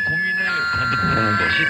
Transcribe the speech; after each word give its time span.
고민을 0.00 0.44
거듭하는 0.72 1.36
것이 1.38 1.64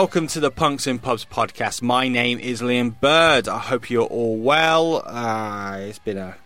welcome 0.00 0.26
to 0.26 0.40
the 0.40 0.50
Punks 0.50 0.86
in 0.86 0.98
Pubs 0.98 1.26
podcast. 1.26 1.82
My 1.82 2.08
name 2.08 2.38
is 2.38 2.62
Liam 2.62 2.98
Bird. 3.02 3.48
I 3.48 3.58
hope 3.58 3.90
you're 3.90 4.06
all 4.06 4.38
well. 4.38 5.02
Uh, 5.06 5.76
it's 5.80 5.98
been 5.98 6.16
a 6.16 6.36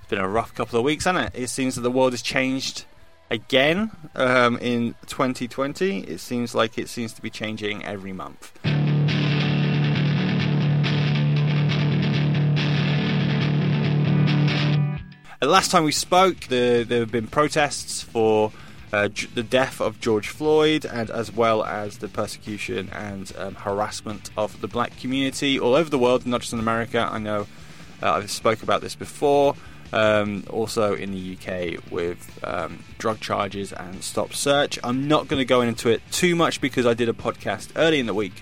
it's 0.00 0.10
been 0.10 0.18
a 0.18 0.28
rough 0.28 0.54
couple 0.54 0.78
of 0.78 0.84
weeks, 0.84 1.06
hasn't 1.06 1.34
it? 1.34 1.44
It 1.44 1.48
seems 1.48 1.76
that 1.76 1.80
the 1.80 1.90
world 1.90 2.12
has 2.12 2.20
changed 2.20 2.84
again 3.30 3.90
um, 4.14 4.58
in 4.58 4.96
2020. 5.06 6.00
It 6.00 6.20
seems 6.20 6.54
like 6.54 6.76
it 6.76 6.90
seems 6.90 7.14
to 7.14 7.22
be 7.22 7.30
changing 7.30 7.86
every 7.86 8.12
month. 8.12 8.52
Uh, 15.42 15.46
Last 15.46 15.70
time 15.70 15.84
we 15.84 15.92
spoke, 15.92 16.40
the, 16.40 16.84
there 16.86 17.00
have 17.00 17.10
been 17.10 17.28
protests 17.28 18.02
for 18.02 18.52
uh, 18.92 19.08
the 19.34 19.42
death 19.42 19.80
of 19.80 20.00
George 20.00 20.28
Floyd, 20.28 20.84
and 20.84 21.10
as 21.10 21.32
well 21.32 21.64
as 21.64 21.98
the 21.98 22.08
persecution 22.08 22.90
and 22.92 23.32
um, 23.38 23.54
harassment 23.54 24.30
of 24.36 24.60
the 24.60 24.68
black 24.68 24.98
community 24.98 25.58
all 25.58 25.74
over 25.74 25.88
the 25.88 25.98
world, 25.98 26.26
not 26.26 26.40
just 26.40 26.52
in 26.52 26.58
America. 26.58 27.08
I 27.10 27.18
know 27.18 27.46
uh, 28.02 28.12
I've 28.12 28.30
spoke 28.30 28.62
about 28.62 28.80
this 28.80 28.94
before. 28.94 29.54
Um, 29.92 30.44
also 30.48 30.94
in 30.94 31.10
the 31.10 31.36
UK 31.36 31.90
with 31.90 32.38
um, 32.44 32.84
drug 32.98 33.18
charges 33.18 33.72
and 33.72 34.04
stop 34.04 34.32
search. 34.32 34.78
I'm 34.84 35.08
not 35.08 35.26
going 35.26 35.40
to 35.40 35.44
go 35.44 35.62
into 35.62 35.88
it 35.88 36.00
too 36.12 36.36
much 36.36 36.60
because 36.60 36.86
I 36.86 36.94
did 36.94 37.08
a 37.08 37.12
podcast 37.12 37.70
early 37.74 37.98
in 37.98 38.06
the 38.06 38.14
week 38.14 38.40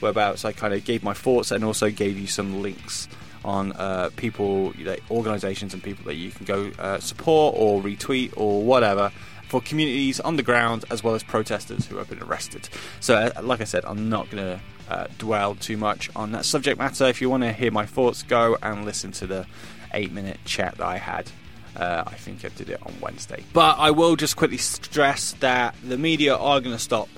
whereabouts 0.00 0.44
I 0.44 0.52
kind 0.52 0.74
of 0.74 0.84
gave 0.84 1.02
my 1.02 1.14
thoughts 1.14 1.50
and 1.52 1.64
also 1.64 1.90
gave 1.90 2.18
you 2.18 2.26
some 2.26 2.60
links 2.60 3.08
on 3.44 3.72
uh, 3.72 4.10
people, 4.16 4.74
you 4.76 4.84
know, 4.84 4.96
organisations 5.10 5.72
and 5.72 5.82
people 5.82 6.04
that 6.04 6.16
you 6.16 6.30
can 6.30 6.44
go 6.44 6.70
uh, 6.78 6.98
support 6.98 7.54
or 7.56 7.80
retweet 7.80 8.34
or 8.36 8.62
whatever 8.62 9.10
for 9.50 9.60
communities 9.60 10.20
on 10.20 10.36
the 10.36 10.44
ground 10.44 10.84
as 10.90 11.02
well 11.02 11.16
as 11.16 11.24
protesters 11.24 11.84
who 11.84 11.96
have 11.96 12.08
been 12.08 12.22
arrested. 12.22 12.68
So, 13.00 13.16
uh, 13.16 13.42
like 13.42 13.60
I 13.60 13.64
said, 13.64 13.84
I'm 13.84 14.08
not 14.08 14.30
going 14.30 14.44
to 14.44 14.60
uh, 14.88 15.06
dwell 15.18 15.56
too 15.56 15.76
much 15.76 16.08
on 16.14 16.30
that 16.32 16.44
subject 16.44 16.78
matter. 16.78 17.06
If 17.06 17.20
you 17.20 17.28
want 17.28 17.42
to 17.42 17.52
hear 17.52 17.72
my 17.72 17.84
thoughts, 17.84 18.22
go 18.22 18.56
and 18.62 18.84
listen 18.84 19.10
to 19.12 19.26
the 19.26 19.46
eight 19.92 20.12
minute 20.12 20.38
chat 20.44 20.76
that 20.78 20.86
I 20.86 20.98
had. 20.98 21.32
Uh, 21.74 22.04
I 22.06 22.14
think 22.14 22.44
I 22.44 22.48
did 22.50 22.70
it 22.70 22.80
on 22.86 22.94
Wednesday. 23.00 23.44
But 23.52 23.76
I 23.78 23.90
will 23.90 24.14
just 24.14 24.36
quickly 24.36 24.56
stress 24.56 25.32
that 25.40 25.74
the 25.82 25.98
media 25.98 26.36
are 26.36 26.60
going 26.60 26.74
to 26.74 26.82
stop 26.82 27.08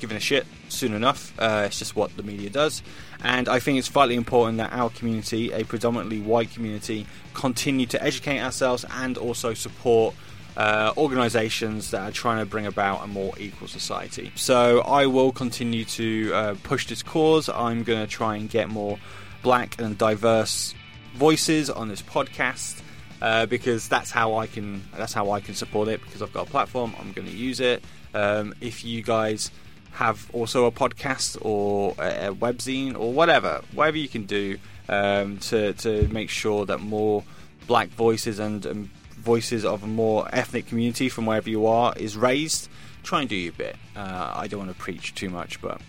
giving 0.00 0.16
a 0.16 0.20
shit 0.20 0.46
soon 0.68 0.94
enough. 0.94 1.32
Uh, 1.38 1.62
it's 1.66 1.78
just 1.78 1.94
what 1.94 2.16
the 2.16 2.24
media 2.24 2.50
does. 2.50 2.82
And 3.22 3.48
I 3.48 3.60
think 3.60 3.78
it's 3.78 3.86
vitally 3.86 4.16
important 4.16 4.58
that 4.58 4.72
our 4.72 4.90
community, 4.90 5.52
a 5.52 5.64
predominantly 5.64 6.20
white 6.20 6.50
community, 6.50 7.06
continue 7.34 7.86
to 7.86 8.02
educate 8.02 8.40
ourselves 8.40 8.84
and 8.90 9.16
also 9.16 9.54
support 9.54 10.16
uh, 10.56 10.92
organisations 10.96 11.90
that 11.92 12.02
are 12.02 12.12
trying 12.12 12.38
to 12.38 12.46
bring 12.46 12.66
about 12.66 13.04
a 13.04 13.06
more 13.06 13.32
equal 13.38 13.68
society. 13.68 14.32
So 14.34 14.80
I 14.80 15.06
will 15.06 15.32
continue 15.32 15.84
to 15.84 16.30
uh, 16.34 16.54
push 16.62 16.86
this 16.86 17.02
cause. 17.02 17.48
I'm 17.48 17.82
going 17.82 18.00
to 18.00 18.06
try 18.06 18.36
and 18.36 18.48
get 18.50 18.68
more 18.68 18.98
black 19.42 19.80
and 19.80 19.96
diverse 19.96 20.74
voices 21.14 21.70
on 21.70 21.88
this 21.88 22.02
podcast. 22.02 22.80
Uh, 23.20 23.46
because 23.46 23.86
that's 23.86 24.10
how 24.10 24.34
I 24.34 24.48
can 24.48 24.82
that's 24.96 25.12
how 25.12 25.30
I 25.30 25.38
can 25.38 25.54
support 25.54 25.86
it 25.86 26.00
because 26.02 26.22
I've 26.22 26.32
got 26.32 26.48
a 26.48 26.50
platform 26.50 26.92
I'm 26.98 27.12
going 27.12 27.28
to 27.28 27.32
use 27.32 27.60
it 27.60 27.84
um, 28.14 28.52
if 28.60 28.84
you 28.84 29.00
guys 29.00 29.52
have 29.92 30.28
also 30.32 30.64
a 30.64 30.72
podcast 30.72 31.38
or 31.40 31.92
a, 32.00 32.34
webzine 32.34 32.98
or 32.98 33.12
whatever 33.12 33.62
whatever 33.74 33.96
you 33.96 34.08
can 34.08 34.24
do 34.24 34.58
um, 34.88 35.38
to, 35.38 35.72
to 35.74 36.08
make 36.08 36.30
sure 36.30 36.66
that 36.66 36.80
more 36.80 37.22
black 37.68 37.90
voices 37.90 38.40
and 38.40 38.66
um, 38.66 38.90
voices 39.22 39.64
of 39.64 39.82
a 39.82 39.86
more 39.86 40.28
ethnic 40.32 40.66
community 40.66 41.08
from 41.08 41.26
wherever 41.26 41.48
you 41.48 41.66
are 41.66 41.94
is 41.96 42.16
raised 42.16 42.68
try 43.02 43.20
and 43.20 43.28
do 43.28 43.36
your 43.36 43.52
bit 43.52 43.76
uh, 43.96 44.32
I 44.34 44.46
don't 44.48 44.60
want 44.60 44.70
to 44.70 44.78
preach 44.78 45.14
too 45.14 45.30
much 45.30 45.60
but 45.60 45.80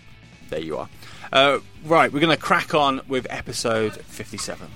there 0.50 0.60
you 0.60 0.78
are 0.78 0.88
uh, 1.32 1.58
right 1.84 2.12
we're 2.12 2.20
going 2.20 2.36
to 2.36 2.42
crack 2.42 2.74
on 2.74 3.00
with 3.08 3.26
episode 3.30 3.94
57 3.96 4.68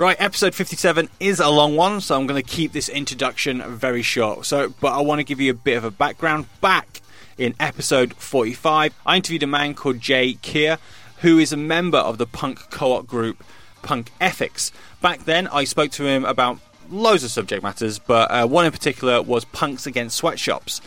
Right, 0.00 0.16
episode 0.18 0.54
57 0.54 1.10
is 1.20 1.40
a 1.40 1.50
long 1.50 1.76
one, 1.76 2.00
so 2.00 2.16
I'm 2.16 2.26
going 2.26 2.42
to 2.42 2.48
keep 2.48 2.72
this 2.72 2.88
introduction 2.88 3.62
very 3.62 4.00
short. 4.00 4.46
So, 4.46 4.72
but 4.80 4.94
I 4.94 5.00
want 5.02 5.18
to 5.18 5.24
give 5.24 5.42
you 5.42 5.50
a 5.50 5.54
bit 5.54 5.76
of 5.76 5.84
a 5.84 5.90
background. 5.90 6.46
Back 6.62 7.02
in 7.36 7.54
episode 7.60 8.14
45, 8.14 8.94
I 9.04 9.16
interviewed 9.16 9.42
a 9.42 9.46
man 9.46 9.74
called 9.74 10.00
Jay 10.00 10.38
Keir, 10.40 10.78
who 11.18 11.38
is 11.38 11.52
a 11.52 11.58
member 11.58 11.98
of 11.98 12.16
the 12.16 12.24
punk 12.24 12.70
co-op 12.70 13.06
group 13.06 13.44
Punk 13.82 14.10
Ethics. 14.20 14.72
Back 15.00 15.24
then, 15.24 15.46
I 15.48 15.64
spoke 15.64 15.90
to 15.92 16.06
him 16.06 16.24
about 16.24 16.58
loads 16.90 17.24
of 17.24 17.30
subject 17.30 17.62
matters, 17.62 17.98
but 17.98 18.30
uh, 18.30 18.46
one 18.46 18.66
in 18.66 18.72
particular 18.72 19.22
was 19.22 19.44
punks 19.44 19.86
against 19.86 20.16
sweatshops. 20.16 20.80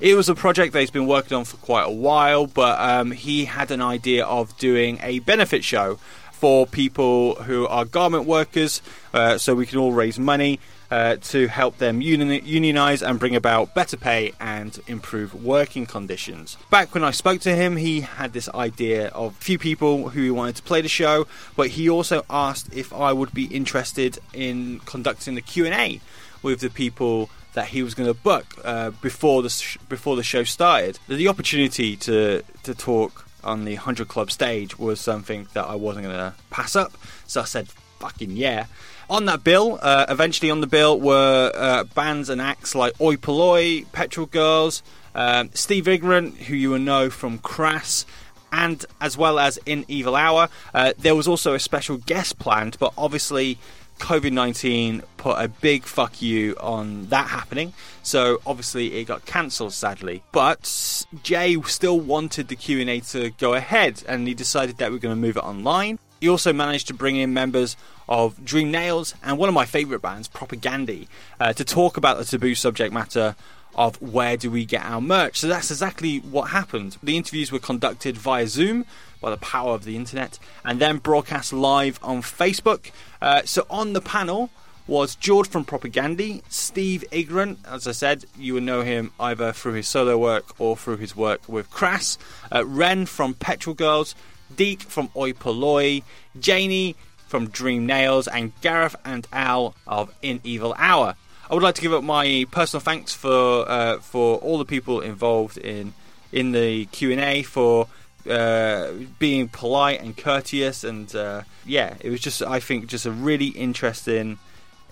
It 0.00 0.14
was 0.14 0.28
a 0.30 0.34
project 0.34 0.72
that 0.72 0.80
he's 0.80 0.90
been 0.90 1.06
working 1.06 1.36
on 1.36 1.44
for 1.44 1.58
quite 1.58 1.82
a 1.82 1.90
while, 1.90 2.46
but 2.46 2.80
um, 2.80 3.10
he 3.10 3.44
had 3.44 3.70
an 3.70 3.82
idea 3.82 4.24
of 4.24 4.56
doing 4.56 4.98
a 5.02 5.18
benefit 5.18 5.62
show 5.62 5.98
for 6.40 6.66
people 6.66 7.34
who 7.46 7.66
are 7.66 7.84
garment 7.84 8.24
workers, 8.24 8.80
uh, 9.12 9.36
so 9.36 9.54
we 9.54 9.66
can 9.66 9.78
all 9.78 9.92
raise 9.92 10.18
money 10.18 10.58
uh, 10.90 11.16
to 11.16 11.46
help 11.48 11.76
them 11.78 12.00
uni- 12.00 12.40
unionize 12.40 13.02
and 13.02 13.18
bring 13.18 13.36
about 13.36 13.74
better 13.74 13.96
pay 13.96 14.32
and 14.40 14.80
improve 14.86 15.34
working 15.44 15.86
conditions. 15.86 16.56
Back 16.70 16.94
when 16.94 17.04
I 17.04 17.12
spoke 17.12 17.40
to 17.42 17.54
him, 17.54 17.76
he 17.76 18.00
had 18.00 18.32
this 18.32 18.48
idea 18.48 19.08
of 19.08 19.32
a 19.32 19.44
few 19.44 19.58
people 19.58 20.08
who 20.08 20.22
he 20.22 20.30
wanted 20.30 20.56
to 20.56 20.62
play 20.62 20.80
the 20.80 20.88
show, 20.88 21.26
but 21.56 21.68
he 21.68 21.90
also 21.90 22.24
asked 22.30 22.74
if 22.74 22.92
I 22.92 23.12
would 23.12 23.32
be 23.32 23.44
interested 23.44 24.18
in 24.32 24.80
conducting 24.86 25.34
the 25.34 25.42
Q 25.42 25.66
and 25.66 25.74
A 25.74 26.00
with 26.42 26.60
the 26.60 26.70
people 26.70 27.28
that 27.52 27.68
he 27.68 27.82
was 27.82 27.94
going 27.94 28.08
to 28.08 28.14
book 28.14 28.46
uh, 28.64 28.90
before 29.02 29.42
the 29.42 29.50
sh- 29.50 29.76
before 29.88 30.16
the 30.16 30.22
show 30.22 30.44
started. 30.44 30.98
The 31.06 31.28
opportunity 31.28 31.96
to 31.96 32.42
to 32.62 32.74
talk 32.74 33.26
on 33.44 33.64
the 33.64 33.74
100 33.74 34.08
Club 34.08 34.30
stage 34.30 34.78
was 34.78 35.00
something 35.00 35.48
that 35.54 35.64
I 35.64 35.74
wasn't 35.74 36.06
going 36.06 36.16
to 36.16 36.34
pass 36.50 36.76
up. 36.76 36.92
So 37.26 37.40
I 37.40 37.44
said, 37.44 37.68
fucking 37.98 38.36
yeah. 38.36 38.66
On 39.08 39.24
that 39.24 39.42
bill, 39.42 39.78
uh, 39.82 40.06
eventually 40.08 40.50
on 40.50 40.60
the 40.60 40.66
bill 40.66 40.98
were 41.00 41.52
uh, 41.54 41.84
bands 41.84 42.28
and 42.28 42.40
acts 42.40 42.74
like 42.74 42.98
Oi 43.00 43.16
Polloi, 43.16 43.84
Petrol 43.92 44.26
Girls, 44.26 44.82
um, 45.14 45.50
Steve 45.52 45.88
Ignorant, 45.88 46.36
who 46.36 46.54
you 46.54 46.70
will 46.70 46.78
know 46.78 47.10
from 47.10 47.38
Crass, 47.38 48.06
and 48.52 48.84
as 49.00 49.16
well 49.16 49.38
as 49.38 49.58
In 49.66 49.84
Evil 49.88 50.14
Hour. 50.14 50.48
Uh, 50.72 50.92
there 50.98 51.14
was 51.14 51.26
also 51.26 51.54
a 51.54 51.58
special 51.58 51.96
guest 51.96 52.38
planned, 52.38 52.76
but 52.78 52.92
obviously 52.96 53.58
COVID 54.00 54.32
19 54.32 55.02
put 55.16 55.36
a 55.38 55.48
big 55.48 55.84
fuck 55.84 56.20
you 56.22 56.56
on 56.58 57.06
that 57.06 57.28
happening. 57.28 57.72
So 58.02 58.40
obviously 58.46 58.94
it 58.94 59.04
got 59.04 59.26
cancelled 59.26 59.74
sadly. 59.74 60.22
But 60.32 61.06
Jay 61.22 61.60
still 61.62 62.00
wanted 62.00 62.48
the 62.48 62.56
Q&A 62.56 63.00
to 63.00 63.30
go 63.30 63.54
ahead 63.54 64.02
and 64.08 64.26
he 64.26 64.34
decided 64.34 64.78
that 64.78 64.90
we're 64.90 64.98
going 64.98 65.14
to 65.14 65.20
move 65.20 65.36
it 65.36 65.44
online. 65.44 65.98
He 66.20 66.28
also 66.28 66.52
managed 66.52 66.88
to 66.88 66.94
bring 66.94 67.16
in 67.16 67.32
members 67.32 67.76
of 68.08 68.44
Dream 68.44 68.70
Nails 68.70 69.14
and 69.22 69.38
one 69.38 69.48
of 69.48 69.54
my 69.54 69.64
favourite 69.64 70.02
bands, 70.02 70.28
Propagandhi, 70.28 71.06
uh, 71.38 71.52
to 71.52 71.64
talk 71.64 71.96
about 71.96 72.18
the 72.18 72.24
taboo 72.24 72.54
subject 72.54 72.92
matter 72.92 73.36
of 73.74 74.00
where 74.02 74.36
do 74.36 74.50
we 74.50 74.64
get 74.64 74.84
our 74.84 75.00
merch. 75.00 75.38
So 75.38 75.48
that's 75.48 75.70
exactly 75.70 76.18
what 76.18 76.50
happened. 76.50 76.98
The 77.02 77.16
interviews 77.16 77.52
were 77.52 77.58
conducted 77.58 78.16
via 78.16 78.46
Zoom 78.46 78.84
by 79.20 79.30
the 79.30 79.36
power 79.36 79.74
of 79.74 79.84
the 79.84 79.96
internet 79.96 80.38
and 80.64 80.80
then 80.80 80.98
broadcast 80.98 81.52
live 81.52 81.98
on 82.02 82.22
Facebook. 82.22 82.90
Uh, 83.20 83.42
so 83.44 83.66
on 83.70 83.92
the 83.92 84.00
panel 84.00 84.50
was 84.86 85.14
George 85.14 85.48
from 85.48 85.64
Propagandhi, 85.64 86.42
Steve 86.48 87.04
Ignorant, 87.12 87.60
as 87.64 87.86
I 87.86 87.92
said, 87.92 88.24
you 88.36 88.54
will 88.54 88.60
know 88.60 88.82
him 88.82 89.12
either 89.20 89.52
through 89.52 89.74
his 89.74 89.86
solo 89.86 90.18
work 90.18 90.60
or 90.60 90.76
through 90.76 90.96
his 90.96 91.14
work 91.14 91.48
with 91.48 91.70
Crass, 91.70 92.18
uh, 92.52 92.66
Ren 92.66 93.06
from 93.06 93.34
Petrol 93.34 93.74
Girls, 93.74 94.16
Deke 94.54 94.82
from 94.82 95.08
Oi 95.16 95.32
Polloi, 95.32 96.02
Janie 96.40 96.96
from 97.28 97.48
Dream 97.48 97.86
Nails, 97.86 98.26
and 98.26 98.52
Gareth 98.62 98.96
and 99.04 99.28
Al 99.32 99.76
of 99.86 100.12
In 100.22 100.40
Evil 100.42 100.74
Hour. 100.76 101.14
I 101.48 101.54
would 101.54 101.62
like 101.62 101.76
to 101.76 101.82
give 101.82 101.92
up 101.92 102.02
my 102.02 102.46
personal 102.50 102.80
thanks 102.80 103.14
for 103.14 103.68
uh, 103.68 103.98
for 103.98 104.38
all 104.38 104.58
the 104.58 104.64
people 104.64 105.00
involved 105.00 105.56
in 105.58 105.94
in 106.32 106.52
the 106.52 106.86
Q 106.86 107.12
and 107.12 107.20
A 107.20 107.42
for 107.42 107.88
uh, 108.30 108.92
being 109.18 109.48
polite 109.48 110.00
and 110.00 110.16
courteous, 110.16 110.84
and 110.84 111.14
uh, 111.14 111.42
yeah, 111.64 111.94
it 112.00 112.10
was 112.10 112.20
just 112.20 112.42
I 112.42 112.60
think 112.60 112.86
just 112.86 113.06
a 113.06 113.10
really 113.10 113.48
interesting 113.48 114.38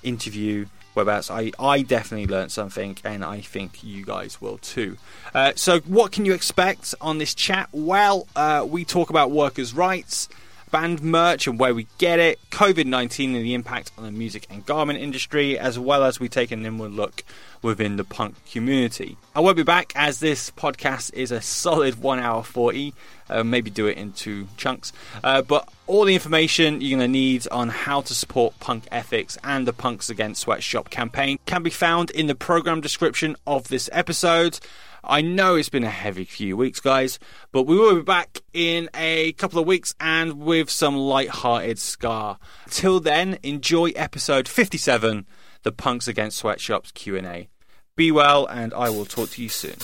interview. 0.02 0.66
Whereabouts 0.94 1.30
I, 1.30 1.52
I 1.60 1.82
definitely 1.82 2.26
learned 2.26 2.50
something, 2.50 2.96
and 3.04 3.24
I 3.24 3.40
think 3.40 3.84
you 3.84 4.04
guys 4.04 4.40
will 4.40 4.58
too. 4.58 4.96
Uh, 5.32 5.52
so, 5.54 5.80
what 5.80 6.10
can 6.10 6.24
you 6.24 6.32
expect 6.32 6.94
on 7.00 7.18
this 7.18 7.34
chat? 7.34 7.68
Well, 7.70 8.26
uh, 8.34 8.66
we 8.68 8.84
talk 8.84 9.08
about 9.08 9.30
workers' 9.30 9.72
rights, 9.72 10.28
band 10.70 11.02
merch 11.02 11.46
and 11.46 11.58
where 11.58 11.74
we 11.74 11.86
get 11.98 12.18
it, 12.18 12.38
COVID 12.50 12.86
19 12.86 13.34
and 13.34 13.44
the 13.44 13.54
impact 13.54 13.92
on 13.96 14.04
the 14.04 14.10
music 14.10 14.46
and 14.50 14.64
garment 14.66 14.98
industry, 14.98 15.58
as 15.58 15.78
well 15.78 16.04
as 16.04 16.18
we 16.18 16.28
take 16.28 16.50
an 16.50 16.64
inward 16.64 16.92
look 16.92 17.22
within 17.62 17.96
the 17.96 18.04
punk 18.04 18.36
community. 18.50 19.16
I 19.34 19.40
won't 19.40 19.56
be 19.56 19.62
back 19.62 19.92
as 19.96 20.20
this 20.20 20.50
podcast 20.50 21.12
is 21.14 21.30
a 21.30 21.40
solid 21.40 22.00
1 22.02 22.18
hour 22.18 22.42
40, 22.42 22.94
uh, 23.30 23.44
maybe 23.44 23.70
do 23.70 23.86
it 23.86 23.96
in 23.98 24.12
two 24.12 24.48
chunks. 24.56 24.92
Uh, 25.22 25.42
but 25.42 25.68
all 25.86 26.04
the 26.04 26.14
information 26.14 26.80
you're 26.80 26.98
going 26.98 27.08
to 27.08 27.12
need 27.12 27.46
on 27.50 27.68
how 27.68 28.00
to 28.02 28.14
support 28.14 28.58
punk 28.60 28.84
ethics 28.90 29.38
and 29.44 29.66
the 29.66 29.72
Punks 29.72 30.10
Against 30.10 30.42
Sweatshop 30.42 30.90
campaign 30.90 31.38
can 31.46 31.62
be 31.62 31.70
found 31.70 32.10
in 32.10 32.26
the 32.26 32.34
program 32.34 32.80
description 32.80 33.36
of 33.46 33.68
this 33.68 33.88
episode. 33.92 34.58
I 35.04 35.22
know 35.22 35.54
it's 35.54 35.68
been 35.68 35.84
a 35.84 35.90
heavy 35.90 36.24
few 36.24 36.56
weeks, 36.56 36.80
guys, 36.80 37.18
but 37.52 37.62
we 37.62 37.78
will 37.78 37.96
be 37.96 38.02
back 38.02 38.42
in 38.52 38.90
a 38.94 39.32
couple 39.32 39.58
of 39.58 39.66
weeks 39.66 39.94
and 40.00 40.40
with 40.40 40.68
some 40.68 40.96
light-hearted 40.96 41.78
ska. 41.78 42.38
Till 42.68 43.00
then, 43.00 43.38
enjoy 43.42 43.90
episode 43.90 44.48
57, 44.48 45.24
the 45.62 45.72
Punks 45.72 46.08
Against 46.08 46.38
Sweatshops 46.38 46.92
Q&A. 46.92 47.48
Be 47.96 48.12
well, 48.12 48.46
and 48.46 48.72
I 48.74 48.90
will 48.90 49.04
talk 49.04 49.30
to 49.30 49.42
you 49.42 49.48
soon. 49.48 49.76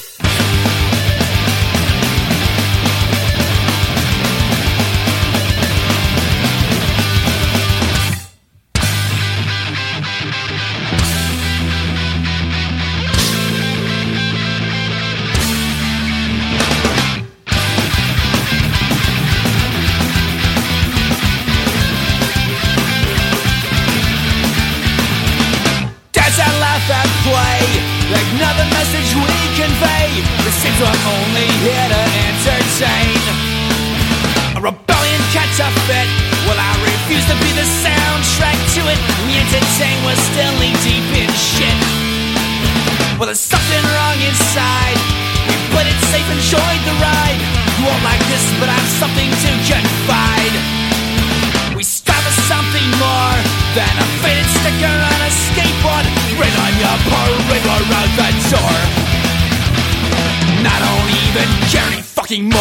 Like 28.14 28.30
another 28.38 28.66
message 28.70 29.10
we 29.18 29.38
convey 29.58 30.22
It 30.22 30.54
seems 30.54 30.78
we're 30.78 30.86
only 30.86 31.50
here 31.66 31.88
to 31.90 32.02
entertain. 32.30 33.18
A 34.54 34.60
rebellion 34.62 35.20
catch 35.34 35.58
a 35.58 35.66
fit 35.90 36.06
Well 36.46 36.54
I 36.54 36.70
refuse 36.86 37.26
to 37.26 37.36
be 37.42 37.50
the 37.58 37.66
soundtrack 37.82 38.58
to 38.78 38.82
it. 38.86 38.98
We 39.26 39.34
entertain, 39.34 39.98
we're 40.06 40.22
still 40.30 40.54
deep 40.86 41.06
in 41.18 41.30
shit. 41.34 41.78
Well 43.18 43.26
there's 43.26 43.42
something 43.42 43.82
wrong 43.82 44.18
inside 44.22 45.03
fucking. 62.24 62.48
Right, 62.50 62.58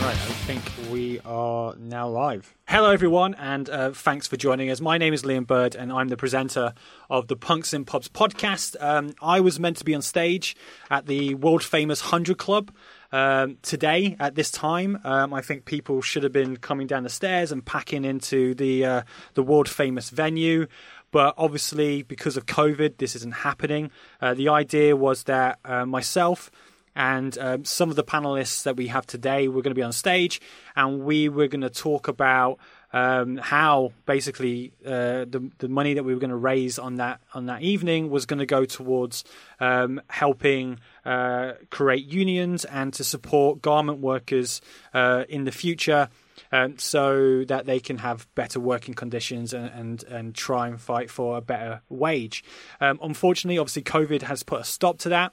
I 0.00 0.14
think 0.46 0.62
we 0.90 1.20
are 1.20 1.74
now 1.76 2.08
live. 2.08 2.54
Hello, 2.66 2.90
everyone, 2.90 3.34
and 3.34 3.70
uh, 3.70 3.92
thanks 3.92 4.26
for 4.26 4.36
joining 4.36 4.70
us. 4.70 4.80
My 4.80 4.98
name 4.98 5.14
is 5.14 5.22
Liam 5.22 5.46
Bird, 5.46 5.76
and 5.76 5.92
I'm 5.92 6.08
the 6.08 6.16
presenter 6.16 6.74
of 7.08 7.28
the 7.28 7.36
Punks 7.36 7.72
in 7.72 7.84
Pubs 7.84 8.08
podcast. 8.08 8.74
Um, 8.82 9.14
I 9.22 9.38
was 9.40 9.60
meant 9.60 9.76
to 9.76 9.84
be 9.84 9.94
on 9.94 10.02
stage 10.02 10.56
at 10.90 11.06
the 11.06 11.34
world 11.36 11.62
famous 11.62 12.02
100 12.02 12.38
Club 12.38 12.72
um, 13.12 13.56
today 13.62 14.16
at 14.18 14.34
this 14.34 14.50
time. 14.50 14.98
Um, 15.04 15.32
I 15.32 15.40
think 15.40 15.64
people 15.64 16.02
should 16.02 16.24
have 16.24 16.32
been 16.32 16.56
coming 16.56 16.88
down 16.88 17.04
the 17.04 17.08
stairs 17.08 17.52
and 17.52 17.64
packing 17.64 18.04
into 18.04 18.54
the 18.54 18.84
uh, 18.84 19.02
the 19.34 19.44
world 19.44 19.68
famous 19.68 20.10
venue. 20.10 20.66
But 21.10 21.34
obviously, 21.38 22.02
because 22.02 22.36
of 22.36 22.46
COVID, 22.46 22.98
this 22.98 23.16
isn't 23.16 23.32
happening. 23.32 23.90
Uh, 24.20 24.34
the 24.34 24.48
idea 24.48 24.94
was 24.96 25.22
that 25.24 25.58
uh, 25.64 25.86
myself 25.86 26.50
and 26.98 27.38
um, 27.38 27.64
some 27.64 27.90
of 27.90 27.96
the 27.96 28.02
panelists 28.02 28.64
that 28.64 28.76
we 28.76 28.88
have 28.88 29.06
today 29.06 29.46
were 29.46 29.62
going 29.62 29.70
to 29.70 29.78
be 29.78 29.84
on 29.84 29.92
stage, 29.92 30.40
and 30.74 31.04
we 31.04 31.28
were 31.28 31.46
going 31.46 31.60
to 31.60 31.70
talk 31.70 32.08
about 32.08 32.58
um, 32.92 33.36
how 33.36 33.92
basically 34.04 34.72
uh, 34.84 35.24
the 35.24 35.48
the 35.58 35.68
money 35.68 35.94
that 35.94 36.02
we 36.02 36.12
were 36.12 36.18
going 36.18 36.30
to 36.30 36.36
raise 36.36 36.76
on 36.76 36.96
that 36.96 37.20
on 37.34 37.46
that 37.46 37.62
evening 37.62 38.10
was 38.10 38.26
going 38.26 38.40
to 38.40 38.46
go 38.46 38.64
towards 38.64 39.22
um, 39.60 40.00
helping 40.10 40.80
uh, 41.04 41.52
create 41.70 42.04
unions 42.04 42.64
and 42.64 42.92
to 42.94 43.04
support 43.04 43.62
garment 43.62 44.00
workers 44.00 44.60
uh, 44.92 45.24
in 45.28 45.44
the 45.44 45.52
future. 45.52 46.08
Um, 46.50 46.78
so 46.78 47.44
that 47.44 47.66
they 47.66 47.78
can 47.78 47.98
have 47.98 48.32
better 48.34 48.58
working 48.58 48.94
conditions 48.94 49.52
and, 49.52 49.68
and, 49.70 50.04
and 50.04 50.34
try 50.34 50.68
and 50.68 50.80
fight 50.80 51.10
for 51.10 51.36
a 51.36 51.42
better 51.42 51.82
wage. 51.90 52.42
Um, 52.80 52.98
unfortunately, 53.02 53.58
obviously, 53.58 53.82
COVID 53.82 54.22
has 54.22 54.44
put 54.44 54.60
a 54.60 54.64
stop 54.64 54.98
to 55.00 55.10
that. 55.10 55.32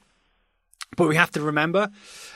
But 0.95 1.07
we 1.07 1.15
have 1.15 1.31
to 1.31 1.41
remember 1.41 1.89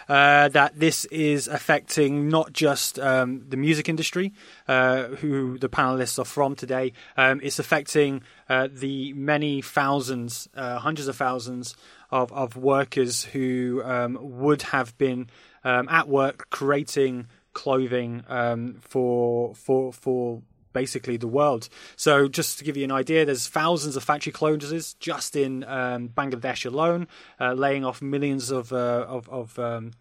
uh, 0.07 0.49
that 0.49 0.79
this 0.79 1.05
is 1.05 1.47
affecting 1.47 2.29
not 2.29 2.53
just 2.53 2.99
um, 2.99 3.45
the 3.47 3.57
music 3.57 3.89
industry, 3.89 4.33
uh, 4.67 5.03
who 5.07 5.57
the 5.57 5.69
panelists 5.69 6.19
are 6.19 6.25
from 6.25 6.55
today. 6.55 6.93
Um, 7.17 7.39
it's 7.43 7.59
affecting 7.59 8.23
uh, 8.49 8.67
the 8.71 9.13
many 9.13 9.61
thousands, 9.61 10.49
uh, 10.55 10.79
hundreds 10.79 11.07
of 11.07 11.15
thousands 11.15 11.75
of, 12.11 12.31
of 12.31 12.55
workers 12.55 13.23
who 13.23 13.81
um, 13.83 14.17
would 14.19 14.63
have 14.63 14.97
been 14.97 15.29
um, 15.63 15.87
at 15.89 16.07
work 16.07 16.49
creating 16.49 17.27
clothing 17.53 18.23
um, 18.27 18.77
for 18.81 19.53
for 19.55 19.91
for 19.91 20.41
basically 20.73 21.17
the 21.17 21.27
world. 21.27 21.69
So 21.95 22.27
just 22.27 22.57
to 22.59 22.63
give 22.63 22.77
you 22.77 22.83
an 22.83 22.91
idea, 22.91 23.25
there's 23.25 23.47
thousands 23.47 23.95
of 23.95 24.03
factory 24.03 24.33
closures 24.33 24.97
just 24.99 25.35
in 25.35 25.63
um, 25.63 26.09
Bangladesh 26.09 26.65
alone, 26.65 27.07
uh, 27.39 27.53
laying 27.53 27.85
off 27.85 28.01
millions 28.01 28.51
of 28.51 28.71
uh, 28.73 29.05
of 29.07 29.29
of, 29.29 29.57
um, 29.59 29.91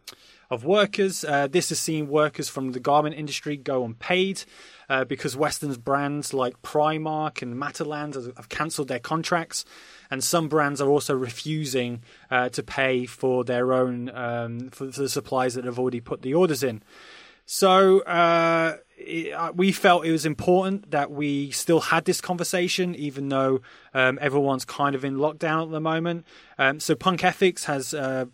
of 0.51 0.65
workers. 0.65 1.25
Uh, 1.25 1.47
this 1.47 1.69
has 1.71 1.79
seen 1.79 2.09
workers 2.09 2.49
from 2.49 2.73
the 2.73 2.81
garment 2.81 3.17
industry 3.17 3.57
go 3.57 3.85
unpaid. 3.85 4.45
Uh, 4.91 5.05
because 5.05 5.37
Western 5.37 5.71
brands 5.75 6.33
like 6.33 6.63
Primark 6.63 7.43
and 7.43 7.55
Matalan 7.57 8.35
have, 8.39 8.49
cancelled 8.49 8.89
their 8.89 8.99
contracts, 8.99 9.67
and 10.11 10.25
some 10.25 10.49
brands 10.49 10.81
are 10.81 10.89
also 10.89 11.15
refusing 11.15 12.01
uh, 12.31 12.49
to 12.49 12.63
pay 12.63 13.05
for 13.05 13.45
their 13.45 13.75
own 13.75 14.09
um, 14.09 14.71
for 14.71 14.87
the 14.87 15.11
supplies 15.11 15.53
that 15.57 15.67
have 15.67 15.79
already 15.79 16.01
put 16.01 16.23
the 16.23 16.33
orders 16.33 16.63
in. 16.63 16.83
So 17.45 18.01
uh, 18.01 18.79
it, 18.99 19.33
uh, 19.33 19.53
we 19.55 19.73
felt 19.73 20.05
it 20.05 20.13
was 20.13 20.27
important 20.27 20.91
that 20.91 21.11
we 21.11 21.51
still 21.51 21.81
had 21.81 22.05
this 22.05 22.21
conversation, 22.21 22.95
even 22.95 23.29
though 23.29 23.61
um, 23.95 24.19
everyone's 24.21 24.65
kind 24.65 24.95
of 24.95 25.05
in 25.05 25.17
lockdown 25.17 25.65
at 25.65 25.71
the 25.71 25.81
moment. 25.81 26.27
Um, 26.59 26.81
so 26.81 26.95
Punk 26.95 27.25
Ethics 27.25 27.65
has, 27.65 27.95
uh, 27.95 28.27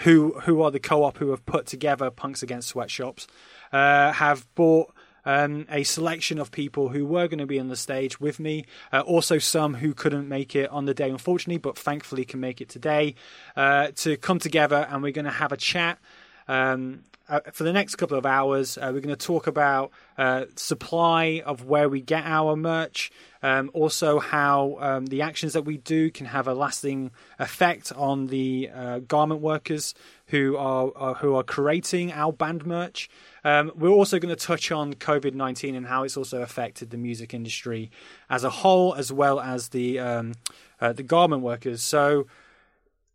who 0.00 0.40
who 0.40 0.62
are 0.62 0.70
the 0.70 0.80
co-op 0.80 1.18
who 1.18 1.30
have 1.30 1.44
put 1.44 1.66
together 1.66 2.10
Punks 2.10 2.42
Against 2.42 2.68
Sweatshops, 2.68 3.26
uh, 3.72 4.12
have 4.12 4.52
bought. 4.54 4.94
Um, 5.24 5.66
a 5.70 5.84
selection 5.84 6.40
of 6.40 6.50
people 6.50 6.88
who 6.88 7.06
were 7.06 7.28
going 7.28 7.38
to 7.38 7.46
be 7.46 7.60
on 7.60 7.68
the 7.68 7.76
stage 7.76 8.20
with 8.20 8.40
me. 8.40 8.64
Uh, 8.92 9.02
also, 9.02 9.38
some 9.38 9.74
who 9.74 9.94
couldn't 9.94 10.28
make 10.28 10.56
it 10.56 10.68
on 10.70 10.84
the 10.84 10.94
day, 10.94 11.08
unfortunately, 11.10 11.58
but 11.58 11.78
thankfully 11.78 12.24
can 12.24 12.40
make 12.40 12.60
it 12.60 12.68
today 12.68 13.14
uh, 13.54 13.92
to 13.98 14.16
come 14.16 14.40
together 14.40 14.84
and 14.90 15.00
we're 15.00 15.12
going 15.12 15.26
to 15.26 15.30
have 15.30 15.52
a 15.52 15.56
chat. 15.56 16.00
Um, 16.48 17.04
uh, 17.32 17.40
for 17.52 17.64
the 17.64 17.72
next 17.72 17.96
couple 17.96 18.18
of 18.18 18.26
hours, 18.26 18.76
uh, 18.76 18.90
we're 18.92 19.00
going 19.00 19.16
to 19.20 19.26
talk 19.26 19.46
about 19.46 19.90
uh, 20.18 20.44
supply 20.54 21.42
of 21.44 21.64
where 21.64 21.88
we 21.88 22.00
get 22.00 22.24
our 22.24 22.54
merch, 22.56 23.10
um, 23.42 23.70
also 23.72 24.20
how 24.20 24.76
um, 24.80 25.06
the 25.06 25.22
actions 25.22 25.52
that 25.54 25.64
we 25.64 25.78
do 25.78 26.10
can 26.10 26.26
have 26.26 26.46
a 26.46 26.54
lasting 26.54 27.10
effect 27.38 27.92
on 27.96 28.26
the 28.26 28.70
uh, 28.72 28.98
garment 29.00 29.40
workers 29.40 29.94
who 30.26 30.56
are, 30.56 30.92
are 30.94 31.14
who 31.14 31.34
are 31.34 31.42
creating 31.42 32.12
our 32.12 32.32
band 32.32 32.66
merch. 32.66 33.08
Um, 33.44 33.72
we're 33.74 33.88
also 33.88 34.18
going 34.18 34.36
to 34.36 34.46
touch 34.46 34.70
on 34.70 34.94
COVID 34.94 35.34
nineteen 35.34 35.74
and 35.74 35.86
how 35.86 36.04
it's 36.04 36.16
also 36.16 36.42
affected 36.42 36.90
the 36.90 36.98
music 36.98 37.34
industry 37.34 37.90
as 38.28 38.44
a 38.44 38.50
whole, 38.50 38.94
as 38.94 39.10
well 39.10 39.40
as 39.40 39.70
the 39.70 39.98
um, 39.98 40.32
uh, 40.80 40.92
the 40.92 41.02
garment 41.02 41.42
workers. 41.42 41.82
So. 41.82 42.26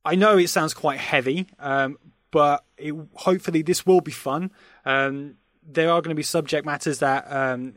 I 0.05 0.15
know 0.15 0.37
it 0.37 0.47
sounds 0.47 0.73
quite 0.73 0.99
heavy, 0.99 1.47
um, 1.59 1.97
but 2.31 2.63
it, 2.77 2.93
hopefully 3.13 3.61
this 3.61 3.85
will 3.85 4.01
be 4.01 4.11
fun. 4.11 4.51
Um, 4.85 5.35
there 5.67 5.89
are 5.89 6.01
going 6.01 6.09
to 6.09 6.15
be 6.15 6.23
subject 6.23 6.65
matters 6.65 6.99
that 6.99 7.31
um, 7.31 7.73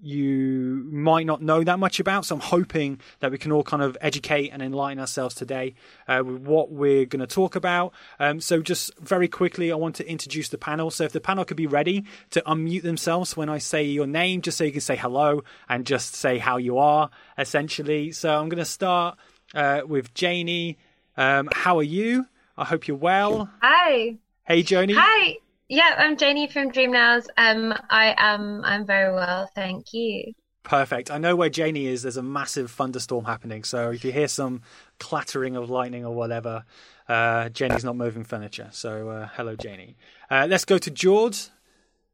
you 0.00 0.86
might 0.90 1.24
not 1.26 1.40
know 1.40 1.64
that 1.64 1.78
much 1.78 2.00
about. 2.00 2.24
So 2.24 2.34
I'm 2.34 2.40
hoping 2.40 3.00
that 3.20 3.30
we 3.30 3.38
can 3.38 3.50
all 3.50 3.62
kind 3.62 3.82
of 3.82 3.96
educate 4.00 4.50
and 4.50 4.62
enlighten 4.62 4.98
ourselves 4.98 5.34
today 5.34 5.74
uh, 6.06 6.22
with 6.24 6.42
what 6.42 6.70
we're 6.70 7.06
going 7.06 7.20
to 7.20 7.26
talk 7.26 7.56
about. 7.56 7.92
Um, 8.18 8.40
so 8.40 8.60
just 8.60 8.96
very 8.98 9.28
quickly, 9.28 9.72
I 9.72 9.76
want 9.76 9.96
to 9.96 10.08
introduce 10.08 10.48
the 10.48 10.58
panel. 10.58 10.90
So 10.90 11.04
if 11.04 11.12
the 11.12 11.20
panel 11.20 11.44
could 11.44 11.56
be 11.56 11.66
ready 11.66 12.04
to 12.30 12.42
unmute 12.46 12.82
themselves 12.82 13.36
when 13.36 13.48
I 13.48 13.58
say 13.58 13.84
your 13.84 14.06
name, 14.06 14.42
just 14.42 14.58
so 14.58 14.64
you 14.64 14.72
can 14.72 14.80
say 14.80 14.96
hello 14.96 15.42
and 15.68 15.86
just 15.86 16.14
say 16.14 16.38
how 16.38 16.58
you 16.58 16.78
are, 16.78 17.10
essentially. 17.38 18.12
So 18.12 18.38
I'm 18.38 18.48
going 18.48 18.58
to 18.58 18.64
start 18.64 19.18
uh, 19.54 19.80
with 19.86 20.12
Janie. 20.14 20.78
Um, 21.16 21.48
how 21.52 21.78
are 21.78 21.82
you? 21.82 22.26
I 22.58 22.64
hope 22.64 22.88
you're 22.88 22.96
well. 22.96 23.50
Hi. 23.60 24.16
Hey, 24.44 24.62
Joni. 24.62 24.94
Hi. 24.96 25.36
Yeah, 25.68 25.94
I'm 25.98 26.16
Janie 26.16 26.46
from 26.46 26.70
Dream 26.70 26.92
Nails. 26.92 27.28
Um, 27.36 27.74
I 27.90 28.14
am. 28.16 28.64
I'm 28.64 28.86
very 28.86 29.12
well, 29.12 29.50
thank 29.54 29.92
you. 29.92 30.32
Perfect. 30.62 31.10
I 31.10 31.18
know 31.18 31.36
where 31.36 31.48
Janie 31.48 31.86
is. 31.86 32.02
There's 32.02 32.16
a 32.16 32.22
massive 32.22 32.70
thunderstorm 32.70 33.24
happening. 33.24 33.62
So 33.64 33.90
if 33.90 34.04
you 34.04 34.12
hear 34.12 34.28
some 34.28 34.62
clattering 34.98 35.54
of 35.56 35.70
lightning 35.70 36.04
or 36.04 36.14
whatever, 36.14 36.64
uh, 37.08 37.50
Janie's 37.50 37.84
not 37.84 37.96
moving 37.96 38.24
furniture. 38.24 38.68
So 38.72 39.10
uh, 39.10 39.28
hello, 39.34 39.54
Janie. 39.54 39.96
Uh, 40.30 40.46
let's 40.48 40.64
go 40.64 40.78
to 40.78 40.90
George. 40.90 41.48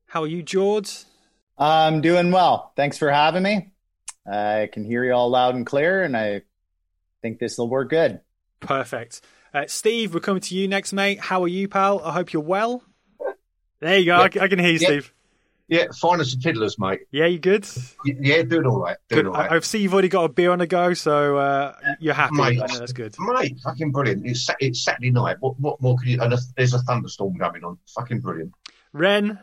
How 0.07 0.25
are 0.25 0.27
you, 0.27 0.43
George? 0.43 1.05
I'm 1.57 2.01
doing 2.01 2.31
well. 2.31 2.73
Thanks 2.77 2.99
for 2.99 3.11
having 3.11 3.43
me. 3.43 3.69
I 4.31 4.69
can 4.73 4.85
hear 4.85 5.05
you 5.05 5.13
all 5.13 5.31
loud 5.31 5.55
and 5.55 5.65
clear, 5.65 6.03
and 6.03 6.17
I 6.17 6.43
think 7.23 7.39
this 7.39 7.59
will 7.59 7.69
work 7.69 7.91
good. 7.91 8.21
Perfect. 8.61 9.23
Uh, 9.55 9.65
Steve, 9.67 10.15
we're 10.15 10.21
coming 10.21 10.41
to 10.41 10.55
you 10.55 10.67
next, 10.67 10.93
mate. 10.93 11.21
How 11.21 11.43
are 11.43 11.49
you, 11.49 11.69
pal? 11.69 12.01
I 12.05 12.13
hope 12.13 12.33
you're 12.33 12.43
well. 12.43 12.83
There 13.81 13.99
you 13.99 14.07
go. 14.07 14.17
Yeah. 14.17 14.41
I, 14.41 14.45
I 14.45 14.49
can 14.49 14.59
hear 14.59 14.71
you, 14.73 14.79
Yeah. 14.79 14.89
Steve. 14.89 15.13
Yeah, 15.69 15.87
fine 15.99 16.21
as 16.21 16.35
the 16.35 16.41
fiddlers, 16.43 16.79
mate. 16.79 17.01
Yeah, 17.13 17.25
you 17.27 17.39
good? 17.39 17.67
Y- 18.05 18.17
Yeah, 18.21 18.43
doing 18.43 18.67
all 18.67 18.79
right. 18.79 18.97
Doing 19.09 19.25
Good. 19.25 19.29
all 19.31 19.35
right. 19.41 19.53
I, 19.53 19.57
I 19.57 19.61
see 19.61 19.79
you've 19.79 19.93
already 19.95 20.09
got 20.09 20.25
a 20.25 20.29
beer 20.29 20.51
on 20.51 20.59
the 20.59 20.67
go, 20.67 20.93
so 20.93 21.39
uh, 21.39 21.75
you're 21.99 22.13
happy. 22.13 22.35
Mate. 22.37 22.59
That's 22.59 22.93
good. 22.93 23.15
Mate, 23.19 23.59
fucking 23.61 23.91
brilliant. 23.91 24.27
It's, 24.27 24.49
it's 24.61 24.83
Saturday 24.85 25.11
night. 25.11 25.37
What, 25.41 25.59
what 25.61 25.81
more 25.81 25.97
could 25.97 26.09
you... 26.09 26.21
And 26.21 26.35
there's 26.57 26.75
a 26.75 26.79
thunderstorm 26.81 27.39
going 27.39 27.65
on. 27.65 27.79
Fucking 27.95 28.21
brilliant. 28.21 28.53
Ren, 28.93 29.39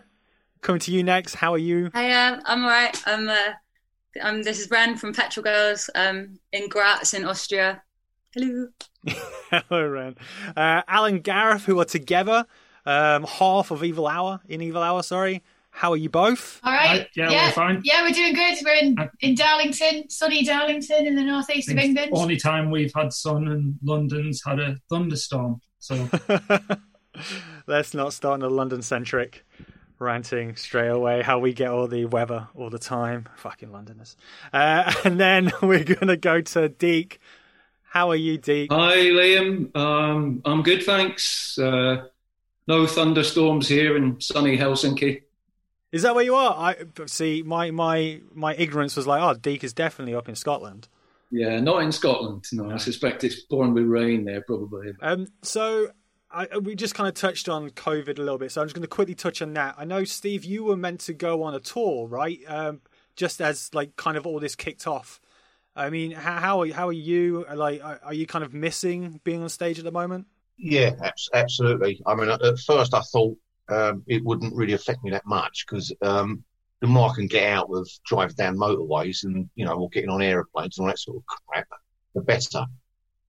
coming 0.62 0.80
to 0.82 0.92
you 0.92 1.04
next. 1.04 1.34
How 1.36 1.54
are 1.54 1.58
you? 1.60 1.90
Hey, 1.94 2.14
um, 2.14 2.42
I'm 2.46 2.64
alright. 2.64 3.02
I'm 3.08 3.28
uh, 3.28 3.54
um, 4.22 4.44
this 4.44 4.60
is 4.60 4.70
Ren 4.70 4.98
from 4.98 5.14
Petrol 5.14 5.44
Girls, 5.44 5.90
um, 5.96 6.38
in 6.52 6.70
Graz 6.70 7.14
in 7.16 7.26
Austria. 7.26 7.82
Hello. 8.36 8.68
Hello, 9.50 9.88
Ren. 9.88 10.16
Uh, 10.56 10.82
Al 10.88 11.06
and 11.06 11.24
Gareth, 11.24 11.66
who 11.66 11.80
are 11.80 11.86
together, 11.86 12.46
um, 12.86 13.24
half 13.24 13.72
of 13.72 13.84
Evil 13.84 14.08
Hour, 14.08 14.42
in 14.48 14.62
Evil 14.62 14.84
Hour, 14.84 15.04
sorry. 15.04 15.42
How 15.72 15.92
are 15.92 15.98
you 15.98 16.10
both? 16.10 16.60
All 16.64 16.74
right. 16.74 17.08
yeah, 17.16 17.30
yeah, 17.30 17.46
we're 17.48 17.52
fine. 17.54 17.82
Yeah, 17.84 18.02
we're 18.02 18.12
doing 18.12 18.34
good. 18.34 18.58
We're 18.66 18.74
in, 18.74 19.00
Uh, 19.00 19.08
in 19.22 19.36
Darlington, 19.36 20.10
sunny 20.10 20.44
Darlington 20.44 21.06
in 21.06 21.16
the 21.16 21.24
northeast 21.24 21.70
of 21.72 21.78
England. 21.78 22.12
Only 22.14 22.38
time 22.38 22.72
we've 22.72 22.92
had 22.94 23.14
sun 23.14 23.48
and 23.48 23.76
London's 23.84 24.42
had 24.44 24.60
a 24.60 24.78
thunderstorm. 24.90 25.62
So 25.78 26.10
Let's 27.68 27.94
not 27.94 28.14
start 28.14 28.42
on 28.42 28.50
a 28.50 28.54
London 28.54 28.82
centric 28.82 29.46
ranting 30.00 30.56
straight 30.56 30.88
away. 30.90 31.22
How 31.22 31.40
we 31.40 31.54
get 31.54 31.70
all 31.70 31.88
the 31.88 32.06
weather 32.06 32.48
all 32.56 32.70
the 32.70 32.80
time. 32.80 33.28
Fucking 33.38 33.72
Londoners. 33.72 34.18
Uh, 34.52 34.92
and 35.06 35.20
then 35.20 35.52
we're 35.62 35.84
going 35.84 36.08
to 36.08 36.18
go 36.18 36.42
to 36.42 36.68
Deke. 36.70 37.20
How 37.90 38.12
are 38.12 38.16
you, 38.16 38.38
Deke? 38.38 38.72
Hi, 38.72 38.98
Liam. 38.98 39.76
Um, 39.76 40.44
I'm 40.46 40.62
good, 40.62 40.84
thanks. 40.84 41.58
Uh, 41.58 42.06
no 42.68 42.86
thunderstorms 42.86 43.68
here 43.68 43.98
in 43.98 44.22
sunny 44.22 44.58
Helsinki. 44.58 45.24
Is 45.92 46.04
that 46.04 46.14
where 46.14 46.24
you 46.24 46.36
are? 46.36 46.56
I 46.56 46.76
see. 47.08 47.42
My 47.42 47.72
my 47.72 48.22
my 48.32 48.54
ignorance 48.54 48.96
was 48.96 49.08
like, 49.08 49.24
oh, 49.24 49.34
Deke 49.34 49.64
is 49.64 49.74
definitely 49.74 50.14
up 50.14 50.30
in 50.30 50.36
Scotland. 50.36 50.88
Yeah, 51.32 51.60
not 51.60 51.82
in 51.82 51.92
Scotland. 51.92 52.46
No, 52.52 52.70
I 52.70 52.78
suspect 52.78 53.24
it's 53.24 53.40
pouring 53.40 53.74
with 53.74 53.86
rain 53.86 54.24
there, 54.24 54.42
probably. 54.42 54.94
Um, 55.02 55.28
so 55.42 55.90
I, 56.30 56.58
we 56.60 56.76
just 56.76 56.94
kind 56.94 57.08
of 57.08 57.16
touched 57.16 57.50
on 57.50 57.72
COVID 57.72 58.20
a 58.20 58.22
little 58.22 58.38
bit, 58.38 58.52
so 58.52 58.62
I'm 58.62 58.68
just 58.68 58.76
going 58.76 58.84
to 58.84 58.88
quickly 58.88 59.16
touch 59.16 59.42
on 59.42 59.54
that. 59.54 59.76
I 59.80 59.86
know, 59.86 60.04
Steve, 60.04 60.46
you 60.46 60.64
were 60.64 60.78
meant 60.78 61.00
to 61.02 61.14
go 61.14 61.42
on 61.42 61.56
a 61.56 61.60
tour, 61.60 62.08
right? 62.08 62.40
Um, 62.48 62.82
just 63.16 63.42
as 63.42 63.72
like 63.74 63.96
kind 63.96 64.16
of 64.16 64.28
all 64.28 64.40
this 64.40 64.56
kicked 64.56 64.86
off. 64.86 65.20
I 65.76 65.90
mean, 65.90 66.12
how 66.12 66.40
how 66.40 66.62
are, 66.62 66.74
how 66.74 66.88
are 66.90 66.94
you? 66.94 67.46
Like, 67.54 67.82
are, 67.84 68.14
you 68.14 68.26
kind 68.26 68.44
of 68.44 68.54
missing 68.54 69.22
being 69.24 69.42
on 69.42 69.50
stage 69.50 69.80
at 69.80 69.86
the 69.86 69.92
moment? 69.92 70.28
Yeah, 70.58 70.92
absolutely. 71.34 72.02
I 72.06 72.16
mean, 72.16 72.30
at 72.30 72.42
first 72.60 72.94
I 72.94 73.02
thought 73.02 73.38
um, 73.70 74.04
it 74.08 74.24
wouldn't 74.24 74.56
really 74.56 74.74
affect 74.74 75.04
me 75.04 75.12
that 75.12 75.26
much 75.26 75.66
because 75.66 75.94
um, 76.02 76.44
the 76.82 76.88
more 76.88 77.10
I 77.10 77.16
can 77.16 77.28
get 77.28 77.52
out 77.52 77.70
of 77.72 77.90
driving 78.06 78.36
down 78.36 78.58
motorways 78.58 79.24
and, 79.24 79.50
you 79.56 79.66
know, 79.66 79.74
or 79.74 79.90
getting 79.90 80.10
on 80.10 80.22
aeroplanes 80.22 80.78
and 80.78 80.86
all 80.86 80.92
that 80.92 81.00
sort 81.00 81.18
of 81.18 81.26
crap, 81.26 81.68
the 82.14 82.22
better. 82.22 82.66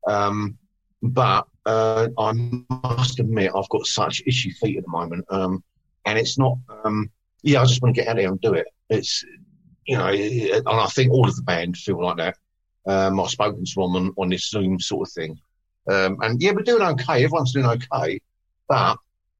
Um, 0.06 0.56
but 1.02 1.46
uh, 1.66 2.08
I 2.18 2.32
must 2.32 3.20
admit, 3.20 3.52
I've 3.54 3.68
got 3.68 3.86
such 3.86 4.22
issue 4.26 4.52
feet 4.52 4.78
at 4.78 4.84
the 4.84 4.90
moment. 4.90 5.24
Um, 5.30 5.62
and 6.06 6.18
it's 6.18 6.38
not, 6.38 6.58
um, 6.84 7.10
yeah, 7.42 7.60
I 7.60 7.64
just 7.64 7.82
want 7.82 7.94
to 7.94 8.00
get 8.00 8.08
out 8.08 8.16
there 8.16 8.28
and 8.28 8.40
do 8.40 8.54
it. 8.54 8.66
It's, 8.88 9.24
you 9.86 9.96
know, 9.96 10.06
and 10.08 10.68
I 10.68 10.86
think 10.86 11.12
all 11.12 11.28
of 11.28 11.36
the 11.36 11.42
band 11.42 11.76
feel 11.76 12.02
like 12.02 12.16
that. 12.18 12.36
Um, 12.86 13.20
I've 13.20 13.30
spoken 13.30 13.64
to 13.64 13.74
them 13.74 13.96
on, 13.96 14.14
on 14.16 14.28
this 14.30 14.48
Zoom 14.48 14.80
sort 14.80 15.08
of 15.08 15.12
thing. 15.12 15.40
Um, 15.88 16.18
and 16.22 16.40
yeah, 16.40 16.52
we're 16.52 16.62
doing 16.62 16.82
okay. 16.82 17.24
Everyone's 17.24 17.52
doing 17.52 17.66
okay, 17.66 18.20
but 18.68 18.98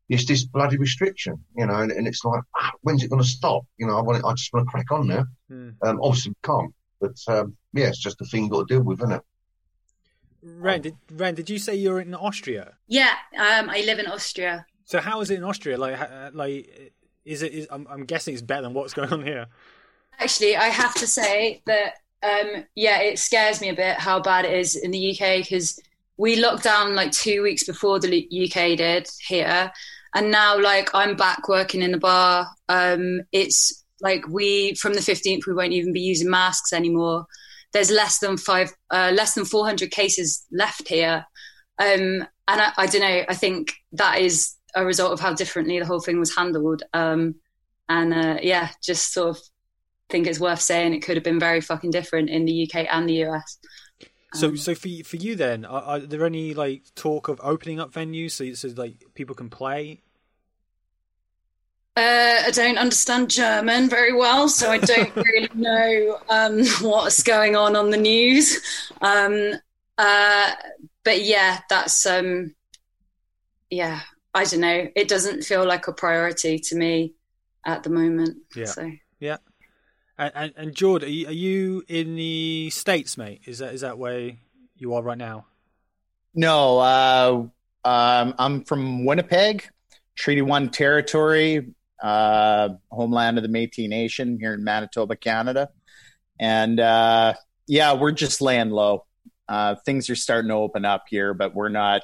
it's 0.08 0.24
this 0.24 0.44
bloody 0.44 0.76
restriction, 0.76 1.44
you 1.56 1.66
know, 1.66 1.76
and, 1.76 1.92
and 1.92 2.06
it's 2.08 2.24
like, 2.24 2.42
ah, 2.56 2.72
when's 2.82 3.02
it 3.02 3.10
going 3.10 3.22
to 3.22 3.28
stop? 3.28 3.64
You 3.78 3.86
know, 3.86 3.96
I 3.96 4.00
want, 4.02 4.18
it, 4.18 4.24
I 4.24 4.32
just 4.32 4.52
want 4.52 4.66
to 4.66 4.70
crack 4.70 4.90
on 4.90 5.06
now. 5.06 5.24
Hmm. 5.48 5.70
Um, 5.82 6.00
obviously 6.02 6.30
we 6.30 6.36
can't, 6.42 6.74
but 7.00 7.16
um, 7.28 7.56
yeah, 7.72 7.86
it's 7.86 7.98
just 7.98 8.20
a 8.20 8.24
thing 8.24 8.42
you've 8.42 8.50
got 8.50 8.68
to 8.68 8.74
deal 8.74 8.82
with, 8.82 9.00
isn't 9.00 9.12
it? 9.12 9.22
Ren, 10.42 10.80
did 10.80 10.96
Ren, 11.12 11.34
did 11.34 11.50
you 11.50 11.58
say 11.58 11.76
you're 11.76 12.00
in 12.00 12.14
Austria? 12.14 12.74
Yeah, 12.88 13.12
um, 13.38 13.70
I 13.70 13.82
live 13.86 13.98
in 13.98 14.06
Austria. 14.06 14.66
So 14.84 14.98
how 15.00 15.20
is 15.20 15.30
it 15.30 15.36
in 15.36 15.44
Austria? 15.44 15.78
Like, 15.78 15.98
like, 16.32 16.94
is 17.24 17.42
it? 17.42 17.52
Is, 17.52 17.66
I'm, 17.70 17.86
I'm 17.88 18.04
guessing 18.04 18.32
it's 18.32 18.42
better 18.42 18.62
than 18.62 18.72
what's 18.72 18.94
going 18.94 19.12
on 19.12 19.22
here. 19.22 19.46
Actually, 20.18 20.56
I 20.56 20.68
have 20.68 20.94
to 20.94 21.06
say 21.06 21.62
that, 21.66 21.94
um, 22.22 22.64
yeah, 22.74 23.00
it 23.00 23.18
scares 23.18 23.60
me 23.60 23.70
a 23.70 23.74
bit 23.74 23.96
how 23.96 24.20
bad 24.20 24.44
it 24.44 24.52
is 24.52 24.76
in 24.76 24.90
the 24.90 25.12
UK 25.12 25.38
because 25.38 25.80
we 26.16 26.36
locked 26.36 26.64
down 26.64 26.94
like 26.94 27.12
two 27.12 27.42
weeks 27.42 27.64
before 27.64 27.98
the 27.98 28.26
UK 28.30 28.76
did 28.76 29.08
here. 29.26 29.72
And 30.14 30.30
now, 30.30 30.60
like, 30.60 30.90
I'm 30.94 31.16
back 31.16 31.48
working 31.48 31.82
in 31.82 31.92
the 31.92 31.98
bar. 31.98 32.48
Um, 32.68 33.22
it's 33.32 33.84
like 34.00 34.26
we, 34.28 34.74
from 34.74 34.94
the 34.94 35.00
15th, 35.00 35.46
we 35.46 35.54
won't 35.54 35.72
even 35.72 35.92
be 35.92 36.00
using 36.00 36.28
masks 36.28 36.72
anymore. 36.72 37.26
There's 37.72 37.90
less 37.90 38.18
than 38.18 38.36
five, 38.36 38.72
uh, 38.90 39.12
less 39.14 39.34
than 39.34 39.44
400 39.44 39.90
cases 39.90 40.44
left 40.50 40.88
here. 40.88 41.24
Um, 41.78 42.26
and 42.48 42.60
I, 42.60 42.72
I 42.76 42.86
don't 42.86 43.00
know, 43.00 43.24
I 43.28 43.34
think 43.34 43.72
that 43.92 44.20
is 44.20 44.54
a 44.74 44.84
result 44.84 45.12
of 45.12 45.20
how 45.20 45.32
differently 45.34 45.78
the 45.78 45.86
whole 45.86 46.00
thing 46.00 46.18
was 46.18 46.34
handled. 46.34 46.82
Um, 46.92 47.36
and 47.88 48.12
uh, 48.12 48.38
yeah, 48.42 48.70
just 48.82 49.12
sort 49.12 49.36
of 49.36 49.42
think 50.10 50.26
it's 50.26 50.40
worth 50.40 50.60
saying 50.60 50.94
it 50.94 51.00
could 51.00 51.16
have 51.16 51.24
been 51.24 51.40
very 51.40 51.60
fucking 51.60 51.90
different 51.90 52.30
in 52.30 52.44
the 52.44 52.52
UK 52.52 52.86
and 52.90 53.08
the 53.08 53.24
US. 53.24 53.58
So, 54.32 54.54
Um, 54.54 54.56
so 54.56 54.74
for 54.74 54.88
for 55.04 55.16
you 55.16 55.34
then, 55.34 55.64
are, 55.64 55.82
are 55.82 55.98
there 56.00 56.24
any 56.24 56.54
like 56.54 56.94
talk 56.94 57.28
of 57.28 57.40
opening 57.42 57.80
up 57.80 57.92
venues 57.92 58.32
so 58.32 58.52
so 58.54 58.68
like 58.76 59.04
people 59.14 59.34
can 59.34 59.50
play? 59.50 60.02
Uh, 61.96 62.42
I 62.46 62.50
don't 62.52 62.78
understand 62.78 63.30
German 63.30 63.88
very 63.88 64.12
well, 64.12 64.48
so 64.48 64.70
I 64.70 64.78
don't 64.78 65.14
really 65.16 65.50
know 65.54 66.18
um, 66.28 66.64
what's 66.80 67.22
going 67.22 67.56
on 67.56 67.76
on 67.76 67.90
the 67.90 67.96
news. 67.96 68.60
Um, 69.00 69.54
uh, 69.98 70.52
but 71.04 71.22
yeah, 71.24 71.60
that's 71.68 72.06
um, 72.06 72.54
yeah. 73.70 74.00
I 74.32 74.44
don't 74.44 74.60
know. 74.60 74.88
It 74.94 75.08
doesn't 75.08 75.42
feel 75.42 75.66
like 75.66 75.88
a 75.88 75.92
priority 75.92 76.58
to 76.60 76.76
me 76.76 77.14
at 77.66 77.82
the 77.82 77.90
moment. 77.90 78.38
Yeah. 78.54 78.64
So 78.64 78.90
Yeah. 79.18 79.38
And 80.20 80.52
and, 80.54 80.82
are 80.82 81.06
you, 81.06 81.82
in 81.88 82.14
the 82.14 82.68
states, 82.68 83.16
mate? 83.16 83.40
Is 83.46 83.60
that 83.60 83.72
is 83.72 83.80
that 83.80 83.96
where 83.96 84.32
you 84.76 84.94
are 84.94 85.02
right 85.02 85.16
now? 85.16 85.46
No, 86.34 86.78
uh, 86.78 87.46
um, 87.86 88.34
I'm 88.38 88.64
from 88.64 89.06
Winnipeg, 89.06 89.66
Treaty 90.16 90.42
One 90.42 90.68
territory, 90.68 91.72
uh, 92.02 92.68
homeland 92.90 93.38
of 93.38 93.44
the 93.44 93.48
Métis 93.48 93.88
Nation 93.88 94.38
here 94.38 94.52
in 94.52 94.62
Manitoba, 94.62 95.16
Canada, 95.16 95.70
and 96.38 96.78
uh, 96.78 97.32
yeah, 97.66 97.94
we're 97.94 98.12
just 98.12 98.42
laying 98.42 98.68
low. 98.68 99.06
Uh, 99.48 99.76
things 99.86 100.10
are 100.10 100.16
starting 100.16 100.50
to 100.50 100.54
open 100.54 100.84
up 100.84 101.04
here, 101.08 101.32
but 101.32 101.54
we're 101.54 101.70
not. 101.70 102.02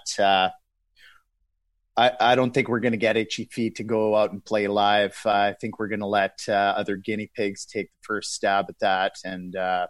I, 1.97 2.13
I 2.21 2.35
don't 2.35 2.53
think 2.53 2.69
we're 2.69 2.81
going 2.81 2.93
to 2.93 2.99
get 2.99 3.17
feet 3.33 3.77
to 3.77 3.85
go 3.85 4.15
out 4.15 4.31
and 4.31 4.45
play 4.45 4.69
live. 4.69 5.19
Uh, 5.25 5.31
I 5.31 5.55
think 5.59 5.79
we're 5.79 5.89
going 5.89 6.01
to 6.01 6.07
let 6.07 6.41
uh, 6.47 6.53
other 6.77 6.97
guinea 6.97 7.31
pigs 7.35 7.65
take 7.65 7.87
the 7.87 8.05
first 8.07 8.35
stab 8.35 8.67
at 8.69 8.79
that, 8.81 9.15
and 9.25 9.57
uh, 9.57 9.87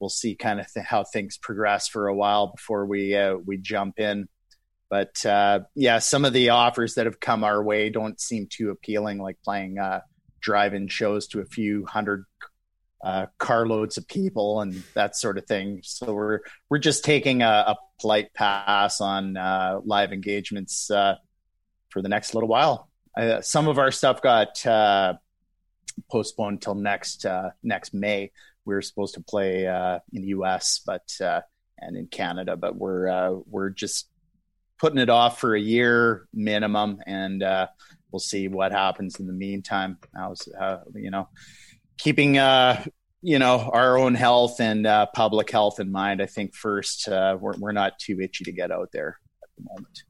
we'll 0.00 0.08
see 0.08 0.34
kind 0.34 0.60
of 0.60 0.72
th- 0.72 0.86
how 0.86 1.04
things 1.04 1.36
progress 1.36 1.88
for 1.88 2.08
a 2.08 2.14
while 2.14 2.52
before 2.56 2.86
we 2.86 3.14
uh, 3.14 3.34
we 3.34 3.58
jump 3.58 3.98
in. 3.98 4.28
But 4.88 5.24
uh, 5.26 5.60
yeah, 5.74 5.98
some 5.98 6.24
of 6.24 6.32
the 6.32 6.50
offers 6.50 6.94
that 6.94 7.06
have 7.06 7.20
come 7.20 7.44
our 7.44 7.62
way 7.62 7.90
don't 7.90 8.18
seem 8.20 8.46
too 8.50 8.70
appealing, 8.70 9.18
like 9.18 9.36
playing 9.44 9.78
uh, 9.78 10.00
drive-in 10.40 10.88
shows 10.88 11.26
to 11.28 11.40
a 11.40 11.46
few 11.46 11.84
hundred 11.86 12.24
carloads 13.38 13.98
of 13.98 14.06
people 14.06 14.60
and 14.60 14.82
that 14.94 15.16
sort 15.16 15.36
of 15.36 15.44
thing. 15.44 15.80
So 15.82 16.14
we're 16.14 16.40
we're 16.70 16.78
just 16.78 17.04
taking 17.04 17.42
a, 17.42 17.64
a 17.68 17.76
polite 18.00 18.32
pass 18.32 19.00
on 19.00 19.34
live 19.84 20.12
engagements 20.12 20.90
for 21.92 22.02
the 22.02 22.08
next 22.08 22.34
little 22.34 22.48
while. 22.48 22.88
Uh, 23.16 23.40
some 23.40 23.68
of 23.68 23.78
our 23.78 23.90
stuff 23.90 24.22
got 24.22 24.64
uh, 24.66 25.14
postponed 26.10 26.62
till 26.62 26.74
next 26.74 27.26
uh, 27.26 27.50
next 27.62 27.92
May. 27.92 28.30
We 28.64 28.74
were 28.74 28.82
supposed 28.82 29.14
to 29.14 29.20
play 29.20 29.64
in 29.64 30.22
the 30.22 30.28
U.S. 30.28 30.80
but 30.84 31.10
and 31.78 31.96
in 31.96 32.06
Canada, 32.06 32.56
but 32.56 32.76
we're 32.76 33.42
we're 33.46 33.70
just 33.70 34.08
putting 34.80 34.98
it 34.98 35.10
off 35.10 35.40
for 35.40 35.54
a 35.54 35.60
year 35.60 36.26
minimum, 36.32 37.00
and 37.06 37.42
we'll 38.10 38.20
see 38.20 38.48
what 38.48 38.72
happens 38.72 39.18
in 39.18 39.26
the 39.26 39.32
meantime. 39.32 39.98
How's 40.14 40.48
you 40.94 41.10
know 41.10 41.28
keeping 42.02 42.38
uh, 42.38 42.84
you 43.22 43.38
know 43.38 43.70
our 43.72 43.96
own 43.96 44.14
health 44.14 44.60
and 44.60 44.86
uh, 44.86 45.06
public 45.14 45.50
health 45.50 45.80
in 45.80 45.90
mind. 45.90 46.20
I 46.20 46.26
think 46.26 46.54
first 46.54 47.08
uh, 47.08 47.36
we're 47.40 47.56
we're 47.58 47.72
not 47.72 47.98
too 47.98 48.20
itchy 48.20 48.44
to 48.44 48.52
get 48.52 48.70
out 48.70 48.90
there 48.92 49.18
at 49.42 49.48
the 49.56 49.64
moment. 49.70 50.02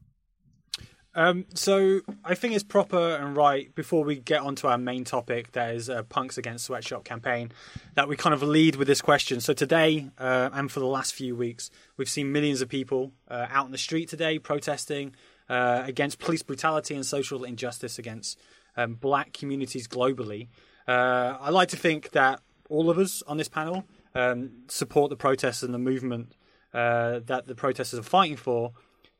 Um, 1.15 1.45
so 1.53 2.01
I 2.25 2.33
think 2.33 2.55
it's 2.55 2.63
proper 2.63 3.15
and 3.15 3.35
right 3.37 3.73
before 3.75 4.03
we 4.03 4.15
get 4.15 4.41
onto 4.41 4.67
our 4.67 4.77
main 4.77 5.03
topic, 5.03 5.51
that 5.51 5.75
is 5.75 5.89
uh, 5.89 6.03
Punks 6.03 6.37
Against 6.37 6.65
Sweatshop 6.65 7.03
campaign, 7.03 7.51
that 7.93 8.07
we 8.07 8.15
kind 8.15 8.33
of 8.33 8.41
lead 8.41 8.75
with 8.75 8.87
this 8.87 9.01
question. 9.01 9.39
So 9.39 9.53
today 9.53 10.09
uh, 10.17 10.49
and 10.53 10.71
for 10.71 10.79
the 10.79 10.87
last 10.87 11.13
few 11.13 11.35
weeks, 11.35 11.69
we've 11.97 12.09
seen 12.09 12.31
millions 12.31 12.61
of 12.61 12.69
people 12.69 13.11
uh, 13.29 13.45
out 13.51 13.67
in 13.67 13.71
the 13.71 13.77
street 13.77 14.09
today 14.09 14.39
protesting 14.39 15.15
uh, 15.49 15.83
against 15.85 16.17
police 16.19 16.41
brutality 16.41 16.95
and 16.95 17.05
social 17.05 17.43
injustice 17.43 17.99
against 17.99 18.39
um, 18.75 18.95
black 18.95 19.33
communities 19.33 19.87
globally. 19.87 20.47
Uh, 20.87 21.37
I 21.39 21.51
like 21.51 21.69
to 21.69 21.77
think 21.77 22.11
that 22.11 22.41
all 22.69 22.89
of 22.89 22.97
us 22.97 23.21
on 23.27 23.37
this 23.37 23.49
panel 23.49 23.85
um, 24.15 24.51
support 24.67 25.11
the 25.11 25.15
protests 25.15 25.61
and 25.61 25.73
the 25.73 25.79
movement 25.79 26.33
uh, 26.73 27.19
that 27.25 27.45
the 27.45 27.53
protesters 27.53 27.99
are 27.99 28.03
fighting 28.03 28.37
for. 28.37 28.71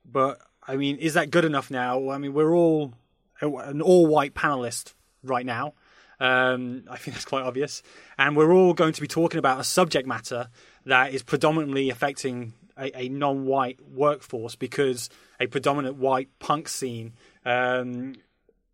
But 0.06 0.40
I 0.68 0.76
mean, 0.76 0.98
is 0.98 1.16
that 1.16 1.32
good 1.32 1.46
enough 1.46 1.70
now? 1.70 2.10
I 2.10 2.18
mean, 2.18 2.34
we're 2.34 2.54
all 2.54 2.94
an 3.42 3.82
all-white 3.82 4.34
panelist 4.34 4.94
right 5.24 5.46
now. 5.46 5.74
Um, 6.20 6.84
I 6.90 6.98
think 6.98 7.16
that's 7.16 7.26
quite 7.26 7.44
obvious, 7.44 7.84
and 8.18 8.38
we're 8.38 8.54
all 8.54 8.74
going 8.74 8.94
to 8.94 9.02
be 9.02 9.08
talking 9.08 9.40
about 9.40 9.60
a 9.60 9.64
subject 9.64 10.08
matter 10.08 10.48
that 10.86 11.14
is 11.14 11.24
predominantly 11.24 11.90
affecting 11.90 12.54
a, 12.78 12.98
a 12.98 13.10
non-white 13.10 13.80
workforce 13.82 14.56
because 14.56 15.10
a 15.40 15.48
predominant 15.48 15.98
white 15.98 16.30
punk 16.40 16.70
scene 16.70 17.14
um, 17.46 18.16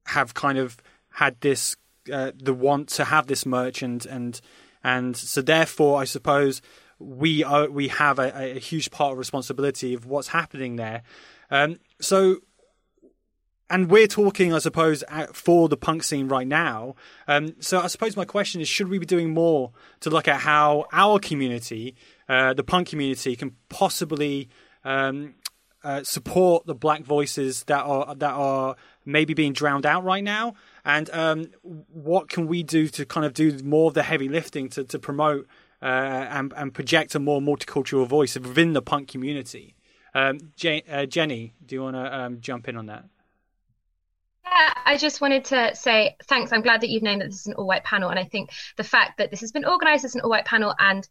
have 0.05 0.33
kind 0.33 0.57
of 0.57 0.77
had 1.11 1.39
this 1.41 1.75
uh, 2.11 2.31
the 2.35 2.53
want 2.53 2.89
to 2.89 3.05
have 3.05 3.27
this 3.27 3.45
merch 3.45 3.81
and 3.81 4.05
and 4.05 4.41
and 4.83 5.15
so 5.15 5.41
therefore 5.41 5.99
I 5.99 6.05
suppose 6.05 6.61
we 6.99 7.43
are 7.43 7.69
we 7.69 7.87
have 7.87 8.19
a, 8.19 8.55
a 8.55 8.59
huge 8.59 8.91
part 8.91 9.13
of 9.13 9.17
responsibility 9.17 9.93
of 9.93 10.05
what's 10.05 10.29
happening 10.29 10.75
there. 10.75 11.03
Um, 11.51 11.79
so 11.99 12.37
and 13.69 13.89
we're 13.89 14.07
talking, 14.07 14.53
I 14.53 14.59
suppose, 14.59 15.03
for 15.31 15.69
the 15.69 15.77
punk 15.77 16.03
scene 16.03 16.27
right 16.27 16.47
now. 16.47 16.95
Um, 17.27 17.55
so 17.59 17.79
I 17.79 17.87
suppose 17.87 18.17
my 18.17 18.25
question 18.25 18.61
is: 18.61 18.67
Should 18.67 18.89
we 18.89 18.97
be 18.97 19.05
doing 19.05 19.33
more 19.33 19.71
to 19.99 20.09
look 20.09 20.27
at 20.27 20.41
how 20.41 20.85
our 20.91 21.19
community, 21.19 21.95
uh, 22.27 22.53
the 22.53 22.63
punk 22.63 22.87
community, 22.87 23.35
can 23.35 23.55
possibly 23.69 24.49
um, 24.83 25.35
uh, 25.83 26.03
support 26.03 26.65
the 26.65 26.75
black 26.75 27.03
voices 27.03 27.63
that 27.65 27.81
are 27.81 28.15
that 28.15 28.31
are 28.31 28.75
maybe 29.05 29.33
being 29.33 29.53
drowned 29.53 29.85
out 29.85 30.03
right 30.03 30.23
now? 30.23 30.55
And 30.83 31.09
um, 31.11 31.45
what 31.61 32.29
can 32.29 32.47
we 32.47 32.63
do 32.63 32.87
to 32.87 33.05
kind 33.05 33.25
of 33.25 33.33
do 33.33 33.59
more 33.63 33.89
of 33.89 33.93
the 33.93 34.03
heavy 34.03 34.29
lifting 34.29 34.69
to, 34.69 34.83
to 34.85 34.97
promote 34.97 35.47
uh, 35.81 35.85
and, 35.85 36.53
and 36.57 36.73
project 36.73 37.13
a 37.13 37.19
more 37.19 37.39
multicultural 37.39 38.07
voice 38.07 38.35
within 38.35 38.73
the 38.73 38.81
punk 38.81 39.09
community? 39.09 39.75
Um, 40.13 40.39
uh, 40.89 41.05
Jenny, 41.05 41.53
do 41.65 41.75
you 41.75 41.81
want 41.81 41.95
to 41.95 42.19
um, 42.19 42.41
jump 42.41 42.67
in 42.67 42.77
on 42.77 42.87
that? 42.87 43.05
Yeah, 44.45 44.73
I 44.85 44.97
just 44.97 45.21
wanted 45.21 45.45
to 45.45 45.75
say 45.75 46.15
thanks. 46.27 46.51
I'm 46.51 46.61
glad 46.61 46.81
that 46.81 46.89
you've 46.89 47.03
named 47.03 47.21
that 47.21 47.29
this 47.29 47.41
is 47.41 47.47
an 47.47 47.53
all 47.53 47.67
white 47.67 47.83
panel. 47.83 48.09
And 48.09 48.19
I 48.19 48.23
think 48.23 48.49
the 48.77 48.83
fact 48.83 49.19
that 49.19 49.29
this 49.29 49.41
has 49.41 49.51
been 49.51 49.65
organized 49.65 50.05
as 50.05 50.15
an 50.15 50.21
all 50.21 50.29
white 50.29 50.45
panel 50.45 50.73
and 50.79 51.07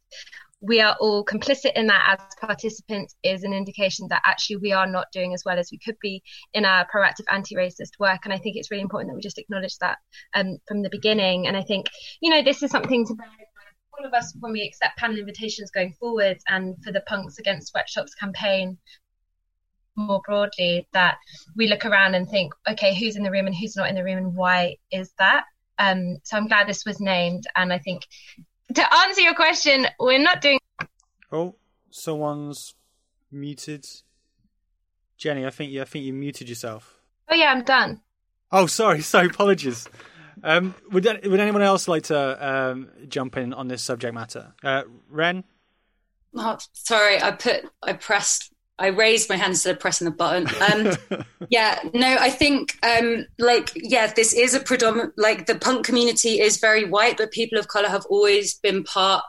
we 0.60 0.80
are 0.80 0.96
all 1.00 1.24
complicit 1.24 1.72
in 1.74 1.86
that 1.86 2.18
as 2.18 2.34
participants 2.40 3.14
is 3.22 3.44
an 3.44 3.52
indication 3.52 4.08
that 4.08 4.22
actually 4.26 4.56
we 4.56 4.72
are 4.72 4.86
not 4.86 5.06
doing 5.12 5.32
as 5.32 5.44
well 5.44 5.58
as 5.58 5.70
we 5.70 5.78
could 5.78 5.96
be 6.00 6.22
in 6.52 6.64
our 6.64 6.86
proactive 6.92 7.24
anti-racist 7.30 7.92
work 8.00 8.20
and 8.24 8.32
i 8.32 8.38
think 8.38 8.56
it's 8.56 8.70
really 8.70 8.82
important 8.82 9.10
that 9.10 9.14
we 9.14 9.20
just 9.20 9.38
acknowledge 9.38 9.78
that 9.78 9.98
um, 10.34 10.58
from 10.66 10.82
the 10.82 10.90
beginning 10.90 11.46
and 11.46 11.56
i 11.56 11.62
think 11.62 11.86
you 12.20 12.30
know 12.30 12.42
this 12.42 12.62
is 12.62 12.70
something 12.70 13.06
to 13.06 13.14
bear 13.14 13.28
all 13.98 14.06
of 14.06 14.14
us 14.14 14.34
when 14.40 14.52
we 14.52 14.62
accept 14.62 14.98
panel 14.98 15.18
invitations 15.18 15.70
going 15.70 15.92
forward 15.94 16.38
and 16.48 16.76
for 16.84 16.92
the 16.92 17.00
punks 17.02 17.38
against 17.38 17.68
sweatshops 17.68 18.14
campaign 18.14 18.78
more 19.96 20.20
broadly 20.24 20.86
that 20.92 21.16
we 21.56 21.66
look 21.66 21.84
around 21.84 22.14
and 22.14 22.28
think 22.28 22.52
okay 22.68 22.94
who's 22.94 23.16
in 23.16 23.24
the 23.24 23.30
room 23.30 23.46
and 23.46 23.56
who's 23.56 23.76
not 23.76 23.88
in 23.88 23.96
the 23.96 24.04
room 24.04 24.18
and 24.18 24.36
why 24.36 24.76
is 24.92 25.10
that 25.18 25.44
um, 25.80 26.18
so 26.22 26.36
i'm 26.36 26.46
glad 26.46 26.68
this 26.68 26.84
was 26.84 27.00
named 27.00 27.44
and 27.56 27.72
i 27.72 27.78
think 27.78 28.02
to 28.74 28.94
answer 28.94 29.20
your 29.20 29.34
question, 29.34 29.86
we're 29.98 30.22
not 30.22 30.40
doing. 30.40 30.58
Oh, 31.32 31.56
someone's 31.90 32.74
muted. 33.30 33.86
Jenny, 35.16 35.46
I 35.46 35.50
think 35.50 35.72
you, 35.72 35.82
I 35.82 35.84
think 35.84 36.04
you 36.04 36.12
muted 36.12 36.48
yourself. 36.48 37.00
Oh 37.28 37.34
yeah, 37.34 37.50
I'm 37.50 37.64
done. 37.64 38.00
Oh, 38.52 38.66
sorry, 38.66 39.02
sorry, 39.02 39.26
apologies. 39.26 39.88
Um, 40.42 40.74
would 40.90 41.04
would 41.04 41.40
anyone 41.40 41.62
else 41.62 41.88
like 41.88 42.04
to 42.04 42.48
um, 42.48 42.90
jump 43.08 43.36
in 43.36 43.52
on 43.52 43.68
this 43.68 43.82
subject 43.82 44.14
matter? 44.14 44.54
Uh, 44.62 44.82
Ren. 45.10 45.44
Oh, 46.34 46.58
sorry, 46.72 47.20
I 47.22 47.32
put 47.32 47.64
I 47.82 47.94
pressed 47.94 48.52
I 48.78 48.88
raised 48.88 49.28
my 49.28 49.36
hand 49.36 49.52
instead 49.52 49.74
of 49.74 49.80
pressing 49.80 50.04
the 50.04 50.12
button. 50.12 50.48
Um, 50.72 51.24
yeah, 51.50 51.80
no, 51.94 52.16
I 52.18 52.30
think 52.30 52.78
um, 52.84 53.26
like 53.38 53.70
yeah, 53.74 54.12
this 54.14 54.32
is 54.32 54.54
a 54.54 54.60
predominant 54.60 55.14
like 55.16 55.46
the 55.46 55.56
punk 55.56 55.84
community 55.84 56.40
is 56.40 56.58
very 56.58 56.84
white, 56.84 57.16
but 57.16 57.32
people 57.32 57.58
of 57.58 57.68
color 57.68 57.88
have 57.88 58.06
always 58.08 58.54
been 58.54 58.84
part 58.84 59.24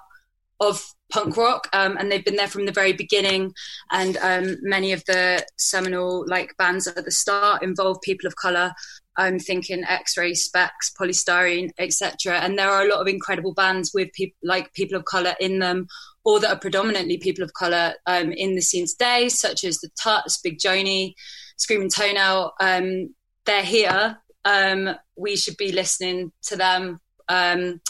of 0.60 0.84
punk 1.12 1.36
rock, 1.36 1.68
um, 1.74 1.98
and 1.98 2.12
they've 2.12 2.24
been 2.24 2.36
there 2.36 2.48
from 2.48 2.66
the 2.66 2.72
very 2.72 2.94
beginning. 2.94 3.54
And 3.92 4.18
um, 4.18 4.58
many 4.62 4.92
of 4.92 5.04
the 5.06 5.46
seminal 5.58 6.26
like 6.28 6.56
bands 6.58 6.86
at 6.86 7.04
the 7.04 7.12
start 7.12 7.64
involve 7.64 8.02
people 8.02 8.28
of 8.28 8.36
color. 8.36 8.74
I'm 9.20 9.38
thinking 9.38 9.84
X-Ray, 9.84 10.32
Spex, 10.32 10.94
Polystyrene, 10.98 11.72
etc. 11.78 12.40
And 12.40 12.58
there 12.58 12.70
are 12.70 12.84
a 12.84 12.88
lot 12.88 13.02
of 13.02 13.08
incredible 13.08 13.54
bands 13.54 13.92
with 13.94 14.14
people 14.14 14.38
like 14.42 14.74
people 14.74 14.98
of 14.98 15.04
color 15.04 15.36
in 15.42 15.60
them, 15.60 15.88
or 16.24 16.40
that 16.40 16.50
are 16.50 16.60
predominantly 16.60 17.18
people 17.18 17.44
of 17.44 17.54
color 17.54 17.96
um, 18.06 18.32
in 18.32 18.56
the 18.56 18.62
scene 18.62 18.88
today, 18.88 19.28
such 19.28 19.66
as 19.66 19.80
the 19.80 19.90
Tuts, 20.02 20.38
Big 20.38 20.58
Joanie, 20.58 21.16
Screaming 21.58 21.90
Toenail. 21.90 22.54
Um, 22.62 23.14
they're 23.44 23.62
here. 23.62 24.18
Um, 24.46 24.96
we 25.18 25.36
should 25.36 25.58
be 25.58 25.74
listening 25.74 26.32
to 26.44 26.56
them, 26.56 27.02
um, 27.28 27.82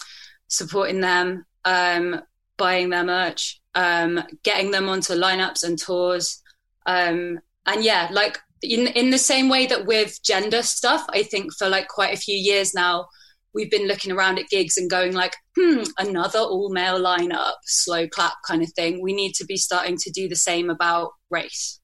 supporting 0.47 0.99
them, 0.99 1.45
um, 1.63 2.23
buying 2.57 2.89
their 2.89 3.03
merch, 3.03 3.61
um, 3.75 4.23
getting 4.41 4.71
them 4.71 4.89
onto 4.89 5.13
lineups 5.13 5.63
and 5.63 5.77
tours. 5.77 6.41
and 6.87 7.39
yeah, 7.81 8.09
like 8.11 8.39
in 8.62 8.88
in 8.88 9.10
the 9.10 9.17
same 9.17 9.50
way 9.50 9.65
that 9.67 9.86
with 9.86 10.22
gender 10.24 10.63
stuff, 10.63 11.06
I 11.10 11.24
think 11.24 11.54
for 11.58 11.69
like 11.69 11.88
quite 11.88 12.13
a 12.13 12.19
few 12.19 12.36
years 12.36 12.74
now, 12.74 13.08
we've 13.54 13.72
been 13.72 13.88
looking 13.88 14.12
around 14.12 14.39
at 14.39 14.50
gigs 14.50 14.78
and 14.78 14.89
going 14.89 15.13
like, 15.13 15.36
hmm, 15.58 15.84
another 15.98 16.39
all 16.39 16.69
male 16.69 17.00
lineup, 17.00 17.54
slow 17.63 18.08
clap 18.08 18.34
kind 18.48 18.62
of 18.62 18.72
thing. 18.74 19.02
We 19.02 19.13
need 19.13 19.34
to 19.36 19.45
be 19.45 19.58
starting 19.58 19.98
to 19.98 20.12
do 20.12 20.28
the 20.28 20.36
same 20.36 20.69
about 20.69 21.12
race, 21.30 21.80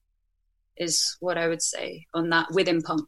is 0.78 1.18
what 1.20 1.38
I 1.38 1.48
would 1.48 1.62
say 1.62 2.06
on 2.14 2.30
that 2.30 2.48
within 2.52 2.82
punk. 2.82 3.08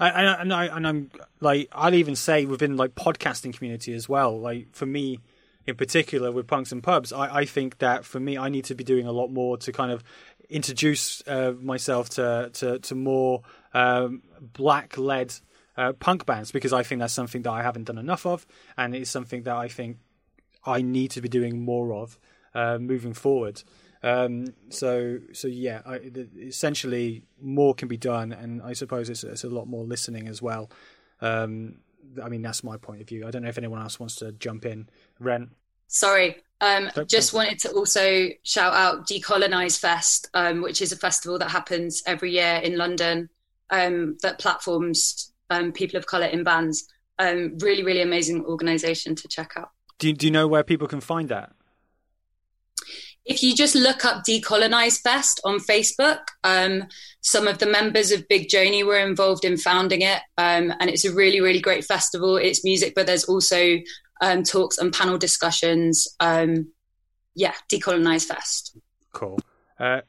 I, 0.00 0.10
I, 0.10 0.40
and 0.40 0.52
I 0.52 0.64
and 0.66 0.86
I'm 0.86 1.10
like 1.40 1.68
I'd 1.72 1.94
even 1.94 2.16
say 2.16 2.44
within 2.44 2.76
like 2.76 2.94
podcasting 2.94 3.56
community 3.56 3.94
as 3.94 4.08
well. 4.08 4.38
Like 4.38 4.68
for 4.72 4.86
me, 4.86 5.20
in 5.66 5.76
particular 5.76 6.32
with 6.32 6.46
punks 6.46 6.72
and 6.72 6.82
pubs, 6.82 7.12
I, 7.12 7.38
I 7.38 7.44
think 7.44 7.78
that 7.78 8.04
for 8.04 8.20
me 8.20 8.36
I 8.36 8.48
need 8.48 8.64
to 8.66 8.74
be 8.74 8.84
doing 8.84 9.06
a 9.06 9.12
lot 9.12 9.28
more 9.28 9.56
to 9.58 9.72
kind 9.72 9.92
of 9.92 10.02
introduce 10.48 11.22
uh, 11.26 11.52
myself 11.60 12.10
to 12.10 12.50
to, 12.54 12.78
to 12.80 12.94
more 12.94 13.42
um, 13.74 14.22
black 14.40 14.96
led 14.96 15.34
uh, 15.76 15.92
punk 15.92 16.26
bands 16.26 16.50
because 16.50 16.72
I 16.72 16.82
think 16.82 17.00
that's 17.00 17.14
something 17.14 17.42
that 17.42 17.50
I 17.50 17.62
haven't 17.62 17.84
done 17.84 17.98
enough 17.98 18.26
of, 18.26 18.46
and 18.76 18.94
it's 18.94 19.10
something 19.10 19.42
that 19.44 19.56
I 19.56 19.68
think 19.68 19.98
I 20.64 20.82
need 20.82 21.12
to 21.12 21.20
be 21.20 21.28
doing 21.28 21.64
more 21.64 21.94
of 21.94 22.18
uh, 22.54 22.78
moving 22.78 23.14
forward. 23.14 23.62
Um, 24.02 24.54
so, 24.70 25.18
so 25.32 25.48
yeah, 25.48 25.82
I, 25.84 26.00
essentially 26.38 27.24
more 27.40 27.74
can 27.74 27.88
be 27.88 27.96
done, 27.96 28.32
and 28.32 28.62
I 28.62 28.72
suppose 28.72 29.10
it's, 29.10 29.24
it's 29.24 29.44
a 29.44 29.48
lot 29.48 29.66
more 29.66 29.84
listening 29.84 30.28
as 30.28 30.40
well. 30.40 30.70
Um, 31.20 31.78
I 32.22 32.28
mean, 32.28 32.42
that's 32.42 32.62
my 32.64 32.76
point 32.76 33.00
of 33.00 33.08
view. 33.08 33.26
I 33.26 33.30
don't 33.30 33.42
know 33.42 33.48
if 33.48 33.58
anyone 33.58 33.82
else 33.82 33.98
wants 33.98 34.16
to 34.16 34.32
jump 34.32 34.64
in. 34.64 34.88
Ren. 35.18 35.50
Sorry, 35.88 36.36
um, 36.60 36.90
just 37.06 37.32
wanted 37.32 37.58
to 37.60 37.70
also 37.70 38.28
shout 38.42 38.74
out 38.74 39.06
Decolonize 39.06 39.78
Fest, 39.78 40.28
um, 40.34 40.60
which 40.60 40.82
is 40.82 40.92
a 40.92 40.96
festival 40.96 41.38
that 41.38 41.50
happens 41.50 42.02
every 42.06 42.32
year 42.32 42.56
in 42.56 42.76
London 42.76 43.28
um, 43.70 44.16
that 44.22 44.38
platforms 44.38 45.32
um, 45.50 45.72
people 45.72 45.98
of 45.98 46.06
color 46.06 46.26
in 46.26 46.44
bands. 46.44 46.88
Um, 47.18 47.58
really, 47.58 47.82
really 47.82 48.02
amazing 48.02 48.44
organization 48.44 49.14
to 49.16 49.28
check 49.28 49.52
out. 49.56 49.70
Do 49.98 50.08
you, 50.08 50.12
do 50.12 50.26
you 50.26 50.30
know 50.30 50.46
where 50.46 50.62
people 50.62 50.86
can 50.86 51.00
find 51.00 51.28
that? 51.28 51.52
If 53.24 53.42
you 53.42 53.54
just 53.54 53.74
look 53.74 54.04
up 54.04 54.24
Decolonize 54.24 55.00
Fest 55.00 55.40
on 55.44 55.58
Facebook, 55.58 56.20
um, 56.44 56.86
some 57.20 57.46
of 57.46 57.58
the 57.58 57.66
members 57.66 58.10
of 58.10 58.26
Big 58.26 58.48
Joanie 58.48 58.84
were 58.84 58.98
involved 58.98 59.44
in 59.44 59.58
founding 59.58 60.00
it, 60.00 60.22
um, 60.38 60.72
and 60.80 60.88
it's 60.88 61.04
a 61.04 61.12
really, 61.12 61.40
really 61.40 61.60
great 61.60 61.84
festival. 61.84 62.36
It's 62.36 62.64
music, 62.64 62.94
but 62.94 63.06
there's 63.06 63.24
also 63.24 63.76
um, 64.20 64.42
talks 64.42 64.78
and 64.78 64.92
panel 64.92 65.18
discussions. 65.18 66.08
Um, 66.20 66.72
yeah, 67.34 67.54
Decolonize 67.70 68.24
Fest. 68.24 68.76
Cool. 69.12 69.38
Uh, 69.78 70.00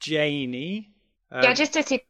Janie. 0.00 0.90
Uh, 1.32 1.40
yeah, 1.42 1.54
just 1.54 1.72
to 1.72 1.82
see 1.82 2.02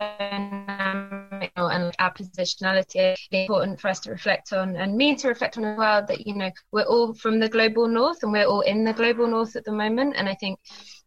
and 0.00 1.94
our 1.98 2.12
positionality 2.12 2.96
it's 2.96 3.28
important 3.32 3.80
for 3.80 3.88
us 3.88 4.00
to 4.00 4.10
reflect 4.10 4.52
on 4.52 4.76
and 4.76 4.96
me 4.96 5.16
to 5.16 5.28
reflect 5.28 5.58
on 5.58 5.64
as 5.64 5.78
well 5.78 6.04
that 6.06 6.26
you 6.26 6.34
know 6.34 6.50
we're 6.72 6.84
all 6.84 7.14
from 7.14 7.40
the 7.40 7.48
global 7.48 7.88
north 7.88 8.18
and 8.22 8.32
we're 8.32 8.44
all 8.44 8.60
in 8.60 8.84
the 8.84 8.92
global 8.92 9.26
north 9.26 9.56
at 9.56 9.64
the 9.64 9.72
moment 9.72 10.14
and 10.16 10.28
i 10.28 10.34
think 10.34 10.58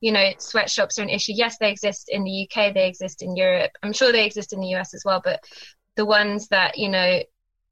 you 0.01 0.11
know 0.11 0.31
sweatshops 0.39 0.99
are 0.99 1.03
an 1.03 1.09
issue 1.09 1.33
yes 1.33 1.57
they 1.59 1.71
exist 1.71 2.09
in 2.09 2.23
the 2.23 2.47
uk 2.47 2.73
they 2.73 2.87
exist 2.87 3.21
in 3.21 3.35
europe 3.35 3.71
i'm 3.83 3.93
sure 3.93 4.11
they 4.11 4.25
exist 4.25 4.51
in 4.51 4.59
the 4.59 4.67
us 4.67 4.93
as 4.93 5.03
well 5.05 5.21
but 5.23 5.39
the 5.95 6.05
ones 6.05 6.47
that 6.49 6.77
you 6.77 6.89
know 6.89 7.21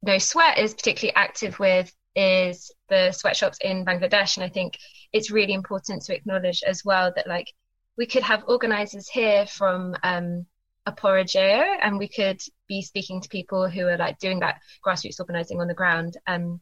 no 0.02 0.18
sweat 0.18 0.58
is 0.58 0.74
particularly 0.74 1.14
active 1.14 1.58
with 1.58 1.92
is 2.16 2.72
the 2.88 3.12
sweatshops 3.12 3.58
in 3.62 3.84
bangladesh. 3.84 4.36
And 4.36 4.44
i 4.44 4.48
think 4.48 4.78
it's 5.12 5.30
really 5.30 5.52
important 5.52 6.02
to 6.02 6.14
acknowledge 6.14 6.62
as 6.66 6.84
well 6.84 7.12
that 7.14 7.26
like 7.26 7.52
we 7.96 8.06
could 8.06 8.22
have 8.22 8.44
organizers 8.48 9.08
here 9.08 9.46
from 9.46 9.94
um, 10.02 10.46
Aporajeo 10.88 11.76
and 11.82 11.98
we 11.98 12.08
could 12.08 12.40
be 12.66 12.80
speaking 12.80 13.20
to 13.20 13.28
people 13.28 13.68
who 13.68 13.86
are 13.86 13.98
like 13.98 14.18
doing 14.18 14.40
that 14.40 14.60
grassroots 14.84 15.20
organizing 15.20 15.60
on 15.60 15.68
the 15.68 15.74
ground. 15.74 16.16
Um, 16.26 16.60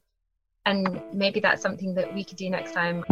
and 0.67 1.01
maybe 1.13 1.41
that's 1.41 1.63
something 1.63 1.95
that 1.95 2.13
we 2.13 2.25
could 2.25 2.37
do 2.37 2.51
next 2.51 2.73
time 2.73 3.05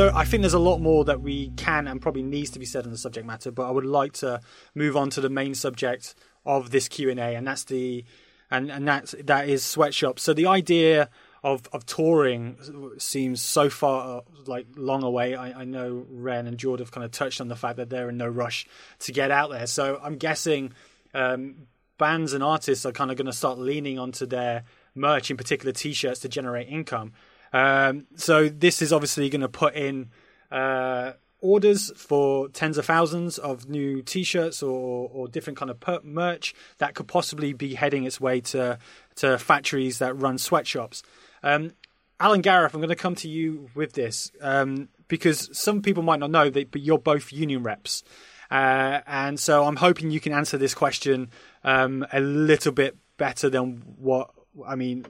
So 0.00 0.10
I 0.14 0.24
think 0.24 0.40
there's 0.40 0.54
a 0.54 0.58
lot 0.58 0.80
more 0.80 1.04
that 1.04 1.20
we 1.20 1.50
can 1.58 1.86
and 1.86 2.00
probably 2.00 2.22
needs 2.22 2.48
to 2.52 2.58
be 2.58 2.64
said 2.64 2.86
on 2.86 2.90
the 2.90 2.96
subject 2.96 3.26
matter, 3.26 3.50
but 3.50 3.68
I 3.68 3.70
would 3.70 3.84
like 3.84 4.14
to 4.14 4.40
move 4.74 4.96
on 4.96 5.10
to 5.10 5.20
the 5.20 5.28
main 5.28 5.54
subject 5.54 6.14
of 6.46 6.70
this 6.70 6.88
Q 6.88 7.10
and 7.10 7.20
A, 7.20 7.36
and 7.36 7.46
that's 7.46 7.64
the 7.64 8.06
and 8.50 8.70
and 8.70 8.88
that's 8.88 9.14
that 9.22 9.50
is 9.50 9.62
sweatshops. 9.62 10.22
So 10.22 10.32
the 10.32 10.46
idea 10.46 11.10
of 11.44 11.68
of 11.74 11.84
touring 11.84 12.56
seems 12.96 13.42
so 13.42 13.68
far 13.68 14.22
like 14.46 14.68
long 14.74 15.02
away. 15.02 15.34
I, 15.34 15.60
I 15.60 15.64
know 15.66 16.06
Ren 16.08 16.46
and 16.46 16.56
Jordan 16.56 16.86
have 16.86 16.92
kind 16.92 17.04
of 17.04 17.10
touched 17.10 17.42
on 17.42 17.48
the 17.48 17.56
fact 17.56 17.76
that 17.76 17.90
they're 17.90 18.08
in 18.08 18.16
no 18.16 18.26
rush 18.26 18.66
to 19.00 19.12
get 19.12 19.30
out 19.30 19.50
there. 19.50 19.66
So 19.66 20.00
I'm 20.02 20.16
guessing 20.16 20.72
um, 21.12 21.66
bands 21.98 22.32
and 22.32 22.42
artists 22.42 22.86
are 22.86 22.92
kind 22.92 23.10
of 23.10 23.18
going 23.18 23.26
to 23.26 23.34
start 23.34 23.58
leaning 23.58 23.98
onto 23.98 24.24
their 24.24 24.64
merch, 24.94 25.30
in 25.30 25.36
particular 25.36 25.72
t-shirts, 25.72 26.20
to 26.20 26.28
generate 26.30 26.68
income. 26.68 27.12
Um, 27.52 28.06
so 28.16 28.48
this 28.48 28.82
is 28.82 28.92
obviously 28.92 29.28
going 29.28 29.40
to 29.40 29.48
put 29.48 29.74
in 29.74 30.10
uh, 30.50 31.12
orders 31.40 31.90
for 31.96 32.48
tens 32.48 32.78
of 32.78 32.86
thousands 32.86 33.38
of 33.38 33.68
new 33.68 34.02
T-shirts 34.02 34.62
or, 34.62 35.10
or 35.12 35.28
different 35.28 35.58
kind 35.58 35.70
of 35.70 35.80
per- 35.80 36.00
merch 36.02 36.54
that 36.78 36.94
could 36.94 37.08
possibly 37.08 37.52
be 37.52 37.74
heading 37.74 38.04
its 38.04 38.20
way 38.20 38.40
to 38.40 38.78
to 39.16 39.38
factories 39.38 39.98
that 39.98 40.14
run 40.14 40.38
sweatshops. 40.38 41.02
Um, 41.42 41.72
Al 42.18 42.34
and 42.34 42.42
Gareth, 42.42 42.74
I'm 42.74 42.80
going 42.80 42.90
to 42.90 42.96
come 42.96 43.14
to 43.16 43.28
you 43.28 43.70
with 43.74 43.94
this 43.94 44.30
um, 44.42 44.88
because 45.08 45.48
some 45.56 45.80
people 45.80 46.02
might 46.02 46.20
not 46.20 46.30
know 46.30 46.50
that, 46.50 46.70
but 46.70 46.82
you're 46.82 46.98
both 46.98 47.32
union 47.32 47.62
reps. 47.62 48.04
Uh, 48.50 49.00
and 49.06 49.38
so 49.38 49.64
I'm 49.64 49.76
hoping 49.76 50.10
you 50.10 50.20
can 50.20 50.32
answer 50.32 50.58
this 50.58 50.74
question 50.74 51.30
um, 51.64 52.06
a 52.12 52.20
little 52.20 52.72
bit 52.72 52.96
better 53.16 53.48
than 53.48 53.82
what 53.96 54.30
I 54.66 54.74
mean 54.74 55.06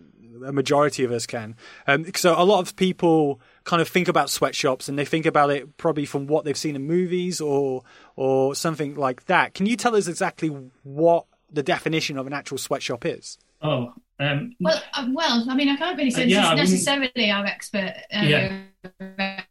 a 0.47 0.53
majority 0.53 1.05
of 1.05 1.13
us 1.13 1.27
can. 1.27 1.57
Um, 1.87 2.07
so 2.15 2.35
a 2.37 2.45
lot 2.45 2.61
of 2.61 2.77
people 2.77 3.41
kind 3.65 3.81
of 3.83 3.89
think 3.89 4.09
about 4.09 4.31
sweatshops 4.31 4.89
and 4.89 4.99
they 4.99 5.05
think 5.05 5.27
about 5.27 5.51
it 5.51 5.77
probably 5.77 6.07
from 6.07 6.27
what 6.27 6.45
they've 6.45 6.57
seen 6.57 6.77
in 6.77 6.87
movies 6.87 7.41
or 7.41 7.83
or 8.17 8.55
something 8.55 8.95
like 8.95 9.27
that. 9.27 9.55
Can 9.55 9.67
you 9.67 9.77
tell 9.77 9.95
us 9.97 10.09
exactly 10.09 10.49
what 10.83 11.27
the 11.53 11.63
definition 11.63 12.17
of 12.19 12.27
an 12.27 12.33
actual 12.33 12.59
sweatshop 12.59 13.05
is? 13.05 13.39
Oh, 13.63 13.93
um, 14.19 14.53
well, 14.61 14.83
uh, 14.95 15.07
well, 15.13 15.47
I 15.49 15.55
mean, 15.55 15.69
I 15.69 15.77
can't 15.77 15.97
really 15.97 16.11
say 16.11 16.25
Uh, 16.25 16.27
yeah, 16.27 16.55
this 16.55 16.73
is 16.73 16.87
necessarily 16.87 17.31
our 17.31 17.45
expert 17.47 17.95
uh, 18.13 18.63
Yeah. 18.99 19.43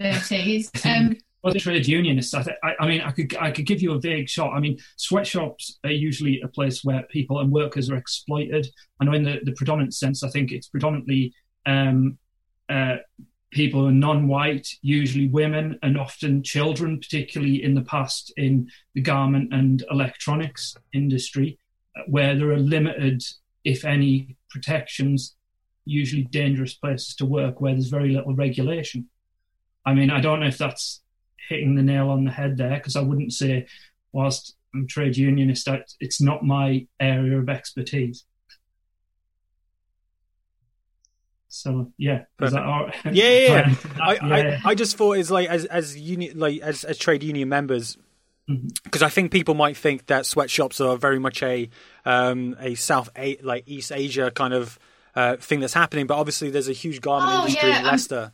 expertise. 0.00 0.70
Um, 0.84 1.16
Well, 1.42 1.52
the 1.52 1.58
trade 1.58 1.88
unionists, 1.88 2.34
I, 2.34 2.42
th- 2.42 2.56
I, 2.62 2.74
I 2.78 2.86
mean, 2.86 3.00
I 3.00 3.10
could 3.10 3.36
I 3.36 3.50
could 3.50 3.66
give 3.66 3.82
you 3.82 3.92
a 3.92 4.00
vague 4.00 4.28
shot. 4.28 4.52
I 4.52 4.60
mean, 4.60 4.78
sweatshops 4.96 5.78
are 5.84 5.90
usually 5.90 6.40
a 6.40 6.48
place 6.48 6.84
where 6.84 7.02
people 7.04 7.40
and 7.40 7.50
workers 7.50 7.90
are 7.90 7.96
exploited. 7.96 8.68
I 9.00 9.04
know 9.04 9.12
in 9.12 9.24
the, 9.24 9.40
the 9.42 9.52
predominant 9.52 9.94
sense, 9.94 10.22
I 10.22 10.28
think 10.28 10.52
it's 10.52 10.68
predominantly 10.68 11.34
um, 11.66 12.16
uh, 12.68 12.96
people 13.50 13.80
who 13.80 13.88
are 13.88 13.92
non-white, 13.92 14.68
usually 14.82 15.28
women, 15.28 15.78
and 15.82 15.98
often 15.98 16.44
children, 16.44 16.98
particularly 17.00 17.62
in 17.62 17.74
the 17.74 17.82
past 17.82 18.32
in 18.36 18.70
the 18.94 19.00
garment 19.00 19.52
and 19.52 19.84
electronics 19.90 20.76
industry, 20.94 21.58
where 22.06 22.36
there 22.36 22.50
are 22.50 22.58
limited, 22.58 23.20
if 23.64 23.84
any, 23.84 24.36
protections. 24.48 25.34
Usually 25.84 26.22
dangerous 26.22 26.74
places 26.74 27.16
to 27.16 27.26
work 27.26 27.60
where 27.60 27.72
there's 27.72 27.88
very 27.88 28.10
little 28.10 28.36
regulation. 28.36 29.08
I 29.84 29.94
mean, 29.94 30.10
I 30.10 30.20
don't 30.20 30.38
know 30.38 30.46
if 30.46 30.58
that's 30.58 31.01
hitting 31.48 31.74
the 31.74 31.82
nail 31.82 32.08
on 32.10 32.24
the 32.24 32.30
head 32.30 32.56
there 32.56 32.76
because 32.76 32.96
I 32.96 33.00
wouldn't 33.00 33.32
say, 33.32 33.66
whilst 34.12 34.54
I'm 34.74 34.86
trade 34.86 35.16
unionist, 35.16 35.68
I, 35.68 35.82
it's 36.00 36.20
not 36.20 36.44
my 36.44 36.86
area 37.00 37.38
of 37.38 37.48
expertise. 37.48 38.24
So 41.48 41.92
yeah, 41.98 42.22
is 42.40 42.52
that 42.52 42.62
all 42.62 42.86
right? 42.86 42.94
Yeah, 43.04 43.12
yeah. 43.12 43.48
yeah. 43.68 43.74
I, 44.02 44.14
Yeah. 44.14 44.60
I, 44.64 44.70
I 44.70 44.74
just 44.74 44.96
thought 44.96 45.18
it's 45.18 45.30
like 45.30 45.48
as 45.50 45.66
as 45.66 45.98
union 45.98 46.38
like 46.38 46.62
as, 46.62 46.84
as 46.84 46.96
trade 46.98 47.22
union 47.22 47.48
members 47.48 47.98
Mm-hmm. 48.50 48.68
because 48.82 49.02
I 49.02 49.08
think 49.08 49.30
people 49.30 49.54
might 49.54 49.76
think 49.76 50.06
that 50.06 50.26
sweatshops 50.26 50.80
are 50.80 50.96
very 50.96 51.20
much 51.20 51.44
a 51.44 51.70
um, 52.04 52.56
a 52.58 52.74
South 52.74 53.08
a, 53.16 53.36
like 53.40 53.62
East 53.68 53.92
Asia 53.92 54.32
kind 54.32 54.52
of 54.52 54.80
uh, 55.14 55.36
thing 55.36 55.60
that's 55.60 55.74
happening, 55.74 56.08
but 56.08 56.16
obviously 56.18 56.50
there's 56.50 56.68
a 56.68 56.72
huge 56.72 57.00
garment 57.00 57.30
Oh, 57.32 57.38
industry 57.46 57.68
yeah, 57.68 57.78
in 57.78 57.84
um, 57.84 57.90
Leicester. 57.92 58.32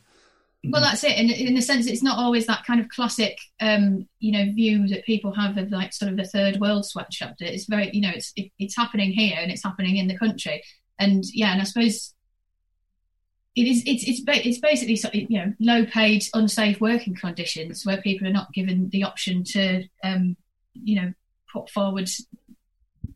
Well, 0.67 0.81
that's 0.81 1.05
it. 1.05 1.17
In, 1.17 1.29
in 1.29 1.55
the 1.55 1.61
sense, 1.61 1.87
it's 1.87 2.03
not 2.03 2.17
always 2.19 2.45
that 2.47 2.65
kind 2.65 2.81
of 2.81 2.89
classic, 2.89 3.37
um, 3.61 4.07
you 4.19 4.33
know, 4.33 4.51
view 4.53 4.89
that 4.89 5.05
people 5.05 5.33
have 5.33 5.57
of 5.57 5.71
like 5.71 5.93
sort 5.93 6.11
of 6.11 6.17
the 6.17 6.25
third 6.25 6.59
world 6.59 6.85
sweatshop. 6.85 7.35
It's 7.39 7.65
very, 7.65 7.89
you 7.93 8.01
know, 8.01 8.11
it's 8.13 8.33
it, 8.35 8.51
it's 8.59 8.75
happening 8.75 9.11
here 9.11 9.37
and 9.39 9.51
it's 9.51 9.63
happening 9.63 9.95
in 9.95 10.07
the 10.07 10.17
country. 10.17 10.61
And 10.99 11.23
yeah, 11.33 11.53
and 11.53 11.61
I 11.61 11.63
suppose 11.63 12.13
it 13.55 13.67
is 13.67 13.83
it's 13.85 14.03
it's 14.03 14.21
it's 14.27 14.59
basically 14.59 15.27
you 15.29 15.37
know 15.37 15.53
low 15.61 15.85
paid, 15.85 16.23
unsafe 16.33 16.81
working 16.81 17.15
conditions 17.15 17.85
where 17.85 18.01
people 18.01 18.27
are 18.27 18.33
not 18.33 18.51
given 18.53 18.89
the 18.89 19.03
option 19.03 19.45
to, 19.45 19.83
um, 20.03 20.35
you 20.73 20.95
know, 21.01 21.13
put 21.53 21.69
forward 21.69 22.09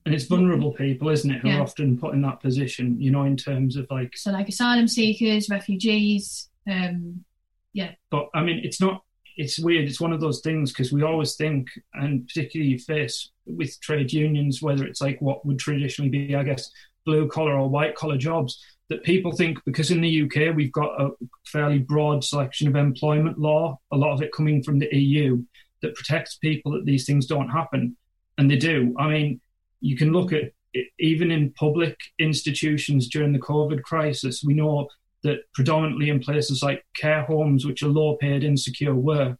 and 0.05 0.13
it's 0.13 0.25
vulnerable 0.25 0.71
people, 0.73 1.09
isn't 1.09 1.29
it, 1.31 1.41
who 1.41 1.47
Yeah. 1.49 1.57
are 1.59 1.61
often 1.61 1.97
put 1.97 2.13
in 2.13 2.21
that 2.21 2.41
position, 2.41 2.99
you 2.99 3.11
know, 3.11 3.23
in 3.23 3.37
terms 3.37 3.75
of 3.75 3.87
like 3.89 4.15
so 4.15 4.31
like 4.31 4.47
asylum 4.47 4.87
seekers, 4.87 5.49
refugees. 5.49 6.49
Um, 6.69 7.25
yeah, 7.73 7.91
but 8.11 8.29
I 8.33 8.41
mean, 8.43 8.61
it's 8.63 8.79
not. 8.79 9.03
It's 9.35 9.57
weird. 9.57 9.85
It's 9.85 9.99
one 9.99 10.13
of 10.13 10.21
those 10.21 10.41
things 10.41 10.71
because 10.71 10.93
we 10.93 11.01
always 11.01 11.35
think, 11.35 11.67
and 11.95 12.27
particularly 12.27 12.71
you 12.71 12.79
face 12.79 13.31
with 13.47 13.79
trade 13.81 14.13
unions, 14.13 14.61
whether 14.61 14.85
it's 14.85 15.01
like 15.01 15.19
what 15.21 15.43
would 15.43 15.57
traditionally 15.57 16.09
be, 16.09 16.35
I 16.35 16.43
guess, 16.43 16.69
blue 17.03 17.27
collar 17.27 17.57
or 17.57 17.67
white 17.67 17.95
collar 17.95 18.17
jobs, 18.17 18.63
that 18.89 19.03
people 19.03 19.31
think 19.31 19.57
because 19.65 19.89
in 19.89 20.01
the 20.01 20.21
UK 20.21 20.55
we've 20.55 20.71
got 20.71 21.01
a 21.01 21.09
fairly 21.47 21.79
broad 21.79 22.23
selection 22.23 22.67
of 22.67 22.75
employment 22.75 23.39
law, 23.39 23.79
a 23.91 23.97
lot 23.97 24.13
of 24.13 24.21
it 24.21 24.31
coming 24.31 24.61
from 24.61 24.77
the 24.77 24.95
EU, 24.95 25.43
that 25.81 25.95
protects 25.95 26.35
people 26.35 26.71
that 26.73 26.85
these 26.85 27.05
things 27.05 27.25
don't 27.25 27.49
happen, 27.49 27.97
and 28.37 28.51
they 28.51 28.55
do. 28.55 28.93
I 28.99 29.07
mean, 29.07 29.41
you 29.81 29.97
can 29.97 30.13
look 30.13 30.31
at 30.31 30.51
even 30.99 31.31
in 31.31 31.53
public 31.53 31.97
institutions 32.19 33.07
during 33.07 33.33
the 33.33 33.39
COVID 33.39 33.81
crisis, 33.83 34.43
we 34.43 34.53
know 34.53 34.87
that 35.23 35.39
predominantly 35.53 36.09
in 36.09 36.19
places 36.19 36.61
like 36.61 36.85
care 36.95 37.23
homes, 37.23 37.65
which 37.65 37.81
are 37.81 37.87
low 37.87 38.17
paid, 38.17 38.43
insecure 38.43 38.95
work, 38.95 39.39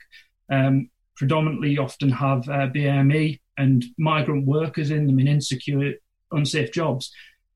um, 0.49 0.89
predominantly 1.15 1.77
often 1.77 2.09
have 2.09 2.47
uh, 2.49 2.67
BME 2.67 3.39
and 3.57 3.85
migrant 3.97 4.47
workers 4.47 4.91
in 4.91 5.07
them 5.07 5.19
in 5.19 5.27
insecure, 5.27 5.93
unsafe 6.31 6.71
jobs. 6.71 7.11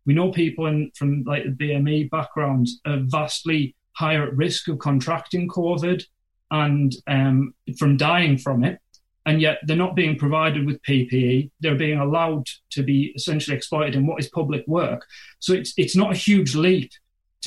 We 0.06 0.14
know 0.14 0.32
people 0.32 0.68
in, 0.68 0.92
from 0.96 1.24
like 1.24 1.44
the 1.44 1.50
BME 1.52 2.10
backgrounds 2.10 2.80
are 2.86 3.02
vastly 3.02 3.76
higher 3.94 4.24
at 4.28 4.38
risk 4.38 4.68
of 4.68 4.80
contracting 4.80 5.50
COVID 5.50 6.04
and 6.52 6.94
um, 7.08 7.54
from 7.78 7.98
dying 7.98 8.38
from 8.38 8.64
it. 8.64 8.80
And 9.26 9.42
yet 9.42 9.58
they're 9.66 9.76
not 9.76 9.96
being 9.96 10.18
provided 10.18 10.66
with 10.66 10.82
PPE. 10.84 11.52
They're 11.60 11.76
being 11.76 12.00
allowed 12.00 12.48
to 12.72 12.84
be 12.84 13.12
essentially 13.16 13.58
exploited 13.58 13.96
in 13.96 14.08
what 14.08 14.22
is 14.22 14.30
public 14.30 14.66
work. 14.68 15.06
So 15.40 15.52
it's 15.52 15.74
it's 15.76 15.98
not 15.98 16.14
a 16.14 16.16
huge 16.16 16.56
leap 16.56 16.92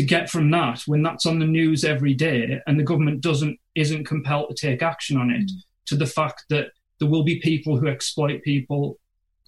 to 0.01 0.07
get 0.07 0.31
from 0.31 0.51
that 0.51 0.83
when 0.87 1.03
that's 1.03 1.27
on 1.27 1.39
the 1.39 1.47
news 1.47 1.85
every 1.85 2.15
day 2.15 2.59
and 2.67 2.81
the 2.81 2.85
government 2.85 3.21
doesn't 3.21 3.59
isn't 3.75 4.05
compelled 4.05 4.49
to 4.49 4.55
take 4.55 4.83
action 4.83 5.19
on 5.19 5.31
it 5.31 5.51
to 5.85 5.95
the 5.95 6.07
fact 6.07 6.45
that 6.49 6.69
there 6.99 7.09
will 7.09 7.23
be 7.23 7.39
people 7.41 7.77
who 7.77 7.87
exploit 7.87 8.43
people 8.43 8.99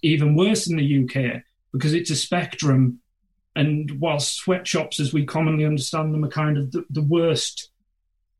even 0.03 0.35
worse 0.35 0.67
in 0.67 0.77
the 0.77 1.03
UK 1.03 1.41
because 1.71 1.93
it's 1.93 2.11
a 2.11 2.15
spectrum. 2.15 2.99
And 3.55 3.99
whilst 3.99 4.35
sweatshops 4.35 4.99
as 4.99 5.13
we 5.13 5.25
commonly 5.25 5.65
understand 5.65 6.13
them 6.13 6.25
are 6.25 6.29
kind 6.29 6.57
of 6.57 6.71
the, 6.71 6.83
the 6.89 7.03
worst 7.03 7.69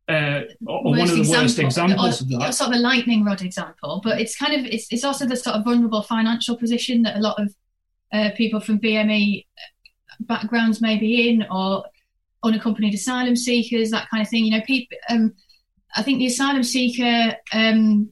uh, 0.10 0.41
or 0.67 0.84
one 0.84 1.10
of 1.10 1.15
the 1.15 1.30
worst 1.32 1.60
examples 1.60 2.21
of 2.21 2.28
or, 2.28 2.39
that. 2.39 2.54
sort 2.54 2.71
of 2.71 2.76
a 2.76 2.80
lightning 2.80 3.23
rod 3.23 3.41
example. 3.41 4.02
But 4.04 4.19
it's 4.19 4.36
kind 4.36 4.54
of 4.54 4.65
it's 4.65 4.88
it's 4.91 5.04
also 5.04 5.26
the 5.26 5.36
sort 5.36 5.56
of 5.56 5.63
vulnerable 5.63 6.04
financial 6.04 6.58
position 6.58 7.04
that 7.04 7.17
a 7.17 7.21
lot 7.21 7.39
of 7.39 7.56
uh, 8.12 8.32
people 8.36 8.60
from 8.60 8.80
BME 8.80 9.45
backgrounds 10.19 10.82
may 10.82 10.97
be 10.97 11.30
in, 11.30 11.45
or 11.49 11.86
unaccompanied 12.43 12.93
asylum 12.93 13.36
seekers, 13.36 13.91
that 13.91 14.10
kind 14.10 14.21
of 14.21 14.29
thing. 14.29 14.45
You 14.45 14.58
know, 14.58 14.65
people. 14.65 14.97
Um, 15.10 15.34
I 15.95 16.01
think 16.01 16.17
the 16.17 16.25
asylum 16.25 16.63
seeker 16.63 17.36
um, 17.53 18.12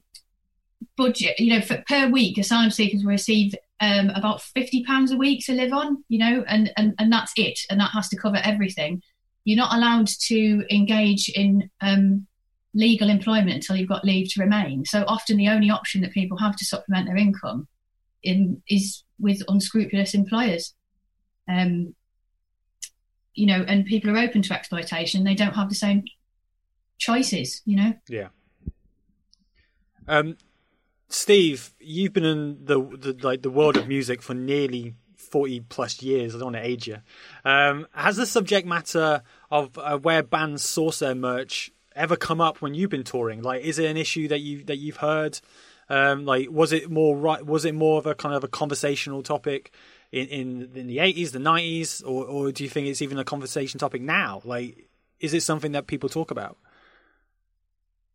budget, 0.96 1.40
you 1.40 1.52
know, 1.52 1.60
for, 1.60 1.82
per 1.88 2.08
week, 2.08 2.38
asylum 2.38 2.70
seekers 2.70 3.04
receive 3.04 3.54
um, 3.80 4.10
about 4.10 4.42
fifty 4.42 4.84
pounds 4.84 5.10
a 5.10 5.16
week 5.16 5.44
to 5.46 5.52
live 5.52 5.72
on. 5.72 6.04
You 6.08 6.18
know, 6.18 6.44
and, 6.46 6.72
and 6.76 6.94
and 6.98 7.12
that's 7.12 7.32
it, 7.36 7.58
and 7.70 7.80
that 7.80 7.90
has 7.92 8.08
to 8.10 8.16
cover 8.16 8.38
everything. 8.42 9.02
You're 9.44 9.56
not 9.56 9.74
allowed 9.74 10.06
to 10.06 10.64
engage 10.70 11.28
in 11.28 11.68
um, 11.80 12.26
legal 12.74 13.10
employment 13.10 13.56
until 13.56 13.76
you've 13.76 13.88
got 13.88 14.04
leave 14.04 14.32
to 14.32 14.40
remain. 14.40 14.84
So 14.84 15.04
often, 15.08 15.36
the 15.36 15.48
only 15.48 15.70
option 15.70 16.00
that 16.02 16.12
people 16.12 16.38
have 16.38 16.56
to 16.56 16.64
supplement 16.64 17.06
their 17.06 17.16
income 17.16 17.66
in 18.22 18.62
is 18.68 19.02
with 19.18 19.42
unscrupulous 19.48 20.14
employers. 20.14 20.74
Um, 21.48 21.94
you 23.34 23.46
know, 23.46 23.64
and 23.66 23.84
people 23.86 24.10
are 24.10 24.18
open 24.18 24.42
to 24.42 24.54
exploitation. 24.54 25.24
They 25.24 25.34
don't 25.34 25.54
have 25.54 25.68
the 25.68 25.74
same 25.74 26.04
choices. 26.98 27.62
You 27.64 27.76
know. 27.76 27.94
Yeah. 28.08 28.28
Um, 30.08 30.36
Steve, 31.08 31.74
you've 31.78 32.12
been 32.12 32.24
in 32.24 32.64
the, 32.64 32.80
the 32.80 33.18
like 33.22 33.42
the 33.42 33.50
world 33.50 33.76
of 33.76 33.86
music 33.88 34.22
for 34.22 34.34
nearly 34.34 34.94
forty 35.16 35.60
plus 35.60 36.02
years. 36.02 36.34
I 36.34 36.38
don't 36.38 36.52
want 36.52 36.56
to 36.56 36.66
age 36.66 36.86
you. 36.86 36.98
Um, 37.44 37.86
has 37.92 38.16
the 38.16 38.26
subject 38.26 38.66
matter 38.66 39.22
of 39.50 39.78
uh, 39.78 39.98
where 39.98 40.22
bands 40.22 40.62
source 40.62 41.00
their 41.00 41.14
merch 41.14 41.70
ever 41.94 42.16
come 42.16 42.40
up 42.40 42.62
when 42.62 42.74
you've 42.74 42.90
been 42.90 43.04
touring? 43.04 43.42
Like, 43.42 43.62
is 43.62 43.78
it 43.78 43.90
an 43.90 43.96
issue 43.96 44.28
that 44.28 44.40
you 44.40 44.64
that 44.64 44.76
you've 44.76 44.96
heard? 44.96 45.40
Um, 45.88 46.24
like, 46.24 46.50
was 46.50 46.72
it 46.72 46.90
more 46.90 47.16
right? 47.16 47.44
Was 47.44 47.64
it 47.64 47.74
more 47.74 47.98
of 47.98 48.06
a 48.06 48.14
kind 48.14 48.34
of 48.34 48.44
a 48.44 48.48
conversational 48.48 49.22
topic 49.22 49.72
in 50.12 50.26
in, 50.28 50.70
in 50.74 50.86
the 50.86 50.98
eighties, 51.00 51.32
the 51.32 51.38
nineties, 51.38 52.02
or 52.02 52.24
or 52.26 52.52
do 52.52 52.62
you 52.62 52.70
think 52.70 52.86
it's 52.86 53.02
even 53.02 53.18
a 53.18 53.24
conversation 53.24 53.80
topic 53.80 54.02
now? 54.02 54.42
Like, 54.44 54.88
is 55.18 55.34
it 55.34 55.42
something 55.42 55.72
that 55.72 55.86
people 55.86 56.08
talk 56.08 56.30
about? 56.30 56.58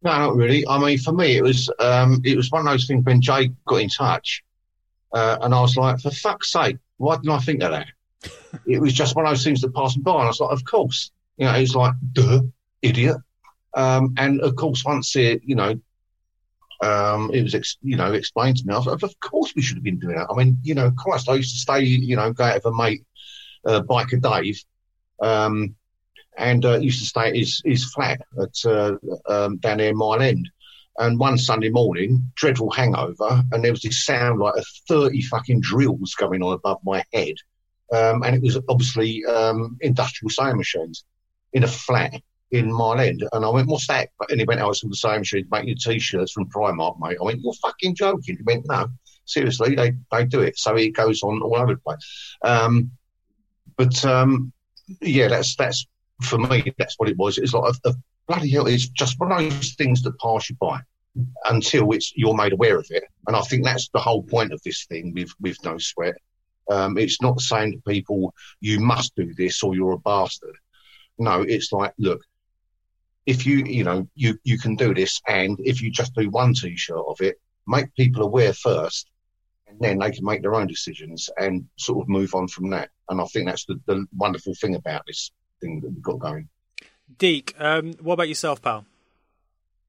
No, 0.03 0.11
not 0.11 0.35
really. 0.35 0.65
I 0.67 0.77
mean, 0.79 0.99
for 0.99 1.11
me, 1.11 1.37
it 1.37 1.43
was 1.43 1.69
um, 1.79 2.21
it 2.23 2.37
was 2.37 2.51
one 2.51 2.65
of 2.65 2.71
those 2.71 2.87
things 2.87 3.03
when 3.03 3.19
Jay 3.19 3.51
got 3.65 3.81
in 3.81 3.89
touch, 3.89 4.43
uh, 5.11 5.39
and 5.41 5.53
I 5.53 5.59
was 5.59 5.75
like, 5.75 5.99
for 5.99 6.11
fuck's 6.11 6.51
sake, 6.51 6.77
why 6.97 7.15
didn't 7.15 7.31
I 7.31 7.39
think 7.39 7.63
of 7.63 7.71
that? 7.71 7.87
it 8.67 8.79
was 8.79 8.93
just 8.93 9.15
one 9.15 9.25
of 9.25 9.31
those 9.31 9.43
things 9.43 9.61
that 9.61 9.73
passed 9.73 10.01
by, 10.03 10.13
and 10.13 10.23
I 10.23 10.27
was 10.27 10.39
like, 10.39 10.51
of 10.51 10.63
course, 10.65 11.11
you 11.37 11.45
know, 11.45 11.53
he's 11.53 11.75
like, 11.75 11.93
duh, 12.13 12.41
idiot. 12.81 13.17
Um, 13.73 14.13
and 14.17 14.41
of 14.41 14.55
course, 14.55 14.85
once 14.85 15.15
it, 15.15 15.41
you 15.43 15.55
know, 15.55 15.79
um, 16.81 17.31
it 17.33 17.43
was, 17.43 17.55
ex- 17.55 17.77
you 17.81 17.95
know, 17.95 18.13
explained 18.13 18.57
to 18.57 18.65
me, 18.65 18.73
I 18.73 18.77
was 18.77 19.03
of 19.03 19.19
course 19.19 19.53
we 19.55 19.61
should 19.61 19.77
have 19.77 19.83
been 19.83 19.99
doing 19.99 20.15
that. 20.15 20.27
I 20.29 20.35
mean, 20.35 20.57
you 20.63 20.75
know, 20.75 20.91
Christ, 20.91 21.29
I 21.29 21.35
used 21.35 21.53
to 21.53 21.59
stay, 21.59 21.81
you 21.81 22.15
know, 22.15 22.31
go 22.31 22.43
out 22.43 22.55
with 22.55 22.65
a 22.65 22.75
mate, 22.75 23.03
uh, 23.65 23.81
Biker 23.81 24.21
Dave, 24.21 24.61
um, 25.21 25.75
and 26.37 26.63
uh, 26.65 26.77
used 26.77 26.99
to 26.99 27.05
stay 27.05 27.29
at 27.29 27.35
his, 27.35 27.61
his 27.65 27.91
flat 27.91 28.21
at 28.41 28.65
uh, 28.65 28.95
um, 29.27 29.57
down 29.57 29.79
in 29.79 29.97
Mile 29.97 30.21
End. 30.21 30.49
And 30.99 31.19
one 31.19 31.37
Sunday 31.37 31.69
morning, 31.69 32.31
dreadful 32.35 32.71
hangover, 32.71 33.43
and 33.51 33.63
there 33.63 33.71
was 33.71 33.81
this 33.81 34.03
sound 34.03 34.39
like 34.39 34.55
a 34.57 34.63
30 34.87 35.21
fucking 35.23 35.61
drills 35.61 36.15
going 36.15 36.41
on 36.41 36.53
above 36.53 36.79
my 36.83 37.03
head. 37.13 37.35
Um, 37.93 38.23
and 38.23 38.35
it 38.35 38.41
was 38.41 38.59
obviously 38.67 39.23
um, 39.25 39.77
industrial 39.81 40.29
sewing 40.31 40.57
machines 40.57 41.05
in 41.53 41.63
a 41.63 41.67
flat 41.67 42.15
in 42.51 42.71
Mile 42.71 42.99
End. 42.99 43.23
And 43.33 43.45
I 43.45 43.49
went, 43.49 43.67
what's 43.67 43.87
that? 43.87 44.09
And 44.29 44.39
he 44.39 44.45
went, 44.45 44.61
oh, 44.61 44.69
it's 44.69 44.83
all 44.83 44.89
the 44.89 44.95
sewing 44.95 45.19
machines 45.19 45.47
making 45.51 45.75
t-shirts 45.77 46.31
from 46.31 46.49
Primark, 46.49 46.99
mate. 46.99 47.17
I 47.19 47.23
went, 47.23 47.41
you're 47.41 47.53
fucking 47.53 47.95
joking. 47.95 48.37
He 48.37 48.43
went, 48.43 48.65
no, 48.67 48.87
seriously, 49.25 49.75
they, 49.75 49.93
they 50.11 50.25
do 50.25 50.41
it. 50.41 50.57
So 50.57 50.75
it 50.75 50.95
goes 50.95 51.23
on 51.23 51.41
all 51.41 51.57
over 51.57 51.73
the 51.73 51.79
place. 51.79 52.35
Um, 52.43 52.91
but 53.75 54.03
um, 54.05 54.51
yeah, 55.01 55.27
that's 55.27 55.55
that's 55.55 55.85
for 56.23 56.37
me. 56.37 56.73
That's 56.77 56.95
what 56.97 57.09
it 57.09 57.17
was. 57.17 57.37
It's 57.37 57.53
like 57.53 57.73
a, 57.85 57.89
a 57.89 57.93
bloody 58.27 58.49
hell. 58.49 58.67
It's 58.67 58.87
just 58.87 59.19
one 59.19 59.31
of 59.31 59.39
those 59.39 59.73
things 59.75 60.01
that 60.03 60.19
pass 60.19 60.49
you 60.49 60.55
by 60.59 60.79
until 61.45 61.91
it's 61.91 62.13
you're 62.15 62.35
made 62.35 62.53
aware 62.53 62.77
of 62.77 62.87
it. 62.89 63.03
And 63.27 63.35
I 63.35 63.41
think 63.41 63.63
that's 63.63 63.89
the 63.89 63.99
whole 63.99 64.23
point 64.23 64.53
of 64.53 64.61
this 64.63 64.85
thing 64.85 65.13
with 65.13 65.31
with 65.39 65.57
no 65.63 65.77
sweat. 65.77 66.15
Um, 66.69 66.97
it's 66.97 67.21
not 67.21 67.39
saying 67.39 67.73
to 67.73 67.91
people 67.91 68.33
you 68.59 68.79
must 68.79 69.15
do 69.15 69.33
this 69.35 69.63
or 69.63 69.75
you're 69.75 69.93
a 69.93 69.99
bastard. 69.99 70.55
No, 71.19 71.41
it's 71.41 71.71
like 71.71 71.93
look, 71.97 72.21
if 73.27 73.45
you 73.45 73.57
you 73.57 73.83
know 73.83 74.07
you 74.15 74.39
you 74.43 74.57
can 74.57 74.75
do 74.75 74.93
this, 74.95 75.21
and 75.27 75.59
if 75.59 75.81
you 75.81 75.91
just 75.91 76.15
do 76.15 76.29
one 76.29 76.53
t-shirt 76.53 77.05
of 77.07 77.21
it, 77.21 77.39
make 77.67 77.93
people 77.93 78.23
aware 78.23 78.53
first, 78.53 79.09
and 79.67 79.77
then 79.79 79.99
they 79.99 80.09
can 80.09 80.25
make 80.25 80.41
their 80.41 80.55
own 80.55 80.65
decisions 80.65 81.29
and 81.37 81.65
sort 81.77 82.01
of 82.01 82.09
move 82.09 82.33
on 82.33 82.47
from 82.47 82.71
that. 82.71 82.89
And 83.09 83.21
I 83.21 83.25
think 83.25 83.47
that's 83.47 83.65
the, 83.65 83.79
the 83.85 84.05
wonderful 84.15 84.55
thing 84.55 84.75
about 84.75 85.03
this 85.05 85.31
thing 85.61 85.81
that 85.81 85.89
we've 85.89 86.01
got 86.01 86.19
going. 86.19 86.47
Deke, 87.17 87.53
um, 87.59 87.93
what 88.01 88.13
about 88.13 88.29
yourself, 88.29 88.61
pal? 88.61 88.85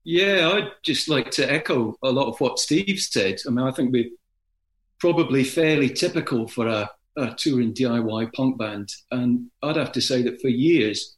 Yeah, 0.05 0.51
I'd 0.55 0.73
just 0.83 1.09
like 1.09 1.31
to 1.33 1.51
echo 1.51 1.97
a 2.03 2.11
lot 2.11 2.29
of 2.29 2.41
what 2.41 2.59
Steve 2.59 2.99
said. 2.99 3.39
I 3.47 3.51
mean, 3.51 3.67
I 3.67 3.71
think 3.73 3.93
we're 3.93 4.11
probably 4.99 5.45
fairly 5.45 5.91
typical 5.91 6.49
for 6.49 6.67
a, 6.67 6.91
a 7.17 7.35
touring 7.35 7.75
DIY 7.75 8.33
punk 8.33 8.59
band. 8.59 8.91
And 9.11 9.51
I'd 9.63 9.77
have 9.77 9.93
to 9.93 10.01
say 10.01 10.23
that 10.23 10.41
for 10.41 10.49
years, 10.49 11.18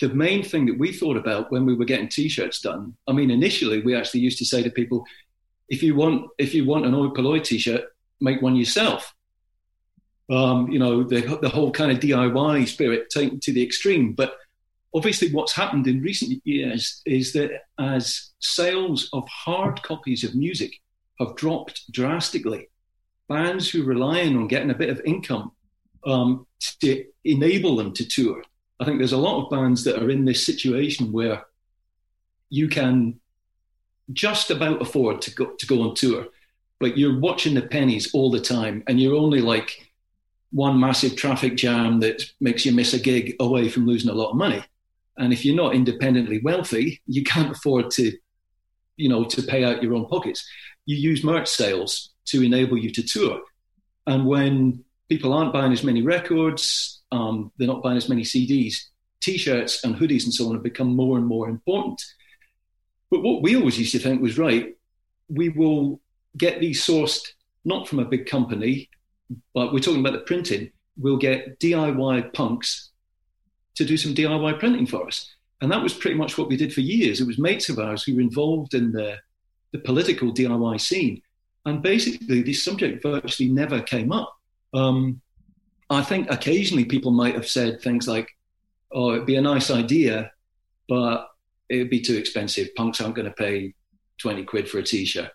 the 0.00 0.08
main 0.08 0.42
thing 0.42 0.66
that 0.66 0.78
we 0.78 0.92
thought 0.92 1.16
about 1.16 1.50
when 1.50 1.66
we 1.66 1.74
were 1.74 1.84
getting 1.84 2.08
t-shirts 2.08 2.60
done, 2.60 2.94
I 3.06 3.12
mean, 3.12 3.30
initially 3.30 3.82
we 3.82 3.94
actually 3.94 4.20
used 4.20 4.38
to 4.38 4.44
say 4.44 4.62
to 4.62 4.70
people, 4.70 5.04
if 5.68 5.82
you 5.82 5.94
want, 5.94 6.30
if 6.38 6.54
you 6.54 6.66
want 6.66 6.86
an 6.86 6.94
Oi 6.94 7.08
Polloi 7.08 7.40
t-shirt, 7.40 7.84
make 8.20 8.42
one 8.42 8.56
yourself. 8.56 9.14
Um, 10.30 10.70
you 10.70 10.78
know, 10.78 11.04
the, 11.04 11.38
the 11.40 11.48
whole 11.48 11.70
kind 11.70 11.90
of 11.90 12.00
DIY 12.00 12.68
spirit 12.68 13.10
taken 13.10 13.40
to 13.40 13.52
the 13.52 13.62
extreme. 13.62 14.12
But 14.12 14.34
obviously, 14.94 15.32
what's 15.32 15.52
happened 15.52 15.86
in 15.86 16.02
recent 16.02 16.40
years 16.44 17.02
is 17.06 17.32
that 17.32 17.50
as 17.78 18.30
sales 18.40 19.08
of 19.12 19.26
hard 19.28 19.82
copies 19.82 20.24
of 20.24 20.34
music 20.34 20.80
have 21.18 21.36
dropped 21.36 21.90
drastically, 21.92 22.68
bands 23.28 23.68
who 23.70 23.84
rely 23.84 24.20
on 24.22 24.48
getting 24.48 24.70
a 24.70 24.74
bit 24.74 24.90
of 24.90 25.00
income 25.04 25.52
um, 26.06 26.46
to 26.80 27.04
enable 27.24 27.76
them 27.76 27.92
to 27.94 28.06
tour. 28.06 28.42
I 28.80 28.84
think 28.84 28.98
there's 28.98 29.12
a 29.12 29.16
lot 29.18 29.42
of 29.42 29.50
bands 29.50 29.84
that 29.84 30.02
are 30.02 30.10
in 30.10 30.24
this 30.24 30.44
situation 30.44 31.12
where 31.12 31.44
you 32.48 32.68
can 32.68 33.20
just 34.12 34.50
about 34.50 34.80
afford 34.80 35.20
to 35.22 35.34
go 35.34 35.46
to 35.46 35.66
go 35.66 35.82
on 35.82 35.94
tour, 35.94 36.26
but 36.78 36.96
you're 36.96 37.18
watching 37.18 37.54
the 37.54 37.62
pennies 37.62 38.10
all 38.14 38.30
the 38.30 38.40
time, 38.40 38.82
and 38.86 39.00
you're 39.00 39.16
only 39.16 39.40
like 39.40 39.90
one 40.50 40.80
massive 40.80 41.14
traffic 41.16 41.56
jam 41.56 42.00
that 42.00 42.22
makes 42.40 42.64
you 42.64 42.72
miss 42.72 42.94
a 42.94 42.98
gig 42.98 43.36
away 43.40 43.68
from 43.68 43.86
losing 43.86 44.10
a 44.10 44.14
lot 44.14 44.30
of 44.30 44.36
money. 44.36 44.64
And 45.18 45.32
if 45.32 45.44
you're 45.44 45.56
not 45.56 45.74
independently 45.74 46.40
wealthy, 46.40 47.02
you 47.06 47.24
can't 47.24 47.50
afford 47.50 47.90
to, 47.92 48.16
you 48.96 49.08
know, 49.08 49.24
to 49.24 49.42
pay 49.42 49.64
out 49.64 49.82
your 49.82 49.94
own 49.94 50.06
pockets. 50.06 50.48
You 50.86 50.96
use 50.96 51.24
merch 51.24 51.48
sales 51.48 52.10
to 52.26 52.42
enable 52.42 52.78
you 52.78 52.90
to 52.92 53.02
tour. 53.02 53.40
And 54.06 54.26
when 54.26 54.84
people 55.08 55.34
aren't 55.34 55.52
buying 55.52 55.72
as 55.72 55.84
many 55.84 56.02
records, 56.02 56.97
um, 57.12 57.52
they're 57.56 57.66
not 57.66 57.82
buying 57.82 57.96
as 57.96 58.08
many 58.08 58.22
CDs, 58.22 58.76
T-shirts 59.20 59.84
and 59.84 59.96
hoodies 59.96 60.24
and 60.24 60.32
so 60.32 60.46
on 60.46 60.54
have 60.54 60.62
become 60.62 60.94
more 60.94 61.16
and 61.16 61.26
more 61.26 61.48
important. 61.48 62.02
But 63.10 63.22
what 63.22 63.42
we 63.42 63.56
always 63.56 63.78
used 63.78 63.92
to 63.92 63.98
think 63.98 64.20
was 64.20 64.38
right, 64.38 64.76
we 65.28 65.48
will 65.48 66.00
get 66.36 66.60
these 66.60 66.84
sourced 66.84 67.26
not 67.64 67.88
from 67.88 67.98
a 67.98 68.04
big 68.04 68.26
company, 68.26 68.88
but 69.54 69.72
we're 69.72 69.80
talking 69.80 70.00
about 70.00 70.12
the 70.12 70.20
printing. 70.20 70.70
We'll 70.96 71.16
get 71.16 71.58
DIY 71.60 72.32
punks 72.32 72.90
to 73.76 73.84
do 73.84 73.96
some 73.96 74.14
DIY 74.14 74.58
printing 74.58 74.86
for 74.86 75.06
us. 75.06 75.34
And 75.60 75.70
that 75.72 75.82
was 75.82 75.94
pretty 75.94 76.16
much 76.16 76.38
what 76.38 76.48
we 76.48 76.56
did 76.56 76.72
for 76.72 76.80
years. 76.80 77.20
It 77.20 77.26
was 77.26 77.38
mates 77.38 77.68
of 77.68 77.78
ours 77.78 78.04
who 78.04 78.14
were 78.14 78.20
involved 78.20 78.74
in 78.74 78.92
the, 78.92 79.16
the 79.72 79.78
political 79.78 80.32
DIY 80.32 80.80
scene. 80.80 81.20
And 81.66 81.82
basically, 81.82 82.42
this 82.42 82.64
subject 82.64 83.02
virtually 83.02 83.50
never 83.50 83.80
came 83.82 84.12
up. 84.12 84.34
Um, 84.72 85.20
I 85.90 86.02
think 86.02 86.30
occasionally 86.30 86.84
people 86.84 87.12
might 87.12 87.34
have 87.34 87.48
said 87.48 87.80
things 87.80 88.06
like, 88.06 88.28
oh, 88.92 89.12
it'd 89.12 89.26
be 89.26 89.36
a 89.36 89.42
nice 89.42 89.70
idea, 89.70 90.30
but 90.88 91.28
it 91.68 91.78
would 91.78 91.90
be 91.90 92.00
too 92.00 92.16
expensive. 92.16 92.74
Punks 92.74 93.00
aren't 93.00 93.14
going 93.14 93.28
to 93.28 93.34
pay 93.34 93.74
20 94.20 94.44
quid 94.44 94.68
for 94.68 94.78
a 94.78 94.82
t 94.82 95.04
shirt. 95.04 95.30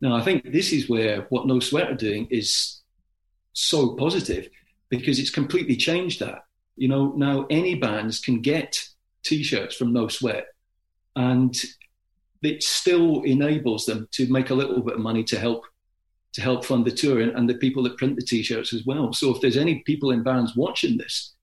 Now, 0.00 0.16
I 0.16 0.22
think 0.22 0.52
this 0.52 0.72
is 0.72 0.88
where 0.88 1.22
what 1.28 1.46
No 1.46 1.60
Sweat 1.60 1.90
are 1.90 1.94
doing 1.94 2.26
is 2.30 2.82
so 3.52 3.94
positive 3.96 4.48
because 4.88 5.18
it's 5.18 5.30
completely 5.30 5.76
changed 5.76 6.20
that. 6.20 6.42
You 6.76 6.88
know, 6.88 7.12
now 7.16 7.46
any 7.48 7.74
bands 7.74 8.20
can 8.20 8.42
get 8.42 8.82
t 9.22 9.42
shirts 9.42 9.76
from 9.76 9.92
No 9.92 10.08
Sweat 10.08 10.46
and 11.14 11.54
it 12.42 12.62
still 12.62 13.22
enables 13.22 13.86
them 13.86 14.08
to 14.12 14.30
make 14.30 14.50
a 14.50 14.54
little 14.54 14.82
bit 14.82 14.94
of 14.94 15.00
money 15.00 15.24
to 15.24 15.38
help 15.38 15.64
to 16.36 16.42
help 16.42 16.64
fund 16.64 16.84
the 16.84 16.90
tour 16.90 17.20
and, 17.20 17.32
and 17.32 17.48
the 17.48 17.54
people 17.54 17.82
that 17.82 17.96
print 17.96 18.14
the 18.16 18.22
t-shirts 18.22 18.72
as 18.72 18.84
well. 18.84 19.12
So 19.12 19.34
if 19.34 19.40
there's 19.40 19.56
any 19.56 19.80
people 19.80 20.10
in 20.10 20.22
bands 20.22 20.54
watching 20.54 20.96
this, 20.98 21.34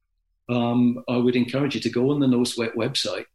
um, 0.49 1.03
I 1.09 1.17
would 1.17 1.35
encourage 1.35 1.75
you 1.75 1.81
to 1.81 1.89
go 1.89 2.11
on 2.11 2.19
the 2.19 2.27
No 2.27 2.43
Sweat 2.43 2.75
website 2.75 3.25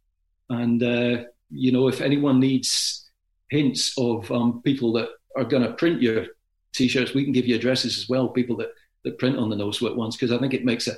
and 0.49 0.81
uh, 0.81 1.23
you 1.49 1.71
know 1.71 1.87
if 1.87 2.01
anyone 2.01 2.39
needs 2.39 3.09
hints 3.49 3.93
of 3.97 4.31
um, 4.31 4.61
people 4.63 4.93
that 4.93 5.09
are 5.35 5.43
going 5.43 5.63
to 5.63 5.73
print 5.73 6.01
your 6.01 6.27
t-shirts, 6.73 7.13
we 7.13 7.23
can 7.23 7.33
give 7.33 7.47
you 7.47 7.55
addresses 7.55 7.97
as 7.97 8.09
well. 8.09 8.29
People 8.29 8.57
that 8.57 8.69
that 9.03 9.17
print 9.17 9.37
on 9.37 9.49
the 9.49 9.55
No 9.55 9.71
Sweat 9.71 9.95
ones 9.95 10.15
because 10.15 10.31
I 10.31 10.39
think 10.39 10.53
it 10.53 10.65
makes 10.65 10.87
a 10.87 10.93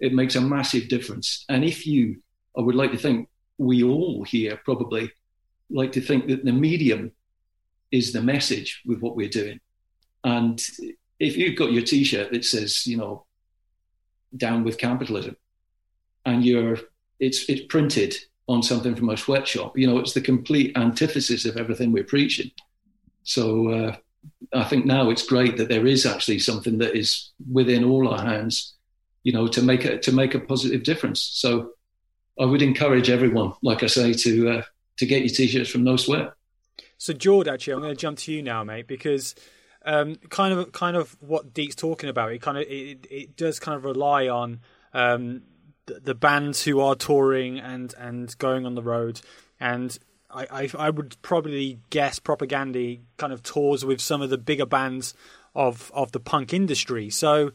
it 0.00 0.12
makes 0.12 0.34
a 0.34 0.40
massive 0.40 0.88
difference. 0.88 1.44
And 1.48 1.64
if 1.64 1.86
you, 1.86 2.20
I 2.56 2.60
would 2.60 2.74
like 2.74 2.92
to 2.92 2.98
think 2.98 3.28
we 3.58 3.84
all 3.84 4.24
here 4.24 4.60
probably 4.64 5.10
like 5.70 5.92
to 5.92 6.00
think 6.00 6.26
that 6.28 6.44
the 6.44 6.52
medium 6.52 7.12
is 7.92 8.12
the 8.12 8.22
message 8.22 8.82
with 8.84 9.00
what 9.00 9.16
we're 9.16 9.28
doing. 9.28 9.60
And 10.24 10.62
if 11.18 11.36
you've 11.36 11.56
got 11.56 11.72
your 11.72 11.82
T-shirt 11.82 12.32
that 12.32 12.44
says, 12.44 12.86
you 12.86 12.96
know, 12.96 13.26
"Down 14.36 14.64
with 14.64 14.78
capitalism," 14.78 15.36
and 16.24 16.44
you're 16.44 16.78
it's 17.20 17.48
it's 17.48 17.62
printed 17.68 18.16
on 18.48 18.62
something 18.62 18.94
from 18.94 19.10
a 19.10 19.16
sweatshop. 19.16 19.78
You 19.78 19.86
know, 19.86 19.98
it's 19.98 20.14
the 20.14 20.20
complete 20.20 20.76
antithesis 20.76 21.44
of 21.44 21.56
everything 21.56 21.92
we're 21.92 22.04
preaching. 22.04 22.50
So 23.22 23.68
uh, 23.70 23.96
I 24.52 24.64
think 24.64 24.84
now 24.84 25.10
it's 25.10 25.26
great 25.26 25.56
that 25.56 25.68
there 25.68 25.86
is 25.86 26.04
actually 26.04 26.40
something 26.40 26.78
that 26.78 26.96
is 26.96 27.30
within 27.50 27.84
all 27.84 28.08
our 28.08 28.24
hands, 28.24 28.74
you 29.22 29.32
know, 29.32 29.46
to 29.48 29.62
make 29.62 29.84
a 29.84 29.98
to 29.98 30.12
make 30.12 30.34
a 30.34 30.40
positive 30.40 30.82
difference. 30.82 31.20
So 31.20 31.72
I 32.38 32.44
would 32.44 32.62
encourage 32.62 33.10
everyone, 33.10 33.52
like 33.62 33.82
I 33.82 33.86
say, 33.86 34.12
to 34.12 34.50
uh, 34.50 34.62
to 34.98 35.06
get 35.06 35.22
your 35.22 35.30
t-shirts 35.30 35.70
from 35.70 35.84
No 35.84 35.96
Sweat. 35.96 36.32
So, 36.98 37.12
George, 37.12 37.48
actually, 37.48 37.74
I'm 37.74 37.80
going 37.80 37.94
to 37.94 38.00
jump 38.00 38.18
to 38.18 38.32
you 38.32 38.42
now, 38.42 38.62
mate, 38.62 38.86
because 38.86 39.34
um, 39.84 40.16
kind 40.30 40.52
of 40.52 40.72
kind 40.72 40.96
of 40.96 41.16
what 41.20 41.52
Deke's 41.54 41.74
talking 41.74 42.08
about, 42.08 42.32
it 42.32 42.40
kind 42.40 42.58
of 42.58 42.64
it, 42.64 43.06
it 43.10 43.36
does 43.36 43.58
kind 43.58 43.76
of 43.76 43.84
rely 43.84 44.28
on 44.28 44.60
um, 44.92 45.42
the, 45.86 46.14
bands 46.14 46.62
who 46.62 46.80
are 46.80 46.94
touring 46.94 47.58
and 47.58 47.94
and 47.98 48.36
going 48.38 48.66
on 48.66 48.74
the 48.74 48.82
road, 48.82 49.20
and 49.58 49.98
I, 50.30 50.46
I, 50.50 50.70
I 50.78 50.90
would 50.90 51.16
probably 51.22 51.78
guess 51.90 52.18
Propagandhi 52.20 53.00
kind 53.16 53.32
of 53.32 53.42
tours 53.42 53.84
with 53.84 54.00
some 54.00 54.22
of 54.22 54.30
the 54.30 54.38
bigger 54.38 54.66
bands 54.66 55.14
of 55.54 55.90
of 55.94 56.12
the 56.12 56.20
punk 56.20 56.52
industry. 56.52 57.10
So, 57.10 57.52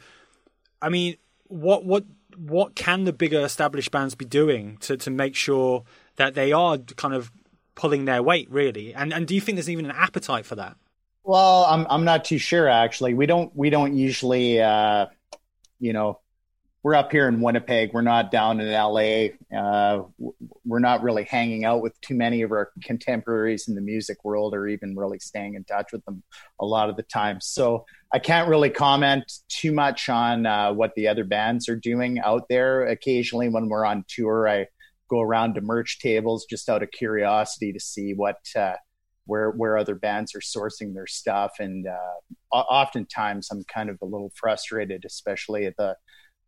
I 0.81 0.89
mean, 0.89 1.17
what 1.47 1.85
what 1.85 2.05
what 2.35 2.75
can 2.75 3.05
the 3.05 3.13
bigger 3.13 3.39
established 3.39 3.91
bands 3.91 4.15
be 4.15 4.25
doing 4.25 4.77
to 4.81 4.97
to 4.97 5.09
make 5.09 5.35
sure 5.35 5.83
that 6.17 6.33
they 6.33 6.51
are 6.51 6.77
kind 6.77 7.13
of 7.13 7.31
pulling 7.75 8.05
their 8.05 8.21
weight 8.21 8.49
really? 8.51 8.93
And 8.93 9.13
and 9.13 9.27
do 9.27 9.33
you 9.33 9.41
think 9.41 9.55
there's 9.55 9.69
even 9.69 9.85
an 9.85 9.95
appetite 9.95 10.45
for 10.45 10.55
that? 10.55 10.75
Well, 11.27 11.65
I'm 11.65 11.85
I'm 11.89 12.05
not 12.05 12.23
too 12.23 12.37
sure 12.37 12.69
actually. 12.69 13.13
We 13.13 13.25
don't 13.25 13.53
we 13.53 13.69
don't 13.69 13.97
usually 13.97 14.61
uh, 14.61 15.07
you 15.77 15.91
know 15.91 16.21
we're 16.83 16.95
up 16.95 17.11
here 17.11 17.27
in 17.27 17.41
Winnipeg. 17.41 17.91
We're 17.91 18.01
not 18.01 18.31
down 18.31 18.61
in 18.61 18.71
LA. 18.71 19.35
Uh, 19.53 20.03
we're 20.63 20.79
not 20.79 21.03
really 21.03 21.25
hanging 21.25 21.65
out 21.65 21.81
with 21.81 21.99
too 21.99 22.15
many 22.15 22.43
of 22.43 22.53
our 22.53 22.71
contemporaries 22.81 23.67
in 23.67 23.75
the 23.75 23.81
music 23.81 24.23
world, 24.23 24.53
or 24.53 24.69
even 24.69 24.95
really 24.95 25.19
staying 25.19 25.55
in 25.55 25.65
touch 25.65 25.91
with 25.91 26.05
them 26.05 26.23
a 26.61 26.65
lot 26.65 26.89
of 26.89 26.95
the 26.95 27.03
time. 27.03 27.41
So 27.41 27.85
I 28.13 28.19
can't 28.19 28.47
really 28.47 28.69
comment 28.69 29.29
too 29.49 29.73
much 29.73 30.07
on 30.07 30.45
uh, 30.45 30.71
what 30.71 30.95
the 30.95 31.09
other 31.09 31.25
bands 31.25 31.67
are 31.67 31.75
doing 31.75 32.19
out 32.19 32.47
there. 32.47 32.87
Occasionally, 32.87 33.49
when 33.49 33.67
we're 33.67 33.83
on 33.83 34.05
tour, 34.07 34.47
I 34.47 34.67
go 35.09 35.19
around 35.19 35.55
to 35.55 35.61
merch 35.61 35.99
tables 35.99 36.45
just 36.49 36.69
out 36.69 36.83
of 36.83 36.91
curiosity 36.91 37.73
to 37.73 37.81
see 37.81 38.13
what. 38.13 38.37
Where 39.27 39.51
where 39.51 39.77
other 39.77 39.95
bands 39.95 40.33
are 40.35 40.39
sourcing 40.39 40.93
their 40.93 41.07
stuff, 41.07 41.53
and 41.59 41.85
uh, 41.87 42.55
oftentimes 42.55 43.49
I'm 43.51 43.63
kind 43.65 43.89
of 43.89 43.97
a 44.01 44.05
little 44.05 44.31
frustrated, 44.35 45.05
especially 45.05 45.65
at 45.65 45.77
the 45.77 45.95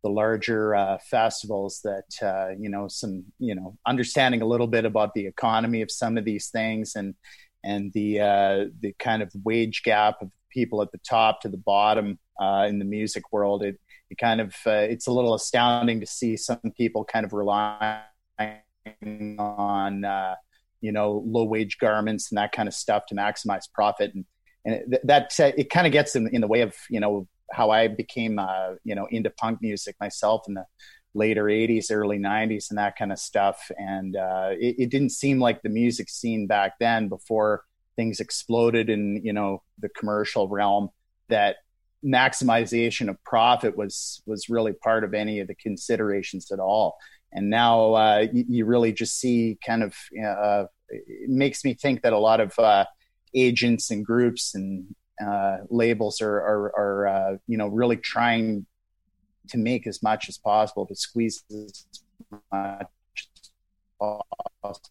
the 0.02 0.10
larger 0.10 0.74
uh, 0.74 0.98
festivals 1.10 1.80
that 1.84 2.26
uh, 2.26 2.54
you 2.58 2.70
know 2.70 2.88
some 2.88 3.24
you 3.38 3.54
know 3.54 3.76
understanding 3.86 4.42
a 4.42 4.46
little 4.46 4.66
bit 4.66 4.84
about 4.84 5.14
the 5.14 5.26
economy 5.26 5.82
of 5.82 5.90
some 5.90 6.16
of 6.16 6.24
these 6.24 6.48
things 6.48 6.96
and 6.96 7.14
and 7.62 7.92
the 7.92 8.20
uh, 8.20 8.64
the 8.80 8.94
kind 8.98 9.22
of 9.22 9.30
wage 9.44 9.82
gap 9.84 10.16
of 10.22 10.30
people 10.50 10.82
at 10.82 10.90
the 10.92 10.98
top 10.98 11.40
to 11.40 11.48
the 11.48 11.58
bottom 11.58 12.18
uh, 12.40 12.66
in 12.68 12.78
the 12.78 12.84
music 12.84 13.32
world 13.32 13.62
it 13.62 13.78
it 14.08 14.18
kind 14.18 14.40
of 14.40 14.54
uh, 14.66 14.70
it's 14.70 15.06
a 15.06 15.12
little 15.12 15.34
astounding 15.34 16.00
to 16.00 16.06
see 16.06 16.36
some 16.36 16.60
people 16.76 17.04
kind 17.04 17.24
of 17.26 17.32
relying 17.32 18.00
on 19.38 20.04
uh, 20.04 20.34
you 20.80 20.92
know 20.92 21.22
low 21.26 21.44
wage 21.44 21.78
garments 21.78 22.30
and 22.30 22.38
that 22.38 22.52
kind 22.52 22.68
of 22.68 22.74
stuff 22.74 23.04
to 23.06 23.14
maximize 23.14 23.64
profit 23.72 24.12
and 24.14 24.24
and 24.64 24.98
that 25.04 25.32
it 25.38 25.70
kind 25.70 25.86
of 25.86 25.92
gets 25.92 26.14
in, 26.16 26.28
in 26.34 26.40
the 26.40 26.46
way 26.46 26.60
of 26.60 26.74
you 26.90 27.00
know 27.00 27.26
how 27.52 27.70
I 27.70 27.88
became, 27.88 28.38
uh, 28.38 28.74
you 28.84 28.94
know, 28.94 29.06
into 29.10 29.30
punk 29.30 29.60
music 29.60 29.96
myself 30.00 30.42
in 30.48 30.54
the 30.54 30.64
later 31.14 31.44
80s, 31.44 31.90
early 31.90 32.18
90s, 32.18 32.70
and 32.70 32.78
that 32.78 32.96
kind 32.96 33.12
of 33.12 33.18
stuff. 33.18 33.70
And 33.76 34.16
uh, 34.16 34.50
it, 34.52 34.76
it, 34.78 34.90
didn't 34.90 35.10
seem 35.10 35.40
like 35.40 35.62
the 35.62 35.68
music 35.68 36.08
scene 36.08 36.46
back 36.46 36.74
then, 36.78 37.08
before 37.08 37.64
things 37.96 38.20
exploded 38.20 38.88
in, 38.88 39.20
you 39.24 39.32
know, 39.32 39.62
the 39.78 39.88
commercial 39.88 40.48
realm, 40.48 40.90
that 41.28 41.56
maximization 42.04 43.10
of 43.10 43.22
profit 43.24 43.76
was 43.76 44.22
was 44.24 44.48
really 44.48 44.72
part 44.72 45.04
of 45.04 45.12
any 45.12 45.40
of 45.40 45.48
the 45.48 45.54
considerations 45.54 46.50
at 46.50 46.58
all. 46.58 46.96
And 47.32 47.48
now 47.48 47.94
uh, 47.94 48.26
you, 48.32 48.44
you, 48.48 48.64
really 48.64 48.92
just 48.92 49.18
see 49.18 49.56
kind 49.64 49.82
of, 49.82 49.94
uh, 50.20 50.64
it 50.88 51.30
makes 51.30 51.64
me 51.64 51.74
think 51.74 52.02
that 52.02 52.12
a 52.12 52.18
lot 52.18 52.40
of 52.40 52.58
uh, 52.58 52.84
agents 53.34 53.90
and 53.90 54.04
groups 54.04 54.54
and 54.54 54.94
uh, 55.24 55.58
labels 55.68 56.20
are 56.20 56.40
are, 56.40 56.72
are 56.76 57.08
uh, 57.08 57.36
you 57.46 57.58
know 57.58 57.68
really 57.68 57.96
trying 57.96 58.66
to 59.48 59.58
make 59.58 59.86
as 59.86 60.02
much 60.02 60.28
as 60.28 60.38
possible 60.38 60.86
to 60.86 60.94
squeeze 60.94 61.42
as 61.50 61.86
much 62.52 62.86
as 63.14 63.50
possible. 64.00 64.90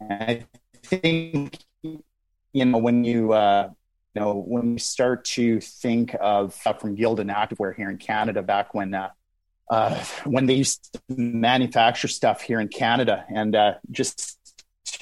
And 0.00 0.22
I 0.22 0.46
think 0.82 1.58
you 1.82 2.64
know 2.64 2.78
when 2.78 3.04
you 3.04 3.32
uh, 3.32 3.64
you 3.64 3.76
know 4.18 4.34
when 4.34 4.72
we 4.72 4.78
start 4.78 5.24
to 5.24 5.60
think 5.60 6.14
of 6.20 6.58
uh, 6.64 6.72
from 6.74 6.96
Gildan 6.96 7.34
Activewear 7.34 7.74
here 7.74 7.90
in 7.90 7.98
Canada 7.98 8.42
back 8.42 8.74
when 8.74 8.94
uh, 8.94 9.10
uh, 9.70 10.02
when 10.24 10.46
they 10.46 10.54
used 10.54 10.92
to 10.92 11.00
manufacture 11.16 12.08
stuff 12.08 12.42
here 12.42 12.60
in 12.60 12.68
Canada, 12.68 13.24
and 13.28 13.54
uh, 13.54 13.74
just 13.90 14.38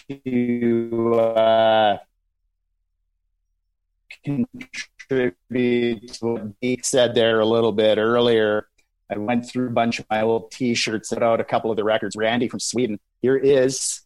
to 0.08 1.14
uh, 1.14 1.98
contribute 4.24 6.12
to 6.12 6.26
what 6.26 6.60
Deke 6.60 6.84
said 6.84 7.14
there 7.14 7.40
a 7.40 7.46
little 7.46 7.72
bit 7.72 7.98
earlier. 7.98 8.68
I 9.08 9.18
went 9.18 9.48
through 9.48 9.68
a 9.68 9.70
bunch 9.70 10.00
of 10.00 10.06
my 10.10 10.22
old 10.22 10.50
T-shirts, 10.50 11.10
set 11.10 11.22
out 11.22 11.40
a 11.40 11.44
couple 11.44 11.70
of 11.70 11.76
the 11.76 11.84
records. 11.84 12.16
Randy 12.16 12.48
from 12.48 12.58
Sweden. 12.58 12.98
Here 13.22 13.36
is 13.36 14.00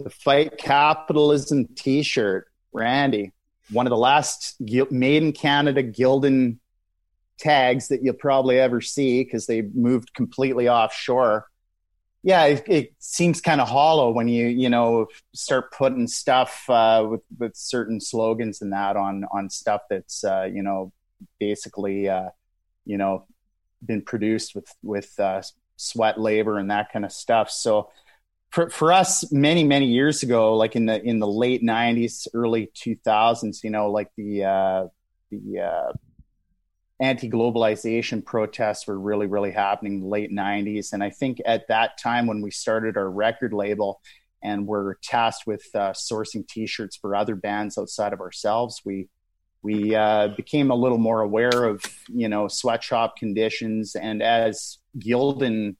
the 0.00 0.10
Fight 0.10 0.58
Capitalism 0.58 1.66
T-shirt. 1.76 2.48
Randy, 2.72 3.32
one 3.70 3.86
of 3.86 3.90
the 3.90 3.96
last 3.96 4.56
made 4.60 5.22
in 5.22 5.32
Canada 5.32 5.82
Gildan 5.82 6.58
tags 7.38 7.88
that 7.88 8.02
you'll 8.02 8.14
probably 8.14 8.58
ever 8.58 8.80
see 8.80 9.22
because 9.22 9.46
they 9.46 9.62
moved 9.62 10.12
completely 10.14 10.68
offshore. 10.68 11.46
Yeah, 12.22 12.44
it, 12.44 12.64
it 12.66 12.94
seems 12.98 13.40
kind 13.40 13.60
of 13.60 13.68
hollow 13.68 14.10
when 14.10 14.28
you 14.28 14.46
you 14.46 14.68
know 14.68 15.06
start 15.34 15.72
putting 15.72 16.08
stuff 16.08 16.68
uh, 16.68 17.06
with 17.08 17.22
with 17.38 17.56
certain 17.56 18.00
slogans 18.00 18.60
and 18.60 18.72
that 18.72 18.96
on 18.96 19.24
on 19.30 19.50
stuff 19.50 19.82
that's 19.88 20.24
uh, 20.24 20.48
you 20.52 20.62
know 20.62 20.92
basically 21.38 22.08
uh, 22.08 22.30
you 22.84 22.98
know 22.98 23.24
been 23.84 24.02
produced 24.02 24.54
with 24.54 24.74
with 24.82 25.18
uh, 25.20 25.42
sweat 25.76 26.20
labor 26.20 26.58
and 26.58 26.70
that 26.70 26.92
kind 26.92 27.04
of 27.04 27.12
stuff. 27.12 27.50
So 27.50 27.90
for 28.50 28.70
for 28.70 28.92
us 28.92 29.30
many 29.32 29.64
many 29.64 29.86
years 29.86 30.22
ago 30.22 30.56
like 30.56 30.76
in 30.76 30.86
the 30.86 31.02
in 31.02 31.18
the 31.18 31.26
late 31.26 31.62
90s 31.62 32.26
early 32.34 32.70
2000s 32.74 33.62
you 33.62 33.70
know 33.70 33.90
like 33.90 34.08
the 34.16 34.44
uh 34.44 34.86
the 35.30 35.60
uh 35.60 35.92
anti-globalization 37.00 38.24
protests 38.24 38.86
were 38.86 38.98
really 38.98 39.26
really 39.26 39.52
happening 39.52 40.02
late 40.02 40.32
90s 40.32 40.92
and 40.92 41.02
i 41.04 41.10
think 41.10 41.40
at 41.46 41.68
that 41.68 41.98
time 41.98 42.26
when 42.26 42.40
we 42.40 42.50
started 42.50 42.96
our 42.96 43.10
record 43.10 43.52
label 43.52 44.00
and 44.42 44.66
were 44.66 44.98
tasked 45.02 45.48
with 45.48 45.64
uh, 45.74 45.90
sourcing 45.90 46.46
t-shirts 46.46 46.96
for 46.96 47.14
other 47.14 47.34
bands 47.34 47.76
outside 47.76 48.12
of 48.12 48.20
ourselves 48.20 48.80
we 48.84 49.08
we 49.62 49.94
uh, 49.94 50.28
became 50.36 50.70
a 50.70 50.74
little 50.74 50.98
more 50.98 51.20
aware 51.20 51.64
of 51.64 51.82
you 52.08 52.28
know 52.28 52.48
sweatshop 52.48 53.16
conditions. 53.16 53.94
And 53.94 54.22
as 54.22 54.78
gildan 54.98 55.76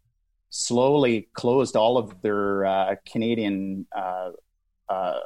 slowly 0.50 1.28
closed 1.34 1.76
all 1.76 1.98
of 1.98 2.20
their 2.22 2.64
uh, 2.64 2.94
Canadian 3.10 3.86
uh, 3.96 4.30
uh, 4.88 5.20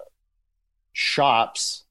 shops. 0.92 1.84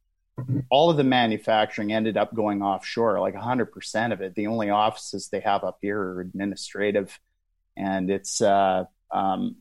All 0.69 0.89
of 0.89 0.97
the 0.97 1.03
manufacturing 1.03 1.93
ended 1.93 2.17
up 2.17 2.33
going 2.33 2.61
offshore, 2.61 3.19
like 3.19 3.35
100% 3.35 4.13
of 4.13 4.21
it. 4.21 4.33
The 4.35 4.47
only 4.47 4.69
offices 4.69 5.29
they 5.29 5.41
have 5.41 5.63
up 5.63 5.77
here 5.81 5.99
are 5.99 6.21
administrative. 6.21 7.19
And 7.77 8.09
it's, 8.09 8.41
uh, 8.41 8.85
um, 9.11 9.57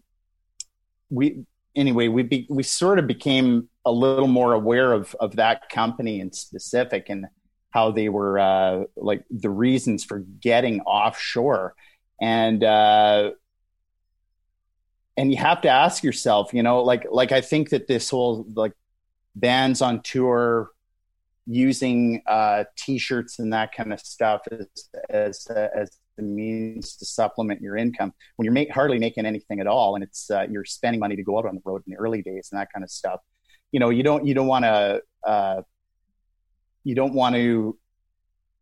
we, 1.10 1.44
anyway, 1.76 2.08
we, 2.08 2.22
be, 2.22 2.46
we 2.48 2.62
sort 2.62 2.98
of 2.98 3.06
became 3.06 3.68
a 3.84 3.92
little 3.92 4.28
more 4.28 4.54
aware 4.54 4.92
of, 4.92 5.14
of 5.20 5.36
that 5.36 5.68
company 5.68 6.20
in 6.20 6.32
specific 6.32 7.06
and 7.08 7.26
how 7.70 7.90
they 7.90 8.08
were, 8.08 8.38
uh, 8.38 8.84
like 8.96 9.24
the 9.30 9.50
reasons 9.50 10.02
for 10.02 10.18
getting 10.18 10.80
offshore. 10.82 11.74
And, 12.20 12.64
uh, 12.64 13.32
and 15.16 15.30
you 15.30 15.38
have 15.38 15.60
to 15.62 15.68
ask 15.68 16.02
yourself, 16.02 16.52
you 16.54 16.62
know, 16.62 16.82
like 16.82 17.06
like 17.10 17.32
I 17.32 17.40
think 17.40 17.70
that 17.70 17.86
this 17.86 18.10
whole 18.10 18.46
like 18.54 18.72
bands 19.34 19.82
on 19.82 20.02
tour 20.02 20.70
using 21.46 22.22
uh, 22.26 22.64
t-shirts 22.76 23.38
and 23.38 23.52
that 23.52 23.74
kind 23.74 23.92
of 23.92 24.00
stuff 24.00 24.42
as 24.50 24.66
as 25.08 25.46
uh, 25.48 25.68
as 25.74 25.98
the 26.16 26.22
means 26.22 26.96
to 26.96 27.04
supplement 27.04 27.60
your 27.60 27.76
income 27.76 28.12
when 28.36 28.44
you're 28.44 28.52
make, 28.52 28.70
hardly 28.70 28.98
making 28.98 29.26
anything 29.26 29.60
at 29.60 29.66
all, 29.66 29.94
and 29.94 30.04
it's 30.04 30.30
uh, 30.30 30.46
you're 30.50 30.64
spending 30.64 31.00
money 31.00 31.16
to 31.16 31.22
go 31.22 31.38
out 31.38 31.46
on 31.46 31.54
the 31.54 31.62
road 31.64 31.82
in 31.86 31.92
the 31.92 31.98
early 31.98 32.22
days 32.22 32.48
and 32.52 32.60
that 32.60 32.72
kind 32.72 32.84
of 32.84 32.90
stuff. 32.90 33.20
You 33.72 33.80
know, 33.80 33.90
you 33.90 34.02
don't 34.02 34.26
you 34.26 34.34
don't 34.34 34.46
want 34.46 34.64
to 34.64 35.02
uh, 35.26 35.62
you 36.84 36.94
don't 36.94 37.14
want 37.14 37.34
to 37.34 37.76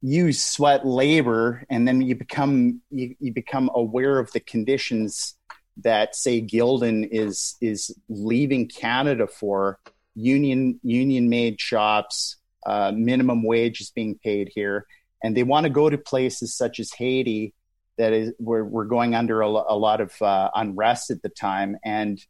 use 0.01 0.43
sweat 0.43 0.87
labor, 0.87 1.65
and 1.69 1.87
then 1.87 2.01
you 2.01 2.15
become 2.15 2.81
you, 2.91 3.15
you 3.19 3.33
become 3.33 3.71
aware 3.75 4.19
of 4.19 4.33
the 4.33 4.41
conditions 4.41 5.35
that 5.83 6.17
say 6.17 6.41
Gildan 6.43 7.09
is 7.11 7.57
is 7.61 7.95
leaving 8.09 8.69
Canada 8.69 9.27
for 9.27 9.79
union 10.15 10.81
union 10.83 11.29
made 11.29 11.61
shops, 11.61 12.37
uh, 12.67 12.93
minimum 12.95 13.43
wage 13.43 13.81
is 13.81 13.91
being 13.91 14.19
paid 14.23 14.51
here, 14.55 14.87
and 15.23 15.37
they 15.37 15.45
want 15.45 15.65
to 15.65 15.71
go 15.71 15.89
to 15.89 15.99
places 15.99 16.55
such 16.57 16.81
as 16.81 16.93
Haiti 16.93 17.55
that 17.99 18.13
is 18.13 18.33
where 18.39 18.65
we're 18.65 18.85
going 18.85 19.15
under 19.15 19.43
a, 19.43 19.47
a 19.47 19.77
lot 19.77 20.01
of 20.01 20.13
uh, 20.23 20.51
unrest 20.55 21.11
at 21.11 21.21
the 21.23 21.29
time, 21.29 21.77
and 21.85 22.25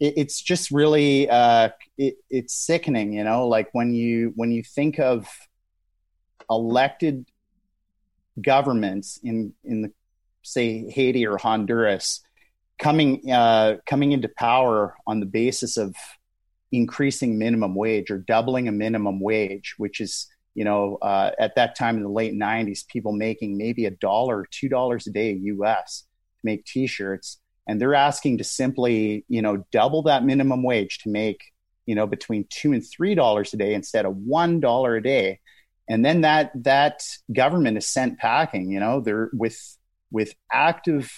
it, 0.00 0.14
it's 0.16 0.40
just 0.40 0.70
really 0.70 1.28
uh, 1.28 1.70
it, 1.96 2.16
it's 2.30 2.54
sickening, 2.54 3.12
you 3.12 3.24
know, 3.24 3.46
like 3.46 3.68
when 3.72 3.92
you 3.92 4.32
when 4.36 4.50
you 4.50 4.62
think 4.62 4.98
of 4.98 5.28
elected 6.48 7.26
governments 8.40 9.18
in 9.22 9.52
in 9.64 9.82
the 9.82 9.92
say 10.52 10.88
Haiti 10.90 11.26
or 11.26 11.36
Honduras, 11.38 12.20
coming 12.78 13.30
uh, 13.30 13.76
coming 13.86 14.12
into 14.12 14.28
power 14.28 14.94
on 15.06 15.20
the 15.20 15.26
basis 15.26 15.76
of 15.76 15.94
increasing 16.70 17.38
minimum 17.38 17.74
wage 17.74 18.10
or 18.10 18.18
doubling 18.18 18.68
a 18.68 18.72
minimum 18.72 19.20
wage, 19.20 19.74
which 19.78 20.00
is 20.00 20.26
you 20.54 20.64
know 20.64 20.96
uh, 21.02 21.30
at 21.38 21.54
that 21.56 21.76
time 21.76 21.96
in 21.96 22.02
the 22.02 22.08
late 22.08 22.34
'90s, 22.34 22.86
people 22.86 23.12
making 23.12 23.56
maybe 23.56 23.86
a 23.86 23.90
dollar, 23.90 24.44
two 24.50 24.68
dollars 24.68 25.06
a 25.06 25.10
day 25.10 25.32
U.S. 25.32 26.04
to 26.40 26.46
make 26.46 26.64
T-shirts, 26.64 27.38
and 27.66 27.80
they're 27.80 27.94
asking 27.94 28.38
to 28.38 28.44
simply 28.44 29.24
you 29.28 29.42
know 29.42 29.64
double 29.72 30.02
that 30.02 30.24
minimum 30.24 30.62
wage 30.62 30.98
to 31.00 31.08
make 31.08 31.40
you 31.86 31.94
know 31.94 32.06
between 32.06 32.46
two 32.50 32.72
and 32.72 32.84
three 32.86 33.14
dollars 33.14 33.54
a 33.54 33.56
day 33.56 33.74
instead 33.74 34.04
of 34.04 34.16
one 34.16 34.60
dollar 34.60 34.96
a 34.96 35.02
day 35.02 35.40
and 35.88 36.04
then 36.04 36.20
that 36.20 36.52
that 36.54 37.02
government 37.32 37.78
is 37.78 37.86
sent 37.86 38.18
packing 38.18 38.70
you 38.70 38.78
know 38.78 39.00
they're 39.00 39.30
with 39.32 39.77
with 40.10 40.34
active 40.52 41.10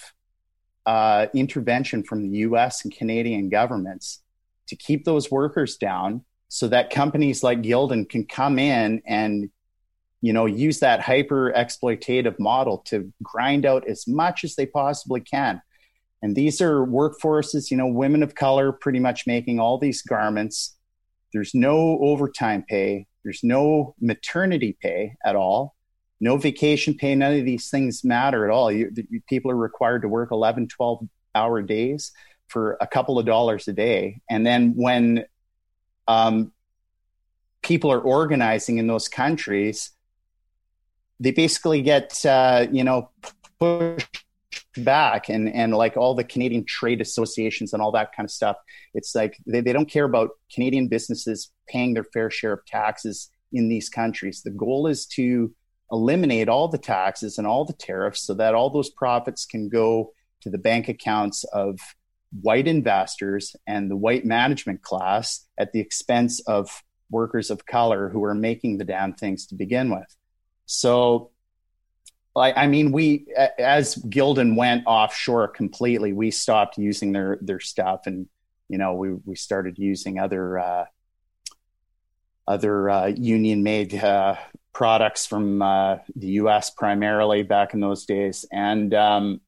uh, 0.85 1.27
intervention 1.33 2.03
from 2.03 2.23
the 2.23 2.39
US 2.39 2.83
and 2.83 2.95
Canadian 2.95 3.49
governments 3.49 4.23
to 4.67 4.75
keep 4.75 5.05
those 5.05 5.29
workers 5.29 5.77
down 5.77 6.23
so 6.47 6.67
that 6.67 6.89
companies 6.89 7.43
like 7.43 7.61
Gildan 7.61 8.09
can 8.09 8.25
come 8.25 8.57
in 8.57 9.01
and 9.05 9.49
you 10.21 10.33
know 10.33 10.45
use 10.45 10.79
that 10.79 11.01
hyper 11.01 11.51
exploitative 11.55 12.39
model 12.39 12.79
to 12.79 13.11
grind 13.23 13.65
out 13.65 13.87
as 13.87 14.07
much 14.07 14.43
as 14.43 14.55
they 14.55 14.65
possibly 14.65 15.21
can. 15.21 15.61
And 16.23 16.35
these 16.35 16.61
are 16.61 16.85
workforces 16.85 17.71
you 17.71 17.77
know 17.77 17.87
women 17.87 18.23
of 18.23 18.35
color 18.35 18.71
pretty 18.71 18.99
much 18.99 19.27
making 19.27 19.59
all 19.59 19.77
these 19.77 20.01
garments. 20.01 20.75
There's 21.33 21.53
no 21.53 21.99
overtime 22.01 22.65
pay. 22.67 23.07
There's 23.23 23.43
no 23.43 23.95
maternity 24.01 24.77
pay 24.81 25.15
at 25.23 25.35
all 25.35 25.75
no 26.21 26.37
vacation 26.37 26.93
pay, 26.93 27.15
none 27.15 27.33
of 27.33 27.45
these 27.45 27.69
things 27.69 28.03
matter 28.03 28.45
at 28.45 28.51
all. 28.51 28.71
You, 28.71 28.91
people 29.27 29.49
are 29.51 29.55
required 29.55 30.03
to 30.03 30.07
work 30.07 30.31
11, 30.31 30.67
12 30.67 31.07
hour 31.33 31.61
days 31.63 32.11
for 32.47 32.77
a 32.79 32.85
couple 32.85 33.17
of 33.17 33.25
dollars 33.25 33.67
a 33.67 33.73
day. 33.73 34.21
And 34.29 34.45
then 34.45 34.73
when 34.75 35.25
um, 36.07 36.51
people 37.63 37.91
are 37.91 37.99
organizing 37.99 38.77
in 38.77 38.85
those 38.85 39.07
countries, 39.07 39.91
they 41.19 41.31
basically 41.31 41.81
get, 41.81 42.23
uh, 42.23 42.67
you 42.71 42.83
know, 42.83 43.09
pushed 43.59 44.23
back 44.77 45.27
and, 45.27 45.49
and 45.49 45.73
like 45.73 45.97
all 45.97 46.13
the 46.13 46.23
Canadian 46.23 46.65
trade 46.65 47.01
associations 47.01 47.73
and 47.73 47.81
all 47.81 47.91
that 47.93 48.15
kind 48.15 48.25
of 48.25 48.31
stuff. 48.31 48.57
It's 48.93 49.15
like 49.15 49.37
they, 49.47 49.61
they 49.61 49.73
don't 49.73 49.89
care 49.89 50.05
about 50.05 50.31
Canadian 50.53 50.87
businesses 50.87 51.51
paying 51.67 51.95
their 51.95 52.03
fair 52.03 52.29
share 52.29 52.53
of 52.53 52.65
taxes 52.67 53.29
in 53.51 53.69
these 53.69 53.89
countries. 53.89 54.43
The 54.43 54.51
goal 54.51 54.85
is 54.85 55.07
to 55.07 55.51
eliminate 55.91 56.49
all 56.49 56.67
the 56.67 56.77
taxes 56.77 57.37
and 57.37 57.45
all 57.45 57.65
the 57.65 57.73
tariffs 57.73 58.21
so 58.21 58.33
that 58.33 58.55
all 58.55 58.69
those 58.69 58.89
profits 58.89 59.45
can 59.45 59.69
go 59.69 60.13
to 60.41 60.49
the 60.49 60.57
bank 60.57 60.87
accounts 60.87 61.43
of 61.45 61.79
white 62.41 62.67
investors 62.67 63.55
and 63.67 63.91
the 63.91 63.95
white 63.95 64.25
management 64.25 64.81
class 64.81 65.45
at 65.57 65.73
the 65.73 65.79
expense 65.79 66.39
of 66.41 66.83
workers 67.09 67.51
of 67.51 67.65
color 67.65 68.09
who 68.09 68.23
are 68.23 68.33
making 68.33 68.77
the 68.77 68.85
damn 68.85 69.13
things 69.13 69.45
to 69.47 69.55
begin 69.55 69.91
with. 69.91 70.15
So, 70.65 71.31
I, 72.35 72.53
I 72.53 72.67
mean, 72.67 72.93
we 72.93 73.27
as 73.59 73.95
Gildan 73.95 74.55
went 74.55 74.83
offshore 74.85 75.49
completely, 75.49 76.13
we 76.13 76.31
stopped 76.31 76.77
using 76.77 77.11
their 77.11 77.37
their 77.41 77.59
stuff, 77.59 78.03
and 78.05 78.27
you 78.69 78.77
know, 78.77 78.93
we 78.93 79.11
we 79.25 79.35
started 79.35 79.77
using 79.77 80.17
other 80.17 80.57
uh, 80.57 80.85
other 82.47 82.89
uh, 82.89 83.07
union 83.07 83.63
made 83.63 83.93
uh, 83.95 84.37
products 84.73 85.25
from 85.25 85.61
uh, 85.61 85.97
the 86.15 86.27
U.S. 86.27 86.69
primarily 86.69 87.43
back 87.43 87.73
in 87.73 87.79
those 87.79 88.05
days, 88.05 88.45
and 88.51 88.93
um, 88.93 89.41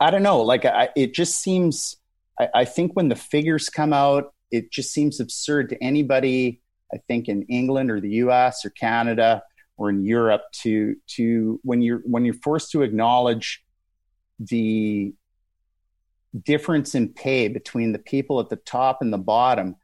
I 0.00 0.10
don't 0.10 0.22
know, 0.22 0.42
like 0.42 0.64
I, 0.64 0.90
it 0.96 1.14
just 1.14 1.40
seems. 1.40 1.96
I, 2.38 2.48
I, 2.54 2.64
think 2.64 2.92
when 2.94 3.08
the 3.08 3.16
figures 3.16 3.68
come 3.68 3.92
out, 3.92 4.32
it 4.50 4.70
just 4.70 4.92
seems 4.92 5.20
absurd 5.20 5.70
to 5.70 5.82
anybody. 5.82 6.62
I 6.92 6.98
think 7.08 7.28
in 7.28 7.42
England 7.44 7.90
or 7.90 8.00
the 8.00 8.10
U.S. 8.10 8.64
or 8.64 8.70
Canada 8.70 9.42
or 9.76 9.90
in 9.90 10.04
Europe 10.04 10.42
to 10.62 10.96
to 11.16 11.60
when 11.62 11.82
you're 11.82 12.02
when 12.04 12.24
you're 12.24 12.34
forced 12.34 12.70
to 12.72 12.82
acknowledge 12.82 13.64
the 14.40 15.14
difference 16.44 16.94
in 16.94 17.12
pay 17.12 17.48
between 17.48 17.92
the 17.92 17.98
people 17.98 18.40
at 18.40 18.48
the 18.48 18.56
top 18.56 18.98
and 19.00 19.12
the 19.12 19.18
bottom. 19.18 19.76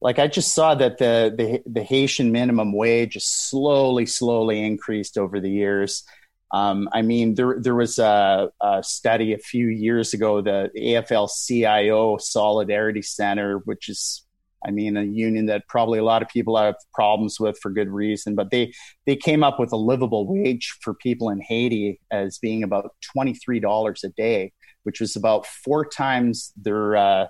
Like 0.00 0.18
I 0.18 0.26
just 0.26 0.54
saw 0.54 0.74
that 0.74 0.98
the 0.98 1.34
the, 1.36 1.62
the 1.66 1.82
Haitian 1.82 2.32
minimum 2.32 2.72
wage 2.72 3.16
slowly, 3.22 4.06
slowly 4.06 4.62
increased 4.62 5.16
over 5.16 5.40
the 5.40 5.50
years. 5.50 6.04
Um, 6.52 6.88
I 6.92 7.02
mean, 7.02 7.34
there 7.34 7.56
there 7.60 7.74
was 7.74 7.98
a, 7.98 8.50
a, 8.60 8.82
study 8.82 9.32
a 9.32 9.38
few 9.38 9.68
years 9.68 10.14
ago, 10.14 10.40
the 10.40 10.70
AFL-CIO 10.76 12.18
Solidarity 12.18 13.02
Center, 13.02 13.58
which 13.64 13.88
is, 13.88 14.24
I 14.64 14.70
mean, 14.70 14.96
a 14.96 15.02
union 15.02 15.46
that 15.46 15.66
probably 15.68 15.98
a 15.98 16.04
lot 16.04 16.22
of 16.22 16.28
people 16.28 16.56
have 16.56 16.76
problems 16.92 17.40
with 17.40 17.58
for 17.60 17.70
good 17.70 17.88
reason, 17.88 18.34
but 18.34 18.50
they 18.50 18.72
they 19.06 19.16
came 19.16 19.42
up 19.42 19.58
with 19.58 19.72
a 19.72 19.76
livable 19.76 20.26
wage 20.28 20.76
for 20.80 20.94
people 20.94 21.30
in 21.30 21.40
Haiti 21.40 22.00
as 22.10 22.38
being 22.38 22.62
about 22.62 22.94
twenty 23.12 23.34
three 23.34 23.58
dollars 23.58 24.04
a 24.04 24.10
day 24.10 24.52
which 24.84 25.00
was 25.00 25.16
about 25.16 25.46
four 25.46 25.84
times 25.84 26.52
their 26.56 26.96
uh, 26.96 27.26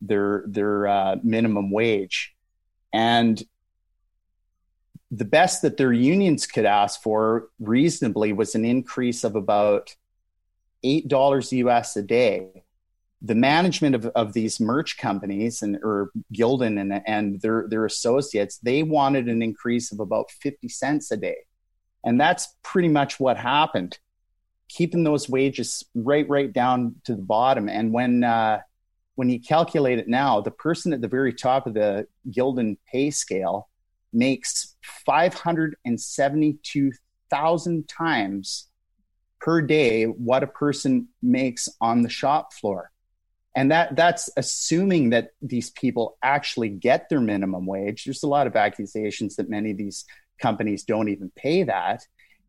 their 0.00 0.44
their 0.46 0.86
uh, 0.86 1.16
minimum 1.22 1.70
wage, 1.70 2.34
and 2.92 3.42
the 5.10 5.24
best 5.24 5.62
that 5.62 5.76
their 5.76 5.92
unions 5.92 6.46
could 6.46 6.64
ask 6.64 7.00
for 7.00 7.48
reasonably 7.60 8.32
was 8.32 8.54
an 8.54 8.64
increase 8.64 9.24
of 9.24 9.36
about 9.36 9.94
eight 10.82 11.08
dollars 11.08 11.52
US 11.52 11.96
a 11.96 12.02
day. 12.02 12.64
The 13.22 13.34
management 13.34 13.94
of, 13.94 14.06
of 14.06 14.34
these 14.34 14.60
merch 14.60 14.98
companies 14.98 15.62
and 15.62 15.78
or 15.82 16.10
Gildan 16.34 16.78
and, 16.80 17.02
and 17.06 17.40
their 17.40 17.66
their 17.68 17.84
associates, 17.84 18.58
they 18.58 18.82
wanted 18.82 19.28
an 19.28 19.42
increase 19.42 19.90
of 19.90 20.00
about 20.00 20.30
50 20.30 20.68
cents 20.68 21.10
a 21.10 21.16
day. 21.16 21.38
And 22.04 22.20
that's 22.20 22.54
pretty 22.62 22.88
much 22.88 23.18
what 23.18 23.36
happened 23.36 23.98
keeping 24.68 25.04
those 25.04 25.28
wages 25.28 25.84
right 25.94 26.28
right 26.28 26.52
down 26.52 26.96
to 27.04 27.14
the 27.14 27.22
bottom. 27.22 27.68
And 27.68 27.92
when 27.92 28.24
uh, 28.24 28.60
when 29.16 29.28
you 29.28 29.40
calculate 29.40 29.98
it 29.98 30.08
now, 30.08 30.40
the 30.40 30.50
person 30.50 30.92
at 30.92 31.00
the 31.00 31.08
very 31.08 31.32
top 31.34 31.66
of 31.66 31.74
the 31.74 32.06
Gildan 32.30 32.76
pay 32.90 33.10
scale 33.10 33.68
makes 34.12 34.76
five 35.04 35.34
hundred 35.34 35.76
and 35.84 36.00
seventy 36.00 36.58
two 36.62 36.92
thousand 37.28 37.88
times 37.88 38.68
per 39.40 39.60
day 39.60 40.04
what 40.04 40.42
a 40.42 40.46
person 40.46 41.08
makes 41.22 41.68
on 41.80 42.02
the 42.02 42.08
shop 42.08 42.52
floor. 42.52 42.90
And 43.54 43.70
that 43.70 43.96
that's 43.96 44.28
assuming 44.36 45.10
that 45.10 45.30
these 45.40 45.70
people 45.70 46.18
actually 46.22 46.68
get 46.68 47.08
their 47.08 47.20
minimum 47.20 47.66
wage. 47.66 48.04
There's 48.04 48.22
a 48.22 48.28
lot 48.28 48.46
of 48.46 48.54
accusations 48.54 49.36
that 49.36 49.50
many 49.50 49.70
of 49.70 49.78
these 49.78 50.04
companies 50.40 50.84
don't 50.84 51.08
even 51.08 51.30
pay 51.34 51.62
that. 51.62 52.02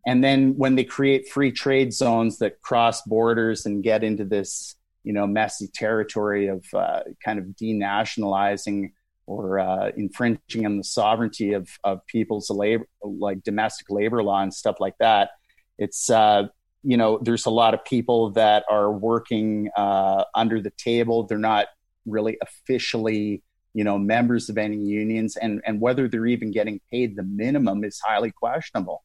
And 0.05 0.23
then 0.23 0.55
when 0.57 0.75
they 0.75 0.85
create 0.85 1.27
free 1.27 1.51
trade 1.51 1.93
zones 1.93 2.39
that 2.39 2.61
cross 2.61 3.01
borders 3.01 3.65
and 3.65 3.83
get 3.83 4.03
into 4.03 4.23
this, 4.23 4.75
you 5.07 5.13
know, 5.13 5.25
messy 5.25 5.69
territory 5.73 6.47
of 6.47 6.65
uh, 6.73 6.99
kind 7.23 7.39
of 7.39 7.45
denationalizing 7.45 8.91
or 9.25 9.57
uh, 9.57 9.89
infringing 9.95 10.65
on 10.65 10.75
the 10.75 10.83
sovereignty 10.83 11.53
of, 11.53 11.69
of 11.85 12.05
people's 12.07 12.49
labor, 12.49 12.85
like 13.01 13.41
domestic 13.41 13.89
labor 13.89 14.21
law 14.21 14.41
and 14.41 14.53
stuff 14.53 14.75
like 14.81 14.97
that, 14.99 15.29
it's, 15.77 16.09
uh, 16.09 16.43
you 16.83 16.97
know, 16.97 17.19
there's 17.21 17.45
a 17.45 17.49
lot 17.49 17.73
of 17.73 17.85
people 17.85 18.31
that 18.31 18.65
are 18.69 18.91
working 18.91 19.69
uh, 19.77 20.25
under 20.35 20.59
the 20.59 20.73
table. 20.77 21.25
They're 21.25 21.37
not 21.37 21.67
really 22.05 22.37
officially, 22.41 23.41
you 23.73 23.85
know, 23.85 23.97
members 23.97 24.49
of 24.49 24.57
any 24.57 24.77
unions, 24.77 25.37
and 25.37 25.61
and 25.65 25.79
whether 25.79 26.09
they're 26.09 26.25
even 26.25 26.51
getting 26.51 26.81
paid 26.91 27.15
the 27.15 27.23
minimum 27.23 27.85
is 27.85 27.99
highly 27.99 28.31
questionable 28.31 29.03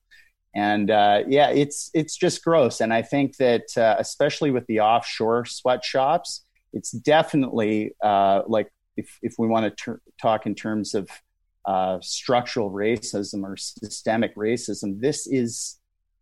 and 0.54 0.90
uh, 0.90 1.22
yeah, 1.26 1.50
it's 1.50 1.90
it's 1.94 2.16
just 2.16 2.44
gross. 2.44 2.80
And 2.80 2.92
I 2.92 3.02
think 3.02 3.36
that 3.38 3.76
uh, 3.76 3.96
especially 3.98 4.50
with 4.50 4.66
the 4.66 4.80
offshore 4.80 5.46
sweatshops, 5.46 6.44
it's 6.72 6.90
definitely 6.90 7.94
uh, 8.02 8.42
like 8.46 8.70
if 8.96 9.18
if 9.22 9.34
we 9.38 9.46
want 9.46 9.64
to 9.64 9.84
ter- 9.84 10.00
talk 10.20 10.46
in 10.46 10.54
terms 10.54 10.94
of 10.94 11.08
uh, 11.64 11.98
structural 12.02 12.70
racism 12.70 13.44
or 13.44 13.56
systemic 13.56 14.36
racism, 14.36 15.00
this 15.00 15.26
is 15.26 15.78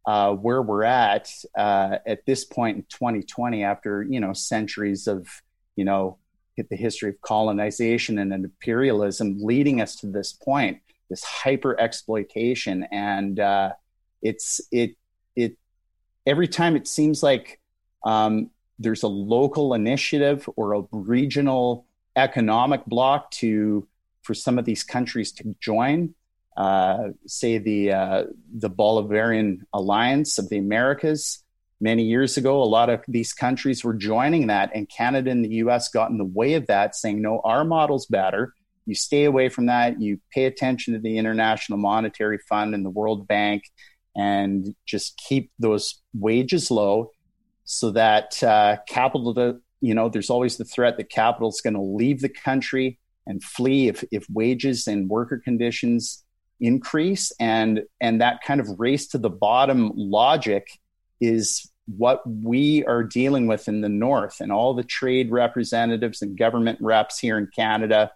uh, 0.06 0.32
where 0.32 0.62
we're 0.62 0.84
at 0.84 1.28
uh, 1.58 1.96
at 2.06 2.24
this 2.24 2.44
point 2.44 2.76
in 2.76 2.82
2020, 2.84 3.64
after 3.64 4.04
you 4.08 4.20
know 4.20 4.32
centuries 4.32 5.08
of 5.08 5.26
you 5.74 5.84
know 5.84 6.18
the 6.56 6.76
history 6.76 7.08
of 7.08 7.20
colonization 7.22 8.18
and 8.18 8.32
imperialism 8.32 9.38
leading 9.40 9.80
us 9.80 9.96
to 9.96 10.06
this 10.06 10.32
point, 10.32 10.78
this 11.08 11.24
hyper 11.24 11.78
exploitation 11.80 12.86
and 12.92 13.40
it's 14.22 14.60
it 14.70 14.96
it 15.36 15.56
every 16.26 16.48
time 16.48 16.76
it 16.76 16.86
seems 16.86 17.22
like 17.22 17.60
um, 18.04 18.50
there's 18.78 19.02
a 19.02 19.08
local 19.08 19.74
initiative 19.74 20.48
or 20.56 20.74
a 20.74 20.82
regional 20.92 21.86
economic 22.16 22.84
bloc 22.86 23.30
to 23.30 23.86
for 24.22 24.34
some 24.34 24.58
of 24.58 24.64
these 24.64 24.84
countries 24.84 25.32
to 25.32 25.54
join. 25.60 26.14
Uh, 26.56 27.10
say 27.26 27.58
the 27.58 27.92
uh, 27.92 28.24
the 28.52 28.70
Bolivarian 28.70 29.60
Alliance 29.72 30.38
of 30.38 30.48
the 30.48 30.58
Americas. 30.58 31.42
Many 31.82 32.02
years 32.02 32.36
ago, 32.36 32.62
a 32.62 32.64
lot 32.64 32.90
of 32.90 33.02
these 33.08 33.32
countries 33.32 33.82
were 33.82 33.94
joining 33.94 34.48
that, 34.48 34.70
and 34.74 34.86
Canada 34.86 35.30
and 35.30 35.42
the 35.42 35.54
U.S. 35.64 35.88
got 35.88 36.10
in 36.10 36.18
the 36.18 36.24
way 36.24 36.54
of 36.54 36.66
that, 36.66 36.94
saying, 36.94 37.22
"No, 37.22 37.40
our 37.42 37.64
model's 37.64 38.06
better. 38.06 38.52
You 38.84 38.94
stay 38.94 39.24
away 39.24 39.48
from 39.48 39.66
that. 39.66 40.00
You 40.00 40.20
pay 40.34 40.44
attention 40.44 40.94
to 40.94 41.00
the 41.00 41.16
International 41.16 41.78
Monetary 41.78 42.38
Fund 42.48 42.74
and 42.74 42.84
the 42.84 42.90
World 42.90 43.26
Bank, 43.26 43.62
and 44.16 44.74
just 44.86 45.20
keep 45.28 45.50
those 45.58 46.00
wages 46.14 46.70
low 46.70 47.10
so 47.64 47.90
that 47.92 48.42
uh, 48.42 48.76
capital, 48.88 49.34
to, 49.34 49.60
you 49.80 49.94
know, 49.94 50.08
there's 50.08 50.30
always 50.30 50.56
the 50.56 50.64
threat 50.64 50.96
that 50.96 51.10
capital 51.10 51.48
is 51.48 51.60
going 51.60 51.74
to 51.74 51.80
leave 51.80 52.20
the 52.20 52.28
country 52.28 52.98
and 53.26 53.42
flee 53.44 53.88
if, 53.88 54.02
if 54.10 54.26
wages 54.28 54.86
and 54.88 55.08
worker 55.08 55.38
conditions 55.38 56.24
increase. 56.58 57.32
And, 57.38 57.84
and 58.00 58.20
that 58.20 58.42
kind 58.42 58.60
of 58.60 58.80
race 58.80 59.06
to 59.08 59.18
the 59.18 59.30
bottom 59.30 59.92
logic 59.94 60.66
is 61.20 61.70
what 61.86 62.22
we 62.26 62.84
are 62.84 63.04
dealing 63.04 63.46
with 63.46 63.68
in 63.68 63.80
the 63.80 63.88
North. 63.88 64.40
And 64.40 64.50
all 64.50 64.74
the 64.74 64.82
trade 64.82 65.30
representatives 65.30 66.22
and 66.22 66.36
government 66.36 66.78
reps 66.80 67.18
here 67.18 67.38
in 67.38 67.48
Canada 67.54 68.10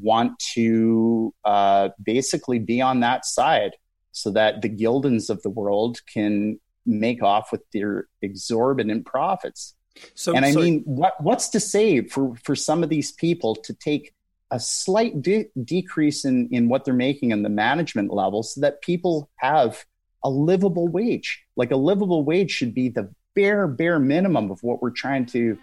want 0.00 0.38
to 0.54 1.34
uh, 1.44 1.88
basically 2.02 2.58
be 2.58 2.80
on 2.80 3.00
that 3.00 3.24
side 3.24 3.72
so 4.18 4.30
that 4.30 4.62
the 4.62 4.68
Gildans 4.68 5.30
of 5.30 5.42
the 5.42 5.50
world 5.50 6.00
can 6.12 6.58
make 6.84 7.22
off 7.22 7.52
with 7.52 7.62
their 7.72 8.08
exorbitant 8.22 9.06
profits. 9.06 9.74
So, 10.14 10.34
and 10.34 10.44
I 10.44 10.52
so, 10.52 10.60
mean, 10.60 10.82
what, 10.84 11.14
what's 11.20 11.48
to 11.50 11.60
say 11.60 12.02
for, 12.02 12.34
for 12.44 12.54
some 12.54 12.82
of 12.82 12.88
these 12.88 13.12
people 13.12 13.54
to 13.56 13.74
take 13.74 14.14
a 14.50 14.58
slight 14.58 15.20
de- 15.20 15.50
decrease 15.62 16.24
in, 16.24 16.48
in 16.50 16.68
what 16.68 16.84
they're 16.84 16.94
making 16.94 17.32
in 17.32 17.42
the 17.42 17.48
management 17.48 18.12
level 18.12 18.42
so 18.42 18.60
that 18.60 18.80
people 18.80 19.28
have 19.36 19.84
a 20.24 20.30
livable 20.30 20.88
wage? 20.88 21.42
Like 21.56 21.70
a 21.70 21.76
livable 21.76 22.24
wage 22.24 22.50
should 22.50 22.74
be 22.74 22.88
the 22.88 23.12
bare, 23.34 23.66
bare 23.66 23.98
minimum 23.98 24.50
of 24.50 24.62
what 24.62 24.80
we're 24.80 24.90
trying 24.90 25.26
to, 25.26 25.58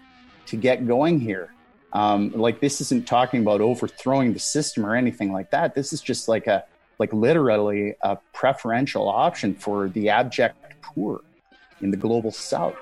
to 0.46 0.56
get 0.56 0.86
going 0.86 1.18
here. 1.18 1.52
Um, 1.92 2.32
like 2.32 2.60
this 2.60 2.80
isn't 2.80 3.06
talking 3.06 3.40
about 3.40 3.60
overthrowing 3.60 4.32
the 4.32 4.38
system 4.38 4.84
or 4.84 4.94
anything 4.94 5.32
like 5.32 5.50
that. 5.50 5.74
This 5.74 5.92
is 5.92 6.00
just 6.00 6.28
like 6.28 6.46
a, 6.46 6.64
like 6.98 7.12
literally 7.12 7.94
a 8.02 8.16
preferential 8.32 9.08
option 9.08 9.54
for 9.54 9.88
the 9.88 10.08
abject 10.08 10.56
poor 10.82 11.20
in 11.80 11.90
the 11.90 11.96
global 11.96 12.30
south. 12.30 12.74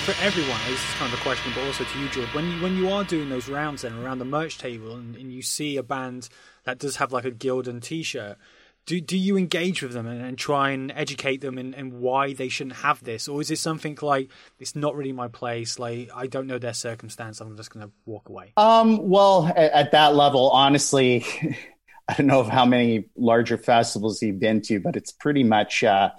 For 0.00 0.24
everyone, 0.24 0.58
this 0.66 0.78
is 0.78 0.94
kind 0.94 1.12
of 1.12 1.18
a 1.18 1.22
question, 1.22 1.52
but 1.54 1.64
also 1.64 1.84
to 1.84 1.98
you, 1.98 2.08
George. 2.08 2.28
When 2.34 2.50
you 2.50 2.62
when 2.62 2.76
you 2.76 2.90
are 2.90 3.04
doing 3.04 3.28
those 3.28 3.48
rounds 3.48 3.82
then 3.82 3.98
around 3.98 4.18
the 4.18 4.24
merch 4.24 4.58
table, 4.58 4.94
and, 4.94 5.16
and 5.16 5.32
you 5.32 5.42
see 5.42 5.76
a 5.76 5.82
band 5.82 6.28
that 6.64 6.78
does 6.78 6.96
have 6.96 7.12
like 7.12 7.24
a 7.24 7.30
Gildan 7.30 7.82
T-shirt, 7.82 8.36
do 8.86 9.00
do 9.00 9.18
you 9.18 9.36
engage 9.36 9.82
with 9.82 9.92
them 9.92 10.06
and, 10.06 10.22
and 10.22 10.38
try 10.38 10.70
and 10.70 10.90
educate 10.92 11.40
them 11.40 11.58
and, 11.58 11.92
why 11.92 12.32
they 12.32 12.48
shouldn't 12.48 12.76
have 12.76 13.04
this, 13.04 13.28
or 13.28 13.40
is 13.40 13.50
it 13.50 13.58
something 13.58 13.98
like 14.00 14.30
it's 14.58 14.74
not 14.74 14.96
really 14.96 15.12
my 15.12 15.28
place? 15.28 15.78
Like 15.78 16.10
I 16.14 16.26
don't 16.26 16.46
know 16.46 16.58
their 16.58 16.74
circumstance, 16.74 17.40
I'm 17.40 17.56
just 17.56 17.70
going 17.70 17.86
to 17.86 17.92
walk 18.06 18.28
away. 18.28 18.52
Um, 18.56 19.08
well, 19.08 19.46
at, 19.46 19.72
at 19.72 19.92
that 19.92 20.14
level, 20.14 20.50
honestly, 20.50 21.26
I 22.08 22.14
don't 22.14 22.26
know 22.26 22.42
how 22.44 22.64
many 22.64 23.04
larger 23.16 23.58
festivals 23.58 24.22
you've 24.22 24.40
been 24.40 24.62
to, 24.62 24.80
but 24.80 24.96
it's 24.96 25.12
pretty 25.12 25.44
much 25.44 25.84
uh, 25.84 26.10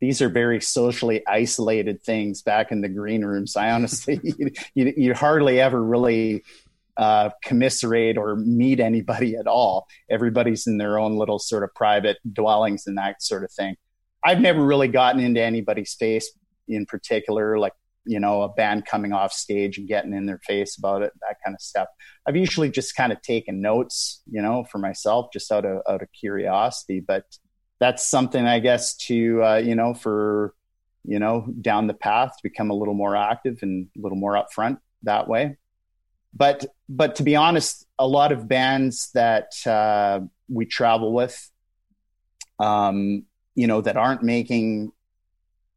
these 0.00 0.22
are 0.22 0.28
very 0.28 0.60
socially 0.60 1.26
isolated 1.26 2.02
things 2.02 2.42
back 2.42 2.70
in 2.70 2.80
the 2.80 2.88
green 2.88 3.24
rooms. 3.24 3.56
I 3.56 3.70
honestly, 3.70 4.20
you, 4.74 4.92
you, 4.96 5.14
hardly 5.14 5.60
ever 5.60 5.82
really 5.82 6.44
uh, 6.96 7.30
commiserate 7.44 8.16
or 8.16 8.36
meet 8.36 8.80
anybody 8.80 9.36
at 9.36 9.46
all. 9.46 9.86
Everybody's 10.10 10.66
in 10.66 10.78
their 10.78 10.98
own 10.98 11.16
little 11.16 11.38
sort 11.38 11.64
of 11.64 11.74
private 11.74 12.18
dwellings 12.32 12.86
and 12.86 12.98
that 12.98 13.22
sort 13.22 13.44
of 13.44 13.52
thing. 13.52 13.76
I've 14.24 14.40
never 14.40 14.64
really 14.64 14.88
gotten 14.88 15.20
into 15.20 15.40
anybody's 15.40 15.94
face 15.94 16.30
in 16.66 16.86
particular, 16.86 17.58
like 17.58 17.72
you 18.04 18.18
know 18.18 18.42
a 18.42 18.48
band 18.48 18.86
coming 18.86 19.12
off 19.12 19.32
stage 19.32 19.78
and 19.78 19.86
getting 19.86 20.12
in 20.12 20.26
their 20.26 20.40
face 20.44 20.76
about 20.78 21.02
it, 21.02 21.12
that 21.20 21.36
kind 21.44 21.54
of 21.54 21.60
stuff. 21.60 21.88
I've 22.26 22.36
usually 22.36 22.70
just 22.70 22.96
kind 22.96 23.12
of 23.12 23.22
taken 23.22 23.60
notes, 23.60 24.22
you 24.30 24.42
know, 24.42 24.64
for 24.70 24.78
myself, 24.78 25.28
just 25.32 25.52
out 25.52 25.64
of 25.64 25.82
out 25.88 26.02
of 26.02 26.08
curiosity. 26.12 27.00
But 27.00 27.24
that's 27.78 28.04
something 28.04 28.44
I 28.44 28.58
guess 28.58 28.94
to 29.06 29.42
uh, 29.42 29.56
you 29.56 29.74
know 29.74 29.94
for 29.94 30.54
you 31.04 31.18
know 31.18 31.46
down 31.60 31.86
the 31.86 31.94
path 31.94 32.36
to 32.36 32.42
become 32.42 32.70
a 32.70 32.74
little 32.74 32.94
more 32.94 33.16
active 33.16 33.58
and 33.62 33.88
a 33.96 34.00
little 34.00 34.18
more 34.18 34.34
upfront 34.34 34.78
that 35.02 35.28
way 35.28 35.56
but 36.34 36.66
but 36.88 37.16
to 37.16 37.22
be 37.22 37.36
honest, 37.36 37.86
a 37.98 38.06
lot 38.06 38.32
of 38.32 38.48
bands 38.48 39.10
that 39.12 39.52
uh, 39.66 40.20
we 40.48 40.66
travel 40.66 41.12
with, 41.12 41.50
um, 42.58 43.24
you 43.54 43.66
know, 43.66 43.80
that 43.80 43.96
aren't 43.96 44.22
making 44.22 44.92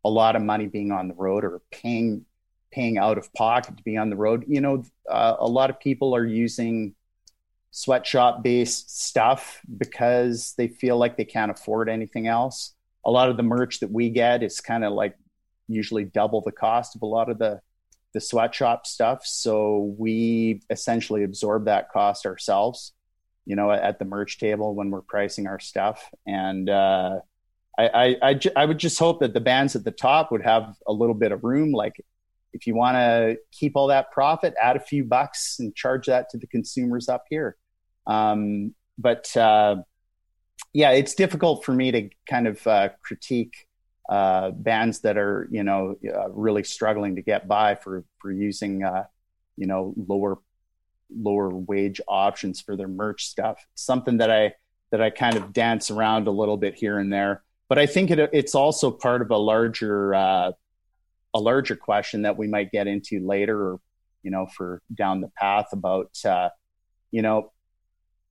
a 0.03 0.09
lot 0.09 0.35
of 0.35 0.41
money 0.41 0.67
being 0.67 0.91
on 0.91 1.07
the 1.07 1.13
road 1.13 1.43
or 1.43 1.61
paying 1.71 2.25
paying 2.71 2.97
out 2.97 3.17
of 3.17 3.33
pocket 3.33 3.75
to 3.77 3.83
be 3.83 3.97
on 3.97 4.09
the 4.09 4.15
road. 4.15 4.45
You 4.47 4.61
know, 4.61 4.83
uh, 5.09 5.35
a 5.39 5.47
lot 5.47 5.69
of 5.69 5.79
people 5.79 6.15
are 6.15 6.25
using 6.25 6.95
sweatshop 7.71 8.43
based 8.43 9.01
stuff 9.01 9.61
because 9.77 10.53
they 10.57 10.67
feel 10.67 10.97
like 10.97 11.17
they 11.17 11.25
can't 11.25 11.51
afford 11.51 11.89
anything 11.89 12.27
else. 12.27 12.73
A 13.05 13.11
lot 13.11 13.29
of 13.29 13.37
the 13.37 13.43
merch 13.43 13.79
that 13.79 13.91
we 13.91 14.09
get 14.09 14.43
is 14.43 14.61
kind 14.61 14.83
of 14.83 14.93
like 14.93 15.15
usually 15.67 16.03
double 16.03 16.41
the 16.41 16.51
cost 16.51 16.95
of 16.95 17.01
a 17.01 17.05
lot 17.05 17.29
of 17.29 17.39
the 17.39 17.61
the 18.13 18.21
sweatshop 18.21 18.85
stuff. 18.85 19.25
So 19.25 19.95
we 19.97 20.61
essentially 20.69 21.23
absorb 21.23 21.65
that 21.65 21.89
cost 21.91 22.25
ourselves, 22.25 22.91
you 23.45 23.55
know, 23.55 23.71
at, 23.71 23.99
the 23.99 24.05
merch 24.05 24.37
table 24.37 24.75
when 24.75 24.91
we're 24.91 25.01
pricing 25.01 25.47
our 25.47 25.59
stuff. 25.59 26.09
And 26.27 26.69
uh, 26.69 27.19
I, 27.77 27.87
I, 27.87 28.15
I, 28.21 28.39
I 28.57 28.65
would 28.65 28.79
just 28.79 28.99
hope 28.99 29.21
that 29.21 29.33
the 29.33 29.39
bands 29.39 29.77
at 29.77 29.85
the 29.85 29.91
top 29.91 30.29
would 30.29 30.43
have 30.43 30.75
a 30.85 30.91
little 30.91 31.15
bit 31.15 31.31
of 31.31 31.45
room. 31.45 31.71
Like 31.71 32.03
if 32.53 32.67
you 32.67 32.75
want 32.75 32.95
to 32.95 33.37
keep 33.51 33.75
all 33.75 33.87
that 33.87 34.11
profit, 34.11 34.53
add 34.61 34.75
a 34.75 34.81
few 34.81 35.03
bucks 35.03 35.57
and 35.59 35.73
charge 35.73 36.07
that 36.07 36.29
to 36.31 36.37
the 36.37 36.47
consumers 36.47 37.07
up 37.07 37.25
here. 37.29 37.55
Um, 38.07 38.73
but 38.97 39.35
uh, 39.35 39.77
yeah, 40.73 40.91
it's 40.91 41.15
difficult 41.15 41.65
for 41.65 41.73
me 41.73 41.91
to 41.91 42.09
kind 42.27 42.47
of 42.47 42.65
uh, 42.65 42.89
critique 43.01 43.67
uh, 44.09 44.51
bands 44.51 44.99
that 44.99 45.17
are 45.17 45.47
you 45.51 45.63
know 45.63 45.95
uh, 46.05 46.29
really 46.29 46.63
struggling 46.63 47.15
to 47.15 47.21
get 47.21 47.47
by 47.47 47.75
for 47.75 48.03
for 48.19 48.31
using 48.31 48.83
uh, 48.83 49.03
you 49.57 49.67
know 49.67 49.93
lower 50.07 50.37
lower 51.13 51.49
wage 51.49 51.99
options 52.07 52.61
for 52.61 52.75
their 52.75 52.87
merch 52.87 53.25
stuff. 53.25 53.65
Something 53.75 54.17
that 54.17 54.31
I 54.31 54.53
that 54.91 55.01
I 55.01 55.09
kind 55.09 55.37
of 55.37 55.53
dance 55.53 55.91
around 55.91 56.27
a 56.27 56.31
little 56.31 56.57
bit 56.57 56.75
here 56.75 56.99
and 56.99 57.11
there, 57.11 57.43
but 57.69 57.79
I 57.79 57.85
think 57.85 58.11
it, 58.11 58.29
it's 58.33 58.55
also 58.55 58.91
part 58.91 59.21
of 59.21 59.31
a 59.31 59.37
larger 59.37 60.13
uh, 60.13 60.51
a 61.33 61.39
larger 61.39 61.75
question 61.75 62.23
that 62.23 62.37
we 62.37 62.47
might 62.47 62.71
get 62.71 62.87
into 62.87 63.25
later, 63.25 63.57
or 63.57 63.79
you 64.23 64.31
know, 64.31 64.47
for 64.47 64.81
down 64.93 65.21
the 65.21 65.31
path 65.37 65.67
about 65.73 66.17
you 67.11 67.21
know 67.21 67.51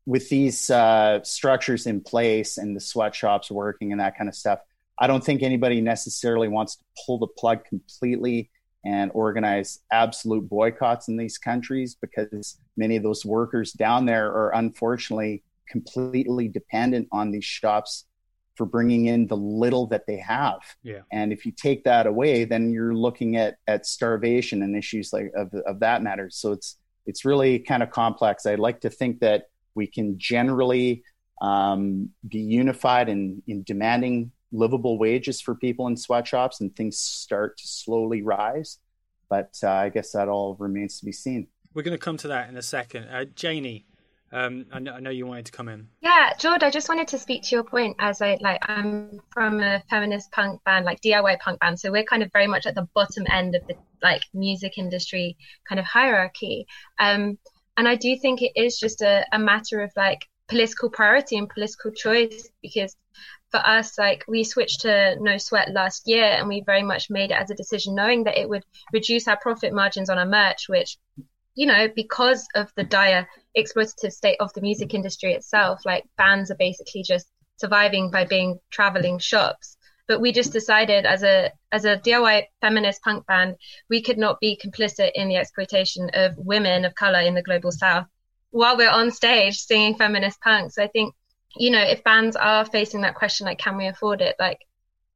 with 0.07 0.28
these 0.28 0.70
uh, 0.70 1.22
structures 1.22 1.86
in 1.86 2.01
place 2.01 2.59
and 2.59 2.74
the 2.74 2.80
sweatshops 2.80 3.51
working 3.51 3.92
and 3.92 4.01
that 4.01 4.16
kind 4.16 4.28
of 4.28 4.34
stuff 4.34 4.61
I 5.01 5.07
don't 5.07 5.24
think 5.24 5.42
anybody 5.42 5.80
necessarily 5.80 6.48
wants 6.48 6.76
to 6.76 6.84
pull 7.07 7.18
the 7.18 7.26
plug 7.26 7.64
completely 7.64 8.51
and 8.84 9.11
organize 9.14 9.80
absolute 9.90 10.48
boycotts 10.48 11.09
in 11.09 11.16
these 11.16 11.38
countries 11.38 11.96
because 12.01 12.59
many 12.76 12.96
of 12.96 13.03
those 13.03 13.24
workers 13.24 13.72
down 13.72 14.05
there 14.05 14.28
are 14.28 14.55
unfortunately 14.55 15.42
completely 15.68 16.48
dependent 16.48 17.09
on 17.12 17.30
these 17.30 17.44
shops 17.44 18.05
for 18.57 18.66
bringing 18.66 19.07
in 19.07 19.26
the 19.26 19.36
little 19.36 19.86
that 19.86 20.07
they 20.07 20.18
have. 20.18 20.61
Yeah. 20.82 21.01
And 21.11 21.32
if 21.32 21.46
you 21.46 21.53
take 21.53 21.84
that 21.84 22.07
away, 22.07 22.44
then 22.44 22.70
you're 22.70 22.94
looking 22.94 23.36
at 23.36 23.57
at 23.66 23.86
starvation 23.86 24.62
and 24.62 24.76
issues 24.76 25.12
like 25.14 25.32
of 25.34 25.55
of 25.66 25.80
that 25.80 26.03
matter. 26.03 26.28
So 26.28 26.53
it's 26.53 26.76
it's 27.07 27.24
really 27.24 27.59
kind 27.59 27.82
of 27.82 27.90
complex. 27.90 28.44
I'd 28.44 28.59
like 28.59 28.80
to 28.82 28.90
think 28.90 29.20
that 29.20 29.44
we 29.75 29.87
can 29.87 30.18
generally 30.18 31.03
um, 31.41 32.11
be 32.27 32.41
unified 32.41 33.09
in 33.09 33.43
in 33.47 33.62
demanding 33.62 34.33
livable 34.53 34.99
wages 34.99 35.41
for 35.41 35.55
people 35.55 35.87
in 35.87 35.97
sweatshops 35.97 36.61
and 36.61 36.75
things 36.75 36.99
start 36.99 37.57
to 37.59 37.66
slowly 37.66 38.23
rise. 38.23 38.79
But 39.29 39.57
uh, 39.62 39.71
I 39.71 39.89
guess 39.91 40.12
that 40.12 40.29
all 40.29 40.57
remains 40.59 40.99
to 40.99 41.05
be 41.05 41.12
seen. 41.12 41.47
We're 41.73 41.83
going 41.83 41.97
to 41.97 42.05
come 42.05 42.16
to 42.18 42.29
that 42.29 42.49
in 42.49 42.57
a 42.57 42.62
second. 42.62 43.09
Uh, 43.09 43.27
Janie, 43.27 43.87
um, 44.33 44.66
I, 44.73 44.79
know, 44.79 44.93
I, 44.93 45.01
know, 45.01 45.11
you 45.11 45.27
wanted 45.27 45.47
to 45.47 45.53
come 45.53 45.68
in. 45.68 45.89
Yeah, 46.01 46.33
George, 46.39 46.62
I 46.62 46.71
just 46.71 46.89
wanted 46.89 47.09
to 47.09 47.18
speak 47.18 47.43
to 47.45 47.55
your 47.55 47.64
point 47.64 47.97
as 47.99 48.23
I 48.23 48.39
like 48.41 48.68
I'm 48.68 49.21
from 49.33 49.61
a 49.61 49.83
feminist 49.91 50.31
punk 50.31 50.62
band, 50.64 50.85
like 50.85 51.01
DIY 51.01 51.41
punk 51.41 51.61
band, 51.61 51.79
so 51.81 51.91
we're 51.91 52.05
kind 52.05 52.23
of 52.23 52.31
very 52.33 52.47
much 52.47 52.66
at 52.66 52.75
the 52.75 52.89
bottom 52.95 53.25
end 53.31 53.57
of 53.57 53.66
the 53.66 53.75
like 54.03 54.23
music 54.33 54.79
industry 54.79 55.37
kind 55.68 55.79
of 55.79 55.85
hierarchy. 55.85 56.66
Um, 56.99 57.39
and 57.81 57.89
I 57.89 57.97
do 57.97 58.14
think 58.14 58.43
it 58.43 58.53
is 58.57 58.78
just 58.78 59.01
a, 59.01 59.24
a 59.33 59.39
matter 59.39 59.81
of 59.81 59.91
like 59.97 60.28
political 60.49 60.91
priority 60.91 61.39
and 61.39 61.49
political 61.49 61.91
choice 61.91 62.51
because 62.61 62.95
for 63.51 63.57
us, 63.57 63.97
like 63.97 64.22
we 64.28 64.45
switched 64.45 64.83
to 64.83 65.16
no 65.18 65.39
sweat 65.39 65.72
last 65.72 66.03
year 66.07 66.24
and 66.24 66.47
we 66.47 66.61
very 66.61 66.83
much 66.83 67.09
made 67.09 67.31
it 67.31 67.39
as 67.41 67.51
a 67.51 67.55
decision 67.55 67.95
knowing 67.95 68.24
that 68.24 68.37
it 68.37 68.47
would 68.47 68.66
reduce 68.93 69.26
our 69.28 69.39
profit 69.39 69.72
margins 69.72 70.11
on 70.11 70.18
our 70.18 70.26
merch, 70.26 70.68
which, 70.68 70.99
you 71.55 71.64
know, 71.66 71.89
because 71.97 72.47
of 72.55 72.70
the 72.76 72.85
dire 72.85 73.26
exploitative 73.57 74.12
state 74.12 74.37
of 74.41 74.53
the 74.53 74.61
music 74.61 74.93
industry 74.93 75.33
itself, 75.33 75.81
like 75.87 76.05
bands 76.18 76.51
are 76.51 76.57
basically 76.57 77.03
just 77.03 77.28
surviving 77.57 78.11
by 78.11 78.26
being 78.26 78.61
traveling 78.68 79.18
shops. 79.18 79.78
But 80.11 80.21
we 80.21 80.33
just 80.33 80.53
decided 80.53 81.07
as 81.07 81.23
a 81.23 81.53
as 81.71 81.85
a 81.85 81.97
DIY 81.97 82.47
feminist 82.61 83.01
punk 83.03 83.27
band, 83.27 83.55
we 83.89 84.03
could 84.03 84.19
not 84.19 84.41
be 84.41 84.61
complicit 84.65 85.13
in 85.15 85.29
the 85.29 85.37
exploitation 85.37 86.11
of 86.15 86.37
women 86.37 86.85
of 86.85 86.97
color 86.97 87.21
in 87.21 87.35
the 87.35 87.43
global 87.43 87.71
south 87.71 88.07
while 88.51 88.77
we're 88.77 88.91
on 88.91 89.13
stage 89.13 89.57
singing 89.57 89.95
feminist 89.97 90.41
punk. 90.41 90.73
So 90.73 90.83
I 90.83 90.89
think 90.89 91.15
you 91.57 91.71
know, 91.71 91.83
if 91.83 92.05
bands 92.05 92.37
are 92.37 92.65
facing 92.65 93.01
that 93.03 93.15
question, 93.15 93.47
like, 93.47 93.59
can 93.59 93.77
we 93.77 93.87
afford 93.87 94.21
it? 94.21 94.37
Like, 94.39 94.59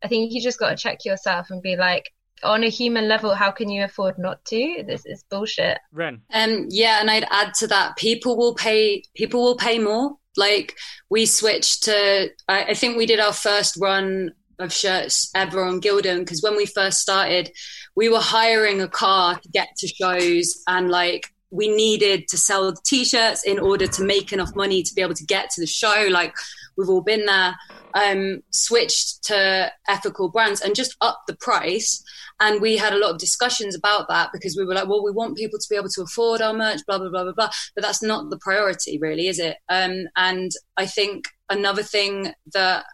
I 0.03 0.09
think 0.09 0.33
you 0.33 0.43
just 0.43 0.59
got 0.59 0.71
to 0.71 0.77
check 0.77 1.05
yourself 1.05 1.51
and 1.51 1.63
be 1.63 1.77
like, 1.77 2.11
on 2.43 2.65
a 2.65 2.69
human 2.69 3.09
level, 3.09 3.35
how 3.35 3.51
can 3.51 3.71
you 3.71 3.85
afford 3.85 4.19
not 4.19 4.45
to? 4.47 4.85
This 4.87 5.07
is 5.07 5.25
bullshit. 5.31 5.79
Ren. 5.93 6.21
Um, 6.33 6.67
yeah, 6.69 7.01
and 7.01 7.11
I'd 7.11 7.27
add 7.31 7.55
to 7.55 7.67
that, 7.69 7.97
people 7.97 8.37
will 8.37 8.55
pay. 8.55 9.03
People 9.15 9.43
will 9.43 9.57
pay 9.57 9.79
more. 9.79 10.17
Like 10.37 10.77
we 11.09 11.27
switched 11.27 11.85
to. 11.85 12.29
I, 12.49 12.65
I 12.65 12.75
think 12.75 12.99
we 12.99 13.07
did 13.07 13.21
our 13.21 13.33
first 13.33 13.79
run 13.81 14.33
of 14.59 14.73
shirts 14.73 15.31
ever 15.35 15.63
on 15.63 15.81
Gildan 15.81 16.21
because 16.21 16.43
when 16.43 16.57
we 16.57 16.67
first 16.67 17.01
started, 17.01 17.51
we 17.95 18.09
were 18.09 18.21
hiring 18.21 18.81
a 18.81 18.89
car 18.89 19.39
to 19.39 19.49
get 19.49 19.69
to 19.79 19.87
shows 19.87 20.63
and 20.67 20.91
like 20.91 21.33
we 21.51 21.69
needed 21.69 22.27
to 22.29 22.37
sell 22.37 22.73
the 22.73 22.81
t-shirts 22.85 23.45
in 23.45 23.61
order 23.61 23.87
to 23.87 24.03
make 24.03 24.33
enough 24.33 24.55
money 24.57 24.83
to 24.83 24.95
be 24.95 25.03
able 25.03 25.15
to 25.15 25.25
get 25.25 25.51
to 25.51 25.61
the 25.61 25.67
show. 25.67 26.09
Like 26.11 26.35
we've 26.77 26.89
all 26.89 27.01
been 27.01 27.27
there 27.27 27.55
um, 27.95 28.43
switched 28.51 29.23
to 29.25 29.73
ethical 29.89 30.29
brands 30.29 30.61
and 30.61 30.75
just 30.75 30.97
up 31.01 31.23
the 31.29 31.37
price. 31.37 32.03
And 32.41 32.61
we 32.61 32.77
had 32.77 32.93
a 32.93 32.99
lot 32.99 33.13
of 33.13 33.19
discussions 33.19 33.77
about 33.77 34.09
that 34.09 34.31
because 34.33 34.57
we 34.57 34.65
were 34.65 34.75
like 34.75 34.89
well 34.89 35.05
we 35.05 35.13
want 35.13 35.37
people 35.37 35.61
to 35.61 35.67
be 35.71 35.77
able 35.77 35.89
to 35.91 36.03
afford 36.03 36.43
our 36.43 36.53
merch 36.53 36.81
blah 36.87 36.99
blah 36.99 37.09
blah 37.09 37.23
blah 37.23 37.33
blah. 37.33 37.51
But 37.77 37.85
that's 37.85 38.03
not 38.03 38.31
the 38.31 38.39
priority 38.39 38.99
really 38.99 39.29
is 39.29 39.39
it? 39.39 39.57
Um, 39.69 40.09
and 40.17 40.51
i 40.77 40.87
think 40.87 41.27
another 41.49 41.83
thing 41.83 42.33
that 42.53 42.85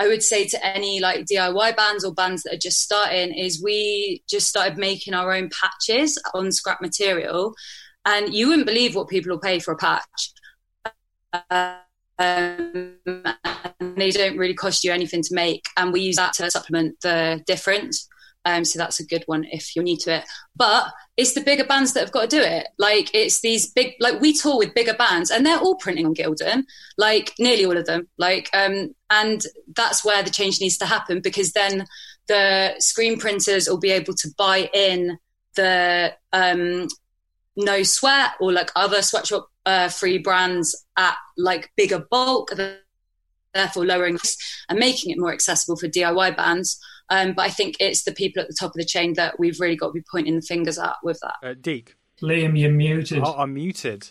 I 0.00 0.08
would 0.08 0.22
say 0.22 0.46
to 0.46 0.66
any 0.66 0.98
like 0.98 1.26
DIY 1.26 1.76
bands 1.76 2.04
or 2.04 2.14
bands 2.14 2.42
that 2.42 2.54
are 2.54 2.58
just 2.58 2.80
starting 2.80 3.34
is 3.34 3.62
we 3.62 4.22
just 4.28 4.48
started 4.48 4.78
making 4.78 5.12
our 5.12 5.30
own 5.30 5.50
patches 5.50 6.20
on 6.32 6.50
scrap 6.50 6.80
material 6.80 7.54
and 8.06 8.32
you 8.32 8.48
wouldn't 8.48 8.66
believe 8.66 8.96
what 8.96 9.08
people 9.08 9.30
will 9.30 9.40
pay 9.40 9.58
for 9.58 9.72
a 9.72 9.76
patch. 9.76 10.32
Um, 11.50 11.76
and 12.18 13.96
they 13.96 14.10
don't 14.10 14.38
really 14.38 14.54
cost 14.54 14.84
you 14.84 14.92
anything 14.92 15.22
to 15.22 15.34
make, 15.34 15.64
and 15.76 15.92
we 15.92 16.00
use 16.00 16.16
that 16.16 16.32
to 16.34 16.50
supplement 16.50 17.00
the 17.02 17.42
difference. 17.46 18.08
Um, 18.44 18.64
so 18.64 18.78
that's 18.78 19.00
a 19.00 19.06
good 19.06 19.22
one 19.26 19.44
if 19.44 19.76
you're 19.76 19.82
new 19.82 19.98
to 19.98 20.16
it. 20.16 20.24
But 20.56 20.92
it's 21.16 21.34
the 21.34 21.42
bigger 21.42 21.64
bands 21.64 21.92
that 21.92 22.00
have 22.00 22.12
got 22.12 22.30
to 22.30 22.36
do 22.36 22.42
it. 22.42 22.68
Like 22.78 23.10
it's 23.14 23.40
these 23.40 23.70
big, 23.70 23.94
like 24.00 24.20
we 24.20 24.32
tour 24.32 24.58
with 24.58 24.74
bigger 24.74 24.94
bands, 24.94 25.30
and 25.30 25.44
they're 25.44 25.58
all 25.58 25.76
printing 25.76 26.06
on 26.06 26.14
Gildan, 26.14 26.64
like 26.96 27.34
nearly 27.38 27.64
all 27.64 27.76
of 27.76 27.86
them. 27.86 28.08
Like, 28.16 28.48
um, 28.54 28.94
and 29.10 29.42
that's 29.76 30.04
where 30.04 30.22
the 30.22 30.30
change 30.30 30.60
needs 30.60 30.78
to 30.78 30.86
happen 30.86 31.20
because 31.20 31.52
then 31.52 31.86
the 32.28 32.74
screen 32.78 33.18
printers 33.18 33.68
will 33.68 33.78
be 33.78 33.90
able 33.90 34.14
to 34.14 34.28
buy 34.38 34.70
in 34.72 35.18
the 35.56 36.14
um, 36.32 36.88
no 37.56 37.82
sweat 37.82 38.32
or 38.40 38.52
like 38.52 38.70
other 38.76 39.02
sweatshop 39.02 39.48
uh, 39.66 39.88
free 39.88 40.18
brands 40.18 40.86
at 40.96 41.16
like 41.36 41.70
bigger 41.76 42.04
bulk, 42.10 42.52
therefore 43.54 43.84
lowering 43.84 44.18
and 44.68 44.78
making 44.78 45.10
it 45.10 45.18
more 45.18 45.32
accessible 45.32 45.76
for 45.76 45.88
DIY 45.88 46.36
bands. 46.36 46.80
Um, 47.10 47.32
but 47.32 47.42
I 47.42 47.48
think 47.48 47.76
it's 47.80 48.04
the 48.04 48.12
people 48.12 48.40
at 48.40 48.48
the 48.48 48.56
top 48.58 48.70
of 48.70 48.76
the 48.76 48.84
chain 48.84 49.14
that 49.14 49.38
we've 49.38 49.58
really 49.60 49.76
got 49.76 49.88
to 49.88 49.92
be 49.92 50.04
pointing 50.10 50.36
the 50.36 50.42
fingers 50.42 50.78
at 50.78 50.94
with 51.02 51.20
that. 51.20 51.34
Uh, 51.42 51.54
Deke. 51.60 51.96
Liam, 52.22 52.58
you're 52.58 52.70
muted. 52.70 53.22
Oh, 53.24 53.34
I'm 53.36 53.54
muted. 53.54 54.10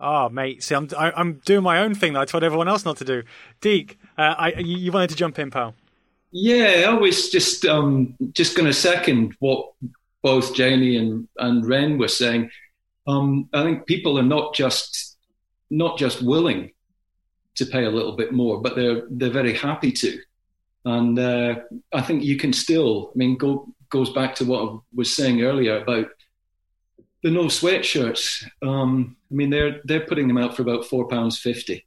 Oh, 0.00 0.28
mate. 0.28 0.64
See, 0.64 0.74
I'm 0.74 0.88
I, 0.98 1.08
am 1.08 1.12
i 1.16 1.20
am 1.20 1.40
doing 1.44 1.62
my 1.62 1.78
own 1.78 1.94
thing 1.94 2.14
that 2.14 2.20
I 2.20 2.24
told 2.24 2.42
everyone 2.42 2.66
else 2.68 2.84
not 2.84 2.96
to 2.96 3.04
do. 3.04 3.22
Deke, 3.60 3.98
uh, 4.18 4.34
I, 4.36 4.52
you, 4.54 4.76
you 4.78 4.92
wanted 4.92 5.10
to 5.10 5.16
jump 5.16 5.38
in, 5.38 5.50
pal. 5.50 5.74
Yeah, 6.32 6.86
I 6.88 6.94
was 6.94 7.30
just 7.30 7.64
um, 7.66 8.16
just 8.32 8.56
going 8.56 8.66
to 8.66 8.72
second 8.72 9.36
what 9.38 9.72
both 10.22 10.54
Jamie 10.54 10.96
and, 10.96 11.28
and 11.38 11.64
Ren 11.66 11.98
were 11.98 12.08
saying. 12.08 12.50
Um, 13.06 13.48
I 13.52 13.62
think 13.62 13.86
people 13.86 14.18
are 14.18 14.24
not 14.24 14.54
just 14.54 15.18
not 15.70 15.98
just 15.98 16.22
willing 16.22 16.72
to 17.56 17.66
pay 17.66 17.84
a 17.84 17.90
little 17.90 18.16
bit 18.16 18.32
more, 18.32 18.60
but 18.60 18.74
they're 18.74 19.02
they're 19.10 19.30
very 19.30 19.54
happy 19.54 19.92
to. 19.92 20.18
And 20.84 21.18
uh, 21.18 21.56
I 21.92 22.02
think 22.02 22.24
you 22.24 22.36
can 22.36 22.52
still. 22.52 23.12
I 23.14 23.18
mean, 23.18 23.36
go, 23.36 23.72
goes 23.90 24.10
back 24.10 24.34
to 24.36 24.44
what 24.44 24.68
I 24.68 24.76
was 24.94 25.14
saying 25.14 25.42
earlier 25.42 25.80
about 25.80 26.08
the 27.22 27.30
no 27.30 27.44
sweatshirts. 27.44 28.44
Um, 28.62 29.16
I 29.30 29.34
mean, 29.34 29.50
they're 29.50 29.80
they're 29.84 30.06
putting 30.06 30.28
them 30.28 30.38
out 30.38 30.56
for 30.56 30.62
about 30.62 30.84
four 30.86 31.06
pounds 31.06 31.38
fifty, 31.38 31.86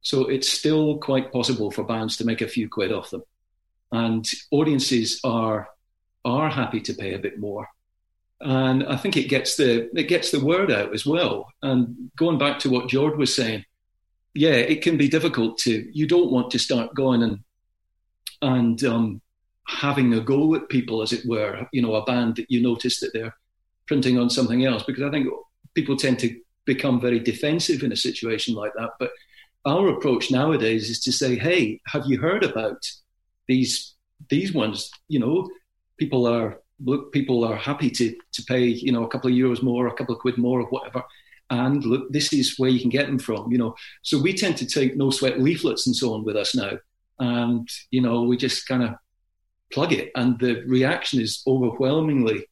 so 0.00 0.28
it's 0.28 0.48
still 0.48 0.98
quite 0.98 1.32
possible 1.32 1.72
for 1.72 1.82
bands 1.82 2.16
to 2.18 2.24
make 2.24 2.40
a 2.40 2.48
few 2.48 2.68
quid 2.68 2.92
off 2.92 3.10
them, 3.10 3.24
and 3.90 4.24
audiences 4.52 5.20
are 5.24 5.68
are 6.24 6.48
happy 6.48 6.80
to 6.82 6.94
pay 6.94 7.14
a 7.14 7.18
bit 7.18 7.40
more 7.40 7.68
and 8.40 8.84
I 8.84 8.96
think 8.96 9.16
it 9.16 9.28
gets 9.28 9.56
the 9.56 9.88
it 9.98 10.08
gets 10.08 10.30
the 10.30 10.44
word 10.44 10.70
out 10.70 10.92
as 10.92 11.06
well. 11.06 11.48
And 11.62 12.10
going 12.16 12.38
back 12.38 12.58
to 12.60 12.70
what 12.70 12.88
George 12.88 13.16
was 13.16 13.34
saying, 13.34 13.64
yeah, 14.34 14.50
it 14.50 14.82
can 14.82 14.96
be 14.96 15.08
difficult 15.08 15.58
to. 15.58 15.88
You 15.92 16.06
don't 16.06 16.30
want 16.30 16.50
to 16.50 16.58
start 16.58 16.94
going 16.94 17.22
and 17.22 17.40
and 18.42 18.82
um, 18.84 19.20
having 19.66 20.14
a 20.14 20.20
go 20.20 20.54
at 20.54 20.68
people, 20.68 21.02
as 21.02 21.12
it 21.12 21.26
were. 21.26 21.66
You 21.72 21.82
know, 21.82 21.94
a 21.94 22.04
band 22.04 22.36
that 22.36 22.50
you 22.50 22.62
notice 22.62 23.00
that 23.00 23.12
they're 23.12 23.34
printing 23.86 24.18
on 24.18 24.30
something 24.30 24.64
else, 24.64 24.82
because 24.82 25.04
I 25.04 25.10
think 25.10 25.28
people 25.74 25.96
tend 25.96 26.18
to 26.20 26.38
become 26.64 27.00
very 27.00 27.20
defensive 27.20 27.82
in 27.82 27.92
a 27.92 27.96
situation 27.96 28.54
like 28.54 28.72
that. 28.76 28.90
But 28.98 29.10
our 29.64 29.88
approach 29.88 30.30
nowadays 30.30 30.90
is 30.90 31.00
to 31.00 31.12
say, 31.12 31.36
hey, 31.36 31.80
have 31.86 32.04
you 32.06 32.18
heard 32.18 32.44
about 32.44 32.84
these 33.48 33.94
these 34.28 34.52
ones? 34.52 34.90
You 35.08 35.20
know, 35.20 35.48
people 35.98 36.26
are 36.26 36.60
look, 36.84 37.12
people 37.12 37.44
are 37.44 37.56
happy 37.56 37.90
to 37.90 38.14
to 38.32 38.42
pay, 38.44 38.64
you 38.64 38.92
know, 38.92 39.04
a 39.04 39.08
couple 39.08 39.30
of 39.30 39.36
euros 39.36 39.62
more, 39.62 39.86
a 39.86 39.94
couple 39.94 40.14
of 40.14 40.20
quid 40.20 40.38
more, 40.38 40.60
or 40.60 40.68
whatever. 40.68 41.02
And 41.48 41.84
look, 41.84 42.10
this 42.10 42.32
is 42.32 42.58
where 42.58 42.70
you 42.70 42.80
can 42.80 42.90
get 42.90 43.06
them 43.06 43.20
from, 43.20 43.52
you 43.52 43.58
know. 43.58 43.74
So 44.02 44.20
we 44.20 44.32
tend 44.34 44.56
to 44.58 44.66
take 44.66 44.96
no 44.96 45.10
sweat 45.10 45.40
leaflets 45.40 45.86
and 45.86 45.94
so 45.94 46.12
on 46.14 46.24
with 46.24 46.36
us 46.36 46.56
now, 46.56 46.72
and 47.18 47.68
you 47.90 48.00
know, 48.00 48.22
we 48.22 48.36
just 48.36 48.66
kind 48.66 48.82
of 48.82 48.90
plug 49.72 49.92
it, 49.92 50.10
and 50.14 50.38
the 50.38 50.62
reaction 50.66 51.20
is 51.20 51.42
overwhelmingly 51.46 52.46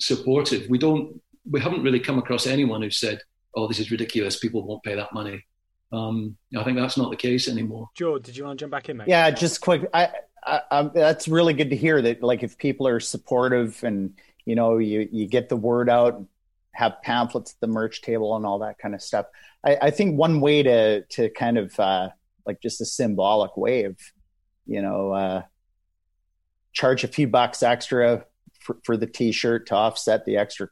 supportive. 0.00 0.68
We 0.68 0.78
don't, 0.78 1.20
we 1.50 1.60
haven't 1.60 1.82
really 1.82 2.00
come 2.00 2.18
across 2.18 2.46
anyone 2.46 2.82
who 2.82 2.90
said, 2.90 3.20
"Oh, 3.54 3.66
this 3.68 3.78
is 3.78 3.90
ridiculous. 3.90 4.38
People 4.38 4.66
won't 4.66 4.82
pay 4.82 4.94
that 4.94 5.12
money." 5.12 5.44
Um, 5.90 6.36
I 6.56 6.64
think 6.64 6.76
that's 6.76 6.98
not 6.98 7.10
the 7.10 7.16
case 7.16 7.48
anymore. 7.48 7.88
George, 7.96 8.22
did 8.22 8.36
you 8.36 8.44
want 8.44 8.58
to 8.58 8.62
jump 8.62 8.72
back 8.72 8.88
in, 8.88 8.98
mate? 8.98 9.08
Yeah, 9.08 9.30
just 9.30 9.62
quick. 9.62 9.88
I, 9.94 10.10
I, 10.44 10.60
I, 10.70 10.82
that's 10.82 11.28
really 11.28 11.54
good 11.54 11.70
to 11.70 11.76
hear 11.76 12.02
that. 12.02 12.22
Like, 12.22 12.42
if 12.42 12.58
people 12.58 12.86
are 12.86 13.00
supportive 13.00 13.82
and 13.84 14.12
you 14.44 14.54
know, 14.54 14.78
you 14.78 15.08
you 15.12 15.26
get 15.26 15.48
the 15.48 15.56
word 15.56 15.90
out, 15.90 16.24
have 16.72 17.02
pamphlets 17.02 17.52
at 17.52 17.60
the 17.60 17.66
merch 17.66 18.02
table 18.02 18.34
and 18.36 18.46
all 18.46 18.60
that 18.60 18.78
kind 18.78 18.94
of 18.94 19.02
stuff. 19.02 19.26
I, 19.64 19.76
I 19.82 19.90
think 19.90 20.18
one 20.18 20.40
way 20.40 20.62
to 20.62 21.02
to 21.02 21.28
kind 21.30 21.58
of 21.58 21.78
uh, 21.78 22.10
like 22.48 22.60
just 22.60 22.80
a 22.80 22.84
symbolic 22.84 23.52
of, 23.56 23.96
you 24.66 24.82
know, 24.82 25.12
uh, 25.12 25.42
charge 26.72 27.04
a 27.04 27.08
few 27.08 27.28
bucks 27.28 27.62
extra 27.62 28.24
for, 28.58 28.78
for 28.84 28.96
the 28.96 29.06
t-shirt 29.06 29.68
to 29.68 29.74
offset 29.74 30.24
the 30.24 30.38
extra, 30.38 30.68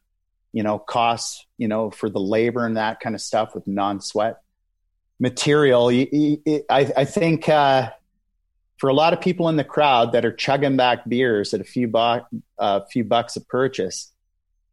you 0.52 0.62
know, 0.62 0.78
costs, 0.78 1.46
you 1.58 1.68
know, 1.68 1.90
for 1.90 2.10
the 2.10 2.18
labor 2.18 2.66
and 2.66 2.76
that 2.76 2.98
kind 2.98 3.14
of 3.14 3.20
stuff 3.20 3.54
with 3.54 3.66
non-sweat 3.66 4.38
material. 5.20 5.88
I, 5.90 6.92
I 6.96 7.04
think 7.04 7.48
uh, 7.48 7.90
for 8.78 8.88
a 8.88 8.94
lot 8.94 9.12
of 9.12 9.20
people 9.20 9.48
in 9.48 9.56
the 9.56 9.64
crowd 9.64 10.12
that 10.12 10.24
are 10.24 10.32
chugging 10.32 10.76
back 10.76 11.08
beers 11.08 11.54
at 11.54 11.60
a 11.60 11.64
few, 11.64 11.88
bu- 11.88 12.20
uh, 12.58 12.80
few 12.90 13.04
bucks 13.04 13.36
a 13.36 13.40
purchase, 13.40 14.12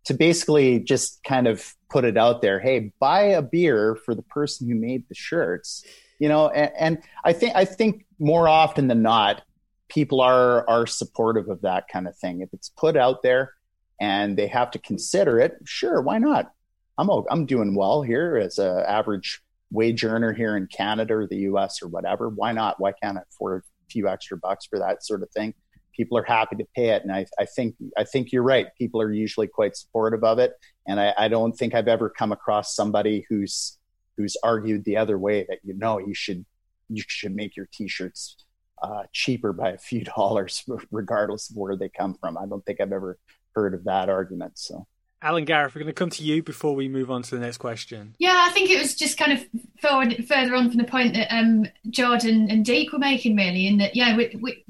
to 0.05 0.13
basically 0.13 0.79
just 0.79 1.23
kind 1.23 1.47
of 1.47 1.73
put 1.89 2.03
it 2.03 2.17
out 2.17 2.41
there, 2.41 2.59
hey, 2.59 2.91
buy 2.99 3.21
a 3.21 3.41
beer 3.41 3.95
for 3.95 4.13
the 4.13 4.21
person 4.23 4.67
who 4.67 4.75
made 4.75 5.07
the 5.07 5.15
shirts, 5.15 5.85
you 6.23 6.29
know. 6.29 6.47
And, 6.47 6.71
and 6.79 6.97
I 7.25 7.33
think 7.33 7.53
I 7.53 7.65
think 7.65 8.05
more 8.17 8.47
often 8.47 8.87
than 8.87 9.01
not, 9.01 9.41
people 9.89 10.21
are 10.21 10.67
are 10.69 10.87
supportive 10.87 11.49
of 11.49 11.61
that 11.63 11.89
kind 11.89 12.07
of 12.07 12.15
thing. 12.15 12.39
If 12.39 12.53
it's 12.53 12.69
put 12.69 12.95
out 12.95 13.23
there 13.23 13.51
and 13.99 14.37
they 14.37 14.47
have 14.47 14.71
to 14.71 14.79
consider 14.79 15.37
it, 15.41 15.57
sure, 15.65 16.01
why 16.01 16.19
not? 16.19 16.53
I'm 16.97 17.09
I'm 17.29 17.45
doing 17.45 17.75
well 17.75 18.03
here 18.03 18.37
as 18.37 18.57
a 18.57 18.89
average 18.89 19.41
wage 19.69 20.05
earner 20.05 20.31
here 20.31 20.55
in 20.55 20.67
Canada 20.67 21.15
or 21.15 21.27
the 21.27 21.39
US 21.51 21.81
or 21.83 21.89
whatever. 21.89 22.29
Why 22.29 22.53
not? 22.53 22.79
Why 22.79 22.93
can't 22.93 23.17
I 23.17 23.21
afford 23.29 23.61
a 23.61 23.91
few 23.91 24.07
extra 24.07 24.37
bucks 24.37 24.65
for 24.65 24.79
that 24.79 25.03
sort 25.03 25.23
of 25.23 25.29
thing? 25.31 25.53
People 25.93 26.17
are 26.17 26.23
happy 26.23 26.55
to 26.55 26.65
pay 26.73 26.91
it. 26.91 27.03
And 27.03 27.11
I, 27.11 27.25
I 27.37 27.43
think 27.43 27.75
I 27.97 28.05
think 28.05 28.31
you're 28.31 28.43
right. 28.43 28.67
People 28.77 29.01
are 29.01 29.11
usually 29.11 29.47
quite 29.47 29.75
supportive 29.75 30.23
of 30.23 30.39
it. 30.39 30.53
And 30.87 31.01
I, 31.01 31.13
I 31.17 31.27
don't 31.27 31.51
think 31.51 31.75
I've 31.75 31.89
ever 31.89 32.09
come 32.09 32.31
across 32.31 32.73
somebody 32.73 33.25
who's 33.27 33.77
who's 34.17 34.37
argued 34.43 34.85
the 34.85 34.97
other 34.97 35.17
way 35.17 35.45
that 35.47 35.59
you 35.63 35.73
know 35.73 35.99
you 35.99 36.13
should 36.13 36.45
you 36.89 37.03
should 37.07 37.35
make 37.35 37.55
your 37.55 37.67
t-shirts 37.71 38.37
uh, 38.81 39.03
cheaper 39.11 39.53
by 39.53 39.71
a 39.71 39.77
few 39.77 40.03
dollars 40.15 40.63
regardless 40.91 41.49
of 41.49 41.57
where 41.57 41.75
they 41.75 41.89
come 41.89 42.15
from. 42.19 42.37
I 42.37 42.45
don't 42.45 42.65
think 42.65 42.81
I've 42.81 42.91
ever 42.91 43.17
heard 43.55 43.73
of 43.73 43.85
that 43.85 44.09
argument. 44.09 44.57
So 44.57 44.87
Al 45.23 45.37
and 45.37 45.47
Gareth, 45.47 45.73
we're 45.73 45.79
going 45.79 45.87
to 45.87 45.93
come 45.93 46.09
to 46.09 46.23
you 46.23 46.43
before 46.43 46.75
we 46.75 46.89
move 46.89 47.09
on 47.09 47.21
to 47.21 47.35
the 47.35 47.39
next 47.39 47.57
question. 47.57 48.13
Yeah, 48.19 48.45
I 48.45 48.51
think 48.51 48.69
it 48.69 48.81
was 48.81 48.93
just 48.93 49.17
kind 49.17 49.31
of 49.31 49.47
forward, 49.81 50.27
further 50.27 50.53
on 50.53 50.69
from 50.69 50.79
the 50.79 50.83
point 50.83 51.13
that 51.13 51.33
um, 51.33 51.65
Jordan 51.89 52.51
and 52.51 52.65
Deke 52.65 52.91
were 52.91 52.99
making, 52.99 53.37
really, 53.37 53.65
in 53.65 53.77
that, 53.77 53.95
yeah, 53.95 54.17
we, 54.17 54.37
we, 54.41 54.65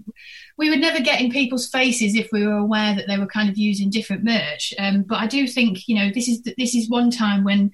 we, 0.60 0.70
would 0.70 0.80
never 0.80 1.00
get 1.00 1.20
in 1.20 1.32
people's 1.32 1.68
faces 1.68 2.14
if 2.14 2.30
we 2.32 2.46
were 2.46 2.58
aware 2.58 2.94
that 2.96 3.08
they 3.08 3.18
were 3.18 3.26
kind 3.26 3.50
of 3.50 3.58
using 3.58 3.90
different 3.90 4.24
merch. 4.24 4.76
Um, 4.78 5.02
but 5.02 5.18
I 5.18 5.26
do 5.26 5.48
think, 5.48 5.88
you 5.88 5.96
know, 5.96 6.12
this 6.14 6.28
is 6.28 6.44
this 6.44 6.76
is 6.76 6.88
one 6.88 7.10
time 7.10 7.44
when, 7.44 7.72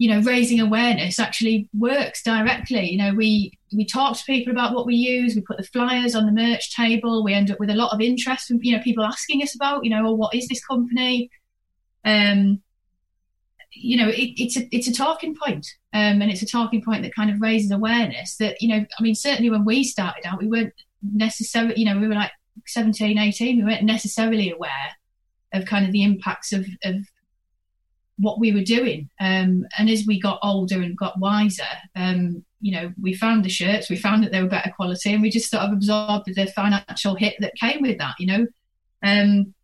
you 0.00 0.10
know, 0.10 0.20
raising 0.22 0.60
awareness 0.60 1.18
actually 1.18 1.68
works 1.76 2.22
directly. 2.22 2.88
You 2.90 2.98
know, 2.98 3.14
we 3.14 3.52
we 3.76 3.84
talk 3.84 4.16
to 4.16 4.24
people 4.24 4.50
about 4.50 4.74
what 4.74 4.86
we 4.86 4.94
use, 4.94 5.34
we 5.34 5.42
put 5.42 5.58
the 5.58 5.62
flyers 5.62 6.14
on 6.14 6.24
the 6.26 6.32
merch 6.32 6.74
table, 6.74 7.22
we 7.22 7.34
end 7.34 7.50
up 7.50 7.60
with 7.60 7.70
a 7.70 7.74
lot 7.74 7.92
of 7.92 8.00
interest 8.00 8.48
from, 8.48 8.60
you 8.62 8.74
know, 8.74 8.82
people 8.82 9.04
asking 9.04 9.42
us 9.42 9.54
about, 9.54 9.84
you 9.84 9.90
know, 9.90 10.02
well, 10.02 10.16
what 10.16 10.34
is 10.34 10.48
this 10.48 10.64
company? 10.64 11.30
um, 12.04 12.62
you 13.72 13.96
know, 13.96 14.08
it, 14.08 14.32
it's 14.40 14.56
a 14.56 14.68
it's 14.74 14.88
a 14.88 14.92
talking 14.92 15.36
point, 15.36 15.66
um, 15.92 16.22
and 16.22 16.30
it's 16.30 16.42
a 16.42 16.46
talking 16.46 16.82
point 16.82 17.02
that 17.02 17.14
kind 17.14 17.30
of 17.30 17.40
raises 17.40 17.70
awareness 17.70 18.36
that 18.36 18.60
you 18.60 18.68
know, 18.68 18.84
I 18.98 19.02
mean, 19.02 19.14
certainly 19.14 19.50
when 19.50 19.64
we 19.64 19.84
started 19.84 20.26
out, 20.26 20.40
we 20.40 20.48
weren't 20.48 20.74
necessarily, 21.02 21.78
you 21.78 21.84
know, 21.84 21.98
we 21.98 22.08
were 22.08 22.14
like 22.14 22.32
17, 22.66 23.18
18, 23.18 23.56
we 23.58 23.64
weren't 23.64 23.84
necessarily 23.84 24.50
aware 24.50 24.70
of 25.52 25.66
kind 25.66 25.86
of 25.86 25.92
the 25.92 26.02
impacts 26.02 26.52
of, 26.52 26.66
of 26.84 26.96
what 28.20 28.38
we 28.38 28.52
were 28.52 28.62
doing. 28.62 29.08
Um, 29.18 29.66
and 29.78 29.88
as 29.88 30.04
we 30.06 30.20
got 30.20 30.38
older 30.42 30.80
and 30.80 30.96
got 30.96 31.18
wiser, 31.18 31.62
um, 31.96 32.44
you 32.60 32.72
know, 32.72 32.92
we 33.00 33.14
found 33.14 33.44
the 33.44 33.48
shirts, 33.48 33.88
we 33.88 33.96
found 33.96 34.22
that 34.22 34.32
they 34.32 34.42
were 34.42 34.48
better 34.48 34.72
quality, 34.74 35.12
and 35.12 35.22
we 35.22 35.30
just 35.30 35.50
sort 35.50 35.62
of 35.62 35.72
absorbed 35.72 36.26
the 36.34 36.46
financial 36.46 37.14
hit 37.14 37.36
that 37.40 37.54
came 37.54 37.80
with 37.82 37.98
that. 37.98 38.14
You 38.18 38.26
know, 38.26 38.46
um, 39.02 39.54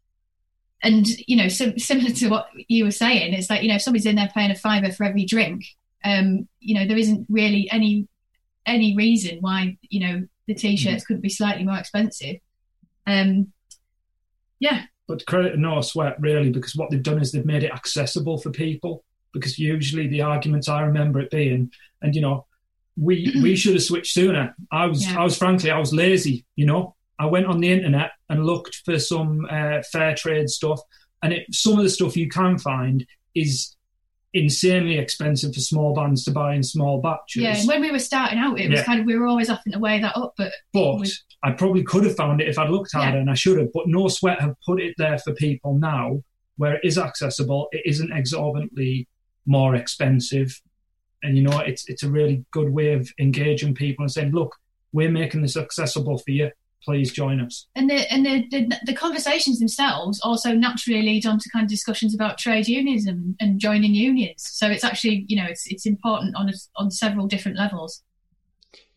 and 0.83 1.07
you 1.27 1.37
know, 1.37 1.49
sim- 1.49 1.79
similar 1.79 2.11
to 2.11 2.29
what 2.29 2.49
you 2.69 2.85
were 2.85 2.91
saying, 2.91 3.35
it's 3.35 3.51
like 3.51 3.63
you 3.63 3.69
know, 3.69 3.77
if 3.77 3.83
somebody's 3.83 4.07
in 4.07 4.17
there 4.17 4.31
paying 4.35 4.51
a 4.51 4.55
fiver 4.55 4.91
for 4.91 5.05
every 5.05 5.25
drink, 5.25 5.65
um, 6.05 6.49
you 6.61 6.75
know, 6.75 6.87
there 6.87 6.99
isn't 6.99 7.27
really 7.29 7.69
any 7.71 8.09
any 8.65 8.97
reason 8.97 9.39
why 9.41 9.77
you 9.83 10.01
know 10.01 10.27
the 10.47 10.55
t-shirts 10.55 11.03
mm-hmm. 11.03 11.07
couldn't 11.07 11.23
be 11.23 11.29
slightly 11.29 11.65
more 11.65 11.79
expensive. 11.79 12.37
Um, 13.07 13.53
yeah. 14.59 14.85
But 15.09 15.25
credit 15.27 15.59
No 15.59 15.81
Sweat 15.81 16.21
really, 16.21 16.51
because 16.51 16.75
what 16.75 16.91
they've 16.91 17.03
done 17.03 17.21
is 17.21 17.31
they've 17.33 17.45
made 17.47 17.63
it 17.63 17.73
accessible 17.73 18.39
for 18.39 18.51
people. 18.51 19.05
Because 19.33 19.59
usually 19.59 20.07
the 20.09 20.23
arguments 20.23 20.69
I 20.69 20.81
remember 20.83 21.21
it 21.21 21.31
being, 21.31 21.71
and 22.03 22.15
you 22.15 22.23
know, 22.23 22.47
we 22.97 23.33
we 23.43 23.55
should 23.57 23.75
have 23.75 23.83
switched 23.83 24.13
sooner. 24.15 24.55
I 24.73 24.87
was 24.87 25.07
yeah. 25.07 25.21
I 25.21 25.25
was 25.25 25.37
frankly 25.37 25.71
I 25.71 25.79
was 25.79 25.93
lazy, 25.93 26.45
you 26.57 26.67
know. 26.67 26.95
I 27.19 27.27
went 27.27 27.47
on 27.47 27.61
the 27.61 27.71
internet 27.73 28.11
and 28.29 28.45
looked 28.45 28.83
for 28.85 28.99
some 28.99 29.47
uh, 29.51 29.83
fair 29.93 30.15
trade 30.15 30.51
stuff, 30.51 30.81
and 31.23 31.33
it, 31.33 31.47
some 31.55 31.79
of 31.79 31.83
the 31.85 31.91
stuff 31.91 32.17
you 32.17 32.29
can 32.29 32.59
find 32.59 33.07
is 33.35 33.75
insanely 34.35 34.99
expensive 34.99 35.55
for 35.55 35.61
small 35.61 35.95
bands 35.95 36.25
to 36.25 36.31
buy 36.31 36.55
in 36.55 36.63
small 36.63 37.01
batches. 37.01 37.43
Yeah, 37.43 37.57
and 37.57 37.67
when 37.69 37.81
we 37.81 37.91
were 37.91 37.99
starting 37.99 38.39
out, 38.39 38.61
it 38.61 38.69
was 38.71 38.81
Yeah. 38.81 38.85
kind 38.85 39.01
of 39.01 39.07
we 39.07 39.17
were 39.17 39.27
always 39.27 39.49
having 39.49 39.73
to 39.73 39.79
weigh 39.79 40.01
that 40.01 40.15
up, 40.17 40.35
but 40.37 40.53
But 40.75 41.01
we- 41.01 41.11
I 41.43 41.53
probably 41.53 41.83
could 41.83 42.05
have 42.05 42.17
found 42.17 42.41
it 42.41 42.49
if 42.49 42.59
I'd 42.59 42.71
looked 42.71 42.93
harder, 42.93 43.17
Yeah. 43.17 43.21
and 43.23 43.31
I 43.31 43.35
should 43.35 43.59
have. 43.59 43.73
But 43.73 43.89
No 43.89 44.09
Sweat 44.09 44.41
have 44.41 44.55
put 44.65 44.81
it 44.81 44.95
there 44.99 45.19
for 45.19 45.33
people 45.35 45.79
now, 45.79 46.23
where 46.57 46.75
it 46.75 46.81
is 46.85 46.99
accessible. 46.99 47.69
It 47.73 47.83
isn't 47.85 48.13
exorbitantly 48.13 49.07
more 49.47 49.75
expensive, 49.75 50.61
and 51.23 51.37
you 51.37 51.43
know 51.43 51.59
it's 51.61 51.89
it's 51.89 52.03
a 52.03 52.11
really 52.11 52.45
good 52.51 52.71
way 52.71 52.93
of 52.95 53.09
engaging 53.19 53.75
people 53.75 54.03
and 54.03 54.11
saying, 54.13 54.33
"Look, 54.33 54.57
we're 54.93 55.11
making 55.11 55.43
this 55.43 55.57
accessible 55.57 56.19
for 56.19 56.31
you. 56.31 56.51
Please 56.83 57.13
join 57.13 57.41
us." 57.41 57.67
and 57.75 57.89
the 57.91 58.13
and 58.13 58.25
the, 58.25 58.47
the 58.51 58.77
the 58.87 58.95
conversations 58.95 59.59
themselves 59.59 60.21
also 60.23 60.53
naturally 60.53 61.03
lead 61.03 61.27
on 61.27 61.39
to 61.39 61.51
kind 61.51 61.65
of 61.65 61.71
discussions 61.71 62.15
about 62.15 62.39
trade 62.39 62.67
unionism 62.69 63.37
and 63.41 63.61
joining 63.61 63.95
unions. 63.95 64.43
So 64.47 64.69
it's 64.69 64.85
actually 64.85 65.27
you 65.29 65.37
know 65.37 65.47
it's 65.49 65.67
it's 65.67 65.87
important 65.87 66.35
on 66.37 66.49
a, 66.49 66.53
on 66.77 66.91
several 66.91 67.27
different 67.27 67.59
levels. 67.59 68.03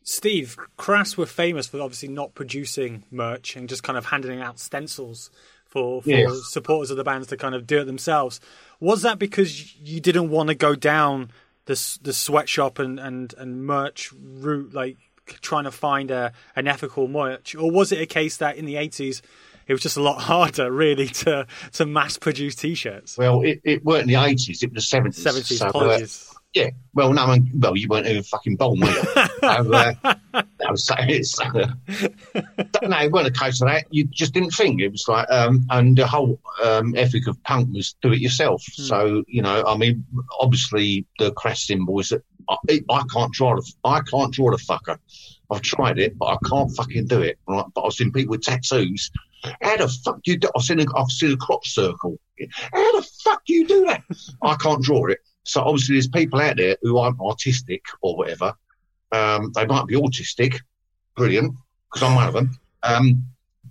Steve, 0.09 0.57
Crass 0.77 1.17
were 1.17 1.25
famous 1.27 1.67
for 1.67 1.79
obviously 1.81 2.09
not 2.09 2.33
producing 2.33 3.03
merch 3.11 3.55
and 3.55 3.69
just 3.69 3.83
kind 3.83 3.97
of 3.97 4.07
handing 4.07 4.41
out 4.41 4.57
stencils 4.59 5.29
for, 5.65 6.01
for 6.01 6.09
Yeah. 6.09 6.25
supporters 6.49 6.89
of 6.89 6.97
the 6.97 7.03
bands 7.03 7.27
to 7.27 7.37
kind 7.37 7.53
of 7.53 7.67
do 7.67 7.79
it 7.81 7.85
themselves. 7.85 8.39
Was 8.79 9.03
that 9.03 9.19
because 9.19 9.75
you 9.77 9.99
didn't 9.99 10.29
want 10.31 10.49
to 10.49 10.55
go 10.55 10.73
down 10.75 11.29
the 11.65 11.97
the 12.01 12.11
sweatshop 12.13 12.79
and, 12.79 12.99
and, 12.99 13.35
and 13.37 13.63
merch 13.65 14.11
route, 14.13 14.73
like 14.73 14.97
trying 15.41 15.65
to 15.65 15.71
find 15.71 16.09
a 16.09 16.33
an 16.55 16.67
ethical 16.67 17.07
merch, 17.07 17.53
or 17.53 17.69
was 17.69 17.91
it 17.91 18.01
a 18.01 18.07
case 18.07 18.37
that 18.37 18.57
in 18.57 18.65
the 18.65 18.77
eighties 18.77 19.21
it 19.67 19.73
was 19.73 19.81
just 19.83 19.95
a 19.95 20.01
lot 20.01 20.19
harder, 20.31 20.71
really, 20.71 21.07
to 21.07 21.45
to 21.73 21.85
mass 21.85 22.17
produce 22.17 22.55
t-shirts? 22.55 23.15
Well, 23.15 23.41
it, 23.41 23.61
it 23.63 23.85
weren't 23.85 24.07
the 24.07 24.15
eighties; 24.15 24.63
it 24.63 24.73
was 24.73 24.83
the 24.83 24.87
seventies. 24.87 25.21
Seventies, 25.21 25.59
So, 25.59 25.67
uh, 25.67 25.69
apologies. 25.69 26.33
Yeah. 26.53 26.71
Well, 26.93 27.13
no 27.13 27.27
one. 27.27 27.51
Well, 27.53 27.77
you 27.77 27.87
weren't 27.87 28.07
even 28.07 28.23
fucking 28.23 28.55
born, 28.55 28.79
were 28.79 28.87
you? 28.87 28.93
so, 29.03 29.73
uh, 29.73 29.93
no, 30.33 30.75
so 30.75 30.95
it's, 30.97 31.39
uh, 31.39 31.73
no, 32.83 32.97
it 32.97 33.11
wasn't 33.11 33.37
a 33.37 33.39
case 33.39 33.61
of 33.61 33.67
that. 33.67 33.85
You 33.91 34.05
just 34.05 34.33
didn't 34.33 34.51
think 34.51 34.81
it 34.81 34.89
was 34.89 35.07
like, 35.07 35.29
um, 35.29 35.65
and 35.69 35.95
the 35.95 36.07
whole 36.07 36.39
um, 36.63 36.95
ethic 36.97 37.27
of 37.27 37.41
punk 37.43 37.73
was 37.73 37.95
do 38.01 38.13
it 38.13 38.19
yourself. 38.19 38.63
So 38.63 39.23
you 39.27 39.43
know, 39.43 39.63
I 39.67 39.77
mean, 39.77 40.03
obviously 40.39 41.05
the 41.19 41.31
Crass 41.33 41.67
symbol 41.67 41.99
is 41.99 42.09
that 42.09 42.23
I, 42.49 42.55
I 42.89 43.03
can't 43.13 43.31
draw 43.31 43.55
the 43.55 43.73
I 43.83 44.01
can't 44.01 44.33
draw 44.33 44.49
the 44.49 44.57
fucker. 44.57 44.97
I've 45.51 45.61
tried 45.61 45.99
it, 45.99 46.17
but 46.17 46.25
I 46.25 46.37
can't 46.47 46.75
fucking 46.75 47.07
do 47.07 47.21
it. 47.21 47.37
Right? 47.47 47.65
But 47.73 47.81
I've 47.85 47.93
seen 47.93 48.11
people 48.11 48.31
with 48.31 48.41
tattoos. 48.41 49.11
How 49.61 49.77
the 49.77 49.87
fuck 49.87 50.21
do 50.23 50.31
you 50.31 50.37
do? 50.37 50.49
I've 50.55 50.63
seen 50.63 50.79
a, 50.79 50.85
I've 50.97 51.07
seen 51.09 51.31
a 51.31 51.37
crop 51.37 51.65
circle. 51.65 52.19
How 52.73 52.99
the 52.99 53.07
fuck 53.23 53.45
do 53.45 53.53
you 53.53 53.67
do 53.67 53.85
that? 53.85 54.03
I 54.41 54.55
can't 54.55 54.83
draw 54.83 55.05
it. 55.07 55.19
So 55.43 55.61
obviously, 55.61 55.95
there's 55.95 56.07
people 56.07 56.39
out 56.39 56.57
there 56.57 56.77
who 56.81 56.97
aren't 56.97 57.19
artistic 57.19 57.83
or 58.01 58.15
whatever. 58.15 58.53
Um, 59.11 59.51
they 59.55 59.65
might 59.65 59.87
be 59.87 59.95
autistic, 59.95 60.59
brilliant, 61.15 61.55
because 61.91 62.07
I'm 62.07 62.15
one 62.15 62.27
of 62.27 62.33
them. 62.33 62.59
Um, 62.83 63.23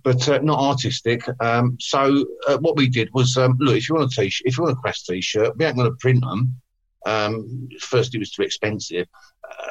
but 0.03 0.27
uh, 0.29 0.39
not 0.39 0.59
artistic. 0.59 1.23
Um, 1.41 1.77
so 1.79 2.25
uh, 2.47 2.57
what 2.57 2.77
we 2.77 2.89
did 2.89 3.09
was, 3.13 3.37
um, 3.37 3.57
look, 3.59 3.75
if 3.75 3.89
you 3.89 3.95
want 3.95 4.11
a 4.11 4.21
t-shirt, 4.21 4.47
if 4.47 4.57
you 4.57 4.63
want 4.63 4.77
a 4.77 4.81
Crass 4.81 5.03
t-shirt, 5.03 5.57
we 5.57 5.65
ain't 5.65 5.75
going 5.75 5.89
to 5.89 5.97
print 5.97 6.21
them. 6.21 6.55
Um, 7.05 7.69
first, 7.79 8.13
it 8.15 8.19
was 8.19 8.31
too 8.31 8.43
expensive, 8.43 9.07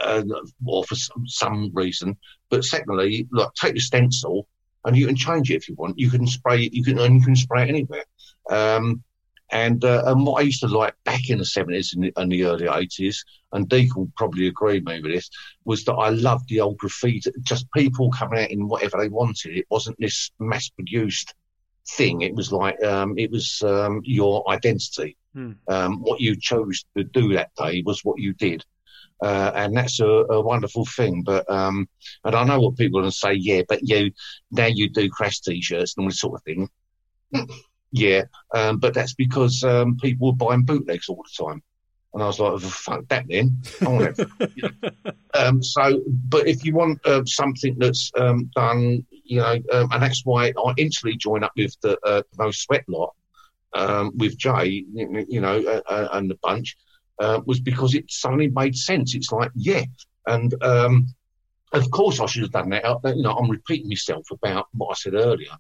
uh, 0.03 0.23
or 0.65 0.85
for 0.85 0.95
some, 0.95 1.27
some 1.27 1.71
reason. 1.75 2.17
But 2.51 2.65
secondly, 2.65 3.29
look, 3.31 3.55
take 3.55 3.75
the 3.75 3.81
stencil 3.81 4.49
and 4.85 4.97
you 4.97 5.07
can 5.07 5.17
change 5.17 5.51
it 5.51 5.57
if 5.57 5.69
you 5.69 5.75
want. 5.77 5.99
You 5.99 6.11
can 6.11 6.27
spray 6.27 6.65
it. 6.65 6.73
You 6.73 6.83
can 6.83 6.99
and 6.99 7.21
you 7.21 7.25
can 7.25 7.37
spray 7.37 7.65
it 7.65 7.69
anywhere. 7.69 8.05
Um, 8.51 9.03
and 9.51 9.85
uh, 9.85 10.03
and 10.07 10.27
what 10.27 10.41
I 10.41 10.45
used 10.45 10.61
to 10.61 10.69
like 10.69 10.95
back 11.05 11.31
in 11.31 11.39
the 11.39 11.45
seventies 11.45 11.95
and, 11.95 12.05
the- 12.05 12.13
and 12.17 12.31
the 12.31 12.45
early 12.45 12.69
eighties, 12.69 13.25
and 13.53 13.69
Deke 13.69 13.97
will 13.97 14.11
probably 14.17 14.49
agree 14.49 14.81
with 14.81 14.85
me 14.87 15.01
with 15.01 15.13
this, 15.13 15.31
was 15.65 15.85
that 15.85 15.95
I 15.95 16.11
loved 16.11 16.49
the 16.49 16.61
old 16.61 16.79
graffiti. 16.79 17.31
Just 17.43 17.71
people 17.73 18.11
coming 18.11 18.41
out 18.41 18.51
in 18.51 18.69
whatever 18.69 18.99
they 18.99 19.09
wanted. 19.09 19.57
It 19.57 19.67
wasn't 19.71 19.97
this 19.99 20.31
mass 20.39 20.69
produced 20.69 21.35
thing. 21.97 22.21
It 22.23 22.35
was 22.35 22.53
like 22.53 22.83
um, 22.85 23.19
it 23.19 23.31
was 23.31 23.63
um, 23.63 24.01
your 24.05 24.49
identity. 24.51 25.17
Hmm. 25.35 25.53
Um, 25.69 26.03
what 26.03 26.21
you 26.21 26.37
chose 26.37 26.85
to 26.97 27.05
do 27.05 27.35
that 27.35 27.51
day 27.57 27.83
was 27.85 28.05
what 28.05 28.19
you 28.19 28.33
did. 28.35 28.65
Uh, 29.21 29.51
and 29.55 29.77
that's 29.77 29.99
a, 29.99 30.07
a 30.07 30.41
wonderful 30.41 30.85
thing. 30.85 31.23
But 31.23 31.51
um, 31.51 31.89
and 32.25 32.37
I 32.37 32.45
know 32.45 32.61
what 32.61 32.77
people 32.77 33.01
are 33.01 33.03
going 33.03 33.11
to 33.11 33.17
say. 33.17 33.33
Yeah, 33.35 33.63
but 33.69 33.81
you 33.83 34.13
now 34.51 34.67
you 34.67 34.89
do 34.91 35.11
Crass 35.11 35.41
t-shirts 35.41 35.95
and 35.97 36.05
all 36.05 36.09
this 36.11 36.21
sort 36.21 36.35
of 36.35 36.45
thing. 36.45 36.69
Yeah, 37.91 38.25
um, 38.55 38.79
but 38.79 38.95
that's 38.95 39.15
because 39.15 39.65
um, 39.65 39.97
people 39.97 40.29
were 40.29 40.37
buying 40.37 40.63
bootlegs 40.63 41.09
all 41.09 41.25
the 41.25 41.45
time. 41.45 41.63
And 42.15 42.23
I 42.23 42.27
was 42.27 42.41
like, 42.41 42.61
fuck 42.61 43.07
that 43.09 43.27
then. 43.29 43.63
I 43.83 43.89
want 43.89 44.19
it. 44.19 44.95
um, 45.35 45.63
so, 45.63 46.01
but 46.29 46.49
if 46.49 46.65
you 46.65 46.75
want 46.75 47.05
uh, 47.07 47.25
something 47.27 47.77
that's 47.79 48.11
um, 48.17 48.51
done, 48.57 49.07
you 49.11 49.39
know, 49.39 49.57
um, 49.73 49.89
and 49.93 50.03
that's 50.03 50.25
why 50.25 50.47
I 50.49 50.75
instantly 50.79 51.19
joined 51.19 51.45
up 51.45 51.53
with 51.57 51.77
the 51.83 51.99
uh, 52.05 52.23
No 52.39 52.51
Sweat 52.51 52.85
lot 52.89 53.15
um, 53.75 54.13
with 54.17 54.39
Jay, 54.39 54.85
you 54.95 55.41
know, 55.41 55.59
uh, 55.59 55.83
uh, 55.87 56.09
and 56.13 56.31
the 56.31 56.39
bunch, 56.43 56.77
uh, 57.19 57.41
was 57.45 57.61
because 57.61 57.95
it 57.95 58.11
suddenly 58.11 58.49
made 58.49 58.75
sense. 58.75 59.15
It's 59.15 59.31
like, 59.31 59.51
yeah. 59.55 59.85
And 60.27 60.55
um, 60.63 61.09
of 61.73 61.91
course, 61.91 62.21
I 62.21 62.27
should 62.27 62.43
have 62.43 62.53
done 62.53 62.71
that. 62.71 62.85
You 63.15 63.23
know, 63.23 63.33
I'm 63.33 63.51
repeating 63.51 63.89
myself 63.89 64.31
about 64.31 64.67
what 64.73 64.93
I 64.93 64.95
said 64.95 65.15
earlier. 65.15 65.57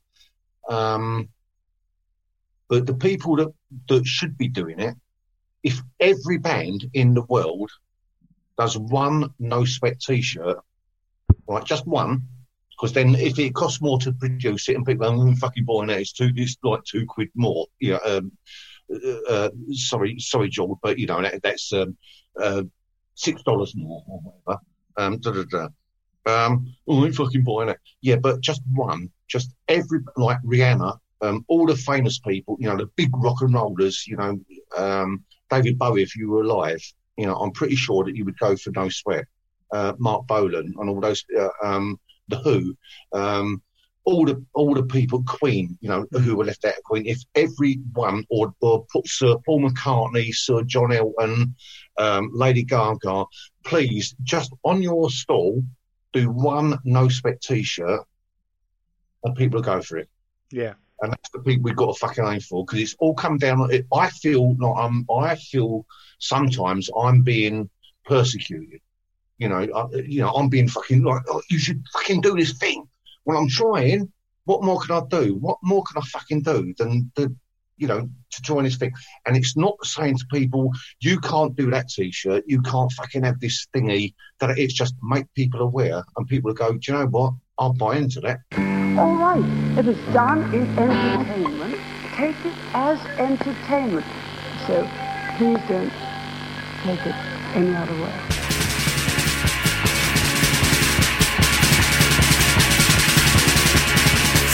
But 2.68 2.86
the 2.86 2.94
people 2.94 3.36
that, 3.36 3.52
that 3.88 4.06
should 4.06 4.36
be 4.36 4.48
doing 4.48 4.80
it, 4.80 4.94
if 5.62 5.80
every 6.00 6.38
band 6.38 6.86
in 6.92 7.14
the 7.14 7.22
world 7.22 7.70
does 8.58 8.76
one 8.76 9.32
no 9.38 9.64
sweat 9.64 10.00
t-shirt, 10.00 10.58
right, 11.46 11.64
just 11.64 11.86
one, 11.86 12.22
because 12.70 12.92
then 12.92 13.14
if 13.14 13.38
it 13.38 13.54
costs 13.54 13.80
more 13.80 13.98
to 14.00 14.12
produce 14.12 14.68
it 14.68 14.76
and 14.76 14.86
people 14.86 15.06
are 15.06 15.12
"Mm, 15.12 15.38
fucking 15.38 15.64
buying 15.64 15.90
it, 15.90 16.00
it's 16.00 16.12
two, 16.12 16.30
it's 16.36 16.56
like 16.62 16.84
two 16.84 17.06
quid 17.06 17.30
more. 17.34 17.66
Know, 17.80 18.00
um, 18.04 18.32
uh, 18.92 19.20
uh, 19.28 19.50
sorry, 19.72 20.18
sorry, 20.18 20.48
George, 20.48 20.78
but 20.82 20.98
you 20.98 21.06
know 21.06 21.20
that, 21.22 21.42
that's 21.42 21.72
um, 21.72 21.96
uh, 22.40 22.62
six 23.14 23.42
dollars 23.42 23.74
more 23.76 24.04
or 24.06 24.20
whatever. 24.44 24.60
Um, 24.96 25.18
da, 25.18 25.32
da, 25.32 25.44
da. 25.44 25.68
Um, 26.26 26.74
oh, 26.86 27.04
I'm 27.04 27.12
fucking 27.12 27.42
buying 27.42 27.70
it. 27.70 27.78
Yeah, 28.00 28.16
but 28.16 28.40
just 28.40 28.62
one, 28.72 29.10
just 29.28 29.52
every 29.66 30.00
like 30.16 30.42
Rihanna, 30.42 30.98
um, 31.20 31.44
all 31.48 31.66
the 31.66 31.76
famous 31.76 32.18
people, 32.18 32.56
you 32.58 32.68
know, 32.68 32.76
the 32.76 32.86
big 32.96 33.10
rock 33.16 33.40
and 33.40 33.54
rollers, 33.54 34.06
you 34.06 34.16
know, 34.16 34.38
um, 34.76 35.24
David 35.50 35.78
Bowie, 35.78 36.02
if 36.02 36.16
you 36.16 36.30
were 36.30 36.42
alive, 36.42 36.82
you 37.16 37.26
know, 37.26 37.34
I'm 37.34 37.52
pretty 37.52 37.76
sure 37.76 38.04
that 38.04 38.16
you 38.16 38.24
would 38.24 38.38
go 38.38 38.56
for 38.56 38.70
No 38.70 38.88
Sweat. 38.88 39.24
Uh, 39.70 39.92
Marc 39.98 40.26
Bolan 40.26 40.74
and 40.78 40.88
all 40.88 41.00
those, 41.00 41.22
uh, 41.38 41.48
um, 41.62 42.00
the 42.28 42.38
Who, 42.38 42.74
um, 43.12 43.60
all 44.04 44.24
the 44.24 44.42
all 44.54 44.72
the 44.72 44.84
people, 44.84 45.22
Queen, 45.24 45.76
you 45.82 45.90
know, 45.90 46.06
who 46.12 46.36
were 46.36 46.46
left 46.46 46.64
out 46.64 46.78
of 46.78 46.82
Queen. 46.84 47.04
If 47.04 47.22
everyone 47.34 48.24
or, 48.30 48.54
or 48.62 48.86
put 48.90 49.06
Sir 49.06 49.36
Paul 49.44 49.68
McCartney, 49.68 50.34
Sir 50.34 50.62
John 50.62 50.92
Elton, 50.92 51.54
um, 51.98 52.30
Lady 52.32 52.62
Gaga, 52.62 53.26
please 53.66 54.14
just 54.22 54.50
on 54.64 54.80
your 54.80 55.10
stall 55.10 55.62
do 56.14 56.30
one 56.30 56.78
No 56.84 57.08
Sweat 57.08 57.42
T-shirt, 57.42 58.00
and 59.24 59.36
people 59.36 59.58
will 59.58 59.64
go 59.64 59.82
for 59.82 59.98
it 59.98 60.08
Yeah. 60.50 60.74
And 61.00 61.12
that's 61.12 61.30
the 61.30 61.38
people 61.40 61.62
we've 61.64 61.76
got 61.76 61.94
to 61.94 61.98
fucking 61.98 62.24
aim 62.26 62.40
for 62.40 62.64
because 62.64 62.80
it's 62.80 62.96
all 62.98 63.14
come 63.14 63.38
down. 63.38 63.70
I 63.92 64.10
feel 64.10 64.56
like 64.58 64.76
I'm. 64.76 65.06
Um, 65.08 65.22
I 65.22 65.36
feel 65.36 65.86
sometimes 66.18 66.90
I'm 66.96 67.22
being 67.22 67.70
persecuted. 68.04 68.80
You 69.38 69.48
know, 69.48 69.68
I, 69.74 69.96
you 69.98 70.20
know, 70.20 70.30
I'm 70.30 70.48
being 70.48 70.68
fucking 70.68 71.04
like, 71.04 71.22
oh, 71.28 71.42
you 71.48 71.58
should 71.58 71.84
fucking 71.92 72.20
do 72.22 72.34
this 72.34 72.52
thing. 72.54 72.88
When 73.24 73.36
I'm 73.36 73.48
trying, 73.48 74.10
what 74.46 74.64
more 74.64 74.80
can 74.80 74.96
I 74.96 75.02
do? 75.08 75.36
What 75.36 75.58
more 75.62 75.84
can 75.84 76.02
I 76.02 76.06
fucking 76.06 76.42
do 76.42 76.74
than 76.78 77.12
the, 77.14 77.32
you 77.76 77.86
know, 77.86 78.08
to 78.30 78.42
join 78.42 78.64
this 78.64 78.76
thing? 78.76 78.92
And 79.26 79.36
it's 79.36 79.56
not 79.56 79.76
saying 79.84 80.18
to 80.18 80.26
people, 80.32 80.72
you 81.00 81.20
can't 81.20 81.54
do 81.54 81.70
that 81.70 81.88
t-shirt, 81.88 82.44
you 82.46 82.62
can't 82.62 82.90
fucking 82.92 83.22
have 83.22 83.38
this 83.38 83.66
thingy. 83.74 84.14
That 84.40 84.58
it's 84.58 84.74
just 84.74 84.94
make 85.02 85.32
people 85.34 85.60
aware, 85.60 86.02
and 86.16 86.26
people 86.26 86.52
go, 86.52 86.72
do 86.72 86.80
you 86.82 86.98
know 86.98 87.06
what? 87.06 87.34
I'll 87.58 87.72
buy 87.72 87.96
into 87.96 88.20
that. 88.20 88.38
All 88.98 89.16
right. 89.16 89.42
It 89.76 89.88
is 89.88 89.98
done 90.14 90.42
in 90.54 90.62
entertainment, 90.78 91.74
take 92.14 92.36
it 92.46 92.54
as 92.72 92.98
entertainment. 93.18 94.06
So 94.66 94.86
please 95.36 95.58
don't 95.66 95.90
take 96.86 97.02
it 97.02 97.14
any 97.58 97.74
other 97.74 97.98
way. 97.98 98.14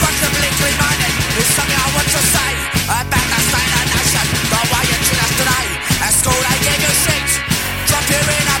Fuck 0.01 0.15
the 0.17 0.29
blinking 0.33 0.77
it's 1.37 1.51
something 1.53 1.77
I 1.77 1.89
want 1.93 2.09
to 2.09 2.21
say 2.33 2.51
about 2.89 3.27
the 3.29 3.39
state 3.45 3.73
of 3.75 3.85
nation, 3.93 4.25
the 4.49 4.61
way 4.73 4.83
you 4.89 4.97
treat 5.05 5.21
us 5.21 5.33
today. 5.37 5.67
At 6.01 6.13
school 6.17 6.41
they 6.41 6.57
give 6.65 6.81
you 6.81 6.93
shit, 7.05 7.29
drop 7.85 8.05
you 8.09 8.17
in 8.17 8.47
a 8.47 8.49
pit. 8.49 8.54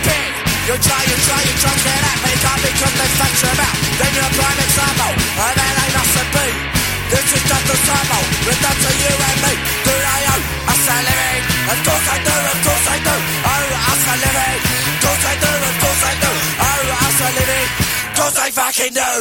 You 0.65 0.73
try, 0.81 0.97
you 1.05 1.17
try, 1.29 1.37
you 1.45 1.53
try 1.61 1.69
to 1.77 1.93
out, 1.93 2.17
but 2.25 2.31
you 2.33 2.41
can't 2.41 2.61
because 2.65 2.95
they 2.97 3.09
fuck 3.21 3.33
you 3.37 3.53
about. 3.53 3.75
Then 4.01 4.09
you're 4.17 4.25
a 4.25 4.33
prime 4.33 4.59
example, 4.65 5.13
and 5.13 5.53
then 5.61 5.73
ain't 5.77 5.93
us 5.93 6.09
to 6.17 6.23
be. 6.33 6.47
This 7.05 7.27
is 7.37 7.43
just 7.45 7.53
no 7.53 7.69
disciple, 7.69 8.23
return 8.49 8.73
to 8.73 8.91
you 8.97 9.13
and 9.13 9.37
me. 9.45 9.53
Do 9.85 9.93
I 9.93 10.19
owe 10.25 10.73
us 10.73 10.85
a 10.89 10.97
living? 11.05 11.41
Of 11.69 11.77
course 11.85 12.07
I 12.09 12.17
do, 12.17 12.33
of 12.49 12.57
course 12.65 12.87
I 12.89 12.97
do. 12.97 13.15
Oh, 13.45 13.93
us 13.93 14.03
a 14.09 14.15
living. 14.25 14.57
Of 14.89 14.97
course 15.05 15.25
I 15.29 15.35
do, 15.37 15.51
of 15.53 15.75
course 15.85 16.01
I 16.01 16.13
do. 16.17 16.31
Oh, 16.33 17.05
us 17.05 17.19
a 17.21 17.29
living. 17.29 17.69
Of 17.69 18.13
course 18.17 18.37
I 18.41 18.47
fucking 18.49 18.93
do. 18.97 19.11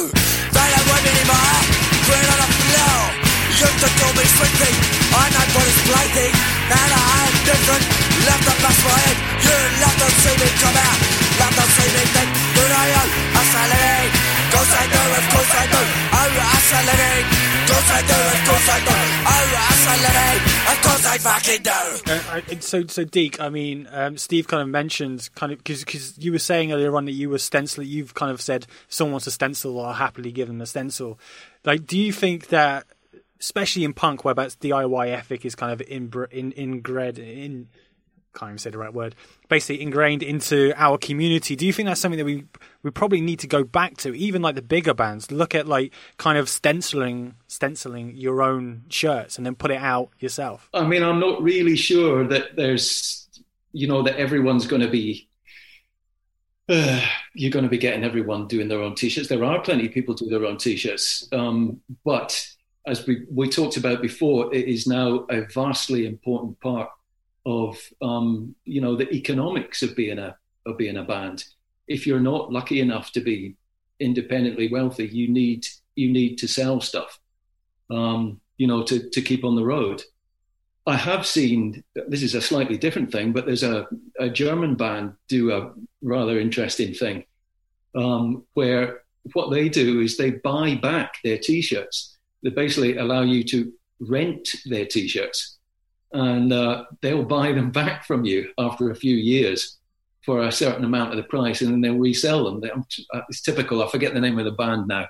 They 0.49 0.69
don't 0.73 0.87
want 0.89 1.03
me 1.05 1.11
anymore. 1.13 1.61
Quit 2.09 2.25
on 2.25 2.39
the 2.41 2.49
floor. 2.57 3.01
You 3.53 3.69
can 3.69 3.93
call 4.01 4.13
me 4.17 4.25
sweetie. 4.33 4.77
I 5.13 5.25
know 5.29 5.45
what 5.53 5.67
it's 5.69 5.83
blighting. 5.93 6.35
Now 6.73 6.85
that 6.89 7.05
I'm 7.05 7.35
different, 7.45 7.85
left 8.33 8.45
the 8.49 8.55
bus 8.65 8.79
for 8.81 8.97
it. 9.13 9.17
You 9.45 9.57
love 9.85 9.97
to 10.01 10.09
see 10.25 10.37
me 10.41 10.49
come 10.57 10.79
out. 10.81 11.24
I 22.07 22.43
I 22.51 22.61
so, 22.61 22.87
so 22.87 23.05
Deke, 23.05 23.41
I 23.41 23.49
mean, 23.49 23.89
um, 23.91 24.17
Steve 24.17 24.49
kind 24.49 24.63
of 24.63 24.69
mentioned 24.69 25.29
kind 25.35 25.53
of 25.53 25.59
because 25.59 26.15
you 26.19 26.33
were 26.33 26.39
saying 26.39 26.73
earlier 26.73 26.97
on 26.97 27.05
that 27.07 27.13
you 27.13 27.31
were 27.31 27.39
stenciling. 27.39 27.89
You've 27.89 28.15
kind 28.15 28.31
of 28.31 28.41
said 28.41 28.67
someone 28.89 29.13
wants 29.13 29.27
a 29.27 29.31
stencil, 29.31 29.81
I'll 29.81 29.93
happily 29.93 30.33
give 30.33 30.49
them 30.49 30.61
a 30.61 30.67
stencil. 30.67 31.19
Like, 31.65 31.87
do 31.87 31.99
you 31.99 32.13
think 32.13 32.49
that, 32.49 32.87
especially 33.41 33.85
in 33.85 33.93
punk, 33.93 34.25
whereabouts 34.25 34.57
DIY 34.57 35.13
ethic 35.13 35.45
is 35.45 35.55
kind 35.55 35.73
of 35.73 35.81
in, 35.83 36.13
in, 36.31 36.53
inbred 36.53 37.19
in 37.19 37.69
can't 38.35 38.51
even 38.51 38.59
say 38.59 38.71
the 38.71 38.79
right 38.79 38.93
word, 38.93 39.15
basically 39.49 39.81
ingrained 39.83 40.23
into 40.23 40.73
our 40.77 40.99
community. 40.99 41.57
Do 41.57 41.67
you 41.67 41.73
think 41.73 41.87
that's 41.87 42.01
something 42.01 42.19
that 42.19 42.25
we 42.25 42.45
we 42.83 42.91
probably 42.91 43.21
need 43.21 43.39
to 43.41 43.47
go 43.47 43.65
back 43.65 43.97
to? 43.99 44.15
Even 44.15 44.43
like 44.43 44.55
the 44.55 44.63
bigger 44.63 44.95
bands, 44.95 45.31
look 45.31 45.55
at 45.55 45.67
like 45.67 45.93
kind 46.19 46.37
of 46.37 46.49
stenciling 46.49 47.35
stenciling 47.47 48.17
your 48.17 48.43
own 48.43 48.85
shirts 48.89 49.37
and 49.37 49.47
then 49.47 49.55
put 49.55 49.71
it 49.71 49.81
out 49.81 50.11
yourself. 50.19 50.69
I 50.75 50.85
mean, 50.85 51.03
I'm 51.03 51.21
not 51.21 51.43
really 51.43 51.77
sure 51.77 52.27
that 52.29 52.57
there's, 52.57 53.29
you 53.73 53.87
know, 53.87 54.03
that 54.03 54.17
everyone's 54.17 54.67
going 54.67 54.83
to 54.83 54.91
be. 54.91 55.29
Uh, 56.67 57.01
you're 57.35 57.51
going 57.51 57.65
to 57.65 57.69
be 57.69 57.77
getting 57.77 58.05
everyone 58.05 58.49
doing 58.49 58.69
their 58.69 58.81
own 58.81 58.95
t-shirts. 58.95 59.29
There 59.29 59.45
are 59.45 59.61
plenty 59.61 59.85
of 59.85 59.93
people 59.93 60.15
do 60.15 60.31
their 60.31 60.47
own 60.47 60.57
t-shirts, 60.57 61.29
um, 61.31 61.83
but 62.07 62.49
as 62.87 63.07
we 63.07 63.27
we 63.31 63.49
talked 63.49 63.77
about 63.77 64.01
before, 64.01 64.55
it 64.55 64.67
is 64.67 64.87
now 64.87 65.27
a 65.31 65.43
vastly 65.43 66.07
important 66.07 66.59
part 66.61 66.89
of 67.47 67.79
um, 68.03 68.55
you 68.65 68.81
know 68.81 68.97
the 68.97 69.11
economics 69.13 69.83
of 69.83 69.95
being 69.97 70.19
a 70.19 70.37
of 70.67 70.79
being 70.79 70.97
a 70.97 71.05
band. 71.05 71.45
If 71.87 72.07
you're 72.07 72.21
not 72.21 72.53
lucky 72.53 72.81
enough 72.81 73.13
to 73.13 73.21
be 73.21 73.57
independently 74.01 74.69
wealthy, 74.69 75.07
you 75.07 75.29
need 75.29 75.67
you 75.95 76.11
need 76.11 76.37
to 76.39 76.49
sell 76.49 76.81
stuff, 76.81 77.19
um, 77.91 78.41
you 78.57 78.67
know, 78.67 78.83
to 78.85 79.09
to 79.11 79.23
keep 79.23 79.45
on 79.45 79.57
the 79.57 79.65
road. 79.65 80.03
I 80.87 80.97
have 80.97 81.27
seen 81.27 81.83
this 82.09 82.23
is 82.23 82.35
a 82.35 82.43
slightly 82.43 82.77
different 82.77 83.11
thing, 83.11 83.33
but 83.33 83.47
there's 83.47 83.63
a, 83.63 83.87
a 84.19 84.29
German 84.29 84.75
band 84.75 85.15
do 85.29 85.51
a 85.51 85.73
rather 86.03 86.39
interesting 86.39 86.93
thing 86.93 87.25
um, 87.95 88.45
where 88.53 89.03
what 89.33 89.51
they 89.51 89.71
do 89.71 90.01
is 90.01 90.17
they 90.17 90.33
buy 90.33 90.75
back 90.75 91.15
their 91.25 91.39
t-shirts. 91.39 92.19
They 92.43 92.51
basically 92.51 92.99
allow 92.99 93.23
you 93.23 93.43
to 93.45 93.73
rent 93.99 94.47
their 94.67 94.85
t-shirts 94.85 95.57
and 96.15 96.53
uh, 96.53 96.85
they'll 97.03 97.25
buy 97.25 97.53
them 97.53 97.71
back 97.71 98.05
from 98.05 98.25
you 98.25 98.51
after 98.59 98.91
a 98.91 98.95
few 98.95 99.17
years 99.17 99.79
for 100.25 100.45
a 100.45 100.53
certain 100.53 100.85
amount 100.85 101.11
of 101.11 101.17
the 101.19 101.25
price, 101.25 101.61
and 101.61 101.71
then 101.73 101.81
they'll 101.81 101.99
resell 101.99 102.45
them. 102.45 102.61
They- 102.61 102.71
uh, 102.71 103.21
It's 103.29 103.43
typical. 103.43 103.83
I 103.83 103.89
forget 103.91 104.15
the 104.15 104.21
name 104.21 104.39
of 104.39 104.45
the 104.47 104.53
band 104.53 104.89
now, 104.89 105.07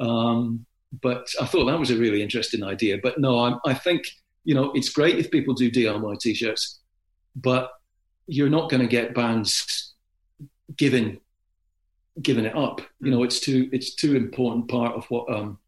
um, 0.00 0.66
but 1.00 1.28
I 1.40 1.46
thought 1.46 1.66
that 1.66 1.78
was 1.78 1.90
a 1.90 1.96
really 1.96 2.22
interesting 2.22 2.64
idea. 2.64 2.98
But 3.02 3.18
no, 3.18 3.38
I, 3.38 3.58
I 3.64 3.74
think 3.74 4.02
you 4.44 4.54
know 4.54 4.72
it's 4.72 4.88
great 4.88 5.18
if 5.18 5.30
people 5.30 5.54
do 5.54 5.70
DIY 5.70 6.18
t-shirts, 6.18 6.80
but 7.36 7.70
you're 8.26 8.50
not 8.50 8.70
going 8.70 8.82
to 8.82 8.88
get 8.88 9.14
bands 9.14 9.94
giving 10.76 11.20
giving 12.20 12.44
it 12.46 12.56
up. 12.56 12.80
You 13.00 13.10
know, 13.10 13.22
it's 13.22 13.40
too 13.40 13.68
it's 13.72 13.94
too 13.94 14.16
important 14.16 14.68
part 14.68 14.94
of 14.96 15.04
what 15.10 15.32
um, 15.32 15.58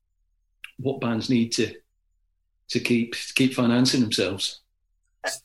what 0.79 1.01
bands 1.01 1.29
need 1.31 1.53
to 1.53 1.75
to 2.71 2.81
keep 2.81 3.13
to 3.15 3.35
keep 3.35 3.55
financing 3.55 4.01
themselves. 4.01 4.61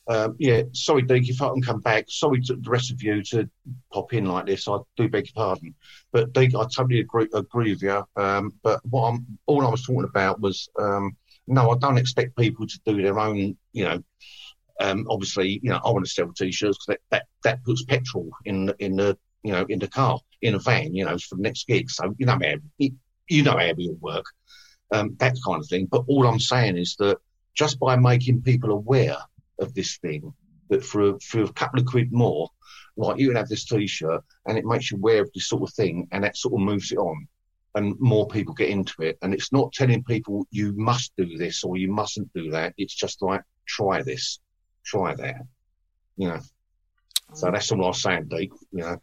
Um, 0.08 0.36
yeah, 0.38 0.62
sorry, 0.72 1.02
Deke, 1.02 1.30
if 1.30 1.40
I 1.40 1.48
can 1.48 1.62
come 1.62 1.80
back. 1.80 2.04
Sorry 2.08 2.40
to 2.42 2.56
the 2.56 2.70
rest 2.70 2.92
of 2.92 3.02
you 3.02 3.22
to 3.24 3.48
pop 3.92 4.12
in 4.12 4.26
like 4.26 4.46
this. 4.46 4.68
I 4.68 4.76
do 4.96 5.08
beg 5.08 5.26
your 5.26 5.32
pardon. 5.34 5.74
But 6.12 6.34
Deke, 6.34 6.54
I 6.54 6.66
totally 6.74 7.00
agree, 7.00 7.28
agree 7.32 7.72
with 7.72 7.82
you. 7.82 8.04
Um, 8.16 8.52
but 8.62 8.80
what 8.84 9.08
I'm, 9.08 9.26
all 9.46 9.66
I 9.66 9.70
was 9.70 9.82
talking 9.82 10.04
about 10.04 10.38
was, 10.38 10.68
um, 10.78 11.16
no, 11.46 11.70
I 11.70 11.78
don't 11.78 11.96
expect 11.96 12.36
people 12.36 12.66
to 12.66 12.80
do 12.84 13.00
their 13.00 13.18
own, 13.18 13.56
you 13.72 13.84
know, 13.84 14.02
um, 14.80 15.06
obviously, 15.08 15.60
you 15.62 15.70
know, 15.70 15.80
I 15.82 15.90
want 15.90 16.04
to 16.04 16.10
sell 16.10 16.30
t-shirts 16.32 16.76
because 16.76 16.86
that, 16.86 17.00
that, 17.10 17.26
that 17.44 17.64
puts 17.64 17.84
petrol 17.84 18.28
in, 18.44 18.72
in 18.80 18.96
the, 18.96 19.16
you 19.42 19.52
know, 19.52 19.64
in 19.68 19.78
the 19.78 19.88
car, 19.88 20.18
in 20.42 20.54
a 20.54 20.58
van, 20.58 20.94
you 20.94 21.06
know, 21.06 21.16
for 21.16 21.36
the 21.36 21.42
next 21.42 21.66
gig. 21.66 21.90
So, 21.90 22.14
you 22.18 22.26
know, 22.26 22.38
you 22.76 22.92
you 23.30 23.44
know 23.44 23.56
how 23.56 23.72
we 23.76 23.88
all 23.88 23.98
work, 24.00 24.24
um, 24.92 25.16
that 25.18 25.36
kind 25.44 25.60
of 25.60 25.68
thing. 25.68 25.86
But 25.86 26.04
all 26.08 26.26
I'm 26.26 26.40
saying 26.40 26.76
is 26.76 26.96
that 26.98 27.18
just 27.54 27.78
by 27.78 27.96
making 27.96 28.42
people 28.42 28.70
aware 28.70 29.16
of 29.58 29.74
this 29.74 29.98
thing, 29.98 30.32
that 30.68 30.84
for 30.84 31.10
a, 31.10 31.20
for 31.20 31.42
a 31.42 31.52
couple 31.52 31.80
of 31.80 31.86
quid 31.86 32.12
more, 32.12 32.48
like 32.96 33.18
you 33.18 33.28
can 33.28 33.36
have 33.36 33.48
this 33.48 33.64
t-shirt 33.64 34.22
and 34.46 34.58
it 34.58 34.64
makes 34.64 34.90
you 34.90 34.96
aware 34.96 35.22
of 35.22 35.30
this 35.34 35.48
sort 35.48 35.62
of 35.62 35.74
thing 35.74 36.08
and 36.12 36.24
that 36.24 36.36
sort 36.36 36.54
of 36.54 36.60
moves 36.60 36.92
it 36.92 36.98
on 36.98 37.26
and 37.74 37.98
more 38.00 38.26
people 38.26 38.54
get 38.54 38.68
into 38.68 39.02
it. 39.02 39.18
And 39.22 39.32
it's 39.32 39.52
not 39.52 39.72
telling 39.72 40.02
people 40.04 40.46
you 40.50 40.72
must 40.76 41.12
do 41.16 41.38
this 41.38 41.62
or 41.64 41.76
you 41.76 41.90
mustn't 41.90 42.32
do 42.34 42.50
that. 42.50 42.74
It's 42.76 42.94
just 42.94 43.22
like, 43.22 43.42
try 43.66 44.02
this, 44.02 44.40
try 44.84 45.14
that, 45.14 45.42
you 46.16 46.28
know. 46.28 46.40
So 47.34 47.50
that's 47.50 47.70
all 47.70 47.84
I 47.84 47.88
was 47.88 48.02
saying, 48.02 48.26
Deke, 48.28 48.52
you 48.72 48.80
know. 48.80 48.96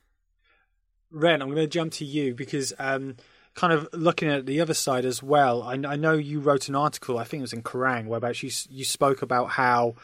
Ren, 1.12 1.42
I'm 1.42 1.48
going 1.48 1.62
to 1.62 1.68
jump 1.68 1.94
to 1.94 2.06
you 2.06 2.36
because 2.36 2.74
um, 2.78 3.16
kind 3.58 3.74
of 3.74 3.90
looking 3.92 4.30
at 4.30 4.46
the 4.46 4.62
other 4.62 4.76
side 4.76 5.04
as 5.04 5.22
well. 5.24 5.64
I, 5.64 5.74
I 5.74 5.96
know 5.96 6.14
you 6.14 6.40
wrote 6.40 6.70
an 6.70 6.76
article, 6.76 7.18
I 7.18 7.24
think 7.24 7.40
it 7.40 7.42
was 7.42 7.54
in 7.54 7.64
Kerrang, 7.64 8.06
whereabouts 8.06 8.44
you 8.44 8.52
you 8.70 8.86
spoke 8.86 9.24
about 9.24 9.50
how 9.50 9.96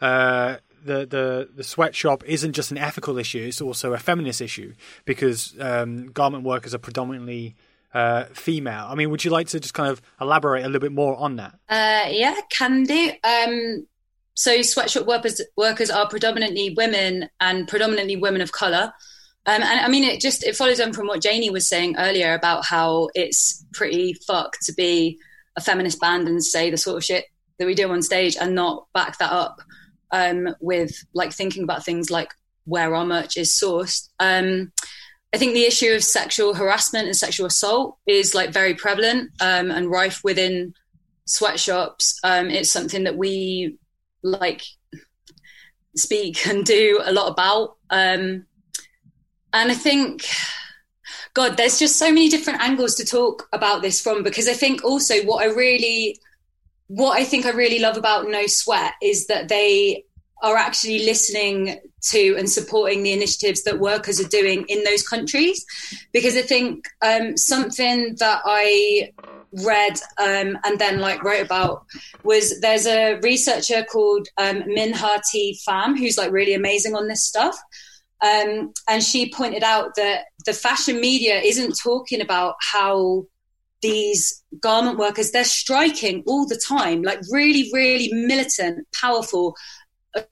uh, 0.00 0.56
the 0.84 1.06
the 1.06 1.48
the 1.54 1.62
sweatshop 1.62 2.24
isn't 2.24 2.54
just 2.54 2.70
an 2.72 2.78
ethical 2.78 3.18
issue; 3.18 3.44
it's 3.46 3.60
also 3.60 3.92
a 3.92 3.98
feminist 3.98 4.40
issue 4.40 4.72
because 5.04 5.54
um, 5.60 6.06
garment 6.06 6.42
workers 6.42 6.74
are 6.74 6.78
predominantly 6.78 7.54
uh, 7.92 8.24
female. 8.32 8.86
I 8.88 8.94
mean, 8.94 9.10
would 9.10 9.24
you 9.24 9.30
like 9.30 9.48
to 9.48 9.60
just 9.60 9.74
kind 9.74 9.90
of 9.90 10.00
elaborate 10.18 10.64
a 10.64 10.66
little 10.66 10.80
bit 10.80 10.92
more 10.92 11.14
on 11.16 11.36
that? 11.36 11.52
Uh, 11.68 12.08
yeah, 12.08 12.34
can 12.50 12.84
do. 12.84 13.12
Um, 13.22 13.86
so 14.34 14.62
sweatshop 14.62 15.06
workers 15.06 15.42
workers 15.54 15.90
are 15.90 16.08
predominantly 16.08 16.72
women 16.74 17.28
and 17.40 17.68
predominantly 17.68 18.16
women 18.16 18.40
of 18.40 18.52
color. 18.52 18.94
Um, 19.44 19.62
and 19.62 19.80
I 19.80 19.88
mean, 19.88 20.04
it 20.04 20.20
just 20.20 20.44
it 20.44 20.56
follows 20.56 20.80
on 20.80 20.92
from 20.92 21.08
what 21.08 21.22
Janie 21.22 21.50
was 21.50 21.68
saying 21.68 21.96
earlier 21.98 22.34
about 22.34 22.64
how 22.64 23.08
it's 23.14 23.64
pretty 23.72 24.14
fucked 24.26 24.62
to 24.66 24.72
be 24.72 25.18
a 25.56 25.60
feminist 25.60 26.00
band 26.00 26.28
and 26.28 26.42
say 26.44 26.70
the 26.70 26.76
sort 26.76 26.96
of 26.96 27.04
shit 27.04 27.26
that 27.58 27.66
we 27.66 27.74
do 27.74 27.90
on 27.90 28.02
stage 28.02 28.36
and 28.40 28.54
not 28.54 28.86
back 28.94 29.18
that 29.18 29.32
up 29.32 29.60
um, 30.12 30.54
with 30.60 30.92
like 31.12 31.32
thinking 31.32 31.64
about 31.64 31.84
things 31.84 32.10
like 32.10 32.32
where 32.64 32.94
our 32.94 33.04
merch 33.04 33.36
is 33.36 33.50
sourced. 33.50 34.08
Um, 34.20 34.72
I 35.34 35.38
think 35.38 35.54
the 35.54 35.64
issue 35.64 35.92
of 35.92 36.04
sexual 36.04 36.54
harassment 36.54 37.06
and 37.06 37.16
sexual 37.16 37.46
assault 37.46 37.96
is 38.06 38.34
like 38.34 38.52
very 38.52 38.74
prevalent 38.74 39.30
um, 39.40 39.70
and 39.70 39.90
rife 39.90 40.20
within 40.22 40.74
sweatshops. 41.24 42.20
Um, 42.22 42.50
it's 42.50 42.70
something 42.70 43.04
that 43.04 43.16
we 43.16 43.78
like 44.22 44.62
speak 45.96 46.46
and 46.46 46.64
do 46.64 47.00
a 47.02 47.12
lot 47.12 47.32
about. 47.32 47.76
Um, 47.90 48.46
and 49.52 49.70
I 49.70 49.74
think, 49.74 50.26
God, 51.34 51.56
there's 51.56 51.78
just 51.78 51.96
so 51.96 52.08
many 52.08 52.28
different 52.28 52.60
angles 52.60 52.94
to 52.96 53.04
talk 53.04 53.48
about 53.52 53.82
this 53.82 54.00
from 54.00 54.22
because 54.22 54.48
I 54.48 54.52
think 54.52 54.84
also 54.84 55.22
what 55.24 55.42
I 55.42 55.52
really, 55.52 56.18
what 56.88 57.18
I 57.18 57.24
think 57.24 57.46
I 57.46 57.50
really 57.50 57.78
love 57.78 57.96
about 57.96 58.28
No 58.28 58.46
Sweat 58.46 58.94
is 59.02 59.26
that 59.26 59.48
they 59.48 60.04
are 60.42 60.56
actually 60.56 61.04
listening 61.04 61.78
to 62.10 62.34
and 62.36 62.50
supporting 62.50 63.02
the 63.02 63.12
initiatives 63.12 63.62
that 63.62 63.78
workers 63.78 64.20
are 64.20 64.28
doing 64.28 64.64
in 64.68 64.82
those 64.84 65.06
countries. 65.06 65.64
Because 66.12 66.36
I 66.36 66.42
think 66.42 66.84
um, 67.00 67.36
something 67.36 68.16
that 68.18 68.42
I 68.44 69.12
read 69.64 69.98
um, 70.18 70.58
and 70.64 70.78
then 70.78 70.98
like 70.98 71.22
wrote 71.22 71.44
about 71.44 71.84
was 72.24 72.60
there's 72.60 72.86
a 72.86 73.20
researcher 73.20 73.84
called 73.84 74.26
um, 74.38 74.62
Minh-Ha 74.62 75.20
T. 75.30 75.58
Pham 75.66 75.98
who's 75.98 76.18
like 76.18 76.32
really 76.32 76.54
amazing 76.54 76.94
on 76.94 77.06
this 77.06 77.24
stuff. 77.24 77.56
Um, 78.22 78.72
and 78.88 79.02
she 79.02 79.32
pointed 79.32 79.62
out 79.62 79.94
that 79.96 80.26
the 80.46 80.52
fashion 80.52 81.00
media 81.00 81.40
isn't 81.40 81.78
talking 81.82 82.20
about 82.20 82.54
how 82.60 83.26
these 83.82 84.44
garment 84.60 84.96
workers 84.96 85.32
they're 85.32 85.42
striking 85.42 86.22
all 86.24 86.46
the 86.46 86.60
time 86.68 87.02
like 87.02 87.18
really 87.32 87.68
really 87.72 88.12
militant 88.12 88.86
powerful 88.92 89.56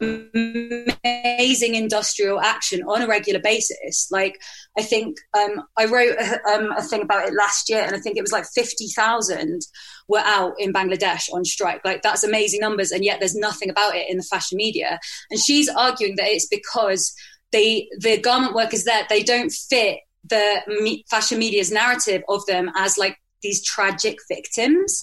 amazing 0.00 1.74
industrial 1.74 2.40
action 2.40 2.82
on 2.82 3.02
a 3.02 3.06
regular 3.06 3.40
basis. 3.40 4.08
Like 4.10 4.40
I 4.78 4.82
think 4.82 5.16
um, 5.36 5.62
I 5.78 5.86
wrote 5.86 6.16
a, 6.18 6.40
um, 6.48 6.72
a, 6.76 6.82
thing 6.82 7.02
about 7.02 7.28
it 7.28 7.34
last 7.34 7.68
year, 7.68 7.82
and 7.82 7.94
I 7.94 7.98
think 7.98 8.16
it 8.16 8.22
was 8.22 8.32
like 8.32 8.44
fifty 8.54 8.88
thousand 8.88 9.62
were 10.08 10.22
out 10.24 10.54
in 10.58 10.72
Bangladesh 10.72 11.32
on 11.32 11.44
strike. 11.44 11.80
Like 11.84 12.02
that's 12.02 12.24
amazing 12.24 12.60
numbers, 12.60 12.90
and 12.90 13.04
yet 13.04 13.18
there's 13.20 13.34
nothing 13.34 13.70
about 13.70 13.94
it 13.94 14.08
in 14.10 14.16
the 14.16 14.22
fashion 14.22 14.56
media. 14.56 14.98
And 15.30 15.40
she's 15.40 15.68
arguing 15.68 16.16
that 16.16 16.28
it's 16.28 16.46
because 16.46 17.14
they 17.52 17.88
the 17.98 18.18
garment 18.18 18.54
workers 18.54 18.84
there 18.84 19.04
they 19.08 19.22
don't 19.22 19.50
fit 19.50 19.98
the 20.28 20.62
me- 20.82 21.04
fashion 21.08 21.38
media's 21.38 21.72
narrative 21.72 22.22
of 22.28 22.44
them 22.46 22.70
as 22.76 22.98
like 22.98 23.16
these 23.42 23.64
tragic 23.64 24.18
victims. 24.28 25.02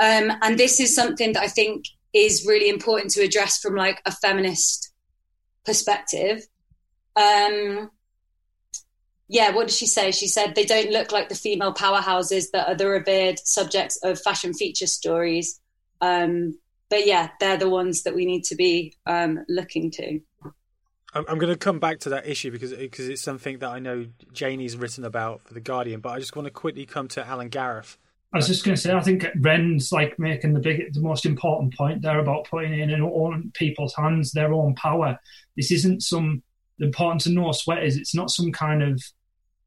Um, 0.00 0.32
and 0.42 0.58
this 0.58 0.80
is 0.80 0.94
something 0.94 1.32
that 1.32 1.42
I 1.42 1.48
think 1.48 1.84
is 2.12 2.46
really 2.46 2.68
important 2.68 3.12
to 3.12 3.22
address 3.22 3.58
from 3.58 3.74
like 3.74 4.00
a 4.06 4.12
feminist 4.12 4.92
perspective. 5.64 6.46
Um, 7.16 7.90
yeah, 9.28 9.50
what 9.50 9.68
did 9.68 9.76
she 9.76 9.86
say? 9.86 10.10
She 10.10 10.26
said 10.26 10.54
they 10.54 10.64
don't 10.64 10.90
look 10.90 11.12
like 11.12 11.28
the 11.28 11.34
female 11.34 11.74
powerhouses 11.74 12.50
that 12.52 12.68
are 12.68 12.74
the 12.74 12.88
revered 12.88 13.38
subjects 13.40 13.98
of 14.02 14.20
fashion 14.20 14.54
feature 14.54 14.86
stories. 14.86 15.60
Um, 16.00 16.58
but 16.88 17.06
yeah, 17.06 17.30
they're 17.38 17.58
the 17.58 17.68
ones 17.68 18.04
that 18.04 18.14
we 18.14 18.24
need 18.24 18.44
to 18.44 18.56
be 18.56 18.94
um, 19.04 19.44
looking 19.48 19.90
to. 19.92 20.20
I'm, 21.14 21.24
I'm 21.28 21.38
going 21.38 21.52
to 21.52 21.58
come 21.58 21.78
back 21.78 22.00
to 22.00 22.10
that 22.10 22.26
issue 22.26 22.50
because 22.50 22.72
uh, 22.72 22.76
because 22.78 23.08
it's 23.08 23.22
something 23.22 23.58
that 23.58 23.70
I 23.70 23.78
know 23.78 24.06
Janie's 24.32 24.76
written 24.76 25.04
about 25.04 25.42
for 25.42 25.54
the 25.54 25.60
Guardian. 25.60 26.00
But 26.00 26.10
I 26.10 26.18
just 26.18 26.36
want 26.36 26.46
to 26.46 26.50
quickly 26.50 26.86
come 26.86 27.08
to 27.08 27.26
Al 27.26 27.40
and 27.40 27.50
Gareth 27.50 27.98
I 28.32 28.36
was 28.36 28.46
just 28.46 28.64
going 28.64 28.74
to 28.74 28.80
say, 28.80 28.92
I 28.92 29.00
think 29.00 29.26
Ren's 29.40 29.90
like 29.90 30.18
making 30.18 30.52
the 30.52 30.60
big, 30.60 30.92
the 30.92 31.00
most 31.00 31.24
important 31.24 31.74
point 31.74 32.02
there 32.02 32.18
about 32.18 32.44
putting 32.44 32.78
in 32.78 32.90
in 32.90 33.50
people's 33.54 33.94
hands 33.94 34.32
their 34.32 34.52
own 34.52 34.74
power. 34.74 35.18
This 35.56 35.70
isn't 35.70 36.02
some. 36.02 36.42
The 36.78 36.86
importance 36.86 37.26
of 37.26 37.32
no 37.32 37.50
sweat 37.52 37.82
is 37.82 37.96
it's 37.96 38.14
not 38.14 38.30
some 38.30 38.52
kind 38.52 38.82
of. 38.82 39.02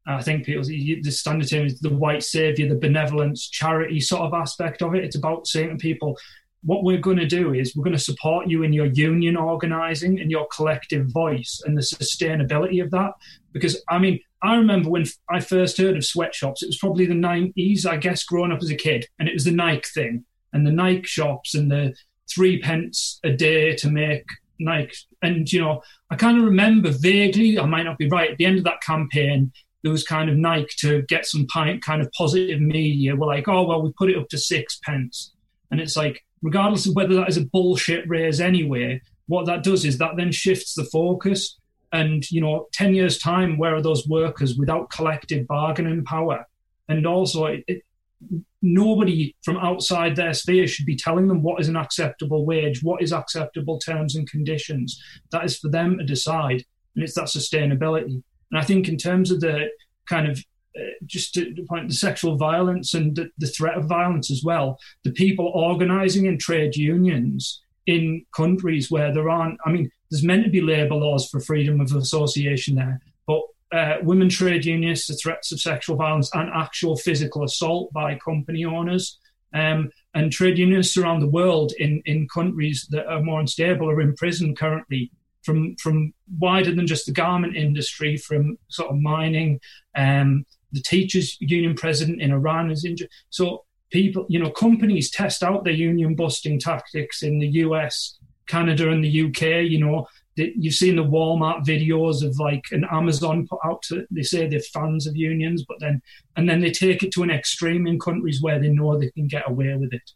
I 0.06 0.22
think 0.22 0.44
people 0.44 0.64
the 0.64 1.02
standard 1.10 1.48
term 1.48 1.66
is 1.66 1.80
the 1.80 1.94
white 1.94 2.22
savior, 2.22 2.68
the 2.68 2.76
benevolence, 2.76 3.48
charity 3.48 4.00
sort 4.00 4.22
of 4.22 4.34
aspect 4.34 4.82
of 4.82 4.94
it. 4.94 5.04
It's 5.04 5.16
about 5.16 5.46
saying 5.46 5.70
to 5.70 5.76
people, 5.76 6.16
what 6.64 6.84
we're 6.84 6.98
going 6.98 7.16
to 7.16 7.26
do 7.26 7.52
is 7.52 7.74
we're 7.74 7.84
going 7.84 7.96
to 7.96 8.02
support 8.02 8.48
you 8.48 8.62
in 8.62 8.72
your 8.72 8.86
union 8.86 9.36
organizing 9.36 10.20
and 10.20 10.30
your 10.30 10.46
collective 10.54 11.06
voice 11.08 11.60
and 11.64 11.76
the 11.76 11.82
sustainability 11.82 12.82
of 12.82 12.90
that. 12.92 13.12
Because 13.52 13.82
I 13.88 13.98
mean, 13.98 14.20
I 14.42 14.56
remember 14.56 14.88
when 14.90 15.04
I 15.30 15.40
first 15.40 15.78
heard 15.78 15.96
of 15.96 16.04
sweatshops, 16.04 16.62
it 16.62 16.66
was 16.66 16.78
probably 16.78 17.06
the 17.06 17.14
90s, 17.14 17.86
I 17.86 17.96
guess, 17.96 18.24
growing 18.24 18.52
up 18.52 18.62
as 18.62 18.70
a 18.70 18.76
kid. 18.76 19.06
And 19.18 19.28
it 19.28 19.34
was 19.34 19.44
the 19.44 19.50
Nike 19.50 19.88
thing 19.94 20.24
and 20.52 20.66
the 20.66 20.72
Nike 20.72 21.04
shops 21.04 21.54
and 21.54 21.70
the 21.70 21.94
three 22.32 22.60
pence 22.60 23.20
a 23.24 23.32
day 23.32 23.74
to 23.76 23.90
make 23.90 24.24
Nike. 24.58 24.96
And, 25.22 25.50
you 25.52 25.60
know, 25.60 25.82
I 26.10 26.16
kind 26.16 26.38
of 26.38 26.44
remember 26.44 26.90
vaguely, 26.90 27.58
I 27.58 27.66
might 27.66 27.84
not 27.84 27.98
be 27.98 28.08
right, 28.08 28.30
at 28.30 28.38
the 28.38 28.46
end 28.46 28.58
of 28.58 28.64
that 28.64 28.82
campaign, 28.82 29.52
there 29.82 29.92
was 29.92 30.04
kind 30.04 30.30
of 30.30 30.36
Nike 30.36 30.74
to 30.78 31.02
get 31.02 31.26
some 31.26 31.46
kind 31.46 31.80
of 31.88 32.12
positive 32.12 32.60
media 32.60 33.16
We're 33.16 33.26
like, 33.26 33.48
oh, 33.48 33.66
well, 33.66 33.82
we 33.82 33.92
put 33.98 34.10
it 34.10 34.16
up 34.16 34.28
to 34.28 34.38
six 34.38 34.78
pence. 34.84 35.32
And 35.70 35.80
it's 35.80 35.96
like, 35.96 36.24
regardless 36.42 36.86
of 36.86 36.94
whether 36.94 37.14
that 37.14 37.28
is 37.28 37.36
a 37.36 37.46
bullshit 37.46 38.08
raise 38.08 38.40
anyway, 38.40 39.00
what 39.26 39.46
that 39.46 39.62
does 39.62 39.84
is 39.84 39.98
that 39.98 40.16
then 40.16 40.32
shifts 40.32 40.74
the 40.74 40.84
focus 40.84 41.58
and, 41.92 42.28
you 42.30 42.40
know, 42.40 42.68
10 42.72 42.94
years' 42.94 43.18
time, 43.18 43.58
where 43.58 43.74
are 43.74 43.82
those 43.82 44.08
workers 44.08 44.56
without 44.56 44.90
collective 44.90 45.46
bargaining 45.46 46.04
power? 46.04 46.46
And 46.88 47.06
also, 47.06 47.46
it, 47.46 47.64
it, 47.68 47.82
nobody 48.62 49.34
from 49.42 49.58
outside 49.58 50.16
their 50.16 50.32
sphere 50.32 50.66
should 50.66 50.86
be 50.86 50.96
telling 50.96 51.28
them 51.28 51.42
what 51.42 51.60
is 51.60 51.68
an 51.68 51.76
acceptable 51.76 52.46
wage, 52.46 52.82
what 52.82 53.02
is 53.02 53.12
acceptable 53.12 53.78
terms 53.78 54.16
and 54.16 54.28
conditions. 54.28 55.00
That 55.32 55.44
is 55.44 55.58
for 55.58 55.68
them 55.68 55.98
to 55.98 56.04
decide. 56.04 56.64
And 56.94 57.04
it's 57.04 57.14
that 57.14 57.24
sustainability. 57.24 58.22
And 58.50 58.60
I 58.60 58.64
think, 58.64 58.88
in 58.88 58.96
terms 58.96 59.30
of 59.30 59.40
the 59.40 59.68
kind 60.06 60.28
of 60.28 60.42
just 61.04 61.34
to 61.34 61.54
point 61.68 61.88
the 61.88 61.94
sexual 61.94 62.36
violence 62.36 62.94
and 62.94 63.16
the, 63.16 63.30
the, 63.38 63.46
threat 63.46 63.76
of 63.76 63.84
violence 63.84 64.30
as 64.30 64.42
well, 64.42 64.78
the 65.04 65.12
people 65.12 65.52
organizing 65.54 66.26
in 66.26 66.38
trade 66.38 66.76
unions 66.76 67.62
in 67.86 68.24
countries 68.34 68.90
where 68.90 69.12
there 69.12 69.28
aren't, 69.28 69.58
I 69.66 69.70
mean, 69.70 69.90
there's 70.10 70.22
meant 70.22 70.44
to 70.44 70.50
be 70.50 70.60
labour 70.60 70.94
laws 70.94 71.28
for 71.28 71.40
freedom 71.40 71.80
of 71.80 71.92
association 71.94 72.76
there, 72.76 73.00
but 73.26 73.42
uh, 73.72 73.96
women 74.02 74.28
trade 74.28 74.64
unions, 74.64 75.06
the 75.06 75.14
threats 75.14 75.52
of 75.52 75.60
sexual 75.60 75.96
violence 75.96 76.30
and 76.34 76.50
actual 76.54 76.96
physical 76.96 77.44
assault 77.44 77.92
by 77.92 78.18
company 78.18 78.64
owners. 78.64 79.18
Um, 79.54 79.90
and 80.14 80.32
trade 80.32 80.56
unionists 80.56 80.96
around 80.96 81.20
the 81.20 81.28
world 81.28 81.72
in, 81.78 82.02
in 82.06 82.26
countries 82.28 82.86
that 82.90 83.06
are 83.06 83.22
more 83.22 83.40
unstable 83.40 83.90
are 83.90 84.00
in 84.00 84.14
prison 84.14 84.54
currently 84.54 85.10
from 85.42 85.76
from 85.76 86.12
wider 86.38 86.74
than 86.74 86.86
just 86.86 87.06
the 87.06 87.12
garment 87.12 87.56
industry, 87.56 88.16
from 88.16 88.56
sort 88.68 88.90
of 88.90 89.00
mining. 89.00 89.60
Um, 89.96 90.44
the 90.72 90.82
teachers 90.82 91.36
union 91.40 91.74
president 91.74 92.20
in 92.20 92.32
Iran 92.32 92.70
is 92.70 92.84
injured. 92.84 93.08
So 93.30 93.64
people, 93.90 94.26
you 94.28 94.38
know, 94.38 94.50
companies 94.50 95.10
test 95.10 95.42
out 95.42 95.64
their 95.64 95.72
union 95.72 96.14
busting 96.14 96.58
tactics 96.58 97.22
in 97.22 97.38
the 97.38 97.48
US 97.48 98.18
Canada 98.46 98.90
and 98.90 99.04
the 99.04 99.26
UK. 99.26 99.64
You 99.70 99.80
know, 99.80 100.06
you've 100.36 100.74
seen 100.74 100.96
the 100.96 101.04
Walmart 101.04 101.64
videos 101.64 102.26
of 102.26 102.38
like 102.38 102.64
an 102.72 102.86
Amazon 102.90 103.46
put 103.48 103.60
out 103.64 103.82
to 103.82 104.06
they 104.10 104.22
say 104.22 104.46
they're 104.46 104.60
fans 104.60 105.06
of 105.06 105.16
unions, 105.16 105.64
but 105.66 105.78
then 105.80 106.02
and 106.36 106.48
then 106.48 106.60
they 106.60 106.70
take 106.70 107.02
it 107.02 107.12
to 107.12 107.22
an 107.22 107.30
extreme 107.30 107.86
in 107.86 107.98
countries 107.98 108.42
where 108.42 108.58
they 108.58 108.68
know 108.68 108.98
they 108.98 109.10
can 109.10 109.28
get 109.28 109.48
away 109.48 109.74
with 109.76 109.92
it. 109.92 110.10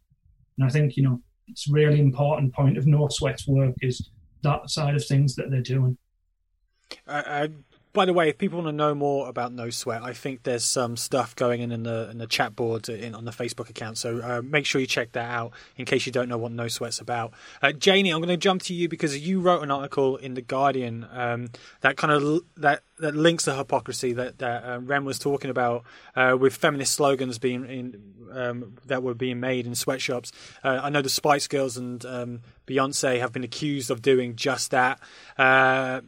And 0.59 0.67
I 0.67 0.71
think 0.71 0.97
you 0.97 1.03
know 1.03 1.21
it's 1.49 1.69
really 1.69 2.01
important 2.01 2.55
point 2.55 2.77
of 2.77 2.87
no 2.87 3.09
sweats 3.09 3.47
work 3.47 3.75
is 3.83 4.11
that 4.43 4.69
side 4.71 4.97
of 4.97 5.05
things 5.05 5.35
that 5.37 5.51
they're 5.51 5.61
doing. 5.61 5.97
I, 7.07 7.51
by 7.97 8.05
the 8.05 8.13
way, 8.13 8.29
if 8.29 8.37
people 8.37 8.59
want 8.59 8.69
to 8.69 8.73
know 8.73 8.95
more 8.95 9.27
about 9.27 9.55
No 9.55 9.71
Sweat, 9.71 10.03
I 10.03 10.13
think 10.13 10.43
there's 10.43 10.67
some 10.67 10.99
stuff 10.99 11.35
going 11.35 11.63
in 11.63 11.73
in 11.73 11.83
the 11.85 12.11
in 12.11 12.19
the 12.19 12.27
chat 12.27 12.55
board 12.55 12.91
in, 12.91 13.15
on 13.15 13.25
the 13.25 13.31
Facebook 13.31 13.71
account. 13.71 13.97
So 13.97 14.21
uh, 14.23 14.43
make 14.43 14.67
sure 14.67 14.83
you 14.83 14.87
check 14.87 15.13
that 15.13 15.31
out 15.31 15.53
in 15.79 15.87
case 15.87 16.05
you 16.05 16.13
don't 16.13 16.29
know 16.29 16.37
what 16.37 16.53
No 16.53 16.69
Sweat's 16.69 17.01
about. 17.01 17.33
Uh, 17.63 17.73
Janie, 17.73 18.11
I'm 18.11 18.19
going 18.19 18.29
to 18.29 18.37
jump 18.37 18.61
to 18.65 18.75
you 18.75 18.87
because 18.87 19.19
you 19.27 19.41
wrote 19.41 19.63
an 19.63 19.71
article 19.71 20.19
in 20.19 20.35
the 20.35 20.43
Guardian 20.43 21.09
um, 21.11 21.49
that 21.81 21.97
kind 21.97 22.13
of 22.13 22.43
that 22.59 22.83
that 22.99 23.17
links 23.17 23.47
the 23.47 23.57
hypocrisy 23.57 24.13
that 24.13 24.41
that 24.41 24.63
uh, 24.63 24.79
Ren 24.81 25.07
was 25.07 25.19
talking 25.19 25.51
about 25.51 25.85
uh, 26.15 26.37
with 26.39 26.55
feminist 26.55 26.93
slogans 26.93 27.39
being 27.39 27.65
in 27.65 28.15
um, 28.31 28.77
that 28.85 29.03
were 29.03 29.15
being 29.15 29.41
made 29.41 29.67
in 29.67 29.75
sweatshops. 29.75 30.33
Uh, 30.63 30.81
I 30.83 30.91
know 30.91 31.01
the 31.01 31.09
Spice 31.09 31.49
Girls 31.49 31.79
and 31.79 32.05
um, 32.05 32.41
Beyonce 32.67 33.21
have 33.21 33.33
been 33.33 33.45
accused 33.45 33.91
of 33.91 34.03
doing 34.03 34.37
just 34.37 34.73
that. 34.73 35.01
Uh, 35.39 36.03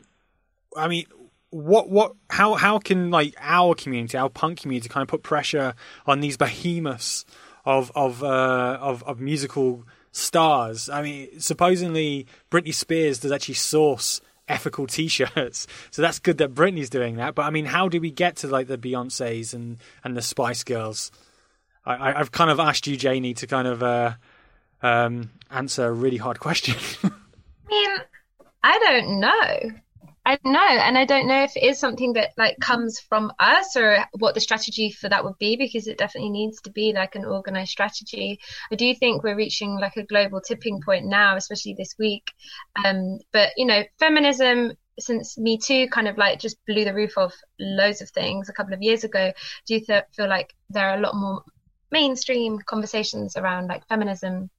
I 0.76 0.86
mean, 0.86 1.06
what 1.50 1.88
what 1.88 2.14
how 2.30 2.54
how 2.54 2.78
can 2.78 3.10
like 3.10 3.34
our 3.40 3.74
community, 3.74 4.18
our 4.18 4.28
punk 4.28 4.60
community, 4.60 4.88
kind 4.88 5.02
of 5.02 5.08
put 5.08 5.22
pressure 5.22 5.74
on 6.06 6.20
these 6.20 6.36
behemoths 6.36 7.24
of 7.64 7.90
of 7.94 8.22
uh, 8.22 8.78
of, 8.80 9.02
of 9.04 9.20
musical 9.20 9.84
stars? 10.12 10.88
I 10.88 11.02
mean, 11.02 11.40
supposedly 11.40 12.26
Britney 12.50 12.74
Spears 12.74 13.20
does 13.20 13.32
actually 13.32 13.54
source 13.54 14.20
ethical 14.48 14.86
t-shirts 14.86 15.66
so 15.90 16.00
that's 16.00 16.18
good 16.18 16.38
that 16.38 16.54
Britney's 16.54 16.88
doing 16.88 17.16
that 17.16 17.34
but 17.34 17.42
I 17.42 17.50
mean 17.50 17.66
how 17.66 17.86
do 17.86 18.00
we 18.00 18.10
get 18.10 18.36
to 18.36 18.48
like 18.48 18.66
the 18.66 18.78
Beyonces 18.78 19.52
and 19.52 19.76
and 20.02 20.16
the 20.16 20.22
Spice 20.22 20.64
Girls? 20.64 21.10
I, 21.84 22.12
have 22.12 22.32
kind 22.32 22.50
of 22.50 22.60
asked 22.60 22.86
you 22.86 22.98
Janie 22.98 23.32
to 23.34 23.46
kind 23.46 23.66
of 23.66 23.82
uh, 23.82 24.12
um, 24.82 25.30
answer 25.50 25.86
a 25.86 25.92
really 25.92 26.18
hard 26.18 26.38
question. 26.38 26.74
I 27.04 27.10
mean 27.68 27.90
I 28.62 28.78
don't 28.78 29.20
know 29.20 29.78
I 30.28 30.36
don't 30.36 30.52
know, 30.52 30.60
and 30.60 30.98
I 30.98 31.06
don't 31.06 31.26
know 31.26 31.42
if 31.42 31.56
it 31.56 31.62
is 31.62 31.78
something 31.78 32.12
that 32.12 32.32
like 32.36 32.58
comes 32.60 33.00
from 33.00 33.32
us 33.40 33.74
or 33.76 34.04
what 34.18 34.34
the 34.34 34.42
strategy 34.42 34.90
for 34.90 35.08
that 35.08 35.24
would 35.24 35.38
be, 35.38 35.56
because 35.56 35.86
it 35.86 35.96
definitely 35.96 36.28
needs 36.28 36.60
to 36.62 36.70
be 36.70 36.92
like 36.92 37.14
an 37.14 37.24
organized 37.24 37.70
strategy. 37.70 38.38
I 38.70 38.74
do 38.74 38.94
think 38.94 39.22
we're 39.22 39.38
reaching 39.38 39.78
like 39.78 39.96
a 39.96 40.04
global 40.04 40.42
tipping 40.42 40.82
point 40.84 41.06
now, 41.06 41.36
especially 41.36 41.76
this 41.78 41.94
week. 41.98 42.30
Um, 42.84 43.20
but 43.32 43.52
you 43.56 43.64
know, 43.64 43.84
feminism 43.98 44.74
since 44.98 45.38
Me 45.38 45.56
Too 45.56 45.88
kind 45.88 46.08
of 46.08 46.18
like 46.18 46.40
just 46.40 46.58
blew 46.66 46.84
the 46.84 46.92
roof 46.92 47.16
off 47.16 47.34
loads 47.58 48.02
of 48.02 48.10
things 48.10 48.50
a 48.50 48.52
couple 48.52 48.74
of 48.74 48.82
years 48.82 49.04
ago. 49.04 49.32
Do 49.64 49.74
you 49.76 49.80
th- 49.80 50.04
feel 50.14 50.28
like 50.28 50.54
there 50.68 50.90
are 50.90 50.98
a 50.98 51.00
lot 51.00 51.14
more 51.14 51.42
mainstream 51.90 52.58
conversations 52.58 53.38
around 53.38 53.68
like 53.68 53.88
feminism 53.88 54.50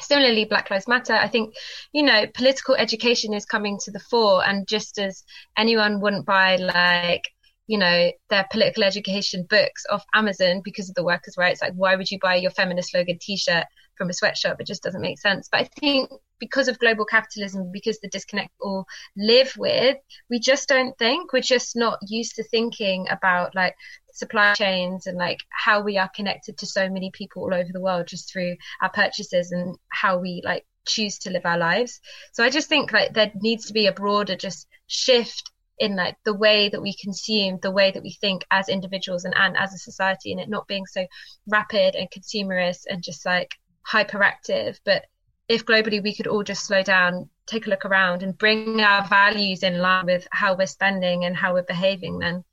Similarly, 0.00 0.44
Black 0.44 0.70
Lives 0.70 0.88
Matter, 0.88 1.14
I 1.14 1.28
think, 1.28 1.54
you 1.92 2.02
know, 2.02 2.26
political 2.34 2.74
education 2.74 3.32
is 3.32 3.46
coming 3.46 3.78
to 3.84 3.90
the 3.90 4.00
fore. 4.00 4.46
And 4.46 4.66
just 4.68 4.98
as 4.98 5.24
anyone 5.56 6.00
wouldn't 6.00 6.26
buy, 6.26 6.56
like, 6.56 7.22
you 7.66 7.78
know, 7.78 8.10
their 8.30 8.46
political 8.50 8.84
education 8.84 9.46
books 9.48 9.84
off 9.90 10.04
Amazon 10.14 10.60
because 10.62 10.88
of 10.88 10.94
the 10.94 11.04
workers' 11.04 11.36
rights, 11.38 11.62
like, 11.62 11.72
why 11.74 11.96
would 11.96 12.10
you 12.10 12.18
buy 12.20 12.36
your 12.36 12.50
feminist 12.50 12.90
slogan 12.90 13.18
t 13.20 13.36
shirt 13.36 13.64
from 13.96 14.10
a 14.10 14.12
sweatshop? 14.12 14.60
It 14.60 14.66
just 14.66 14.82
doesn't 14.82 15.00
make 15.00 15.18
sense. 15.18 15.48
But 15.50 15.62
I 15.62 15.64
think 15.80 16.10
because 16.38 16.68
of 16.68 16.78
global 16.78 17.06
capitalism, 17.06 17.72
because 17.72 17.98
the 17.98 18.08
disconnect 18.08 18.50
all 18.60 18.86
live 19.16 19.54
with, 19.56 19.96
we 20.28 20.38
just 20.38 20.68
don't 20.68 20.96
think, 20.98 21.32
we're 21.32 21.40
just 21.40 21.74
not 21.74 21.98
used 22.06 22.36
to 22.36 22.44
thinking 22.44 23.06
about 23.10 23.54
like 23.54 23.74
supply 24.16 24.54
chains 24.54 25.06
and 25.06 25.18
like 25.18 25.38
how 25.50 25.82
we 25.82 25.98
are 25.98 26.10
connected 26.14 26.56
to 26.58 26.66
so 26.66 26.88
many 26.88 27.10
people 27.10 27.42
all 27.42 27.54
over 27.54 27.68
the 27.72 27.80
world 27.80 28.06
just 28.06 28.32
through 28.32 28.56
our 28.80 28.90
purchases 28.90 29.52
and 29.52 29.76
how 29.88 30.18
we 30.18 30.40
like 30.42 30.64
choose 30.86 31.18
to 31.18 31.30
live 31.30 31.44
our 31.44 31.58
lives. 31.58 32.00
So 32.32 32.42
I 32.42 32.50
just 32.50 32.68
think 32.68 32.92
like 32.92 33.12
there 33.12 33.30
needs 33.34 33.66
to 33.66 33.74
be 33.74 33.86
a 33.86 33.92
broader 33.92 34.34
just 34.34 34.66
shift 34.86 35.50
in 35.78 35.96
like 35.96 36.16
the 36.24 36.34
way 36.34 36.70
that 36.70 36.80
we 36.80 36.94
consume, 36.94 37.58
the 37.60 37.70
way 37.70 37.90
that 37.90 38.02
we 38.02 38.12
think 38.12 38.44
as 38.50 38.70
individuals 38.70 39.24
and, 39.24 39.34
and 39.36 39.56
as 39.56 39.74
a 39.74 39.78
society, 39.78 40.32
and 40.32 40.40
it 40.40 40.48
not 40.48 40.66
being 40.66 40.86
so 40.86 41.06
rapid 41.46 41.94
and 41.94 42.08
consumerist 42.10 42.84
and 42.88 43.02
just 43.02 43.26
like 43.26 43.50
hyperactive. 43.86 44.78
But 44.84 45.04
if 45.48 45.66
globally 45.66 46.02
we 46.02 46.14
could 46.14 46.26
all 46.26 46.42
just 46.42 46.64
slow 46.64 46.82
down, 46.82 47.28
take 47.46 47.66
a 47.66 47.70
look 47.70 47.84
around, 47.84 48.22
and 48.22 48.36
bring 48.36 48.80
our 48.80 49.06
values 49.06 49.62
in 49.62 49.78
line 49.78 50.06
with 50.06 50.26
how 50.30 50.56
we're 50.56 50.66
spending 50.66 51.26
and 51.26 51.36
how 51.36 51.52
we're 51.52 51.62
behaving, 51.62 52.18
then 52.18 52.44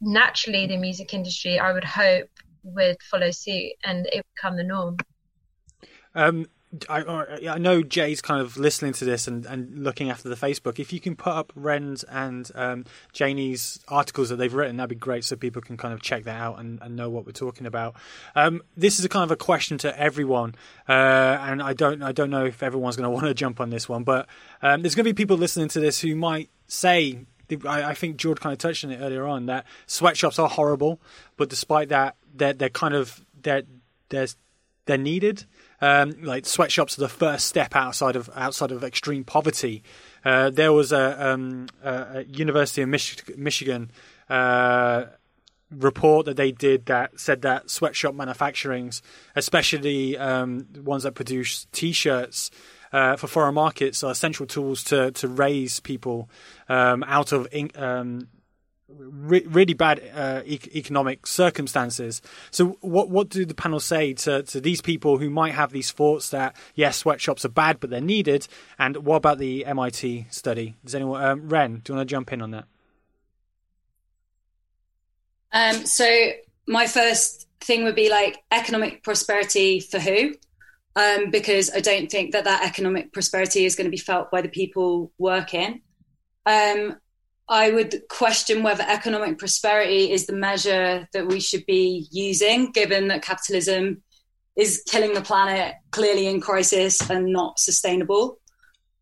naturally 0.00 0.66
the 0.66 0.76
music 0.76 1.14
industry, 1.14 1.58
I 1.58 1.72
would 1.72 1.84
hope, 1.84 2.28
would 2.64 2.96
follow 3.02 3.30
suit 3.30 3.72
and 3.84 4.06
it 4.06 4.16
would 4.16 4.34
become 4.34 4.56
the 4.56 4.64
norm. 4.64 4.96
Um, 6.14 6.46
I, 6.88 7.48
I 7.50 7.58
know 7.58 7.82
Jay's 7.82 8.22
kind 8.22 8.40
of 8.40 8.56
listening 8.56 8.94
to 8.94 9.04
this 9.04 9.28
and, 9.28 9.44
and 9.44 9.84
looking 9.84 10.08
after 10.08 10.30
the 10.30 10.36
Facebook. 10.36 10.78
If 10.78 10.90
you 10.92 11.00
can 11.00 11.16
put 11.16 11.34
up 11.34 11.52
Ren's 11.54 12.02
and 12.04 12.50
um, 12.54 12.84
Janie's 13.12 13.78
articles 13.88 14.30
that 14.30 14.36
they've 14.36 14.52
written, 14.52 14.76
that'd 14.76 14.88
be 14.88 14.94
great 14.94 15.24
so 15.24 15.36
people 15.36 15.60
can 15.60 15.76
kind 15.76 15.92
of 15.92 16.00
check 16.00 16.24
that 16.24 16.40
out 16.40 16.58
and, 16.60 16.80
and 16.80 16.96
know 16.96 17.10
what 17.10 17.26
we're 17.26 17.32
talking 17.32 17.66
about. 17.66 17.94
Um, 18.34 18.62
this 18.74 18.98
is 18.98 19.04
a 19.04 19.08
kind 19.10 19.24
of 19.24 19.30
a 19.30 19.36
question 19.36 19.76
to 19.78 20.00
everyone, 20.00 20.54
uh, 20.88 20.92
and 20.92 21.62
I 21.62 21.74
don't 21.74 22.02
I 22.02 22.12
don't 22.12 22.30
know 22.30 22.46
if 22.46 22.62
everyone's 22.62 22.96
going 22.96 23.04
to 23.10 23.10
want 23.10 23.26
to 23.26 23.34
jump 23.34 23.60
on 23.60 23.68
this 23.68 23.86
one, 23.86 24.02
but 24.02 24.26
um, 24.62 24.80
there's 24.80 24.94
going 24.94 25.04
to 25.04 25.12
be 25.12 25.14
people 25.14 25.36
listening 25.36 25.68
to 25.68 25.80
this 25.80 26.00
who 26.00 26.16
might 26.16 26.48
say. 26.66 27.26
I, 27.66 27.90
I 27.90 27.94
think 27.94 28.16
George 28.16 28.40
kind 28.40 28.52
of 28.52 28.58
touched 28.58 28.84
on 28.84 28.90
it 28.90 28.98
earlier 29.00 29.26
on 29.26 29.46
that 29.46 29.66
sweatshops 29.86 30.38
are 30.38 30.48
horrible, 30.48 31.00
but 31.36 31.48
despite 31.48 31.88
that, 31.90 32.16
they're 32.34 32.52
they're 32.52 32.68
kind 32.68 32.94
of 32.94 33.24
they're 33.42 33.62
they're 34.08 34.28
they're 34.86 34.98
needed. 34.98 35.44
Um, 35.80 36.14
like 36.22 36.46
sweatshops 36.46 36.96
are 36.96 37.02
the 37.02 37.08
first 37.08 37.46
step 37.46 37.74
outside 37.74 38.14
of 38.14 38.30
outside 38.36 38.70
of 38.70 38.84
extreme 38.84 39.24
poverty. 39.24 39.82
Uh, 40.24 40.50
there 40.50 40.72
was 40.72 40.92
a, 40.92 41.30
um, 41.30 41.66
a 41.82 42.24
University 42.28 42.82
of 42.82 42.88
Mich- 42.88 43.36
Michigan 43.36 43.90
uh, 44.30 45.06
report 45.70 46.26
that 46.26 46.36
they 46.36 46.52
did 46.52 46.86
that 46.86 47.18
said 47.18 47.42
that 47.42 47.68
sweatshop 47.68 48.14
manufacturings, 48.14 49.02
especially 49.34 50.16
um, 50.16 50.68
ones 50.84 51.02
that 51.02 51.14
produce 51.14 51.66
T-shirts. 51.72 52.50
Uh, 52.92 53.16
for 53.16 53.26
foreign 53.26 53.54
markets 53.54 54.04
are 54.04 54.10
essential 54.10 54.44
tools 54.44 54.84
to 54.84 55.10
to 55.12 55.26
raise 55.26 55.80
people 55.80 56.28
um, 56.68 57.02
out 57.04 57.32
of 57.32 57.48
um, 57.74 58.28
re- 58.98 59.46
really 59.46 59.74
bad 59.74 60.02
uh, 60.14 60.42
e- 60.44 60.60
economic 60.74 61.26
circumstances. 61.26 62.22
So, 62.50 62.78
what 62.80 63.10
what 63.10 63.28
do 63.28 63.44
the 63.44 63.54
panel 63.54 63.80
say 63.80 64.14
to, 64.14 64.42
to 64.44 64.60
these 64.60 64.80
people 64.80 65.18
who 65.18 65.30
might 65.30 65.54
have 65.54 65.72
these 65.72 65.90
thoughts 65.90 66.30
that 66.30 66.56
yes, 66.74 66.96
sweatshops 66.96 67.44
are 67.44 67.50
bad, 67.50 67.80
but 67.80 67.90
they're 67.90 68.00
needed? 68.00 68.46
And 68.78 68.98
what 68.98 69.16
about 69.16 69.38
the 69.38 69.66
MIT 69.66 70.26
study? 70.30 70.76
Does 70.84 70.94
anyone, 70.94 71.24
um, 71.24 71.48
Ren, 71.48 71.80
do 71.84 71.92
you 71.92 71.96
want 71.96 72.08
to 72.08 72.12
jump 72.12 72.32
in 72.32 72.42
on 72.42 72.50
that? 72.52 72.64
Um, 75.52 75.86
so, 75.86 76.30
my 76.66 76.86
first 76.86 77.48
thing 77.60 77.84
would 77.84 77.94
be 77.94 78.10
like 78.10 78.42
economic 78.50 79.02
prosperity 79.02 79.80
for 79.80 79.98
who? 79.98 80.34
Um, 80.94 81.30
because 81.30 81.70
I 81.70 81.80
don't 81.80 82.10
think 82.10 82.32
that 82.32 82.44
that 82.44 82.66
economic 82.66 83.14
prosperity 83.14 83.64
is 83.64 83.74
going 83.74 83.86
to 83.86 83.90
be 83.90 83.96
felt 83.96 84.30
by 84.30 84.42
the 84.42 84.50
people 84.50 85.10
working. 85.16 85.80
Um, 86.44 86.96
I 87.48 87.70
would 87.70 88.02
question 88.08 88.62
whether 88.62 88.84
economic 88.86 89.38
prosperity 89.38 90.10
is 90.10 90.26
the 90.26 90.34
measure 90.34 91.08
that 91.12 91.26
we 91.26 91.40
should 91.40 91.64
be 91.66 92.08
using, 92.10 92.72
given 92.72 93.08
that 93.08 93.22
capitalism 93.22 94.02
is 94.56 94.82
killing 94.88 95.14
the 95.14 95.22
planet, 95.22 95.74
clearly 95.90 96.26
in 96.26 96.40
crisis 96.40 97.08
and 97.08 97.32
not 97.32 97.58
sustainable. 97.58 98.38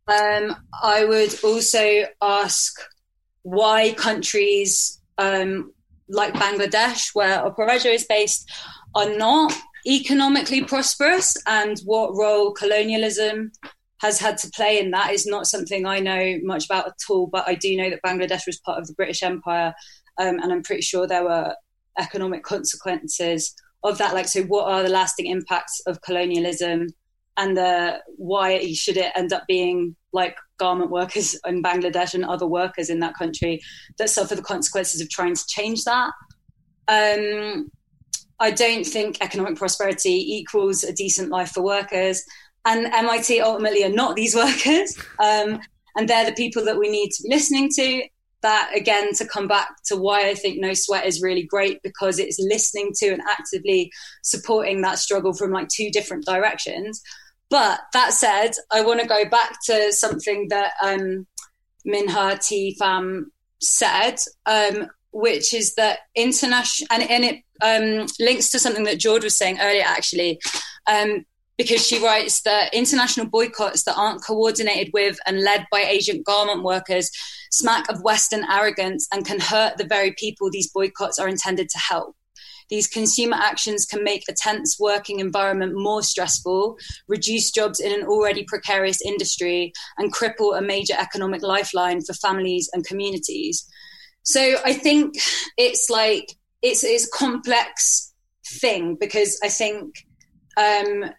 Um, 0.06 0.56
I 0.82 1.04
would 1.04 1.42
also 1.44 2.04
ask 2.22 2.80
why 3.42 3.92
countries 3.92 5.00
um, 5.18 5.72
like 6.08 6.34
Bangladesh, 6.34 7.14
where 7.14 7.44
Opera 7.44 7.74
is 7.74 8.06
based, 8.08 8.50
are 8.94 9.16
not 9.16 9.52
economically 9.86 10.64
prosperous 10.64 11.36
and 11.46 11.78
what 11.80 12.14
role 12.14 12.52
colonialism 12.52 13.52
has 14.00 14.18
had 14.18 14.38
to 14.38 14.50
play 14.50 14.80
in 14.80 14.90
that 14.90 15.12
is 15.12 15.26
not 15.26 15.46
something 15.46 15.84
I 15.86 16.00
know 16.00 16.38
much 16.42 16.64
about 16.64 16.86
at 16.86 16.94
all. 17.08 17.26
But 17.26 17.46
I 17.46 17.54
do 17.54 17.76
know 17.76 17.90
that 17.90 18.02
Bangladesh 18.02 18.46
was 18.46 18.58
part 18.58 18.78
of 18.78 18.86
the 18.86 18.94
British 18.94 19.22
Empire, 19.22 19.74
um, 20.18 20.38
and 20.38 20.52
I'm 20.52 20.62
pretty 20.62 20.82
sure 20.82 21.06
there 21.06 21.24
were 21.24 21.54
economic 21.98 22.42
consequences 22.42 23.54
of 23.82 23.98
that. 23.98 24.14
Like, 24.14 24.28
so 24.28 24.42
what 24.44 24.66
are 24.66 24.82
the 24.82 24.88
lasting 24.88 25.26
impacts 25.26 25.80
of 25.86 26.00
colonialism, 26.00 26.88
and 27.36 27.56
the 27.56 28.00
why 28.16 28.72
should 28.72 28.96
it 28.96 29.12
end 29.16 29.32
up 29.32 29.46
being 29.46 29.96
like 30.12 30.36
garment 30.58 30.90
workers 30.90 31.38
in 31.46 31.62
Bangladesh 31.62 32.14
and 32.14 32.24
other 32.24 32.46
workers 32.46 32.90
in 32.90 33.00
that 33.00 33.14
country 33.14 33.60
that 33.98 34.10
suffer 34.10 34.34
the 34.34 34.42
consequences 34.42 35.00
of 35.00 35.10
trying 35.10 35.34
to 35.34 35.46
change 35.46 35.84
that? 35.84 36.12
Um, 36.88 37.70
I 38.40 38.50
don't 38.50 38.84
think 38.84 39.18
economic 39.20 39.56
prosperity 39.56 40.34
equals 40.36 40.82
a 40.82 40.92
decent 40.92 41.30
life 41.30 41.50
for 41.50 41.62
workers 41.62 42.24
and 42.64 42.86
MIT 42.86 43.40
ultimately 43.40 43.84
are 43.84 43.90
not 43.90 44.16
these 44.16 44.34
workers. 44.36 44.96
Um, 45.18 45.60
and 45.96 46.08
they're 46.08 46.26
the 46.26 46.32
people 46.32 46.64
that 46.64 46.78
we 46.78 46.88
need 46.88 47.10
to 47.10 47.22
be 47.22 47.30
listening 47.30 47.70
to. 47.76 48.02
That 48.42 48.70
again, 48.74 49.12
to 49.16 49.26
come 49.26 49.48
back 49.48 49.68
to 49.86 49.96
why 49.96 50.30
I 50.30 50.34
think 50.34 50.58
No 50.58 50.72
Sweat 50.72 51.04
is 51.04 51.20
really 51.20 51.42
great 51.42 51.82
because 51.82 52.18
it's 52.18 52.38
listening 52.40 52.92
to 52.96 53.08
and 53.08 53.20
actively 53.28 53.92
supporting 54.22 54.80
that 54.80 54.98
struggle 54.98 55.34
from 55.34 55.50
like 55.50 55.68
two 55.68 55.90
different 55.90 56.24
directions. 56.24 57.02
But 57.50 57.80
that 57.92 58.14
said, 58.14 58.52
I 58.72 58.80
want 58.80 59.00
to 59.00 59.06
go 59.06 59.28
back 59.28 59.58
to 59.66 59.92
something 59.92 60.48
that 60.48 60.72
um, 60.82 61.26
Minh-Ha 61.86 62.38
T. 62.40 62.78
Pham 62.80 63.24
said, 63.60 64.16
um, 64.46 64.88
which 65.12 65.52
is 65.52 65.74
that 65.74 65.98
international, 66.14 66.88
and, 66.92 67.10
and 67.10 67.24
it 67.24 67.42
um, 67.62 68.06
links 68.18 68.50
to 68.50 68.58
something 68.58 68.84
that 68.84 68.98
George 68.98 69.24
was 69.24 69.36
saying 69.36 69.58
earlier, 69.60 69.84
actually. 69.86 70.40
Um, 70.86 71.24
because 71.58 71.86
she 71.86 72.02
writes 72.02 72.40
that 72.40 72.72
international 72.72 73.26
boycotts 73.26 73.82
that 73.82 73.94
aren't 73.94 74.24
coordinated 74.24 74.90
with 74.94 75.18
and 75.26 75.42
led 75.42 75.66
by 75.70 75.80
Asian 75.80 76.22
garment 76.22 76.62
workers 76.62 77.10
smack 77.50 77.86
of 77.90 78.02
Western 78.02 78.44
arrogance 78.50 79.06
and 79.12 79.26
can 79.26 79.38
hurt 79.38 79.76
the 79.76 79.84
very 79.84 80.12
people 80.12 80.50
these 80.50 80.70
boycotts 80.72 81.18
are 81.18 81.28
intended 81.28 81.68
to 81.68 81.78
help. 81.78 82.16
These 82.70 82.86
consumer 82.86 83.36
actions 83.36 83.84
can 83.84 84.02
make 84.04 84.24
a 84.28 84.32
tense 84.32 84.78
working 84.78 85.18
environment 85.18 85.74
more 85.74 86.02
stressful, 86.02 86.78
reduce 87.08 87.50
jobs 87.50 87.80
in 87.80 87.92
an 87.92 88.06
already 88.06 88.44
precarious 88.44 89.02
industry, 89.02 89.72
and 89.98 90.14
cripple 90.14 90.56
a 90.56 90.62
major 90.62 90.94
economic 90.98 91.42
lifeline 91.42 92.00
for 92.00 92.14
families 92.14 92.70
and 92.72 92.86
communities. 92.86 93.68
So 94.22 94.56
I 94.64 94.72
think 94.72 95.16
it's 95.58 95.90
like 95.90 96.36
it's, 96.62 96.84
it's 96.84 97.06
a 97.06 97.10
complex 97.10 98.12
thing 98.46 98.96
because 98.96 99.38
I 99.42 99.48
think 99.48 100.06
um, 100.56 101.10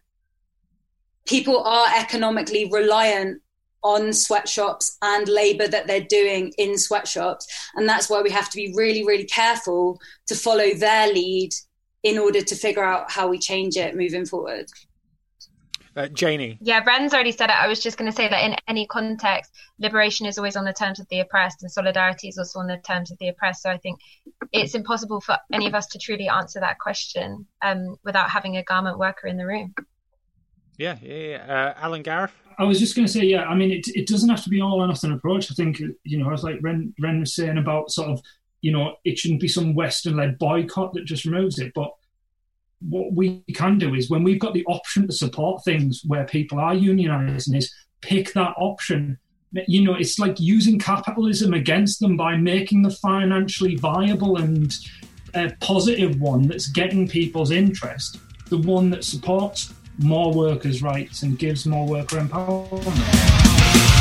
people 1.26 1.64
are 1.64 1.88
economically 1.98 2.70
reliant 2.72 3.42
on 3.84 4.14
sweatshops 4.14 4.98
and 5.02 5.28
labor 5.28 5.68
that 5.68 5.88
they're 5.88 6.02
doing 6.02 6.54
in 6.58 6.78
sweatshops. 6.78 7.48
And 7.76 7.90
that's 7.90 8.10
why 8.10 8.22
we 8.22 8.30
have 8.30 8.50
to 8.50 8.56
be 8.56 8.74
really, 8.76 9.04
really 9.04 9.26
careful 9.26 10.00
to 10.28 10.36
follow 10.36 10.74
their 10.76 11.12
lead 11.12 11.52
in 12.04 12.18
order 12.18 12.42
to 12.42 12.56
figure 12.56 12.84
out 12.84 13.12
how 13.12 13.28
we 13.28 13.40
change 13.40 13.78
it 13.78 13.96
moving 13.96 14.26
forward. 14.26 14.68
Uh, 15.96 16.08
Janie. 16.08 16.58
Yeah, 16.62 16.82
Ren's 16.86 17.14
already 17.14 17.34
said 17.34 17.50
it. 17.50 17.56
I 17.56 17.68
was 17.68 17.82
just 17.82 17.98
going 17.98 18.10
to 18.10 18.16
say 18.16 18.30
that 18.30 18.46
in 18.46 18.56
any 18.68 18.88
context, 18.88 19.52
liberation 19.78 20.26
is 20.26 20.38
always 20.38 20.56
on 20.56 20.64
the 20.64 20.72
terms 20.72 21.00
of 21.02 21.08
the 21.10 21.20
oppressed, 21.20 21.64
and 21.64 21.72
solidarity 21.72 22.30
is 22.30 22.38
also 22.38 22.60
on 22.60 22.68
the 22.68 22.78
terms 22.78 23.12
of 23.12 23.18
the 23.18 23.28
oppressed. 23.28 23.64
So 23.64 23.70
I 23.70 23.78
think 23.78 24.00
it's 24.54 24.74
impossible 24.74 25.20
for 25.20 25.38
any 25.52 25.68
of 25.68 25.76
us 25.76 25.88
to 25.88 26.00
truly 26.00 26.30
answer 26.30 26.62
that 26.62 26.80
question 26.80 27.46
um, 27.62 27.98
without 28.06 28.30
having 28.30 28.56
a 28.56 28.64
garment 28.64 28.98
worker 29.00 29.28
in 29.28 29.36
the 29.36 29.46
room. 29.46 29.74
Yeah, 30.78 30.98
yeah, 31.02 31.16
yeah. 31.16 31.74
Uh, 31.78 31.84
Al 31.84 31.94
and 31.94 32.04
Gareth. 32.04 32.34
I 32.58 32.64
was 32.64 32.80
just 32.80 32.96
going 32.96 33.06
to 33.06 33.12
say, 33.12 33.26
yeah. 33.26 33.44
I 33.44 33.56
mean, 33.56 33.72
it 33.72 33.88
it 33.90 34.08
doesn't 34.08 34.30
have 34.30 34.44
to 34.44 34.50
be 34.50 34.62
all 34.62 34.82
or 34.82 34.88
nothing 34.88 35.12
approach. 35.12 35.52
I 35.52 35.56
think 35.56 35.82
you 36.04 36.18
know, 36.18 36.32
as 36.32 36.44
like 36.44 36.60
Ren 36.62 36.94
Ren 37.02 37.20
was 37.20 37.36
saying 37.36 37.58
about 37.58 37.92
sort 37.92 38.10
of, 38.10 38.22
you 38.62 38.72
know, 38.72 38.96
it 39.04 39.20
shouldn't 39.20 39.42
be 39.42 39.48
some 39.50 39.76
Western 39.76 40.16
led 40.16 40.40
boycott 40.40 40.94
that 40.94 41.06
just 41.06 41.26
removes 41.26 41.60
it, 41.60 41.74
but 41.76 41.92
what 42.90 43.14
we 43.14 43.44
can 43.54 43.78
do 43.78 43.94
is 43.94 44.10
when 44.10 44.24
we've 44.24 44.40
got 44.40 44.54
the 44.54 44.66
option 44.66 45.08
to 45.08 45.14
support 45.14 45.64
things 45.64 46.02
where 46.06 46.26
people 46.26 46.60
are 46.60 46.74
unionizing 46.74 47.56
is 47.56 47.74
pick 48.02 48.34
that 48.34 48.54
option 48.58 49.18
you 49.68 49.84
know 49.84 49.94
it's 49.94 50.18
like 50.18 50.40
using 50.40 50.80
capitalism 50.80 51.54
against 51.54 52.00
them 52.00 52.18
by 52.18 52.36
making 52.36 52.82
the 52.82 52.90
financially 52.90 53.76
viable 53.76 54.38
and 54.38 54.78
uh, 55.36 55.50
positive 55.60 56.20
one 56.20 56.48
that's 56.48 56.68
getting 56.68 57.08
people's 57.08 57.52
interest 57.52 58.18
the 58.50 58.58
one 58.58 58.90
that 58.90 59.04
supports 59.04 59.74
more 59.98 60.34
workers' 60.34 60.82
rights 60.82 61.24
and 61.24 61.38
gives 61.38 61.66
more 61.66 61.88
worker 61.88 62.18
empowerment. 62.18 64.01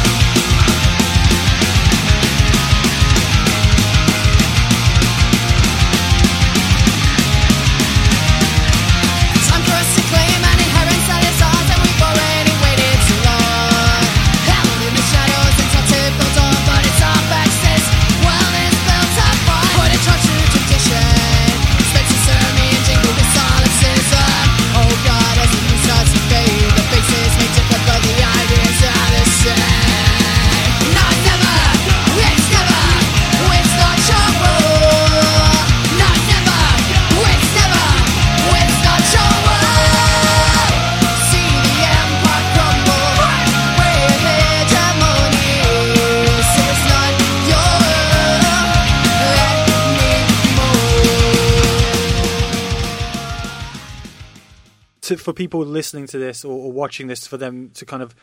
For 55.30 55.34
people 55.34 55.64
listening 55.64 56.06
to 56.08 56.18
this 56.18 56.44
or, 56.44 56.52
or 56.52 56.72
watching 56.72 57.06
this 57.06 57.26
for 57.26 57.36
them 57.36 57.70
to 57.70 57.86
kind 57.86 58.02
of 58.02 58.14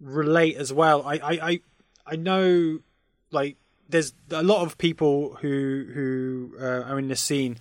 relate 0.00 0.56
as 0.56 0.72
well. 0.72 1.02
I 1.06 1.14
I 1.14 1.32
I, 1.50 1.60
I 2.04 2.16
know 2.16 2.80
like 3.30 3.56
there's 3.88 4.12
a 4.30 4.42
lot 4.42 4.62
of 4.66 4.76
people 4.76 5.36
who 5.40 5.86
who 5.94 6.56
uh, 6.60 6.90
are 6.90 6.98
in 6.98 7.08
the 7.08 7.16
scene 7.16 7.58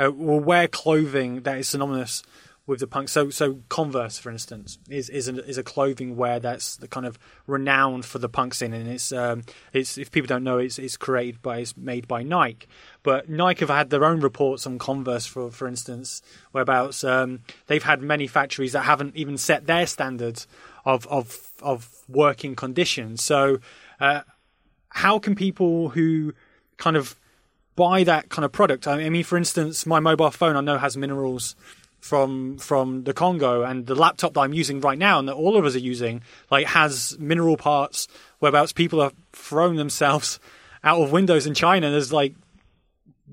uh, 0.00 0.10
will 0.10 0.40
wear 0.40 0.66
clothing 0.66 1.42
that 1.42 1.58
is 1.58 1.68
synonymous 1.68 2.22
with 2.66 2.80
the 2.80 2.86
punk. 2.86 3.08
So 3.08 3.30
so 3.30 3.60
Converse, 3.68 4.18
for 4.18 4.30
instance, 4.30 4.78
is 4.88 5.08
is 5.10 5.28
a, 5.28 5.44
is 5.44 5.58
a 5.58 5.62
clothing 5.62 6.16
wear 6.16 6.40
that's 6.40 6.76
the 6.76 6.88
kind 6.88 7.06
of 7.06 7.18
renowned 7.46 8.04
for 8.04 8.18
the 8.18 8.28
punk 8.28 8.54
scene, 8.54 8.72
and 8.72 8.88
it's 8.88 9.12
um 9.12 9.44
it's 9.72 9.96
if 9.96 10.10
people 10.10 10.26
don't 10.26 10.44
know, 10.44 10.58
it's 10.58 10.78
it's 10.78 10.96
created 10.96 11.40
by 11.40 11.58
it's 11.58 11.76
made 11.76 12.08
by 12.08 12.22
Nike. 12.22 12.66
But 13.04 13.28
Nike 13.28 13.60
have 13.60 13.68
had 13.68 13.90
their 13.90 14.04
own 14.04 14.18
reports 14.18 14.66
on 14.66 14.78
Converse, 14.78 15.26
for 15.26 15.52
for 15.52 15.68
instance, 15.68 16.22
whereabouts 16.52 17.04
um, 17.04 17.40
they've 17.68 17.84
had 17.84 18.02
many 18.02 18.26
factories 18.26 18.72
that 18.72 18.82
haven't 18.82 19.14
even 19.14 19.38
set 19.38 19.66
their 19.66 19.86
standards 19.86 20.48
of 20.84 21.06
of 21.06 21.52
of 21.62 22.02
working 22.08 22.56
conditions. 22.56 23.22
So. 23.22 23.60
Uh, 24.00 24.22
how 24.94 25.18
can 25.18 25.34
people 25.34 25.88
who 25.90 26.32
kind 26.76 26.96
of 26.96 27.16
buy 27.76 28.04
that 28.04 28.28
kind 28.28 28.44
of 28.44 28.52
product? 28.52 28.86
I 28.86 29.08
mean, 29.10 29.24
for 29.24 29.36
instance, 29.36 29.84
my 29.84 30.00
mobile 30.00 30.30
phone 30.30 30.56
I 30.56 30.60
know 30.60 30.78
has 30.78 30.96
minerals 30.96 31.56
from 32.00 32.58
from 32.58 33.04
the 33.04 33.12
Congo, 33.12 33.62
and 33.62 33.86
the 33.86 33.94
laptop 33.94 34.34
that 34.34 34.40
I'm 34.40 34.52
using 34.52 34.80
right 34.80 34.98
now, 34.98 35.18
and 35.18 35.28
that 35.28 35.34
all 35.34 35.56
of 35.56 35.64
us 35.64 35.74
are 35.74 35.80
using, 35.80 36.22
like 36.50 36.66
has 36.66 37.16
mineral 37.18 37.56
parts. 37.56 38.08
Whereabouts 38.38 38.72
people 38.72 39.00
are 39.00 39.12
throwing 39.32 39.76
themselves 39.76 40.38
out 40.84 41.00
of 41.00 41.12
windows 41.12 41.46
in 41.46 41.54
China. 41.54 41.90
There's 41.90 42.12
like 42.12 42.34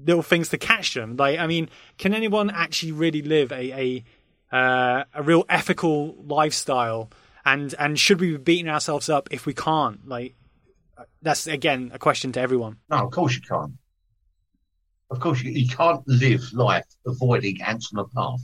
little 0.06 0.24
things 0.24 0.50
to 0.50 0.58
catch 0.58 0.94
them. 0.94 1.16
Like, 1.18 1.40
I 1.40 1.48
mean, 1.48 1.70
can 1.98 2.14
anyone 2.14 2.50
actually 2.50 2.92
really 2.92 3.22
live 3.22 3.52
a 3.52 4.04
a 4.52 4.56
uh, 4.56 5.04
a 5.14 5.24
real 5.24 5.46
ethical 5.50 6.16
lifestyle? 6.24 7.10
And 7.44 7.74
and 7.80 8.00
should 8.00 8.20
we 8.20 8.32
be 8.32 8.38
beating 8.38 8.70
ourselves 8.70 9.10
up 9.10 9.30
if 9.32 9.46
we 9.46 9.54
can't? 9.54 10.08
Like, 10.08 10.36
that's 11.22 11.48
again 11.48 11.92
a 11.94 12.00
question 12.00 12.32
to 12.34 12.40
everyone. 12.40 12.78
No, 12.90 13.06
of 13.06 13.12
course 13.12 13.36
you 13.36 13.42
can't. 13.42 13.74
Of 15.10 15.20
course 15.20 15.42
you, 15.42 15.52
you 15.52 15.68
can't 15.68 16.08
live 16.08 16.54
life 16.54 16.86
avoiding 17.06 17.62
ants 17.62 17.92
on 17.94 18.00
a 18.00 18.08
path. 18.08 18.42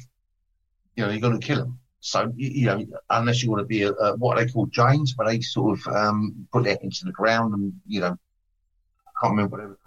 You 0.95 1.05
know, 1.05 1.11
you're 1.11 1.21
going 1.21 1.39
to 1.39 1.45
kill 1.45 1.57
them. 1.57 1.79
So 1.99 2.31
you, 2.35 2.65
know, 2.67 2.85
unless 3.09 3.43
you 3.43 3.49
want 3.49 3.61
to 3.61 3.65
be 3.65 3.84
a, 3.84 3.91
a, 3.91 4.15
what 4.15 4.38
they 4.38 4.47
call 4.47 4.65
Jains, 4.67 5.13
where 5.15 5.27
they 5.27 5.41
sort 5.41 5.79
of 5.79 5.93
um, 5.93 6.47
put 6.51 6.63
their 6.63 6.77
into 6.81 7.05
the 7.05 7.11
ground 7.11 7.53
and 7.53 7.73
you 7.88 8.01
know, 8.01 8.17
I 9.07 9.11
can't 9.21 9.31
remember 9.31 9.57
what 9.57 9.63
they 9.63 9.67
were. 9.67 9.86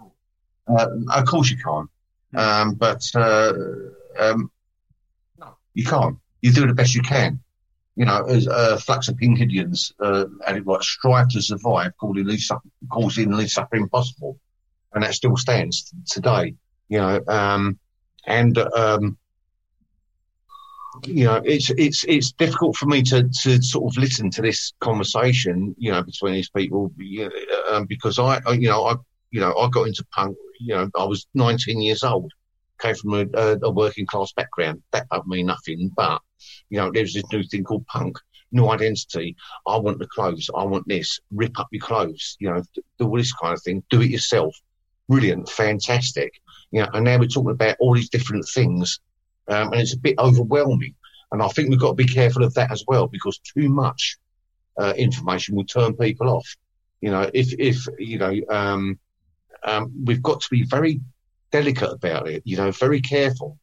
Uh, 0.77 0.87
of 1.13 1.25
course 1.25 1.49
you 1.49 1.57
can't. 1.57 1.89
Um, 2.35 2.75
but 2.75 3.03
uh, 3.15 3.53
um, 4.19 4.51
no, 5.39 5.55
you 5.73 5.85
can't. 5.85 6.17
You 6.41 6.51
do 6.51 6.67
the 6.67 6.73
best 6.73 6.95
you 6.95 7.01
can 7.01 7.41
you 7.95 8.05
know, 8.05 8.23
as 8.23 8.47
uh, 8.47 8.77
Flux 8.77 9.09
of 9.09 9.17
Pink 9.17 9.39
Indians 9.39 9.91
uh, 9.99 10.25
had 10.45 10.57
it 10.57 10.65
like 10.65 10.81
strive 10.81 11.29
to 11.29 11.41
survive, 11.41 11.91
causing 11.99 12.25
least, 12.25 12.51
causing 12.89 13.31
least 13.31 13.55
suffering 13.55 13.89
possible, 13.89 14.39
and 14.93 15.03
that 15.03 15.13
still 15.13 15.35
stands 15.35 15.93
today. 16.09 16.55
You 16.87 16.99
know, 16.99 17.21
um, 17.27 17.77
and 18.25 18.57
um, 18.57 19.17
you 21.05 21.25
know, 21.25 21.41
it's 21.43 21.69
it's 21.71 22.05
it's 22.07 22.31
difficult 22.31 22.77
for 22.77 22.85
me 22.85 23.01
to 23.03 23.29
to 23.43 23.61
sort 23.61 23.91
of 23.91 24.01
listen 24.01 24.29
to 24.31 24.41
this 24.41 24.73
conversation, 24.79 25.75
you 25.77 25.91
know, 25.91 26.01
between 26.01 26.33
these 26.33 26.49
people, 26.49 26.91
you 26.97 27.29
know, 27.29 27.75
um, 27.75 27.85
because 27.85 28.19
I, 28.19 28.39
you 28.51 28.69
know, 28.69 28.85
I, 28.85 28.95
you 29.31 29.41
know, 29.41 29.55
I 29.57 29.69
got 29.69 29.87
into 29.87 30.05
punk. 30.15 30.37
You 30.61 30.75
know, 30.75 30.89
I 30.97 31.05
was 31.05 31.27
19 31.33 31.81
years 31.81 32.03
old, 32.03 32.31
came 32.79 32.95
from 32.95 33.13
a, 33.13 33.57
a 33.63 33.71
working 33.71 34.05
class 34.05 34.31
background. 34.33 34.81
That 34.91 35.07
don't 35.11 35.27
mean 35.27 35.47
nothing, 35.47 35.91
but 35.95 36.21
you 36.69 36.77
know, 36.77 36.91
there's 36.91 37.13
this 37.13 37.23
new 37.31 37.43
thing 37.43 37.63
called 37.63 37.85
punk, 37.87 38.17
new 38.51 38.67
identity. 38.69 39.35
I 39.67 39.77
want 39.77 39.99
the 39.99 40.07
clothes. 40.07 40.49
I 40.55 40.63
want 40.63 40.87
this. 40.87 41.19
Rip 41.31 41.59
up 41.59 41.67
your 41.71 41.81
clothes. 41.81 42.37
You 42.39 42.49
know, 42.49 42.63
do 42.75 43.07
all 43.07 43.17
this 43.17 43.33
kind 43.33 43.53
of 43.53 43.61
thing. 43.63 43.83
Do 43.89 44.01
it 44.01 44.09
yourself. 44.09 44.55
Brilliant, 45.07 45.49
fantastic. 45.49 46.33
You 46.71 46.81
know, 46.81 46.89
and 46.93 47.05
now 47.05 47.17
we're 47.17 47.27
talking 47.27 47.51
about 47.51 47.77
all 47.79 47.95
these 47.95 48.09
different 48.09 48.45
things, 48.53 48.99
um, 49.47 49.73
and 49.73 49.81
it's 49.81 49.93
a 49.93 49.99
bit 49.99 50.19
overwhelming. 50.19 50.95
And 51.31 51.41
I 51.41 51.47
think 51.49 51.69
we've 51.69 51.79
got 51.79 51.89
to 51.89 51.95
be 51.95 52.05
careful 52.05 52.43
of 52.43 52.53
that 52.55 52.71
as 52.71 52.83
well 52.87 53.07
because 53.07 53.39
too 53.39 53.69
much 53.69 54.17
uh, 54.77 54.93
information 54.97 55.55
will 55.55 55.65
turn 55.65 55.95
people 55.95 56.29
off. 56.29 56.55
You 57.01 57.11
know, 57.11 57.29
if 57.33 57.53
if 57.57 57.85
you 57.97 58.19
know, 58.19 58.33
um, 58.49 58.99
um, 59.63 59.91
we've 60.03 60.23
got 60.23 60.41
to 60.41 60.47
be 60.49 60.63
very 60.63 61.01
delicate 61.51 61.91
about 61.91 62.27
it. 62.27 62.43
You 62.45 62.57
know, 62.57 62.71
very 62.71 63.01
careful. 63.01 63.57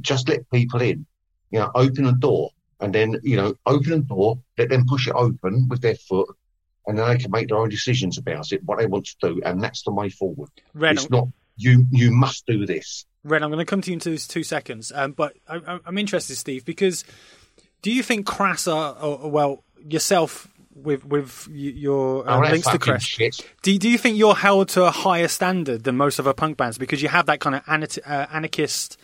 Just 0.00 0.28
let 0.28 0.50
people 0.50 0.80
in 0.82 1.06
you 1.54 1.60
know, 1.60 1.70
open 1.76 2.04
a 2.06 2.12
door 2.12 2.50
and 2.80 2.92
then, 2.92 3.14
you 3.22 3.36
know, 3.36 3.54
open 3.64 3.92
a 3.92 3.98
door, 4.00 4.40
let 4.58 4.70
them 4.70 4.84
push 4.88 5.06
it 5.06 5.14
open 5.14 5.68
with 5.68 5.80
their 5.80 5.94
foot 5.94 6.28
and 6.84 6.98
then 6.98 7.08
they 7.08 7.16
can 7.16 7.30
make 7.30 7.46
their 7.46 7.58
own 7.58 7.68
decisions 7.68 8.18
about 8.18 8.50
it, 8.50 8.60
what 8.64 8.80
they 8.80 8.86
want 8.86 9.06
to 9.06 9.16
do. 9.20 9.40
And 9.44 9.62
that's 9.62 9.84
the 9.84 9.92
way 9.92 10.08
forward. 10.08 10.50
Ren, 10.72 10.96
it's 10.96 11.08
not, 11.10 11.28
you, 11.56 11.86
you 11.92 12.10
must 12.10 12.44
do 12.46 12.66
this. 12.66 13.06
Ren, 13.22 13.44
I'm 13.44 13.50
going 13.50 13.64
to 13.64 13.70
come 13.70 13.80
to 13.82 13.90
you 13.90 13.94
in 13.94 14.00
two, 14.00 14.18
two 14.18 14.42
seconds. 14.42 14.90
Um, 14.92 15.12
but 15.12 15.36
I, 15.48 15.78
I'm 15.86 15.96
interested, 15.96 16.34
Steve, 16.34 16.64
because 16.64 17.04
do 17.82 17.92
you 17.92 18.02
think 18.02 18.26
Crass 18.26 18.66
are, 18.66 18.96
or, 19.00 19.30
well, 19.30 19.62
yourself 19.78 20.48
with 20.74 21.04
with 21.04 21.48
your 21.50 22.28
uh, 22.28 22.36
Oh, 22.36 22.40
links 22.40 22.66
to 22.68 22.98
shit. 23.00 23.40
do, 23.62 23.78
do 23.78 23.88
you 23.88 23.98
think 23.98 24.16
you're 24.18 24.34
held 24.34 24.68
to 24.70 24.84
a 24.84 24.90
higher 24.90 25.28
standard 25.28 25.84
than 25.84 25.96
most 25.96 26.18
other 26.18 26.32
punk 26.32 26.56
bands 26.56 26.78
because 26.78 27.00
you 27.02 27.08
have 27.08 27.26
that 27.26 27.40
kind 27.40 27.56
of 27.56 27.62
ana- 27.66 27.86
uh, 28.06 28.26
anarchist 28.32 28.96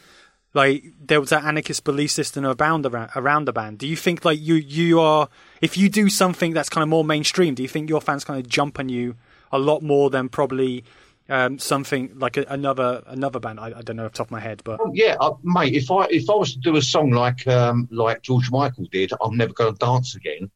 like 0.52 0.82
there 1.00 1.20
was 1.20 1.30
that 1.30 1.44
anarchist 1.44 1.84
belief 1.84 2.10
system 2.10 2.44
around 2.44 2.82
the 2.82 3.10
around 3.16 3.44
the 3.44 3.52
band. 3.52 3.78
Do 3.78 3.86
you 3.86 3.96
think 3.96 4.24
like 4.24 4.40
you 4.40 4.54
you 4.56 5.00
are 5.00 5.28
if 5.60 5.76
you 5.78 5.88
do 5.88 6.08
something 6.08 6.52
that's 6.52 6.68
kind 6.68 6.82
of 6.82 6.88
more 6.88 7.04
mainstream, 7.04 7.54
do 7.54 7.62
you 7.62 7.68
think 7.68 7.88
your 7.88 8.00
fans 8.00 8.24
kind 8.24 8.40
of 8.44 8.48
jump 8.48 8.78
on 8.80 8.88
you 8.88 9.14
a 9.52 9.58
lot 9.58 9.82
more 9.82 10.10
than 10.10 10.28
probably 10.28 10.84
um, 11.28 11.60
something 11.60 12.10
like 12.18 12.36
a, 12.36 12.44
another 12.48 13.04
another 13.06 13.38
band? 13.38 13.60
I, 13.60 13.66
I 13.76 13.82
don't 13.82 13.94
know 13.94 14.06
off 14.06 14.12
the 14.12 14.18
top 14.18 14.26
of 14.26 14.30
my 14.32 14.40
head, 14.40 14.62
but 14.64 14.80
Well, 14.80 14.90
yeah, 14.92 15.14
uh, 15.20 15.34
mate. 15.44 15.74
If 15.74 15.88
I 15.88 16.06
if 16.10 16.28
I 16.28 16.34
was 16.34 16.54
to 16.54 16.58
do 16.58 16.74
a 16.76 16.82
song 16.82 17.10
like 17.12 17.46
um, 17.46 17.86
like 17.92 18.22
George 18.22 18.50
Michael 18.50 18.86
did, 18.90 19.12
I'm 19.22 19.36
never 19.36 19.52
going 19.52 19.72
to 19.72 19.78
dance 19.78 20.16
again. 20.16 20.50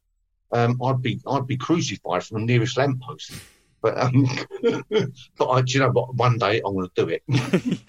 Um, 0.54 0.80
I'd 0.82 1.02
be 1.02 1.20
I'd 1.26 1.46
be 1.46 1.56
crucified 1.56 2.24
from 2.24 2.40
the 2.40 2.46
nearest 2.46 2.76
lamppost. 2.76 3.32
But 3.84 3.98
um, 3.98 4.26
but 5.36 5.44
I, 5.44 5.62
you 5.66 5.80
know 5.80 5.90
what? 5.90 6.14
One 6.14 6.38
day 6.38 6.62
I'm 6.64 6.72
going 6.72 6.88
to 6.88 7.04
do 7.04 7.08
it. 7.10 7.22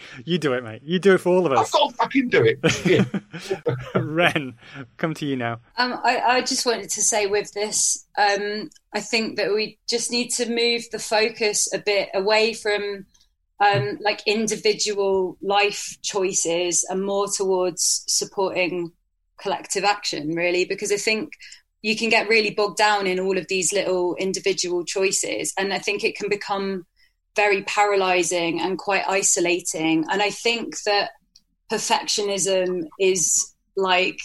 you 0.25 0.37
do 0.37 0.51
it, 0.51 0.61
mate. 0.61 0.81
You 0.83 0.99
do 0.99 1.13
it 1.13 1.19
for 1.19 1.29
all 1.29 1.45
of 1.45 1.53
us. 1.53 1.67
I've 1.67 1.71
got 1.71 1.89
to 1.89 1.95
fucking 1.95 2.29
do 2.29 2.43
it. 2.43 2.59
Yeah. 2.85 3.05
Ren, 3.95 4.55
come 4.97 5.13
to 5.13 5.25
you 5.25 5.37
now. 5.37 5.61
Um, 5.77 5.97
I, 6.03 6.19
I 6.19 6.41
just 6.41 6.65
wanted 6.65 6.89
to 6.89 7.01
say 7.01 7.27
with 7.27 7.53
this, 7.53 8.05
um, 8.17 8.69
I 8.93 8.99
think 8.99 9.37
that 9.37 9.53
we 9.53 9.79
just 9.87 10.11
need 10.11 10.31
to 10.31 10.49
move 10.49 10.83
the 10.91 10.99
focus 10.99 11.71
a 11.73 11.77
bit 11.77 12.09
away 12.13 12.53
from 12.53 13.05
um, 13.61 13.97
like 14.01 14.21
individual 14.27 15.37
life 15.41 15.97
choices 16.01 16.85
and 16.89 17.05
more 17.05 17.27
towards 17.27 18.03
supporting 18.07 18.91
collective 19.39 19.85
action, 19.85 20.35
really, 20.35 20.65
because 20.65 20.91
I 20.91 20.97
think 20.97 21.29
you 21.85 21.95
can 21.95 22.09
get 22.09 22.27
really 22.27 22.49
bogged 22.49 22.77
down 22.77 23.05
in 23.05 23.19
all 23.19 23.37
of 23.37 23.47
these 23.47 23.71
little 23.71 24.15
individual 24.15 24.83
choices. 24.83 25.53
And 25.55 25.71
I 25.71 25.77
think 25.77 26.03
it 26.03 26.17
can 26.17 26.29
become 26.29 26.87
very 27.35 27.61
paralyzing 27.61 28.59
and 28.59 28.79
quite 28.79 29.03
isolating. 29.07 30.03
And 30.09 30.19
I 30.19 30.31
think 30.31 30.81
that 30.87 31.11
perfectionism 31.71 32.85
is 32.99 33.53
like 33.77 34.17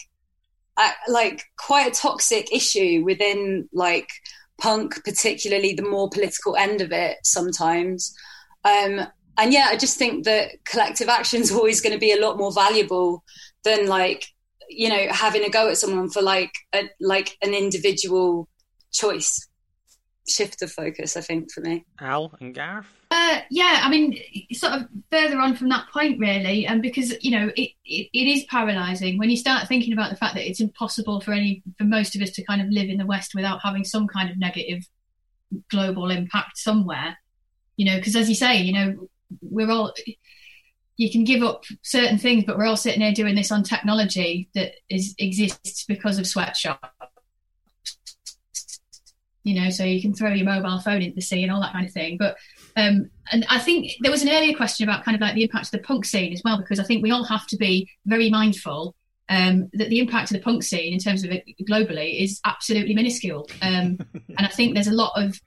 like 1.07 1.45
quite 1.59 1.87
a 1.87 1.95
toxic 1.95 2.51
issue 2.51 3.03
within 3.05 3.69
like 3.75 4.09
punk 4.57 5.05
particularly 5.05 5.75
the 5.75 5.83
more 5.83 6.09
political 6.09 6.57
end 6.57 6.81
of 6.81 6.91
it 6.93 7.19
sometimes 7.23 8.15
um 8.65 9.01
and 9.37 9.53
yeah 9.53 9.67
i 9.69 9.77
just 9.77 9.99
think 9.99 10.25
that 10.25 10.53
collective 10.65 11.09
action 11.09 11.43
is 11.43 11.53
always 11.53 11.83
going 11.83 11.93
to 11.93 11.99
be 11.99 12.13
a 12.13 12.21
lot 12.21 12.39
more 12.39 12.53
valuable 12.53 13.23
than 13.65 13.89
like 13.89 14.25
you 14.71 14.89
know 14.89 15.09
having 15.11 15.45
a 15.45 15.51
go 15.51 15.69
at 15.69 15.77
someone 15.77 16.09
for 16.09 16.23
like 16.23 16.53
a 16.75 16.89
like 17.01 17.37
an 17.43 17.55
individual 17.55 18.49
choice 18.93 19.49
shift 20.29 20.63
of 20.63 20.71
focus 20.71 21.17
i 21.17 21.21
think 21.21 21.51
for 21.51 21.61
me 21.61 21.85
Al 22.01 22.33
and 22.41 22.55
Gareth. 22.55 22.87
Uh, 23.13 23.41
yeah, 23.51 23.81
I 23.83 23.91
mean, 23.91 24.17
sort 24.53 24.73
of 24.75 24.83
further 25.11 25.41
on 25.41 25.57
from 25.57 25.69
that 25.71 25.89
point, 25.93 26.21
really, 26.21 26.65
and 26.65 26.81
because 26.81 27.13
you 27.25 27.33
know 27.33 27.51
it, 27.57 27.71
it, 27.85 28.09
it 28.13 28.27
is 28.29 28.45
paralysing 28.45 29.19
when 29.19 29.31
you 29.31 29.37
start 29.37 29.67
thinking 29.67 29.93
about 29.93 30.11
the 30.11 30.17
fact 30.17 30.37
that 30.37 30.49
it's 30.49 30.61
impossible 30.61 31.21
for 31.21 31.33
any 31.33 31.61
for 31.77 31.83
most 31.83 32.15
of 32.15 32.23
us 32.23 32.31
to 32.31 32.45
kind 32.45 32.63
of 32.63 32.69
live 32.69 32.89
in 32.89 32.99
the 32.99 33.07
West 33.07 33.35
without 33.35 33.63
having 33.65 33.83
some 33.83 34.07
kind 34.07 34.31
of 34.31 34.39
negative 34.39 34.87
global 35.71 36.09
impact 36.09 36.57
somewhere. 36.57 37.19
You 37.77 37.87
know, 37.87 37.97
because 37.97 38.15
as 38.15 38.29
you 38.29 38.37
say, 38.37 38.59
you 38.59 38.73
know, 38.73 39.09
we're 39.43 39.71
all 39.71 39.93
you 41.01 41.11
can 41.11 41.25
give 41.25 41.43
up 41.43 41.65
certain 41.81 42.19
things, 42.19 42.45
but 42.45 42.59
we're 42.59 42.67
all 42.67 42.77
sitting 42.77 43.01
here 43.01 43.15
doing 43.15 43.35
this 43.35 43.51
on 43.51 43.63
technology 43.63 44.51
that 44.55 44.73
is 44.91 45.15
exists 45.19 45.87
because 45.87 46.19
of 46.19 46.27
sweatshop. 46.27 46.93
You 49.43 49.59
know, 49.59 49.71
so 49.71 49.83
you 49.83 50.03
can 50.03 50.13
throw 50.13 50.35
your 50.35 50.45
mobile 50.45 50.79
phone 50.81 51.01
into 51.01 51.15
the 51.15 51.23
sea 51.23 51.43
and 51.43 51.51
all 51.51 51.63
that 51.63 51.73
kind 51.73 51.87
of 51.87 51.93
thing. 51.93 52.19
But 52.19 52.37
um, 52.77 53.09
and 53.33 53.47
I 53.49 53.59
think 53.59 53.93
there 54.03 54.11
was 54.11 54.21
an 54.21 54.29
earlier 54.29 54.55
question 54.55 54.87
about 54.87 55.03
kind 55.03 55.15
of 55.15 55.23
like 55.23 55.35
the 55.35 55.43
impact 55.43 55.69
of 55.69 55.71
the 55.71 55.79
punk 55.79 56.05
scene 56.05 56.35
as 56.35 56.43
well, 56.45 56.59
because 56.59 56.79
I 56.79 56.85
think 56.85 57.03
we 57.03 57.13
all 57.13 57.25
have 57.25 57.47
to 57.47 57.57
be 57.57 57.89
very 58.05 58.29
mindful 58.29 58.95
um, 59.31 59.71
that 59.73 59.89
the 59.89 60.01
impact 60.01 60.31
of 60.31 60.37
the 60.37 60.43
punk 60.43 60.63
scene 60.63 60.93
in 60.93 60.99
terms 60.99 61.25
of 61.25 61.31
it 61.31 61.47
globally 61.67 62.23
is 62.23 62.43
absolutely 62.45 62.95
minuscule. 62.95 63.49
Um, 63.63 63.97
and 64.13 64.47
I 64.47 64.49
think 64.49 64.75
there's 64.75 64.87
a 64.87 64.93
lot 64.93 65.13
of 65.17 65.41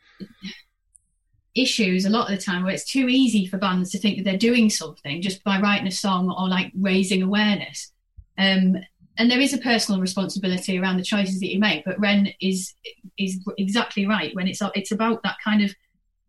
issues 1.56 2.06
a 2.06 2.10
lot 2.10 2.32
of 2.32 2.38
the 2.38 2.44
time 2.44 2.64
where 2.64 2.74
it's 2.74 2.90
too 2.90 3.08
easy 3.08 3.46
for 3.46 3.58
bands 3.58 3.92
to 3.92 4.00
think 4.00 4.18
that 4.18 4.24
they're 4.24 4.38
doing 4.38 4.70
something 4.70 5.22
just 5.22 5.44
by 5.44 5.60
writing 5.60 5.88
a 5.88 5.92
song 5.92 6.32
or 6.32 6.50
like 6.50 6.72
raising 6.80 7.22
awareness. 7.22 7.92
Um, 8.38 8.78
and 9.18 9.30
there 9.30 9.40
is 9.40 9.54
a 9.54 9.60
personal 9.60 10.02
responsibility 10.02 10.80
around 10.80 10.98
the 10.98 11.04
choices 11.04 11.40
that 11.40 11.54
you 11.54 11.60
make, 11.60 11.86
but 11.86 12.00
Ren 12.00 12.34
is 12.42 12.74
is 13.18 13.40
exactly 13.58 14.08
right 14.08 14.34
when 14.36 14.48
it's 14.48 14.62
it's 14.74 14.92
about 14.92 15.22
that 15.24 15.36
kind 15.44 15.64
of 15.64 15.74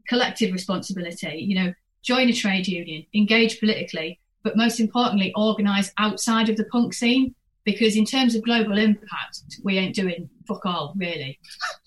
collective 0.06 0.52
responsibility. 0.52 1.38
You 1.38 1.54
know, 1.54 1.74
join 2.02 2.28
a 2.28 2.34
trade 2.34 2.68
union, 2.68 3.06
engage 3.14 3.58
politically, 3.58 4.20
but 4.42 4.56
most 4.56 4.80
importantly, 4.80 5.32
organise 5.34 5.92
outside 5.96 6.50
of 6.50 6.56
the 6.58 6.66
punk 6.66 6.92
scene 6.92 7.34
because 7.64 7.96
in 7.96 8.04
terms 8.04 8.34
of 8.34 8.42
global 8.42 8.76
impact, 8.78 9.40
we 9.62 9.78
ain't 9.78 9.94
doing 9.94 10.28
fuck 10.46 10.64
all 10.66 10.92
really, 10.96 11.38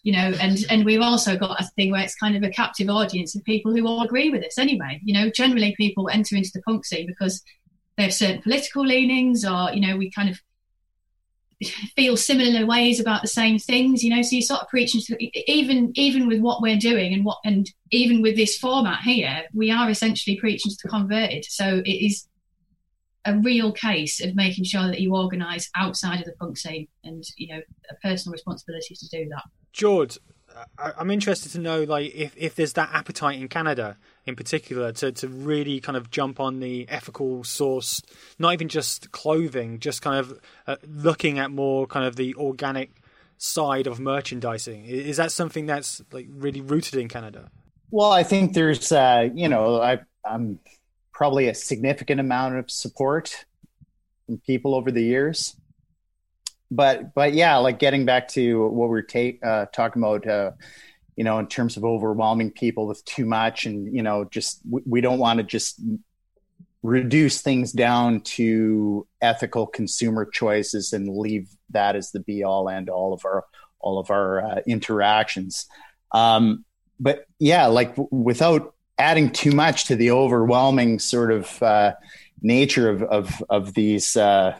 you 0.03 0.11
know. 0.11 0.33
And 0.41 0.57
and 0.69 0.85
we've 0.85 1.01
also 1.01 1.37
got 1.37 1.61
a 1.61 1.67
thing 1.75 1.91
where 1.91 2.01
it's 2.01 2.15
kind 2.15 2.35
of 2.35 2.43
a 2.43 2.49
captive 2.49 2.89
audience 2.89 3.35
of 3.35 3.43
people 3.43 3.75
who 3.75 3.87
all 3.87 4.03
agree 4.03 4.29
with 4.29 4.43
us 4.43 4.57
anyway. 4.57 4.99
You 5.03 5.13
know, 5.13 5.29
generally 5.29 5.75
people 5.77 6.09
enter 6.09 6.35
into 6.35 6.51
the 6.53 6.61
punk 6.63 6.85
scene 6.85 7.07
because 7.07 7.43
they 7.97 8.03
have 8.03 8.13
certain 8.13 8.41
political 8.41 8.85
leanings, 8.85 9.45
or 9.45 9.71
you 9.71 9.81
know, 9.81 9.97
we 9.97 10.11
kind 10.11 10.29
of 10.29 10.39
feel 11.95 12.15
similar 12.15 12.65
ways 12.65 12.99
about 12.99 13.21
the 13.21 13.27
same 13.27 13.59
things. 13.59 14.03
You 14.03 14.15
know, 14.15 14.21
so 14.21 14.35
you 14.35 14.41
sort 14.41 14.61
of 14.61 14.69
preaching 14.69 15.01
to 15.01 15.51
even 15.51 15.91
even 15.95 16.27
with 16.27 16.39
what 16.39 16.61
we're 16.61 16.77
doing 16.77 17.13
and 17.13 17.23
what 17.23 17.37
and 17.45 17.69
even 17.91 18.21
with 18.21 18.35
this 18.35 18.57
format 18.57 19.01
here, 19.01 19.43
we 19.53 19.71
are 19.71 19.89
essentially 19.89 20.37
preaching 20.37 20.71
to 20.71 20.77
the 20.83 20.89
converted. 20.89 21.45
So 21.45 21.81
it 21.85 22.05
is 22.05 22.27
a 23.27 23.37
real 23.37 23.71
case 23.71 24.23
of 24.23 24.35
making 24.35 24.63
sure 24.63 24.87
that 24.87 24.99
you 24.99 25.15
organise 25.15 25.69
outside 25.75 26.19
of 26.19 26.25
the 26.25 26.33
punk 26.39 26.57
scene 26.57 26.87
and 27.03 27.23
you 27.35 27.53
know 27.53 27.61
a 27.91 27.95
personal 27.95 28.33
responsibility 28.33 28.95
to 28.95 29.07
do 29.09 29.29
that. 29.29 29.43
George, 29.73 30.17
I'm 30.77 31.11
interested 31.11 31.51
to 31.51 31.59
know 31.59 31.83
like 31.83 32.13
if, 32.15 32.33
if 32.37 32.55
there's 32.55 32.73
that 32.73 32.89
appetite 32.93 33.39
in 33.39 33.47
Canada 33.47 33.97
in 34.25 34.35
particular 34.35 34.91
to, 34.93 35.11
to 35.11 35.27
really 35.27 35.79
kind 35.79 35.97
of 35.97 36.09
jump 36.09 36.39
on 36.39 36.59
the 36.59 36.87
ethical 36.89 37.43
source, 37.43 38.01
not 38.39 38.53
even 38.53 38.69
just 38.69 39.11
clothing, 39.11 39.79
just 39.79 40.01
kind 40.01 40.19
of 40.19 40.39
uh, 40.65 40.77
looking 40.87 41.37
at 41.37 41.51
more 41.51 41.85
kind 41.85 42.05
of 42.05 42.15
the 42.15 42.33
organic 42.35 43.01
side 43.37 43.87
of 43.87 43.99
merchandising. 43.99 44.85
Is 44.85 45.17
that 45.17 45.31
something 45.31 45.65
that's 45.65 46.01
like 46.11 46.27
really 46.29 46.61
rooted 46.61 46.95
in 46.95 47.07
Canada? 47.07 47.51
Well, 47.91 48.11
I 48.11 48.23
think 48.23 48.53
there's 48.53 48.91
uh, 48.91 49.29
you 49.33 49.49
know 49.49 49.81
I 49.81 49.99
I'm 50.25 50.59
probably 51.17 51.47
a 51.47 51.53
significant 51.55 52.19
amount 52.19 52.55
of 52.55 52.69
support 52.69 53.43
from 54.27 54.37
people 54.45 54.75
over 54.75 54.91
the 54.91 55.01
years. 55.01 55.55
But 56.69 57.15
but 57.15 57.33
yeah, 57.33 57.57
like 57.57 57.79
getting 57.79 58.05
back 58.05 58.27
to 58.29 58.67
what 58.67 58.89
we 58.89 58.99
are 58.99 59.01
ta- 59.01 59.47
uh, 59.47 59.65
talking 59.73 60.03
about, 60.03 60.27
uh, 60.27 60.51
you 61.15 61.23
know, 61.23 61.39
in 61.39 61.47
terms 61.47 61.75
of 61.75 61.83
overwhelming 61.83 62.51
people 62.51 62.85
with 62.85 63.03
too 63.03 63.25
much, 63.25 63.65
and 63.65 63.95
you 63.95 64.03
know, 64.03 64.25
just 64.25 64.61
we, 64.69 64.81
we 64.85 65.01
don't 65.01 65.17
want 65.17 65.37
to 65.37 65.43
just 65.43 65.81
reduce 66.83 67.41
things 67.41 67.71
down 67.71 68.21
to 68.21 69.07
ethical 69.19 69.65
consumer 69.65 70.23
choices 70.23 70.93
and 70.93 71.17
leave 71.17 71.49
that 71.71 71.95
as 71.95 72.11
the 72.11 72.19
be 72.19 72.43
all 72.43 72.69
and 72.69 72.89
all 72.89 73.11
of 73.13 73.25
our 73.25 73.43
all 73.79 73.97
of 73.97 74.11
our 74.11 74.45
uh, 74.45 74.59
interactions. 74.67 75.65
Um, 76.11 76.63
but 76.99 77.25
yeah, 77.39 77.65
like 77.65 77.95
w- 77.95 78.09
without 78.11 78.75
adding 78.97 79.29
too 79.29 79.51
much 79.51 79.85
to 79.85 79.95
the 79.95 80.11
overwhelming 80.11 80.99
sort 80.99 81.31
of 81.31 81.61
uh, 81.63 81.93
nature 82.41 82.89
of 82.89 83.03
of, 83.03 83.43
of 83.49 83.73
these 83.73 84.15
uh, 84.15 84.57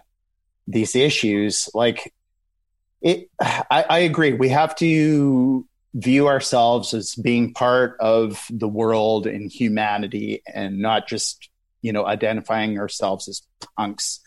these 0.67 0.95
issues. 0.95 1.69
Like 1.73 2.13
it, 3.01 3.29
I, 3.39 3.85
I 3.89 3.99
agree. 3.99 4.33
We 4.33 4.49
have 4.49 4.75
to 4.77 5.65
view 5.93 6.27
ourselves 6.27 6.93
as 6.93 7.15
being 7.15 7.53
part 7.53 7.97
of 7.99 8.45
the 8.49 8.67
world 8.67 9.25
and 9.25 9.51
humanity, 9.51 10.41
and 10.53 10.79
not 10.79 11.07
just 11.07 11.49
you 11.81 11.91
know 11.91 12.05
identifying 12.05 12.79
ourselves 12.79 13.27
as 13.27 13.41
punks. 13.77 14.19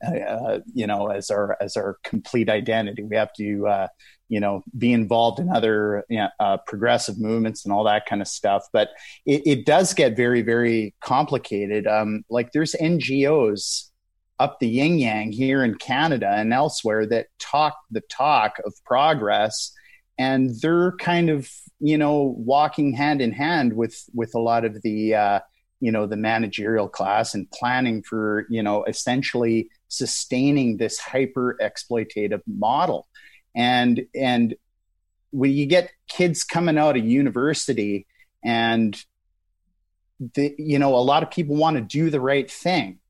Uh, 0.00 0.60
you 0.74 0.86
know, 0.86 1.08
as 1.08 1.28
our 1.30 1.56
as 1.60 1.76
our 1.76 1.98
complete 2.04 2.48
identity, 2.48 3.02
we 3.02 3.16
have 3.16 3.32
to 3.32 3.66
uh, 3.66 3.88
you 4.28 4.40
know 4.40 4.62
be 4.76 4.92
involved 4.92 5.40
in 5.40 5.48
other 5.48 6.04
you 6.08 6.18
know, 6.18 6.28
uh, 6.40 6.56
progressive 6.66 7.18
movements 7.18 7.64
and 7.64 7.72
all 7.72 7.84
that 7.84 8.06
kind 8.06 8.22
of 8.22 8.28
stuff. 8.28 8.66
But 8.72 8.90
it, 9.26 9.42
it 9.46 9.66
does 9.66 9.94
get 9.94 10.16
very 10.16 10.42
very 10.42 10.94
complicated. 11.00 11.86
Um, 11.86 12.24
like 12.30 12.52
there's 12.52 12.74
ngos 12.80 13.84
up 14.38 14.60
the 14.60 14.68
yin 14.68 14.98
yang 14.98 15.32
here 15.32 15.64
in 15.64 15.74
canada 15.74 16.30
and 16.30 16.52
elsewhere 16.52 17.04
that 17.06 17.26
talk 17.40 17.76
the 17.90 18.02
talk 18.02 18.54
of 18.64 18.72
progress 18.84 19.72
and 20.18 20.50
they're 20.60 20.92
kind 20.92 21.30
of 21.30 21.50
you 21.80 21.96
know 21.96 22.34
walking 22.38 22.92
hand 22.92 23.22
in 23.22 23.32
hand 23.32 23.72
with 23.72 24.04
with 24.14 24.34
a 24.34 24.38
lot 24.38 24.64
of 24.64 24.82
the 24.82 25.14
uh, 25.14 25.40
you 25.80 25.92
know 25.92 26.06
the 26.06 26.16
managerial 26.16 26.88
class 26.88 27.34
and 27.34 27.50
planning 27.52 28.02
for 28.02 28.46
you 28.50 28.62
know 28.62 28.84
essentially 28.84 29.68
sustaining 29.88 30.76
this 30.76 30.98
hyper 30.98 31.56
exploitative 31.62 32.42
model 32.46 33.06
and 33.58 34.06
and 34.14 34.54
when 35.30 35.50
you 35.50 35.66
get 35.66 35.90
kids 36.08 36.44
coming 36.44 36.78
out 36.78 36.96
of 36.96 37.04
university 37.04 38.06
and 38.42 39.04
the, 40.34 40.54
you 40.56 40.78
know 40.78 40.94
a 40.94 41.02
lot 41.02 41.22
of 41.22 41.30
people 41.30 41.56
want 41.56 41.76
to 41.76 41.82
do 41.82 42.08
the 42.08 42.20
right 42.20 42.50
thing. 42.50 43.00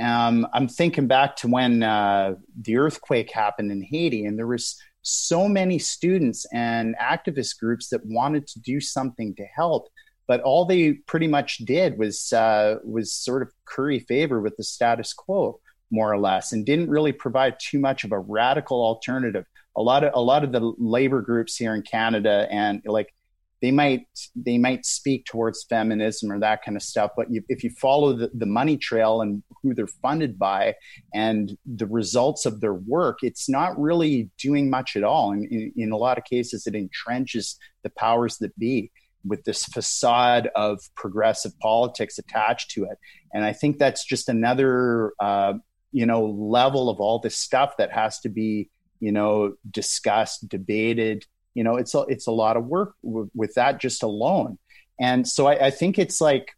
Um, 0.00 0.46
i'm 0.54 0.66
thinking 0.66 1.06
back 1.06 1.36
to 1.36 1.48
when 1.48 1.82
uh, 1.82 2.36
the 2.58 2.78
earthquake 2.78 3.30
happened 3.30 3.70
in 3.70 3.82
haiti 3.82 4.24
and 4.24 4.38
there 4.38 4.46
was 4.46 4.80
so 5.02 5.46
many 5.46 5.78
students 5.78 6.46
and 6.52 6.96
activist 6.96 7.58
groups 7.58 7.90
that 7.90 8.00
wanted 8.06 8.46
to 8.48 8.60
do 8.60 8.80
something 8.80 9.34
to 9.34 9.44
help 9.44 9.88
but 10.26 10.40
all 10.40 10.64
they 10.64 10.94
pretty 10.94 11.26
much 11.26 11.58
did 11.58 11.98
was 11.98 12.32
uh, 12.32 12.76
was 12.82 13.12
sort 13.12 13.42
of 13.42 13.52
curry 13.66 13.98
favor 14.00 14.40
with 14.40 14.56
the 14.56 14.64
status 14.64 15.12
quo 15.12 15.60
more 15.90 16.10
or 16.10 16.18
less 16.18 16.52
and 16.52 16.64
didn't 16.64 16.88
really 16.88 17.12
provide 17.12 17.56
too 17.60 17.78
much 17.78 18.04
of 18.04 18.12
a 18.12 18.18
radical 18.18 18.80
alternative 18.82 19.44
a 19.76 19.82
lot 19.82 20.04
of 20.04 20.12
a 20.14 20.20
lot 20.20 20.44
of 20.44 20.52
the 20.52 20.72
labor 20.78 21.22
groups 21.22 21.56
here 21.56 21.74
in 21.74 21.82
Canada 21.82 22.46
and 22.50 22.82
like 22.84 23.14
they 23.62 23.70
might 23.70 24.06
they 24.34 24.58
might 24.58 24.86
speak 24.86 25.26
towards 25.26 25.64
feminism 25.64 26.32
or 26.32 26.40
that 26.40 26.64
kind 26.64 26.76
of 26.76 26.82
stuff 26.82 27.10
but 27.16 27.30
you, 27.30 27.42
if 27.48 27.62
you 27.62 27.70
follow 27.70 28.12
the, 28.14 28.30
the 28.34 28.46
money 28.46 28.76
trail 28.76 29.20
and 29.20 29.42
who 29.62 29.74
they're 29.74 29.86
funded 29.86 30.38
by 30.38 30.74
and 31.14 31.56
the 31.66 31.86
results 31.86 32.46
of 32.46 32.60
their 32.60 32.74
work 32.74 33.18
it's 33.22 33.48
not 33.48 33.78
really 33.78 34.30
doing 34.38 34.70
much 34.70 34.96
at 34.96 35.04
all. 35.04 35.32
And 35.32 35.44
in, 35.44 35.72
in 35.76 35.92
a 35.92 35.96
lot 35.96 36.18
of 36.18 36.24
cases 36.24 36.66
it 36.66 36.74
entrenches 36.74 37.56
the 37.82 37.90
powers 37.90 38.38
that 38.38 38.58
be 38.58 38.90
with 39.24 39.44
this 39.44 39.64
facade 39.66 40.48
of 40.56 40.80
progressive 40.94 41.52
politics 41.60 42.18
attached 42.18 42.70
to 42.72 42.84
it. 42.84 42.98
And 43.32 43.44
i 43.44 43.52
think 43.52 43.78
that's 43.78 44.04
just 44.04 44.28
another 44.28 45.12
uh, 45.20 45.54
you 45.92 46.06
know 46.06 46.24
level 46.26 46.88
of 46.88 47.00
all 47.00 47.18
this 47.18 47.36
stuff 47.36 47.76
that 47.78 47.92
has 47.92 48.20
to 48.20 48.28
be 48.28 48.70
you 49.00 49.12
know, 49.12 49.54
discussed, 49.70 50.48
debated. 50.48 51.26
You 51.54 51.64
know, 51.64 51.76
it's 51.76 51.94
a, 51.94 52.00
it's 52.02 52.26
a 52.26 52.32
lot 52.32 52.56
of 52.56 52.66
work 52.66 52.94
w- 53.04 53.30
with 53.34 53.54
that 53.54 53.80
just 53.80 54.02
alone. 54.02 54.58
And 55.00 55.26
so 55.26 55.46
I, 55.46 55.66
I 55.66 55.70
think 55.70 55.98
it's 55.98 56.20
like 56.20 56.52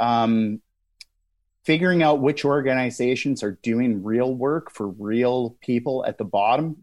um, 0.00 0.60
figuring 1.64 2.02
out 2.02 2.20
which 2.20 2.44
organizations 2.44 3.42
are 3.42 3.58
doing 3.62 4.02
real 4.02 4.34
work 4.34 4.70
for 4.72 4.88
real 4.88 5.56
people 5.60 6.04
at 6.06 6.18
the 6.18 6.24
bottom 6.24 6.76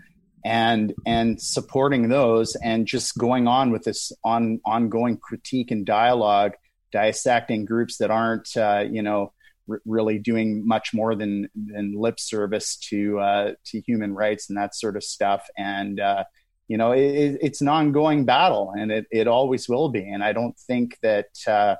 and 0.45 0.93
and 1.07 1.41
supporting 1.41 2.07
those 2.07 2.55
and 2.55 2.85
just 2.85 3.17
going 3.17 3.47
on 3.47 3.71
with 3.71 3.83
this 3.83 4.11
on 4.23 4.61
ongoing 4.63 5.17
critique 5.17 5.71
and 5.71 5.87
dialogue 5.87 6.53
dissecting 6.91 7.65
groups 7.65 7.97
that 7.97 8.11
aren't 8.11 8.55
uh, 8.55 8.85
you 8.89 9.01
know 9.01 9.33
r- 9.69 9.81
really 9.85 10.19
doing 10.19 10.67
much 10.67 10.93
more 10.93 11.15
than 11.15 11.49
than 11.55 11.93
lip 11.95 12.19
service 12.19 12.77
to 12.89 13.19
uh, 13.19 13.51
to 13.65 13.81
human 13.81 14.13
rights 14.13 14.49
and 14.49 14.57
that 14.57 14.75
sort 14.75 14.95
of 14.95 15.03
stuff. 15.03 15.47
And 15.57 15.99
uh, 15.99 16.25
you 16.67 16.77
know, 16.77 16.91
it, 16.91 17.37
it's 17.41 17.61
an 17.61 17.67
ongoing 17.67 18.25
battle, 18.25 18.73
and 18.77 18.91
it 18.91 19.05
it 19.11 19.27
always 19.27 19.69
will 19.69 19.89
be. 19.89 20.07
And 20.07 20.23
I 20.23 20.33
don't 20.33 20.57
think 20.57 20.97
that 21.01 21.27
uh, 21.47 21.75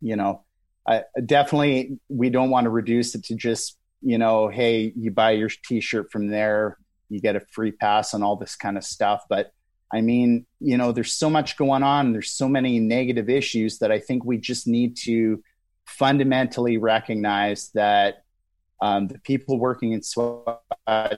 you 0.00 0.16
know, 0.16 0.44
I, 0.86 1.04
definitely 1.24 1.98
we 2.08 2.30
don't 2.30 2.50
want 2.50 2.64
to 2.64 2.70
reduce 2.70 3.14
it 3.14 3.24
to 3.24 3.34
just 3.34 3.76
you 4.02 4.16
know, 4.16 4.48
hey, 4.48 4.92
you 4.96 5.10
buy 5.10 5.32
your 5.32 5.50
T-shirt 5.66 6.10
from 6.10 6.28
there, 6.28 6.78
you 7.10 7.20
get 7.20 7.36
a 7.36 7.40
free 7.52 7.72
pass 7.72 8.14
and 8.14 8.24
all 8.24 8.36
this 8.36 8.56
kind 8.56 8.78
of 8.78 8.84
stuff, 8.84 9.24
but 9.28 9.52
I 9.92 10.00
mean, 10.00 10.46
you 10.60 10.76
know, 10.76 10.92
there's 10.92 11.12
so 11.12 11.28
much 11.28 11.56
going 11.56 11.82
on. 11.82 12.12
There's 12.12 12.32
so 12.32 12.48
many 12.48 12.78
negative 12.78 13.28
issues 13.28 13.78
that 13.78 13.90
I 13.90 13.98
think 13.98 14.24
we 14.24 14.38
just 14.38 14.66
need 14.66 14.96
to 14.98 15.42
fundamentally 15.90 16.78
recognize 16.78 17.70
that 17.74 18.24
um, 18.80 19.08
the 19.08 19.18
people 19.18 19.58
working 19.58 19.92
in 19.92 20.02
sweatshops 20.02 21.16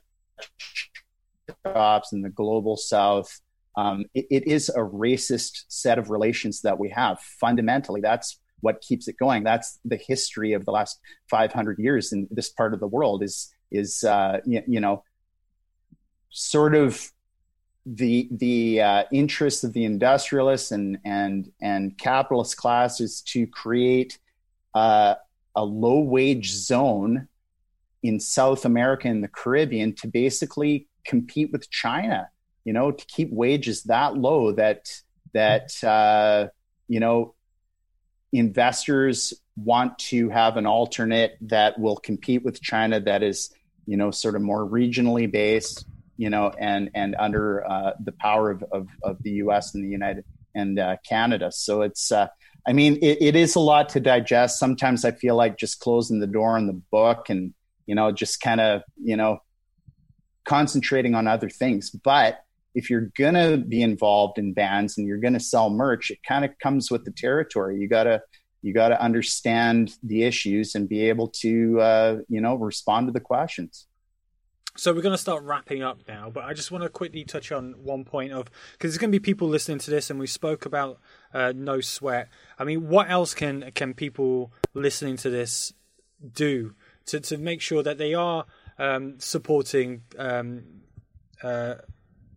in 2.13 2.23
the 2.23 2.31
global 2.31 2.77
south, 2.77 3.41
um, 3.77 4.07
it, 4.15 4.27
it 4.31 4.47
is 4.47 4.69
a 4.71 4.81
racist 4.81 5.65
set 5.69 5.99
of 5.99 6.11
relations 6.11 6.63
that 6.63 6.79
we 6.79 6.89
have. 6.89 7.21
Fundamentally, 7.21 8.01
that's 8.01 8.41
what 8.61 8.81
keeps 8.81 9.09
it 9.09 9.17
going. 9.19 9.45
That's 9.45 9.79
the 9.85 9.97
history 9.97 10.55
of 10.55 10.65
the 10.65 10.73
last 10.73 10.99
500 11.29 11.79
years 11.79 12.13
in 12.13 12.27
this 12.31 12.49
part 12.49 12.75
of 12.75 12.81
the 12.81 12.87
world 12.87 13.23
is 13.23 13.53
is 13.71 14.05
uh, 14.05 14.39
you, 14.45 14.63
you 14.67 14.81
know 14.81 15.05
sort 16.31 16.75
of 16.75 17.11
the 17.85 18.29
the 18.31 18.81
uh, 18.81 19.05
interest 19.13 19.65
of 19.65 19.73
the 19.73 19.85
industrialists 19.85 20.73
and 20.73 20.99
and 21.05 21.51
and 21.61 21.99
capitalist 21.99 22.57
classes 22.57 23.23
to 23.23 23.47
create 23.47 24.19
uh, 24.75 25.15
a 25.55 25.65
low 25.65 26.01
wage 26.01 26.51
zone 26.51 27.29
in 28.03 28.19
South 28.19 28.65
America 28.65 29.09
and 29.09 29.23
the 29.23 29.29
Caribbean 29.29 29.95
to 29.97 30.09
basically 30.09 30.89
compete 31.05 31.53
with 31.53 31.71
China. 31.71 32.29
You 32.65 32.73
know, 32.73 32.93
to 32.93 33.07
keep 33.07 33.33
wages 33.33 33.85
that 33.85 34.17
low 34.17 34.53
that 34.53 34.89
that 35.35 35.83
uh, 35.83 36.49
you 36.89 37.01
know 37.01 37.35
investors 38.33 39.35
want 39.57 39.99
to 39.99 40.31
have 40.31 40.57
an 40.57 40.67
alternate 40.67 41.37
that 41.43 41.79
will 41.79 41.97
compete 41.97 42.45
with 42.45 42.63
China 42.63 43.01
that 43.01 43.23
is 43.23 43.53
you 43.87 43.97
know 43.97 44.11
sort 44.11 44.37
of 44.37 44.43
more 44.43 44.67
regionally 44.67 45.31
based 45.31 45.85
you 46.23 46.31
know, 46.31 46.53
and 46.59 46.89
and 46.95 47.17
under 47.19 47.69
uh, 47.69 47.93
the 48.05 48.13
power 48.13 48.51
of, 48.51 48.63
of, 48.71 48.87
of 49.03 49.23
the 49.23 49.31
U.S. 49.45 49.75
and 49.75 49.85
the 49.85 49.89
United 49.89 50.25
and 50.55 50.79
uh, 50.79 50.97
Canada. 51.05 51.51
So 51.51 51.83
it's, 51.83 52.13
uh, 52.13 52.29
I 52.67 52.73
mean, 52.73 52.99
it, 53.03 53.19
it 53.21 53.37
is 53.37 53.57
a 53.57 53.61
lot 53.61 53.89
to 53.91 54.01
digest. 54.01 54.59
Sometimes 54.59 55.05
I 55.05 55.13
feel 55.13 55.37
like 55.37 55.59
just 55.59 55.81
closing 55.81 56.21
the 56.21 56.27
door 56.27 56.57
on 56.57 56.67
the 56.67 56.81
book 56.91 57.29
and 57.29 57.55
you 57.87 57.95
know 57.95 58.13
just 58.13 58.41
kind 58.41 58.61
of 58.61 58.83
you 59.03 59.17
know 59.17 59.39
concentrating 60.45 61.15
on 61.15 61.27
other 61.27 61.49
things. 61.49 61.91
But 61.91 62.45
if 62.75 62.89
you're 62.89 63.11
gonna 63.19 63.57
be 63.57 63.83
involved 63.83 64.39
in 64.39 64.55
bands 64.55 64.97
and 64.97 65.07
you're 65.07 65.19
gonna 65.19 65.41
sell 65.41 65.71
merch, 65.71 66.11
it 66.11 66.23
kind 66.27 66.45
of 66.45 66.51
comes 66.59 66.91
with 66.91 67.05
the 67.05 67.13
territory. 67.13 67.79
You 67.79 67.89
gotta 67.89 68.23
you 68.65 68.73
got 68.73 68.91
to 68.91 69.03
understand 69.03 69.97
the 70.05 70.23
issues 70.23 70.77
and 70.77 70.89
be 70.89 71.09
able 71.09 71.27
to 71.27 71.81
uh, 71.81 72.19
you 72.29 72.41
know 72.41 72.55
respond 72.55 73.09
to 73.09 73.13
the 73.13 73.21
questions 73.21 73.87
so 74.77 74.93
we're 74.93 75.03
going 75.03 75.15
to 75.15 75.19
start 75.19 75.45
wrapping 75.45 75.83
up 75.83 76.01
now, 76.09 76.31
but 76.31 76.45
I 76.45 76.55
just 76.55 76.71
want 76.71 76.83
to 76.83 76.89
quickly 76.89 77.25
touch 77.25 77.53
on 77.53 77.75
one 77.83 78.05
point 78.05 78.33
of 78.33 78.47
because 78.73 78.91
there's 78.93 78.99
going 78.99 79.13
to 79.13 79.19
be 79.19 79.23
people 79.23 79.49
listening 79.49 79.79
to 79.79 79.91
this, 79.91 80.09
and 80.09 80.19
we 80.19 80.27
spoke 80.27 80.65
about 80.65 80.99
uh, 81.35 81.53
no 81.55 81.81
sweat. 81.81 82.29
I 82.59 82.65
mean, 82.65 82.89
what 82.89 83.11
else 83.11 83.35
can 83.35 83.71
can 83.75 83.95
people 83.95 84.53
listening 84.75 85.17
to 85.19 85.31
this 85.31 85.73
do 86.33 86.75
to 87.07 87.21
to 87.21 87.39
make 87.39 87.61
sure 87.61 87.83
that 87.83 87.99
they 87.99 88.15
are 88.15 88.45
um, 88.79 89.19
supporting 89.19 90.03
um, 90.19 90.63
uh, 91.43 91.75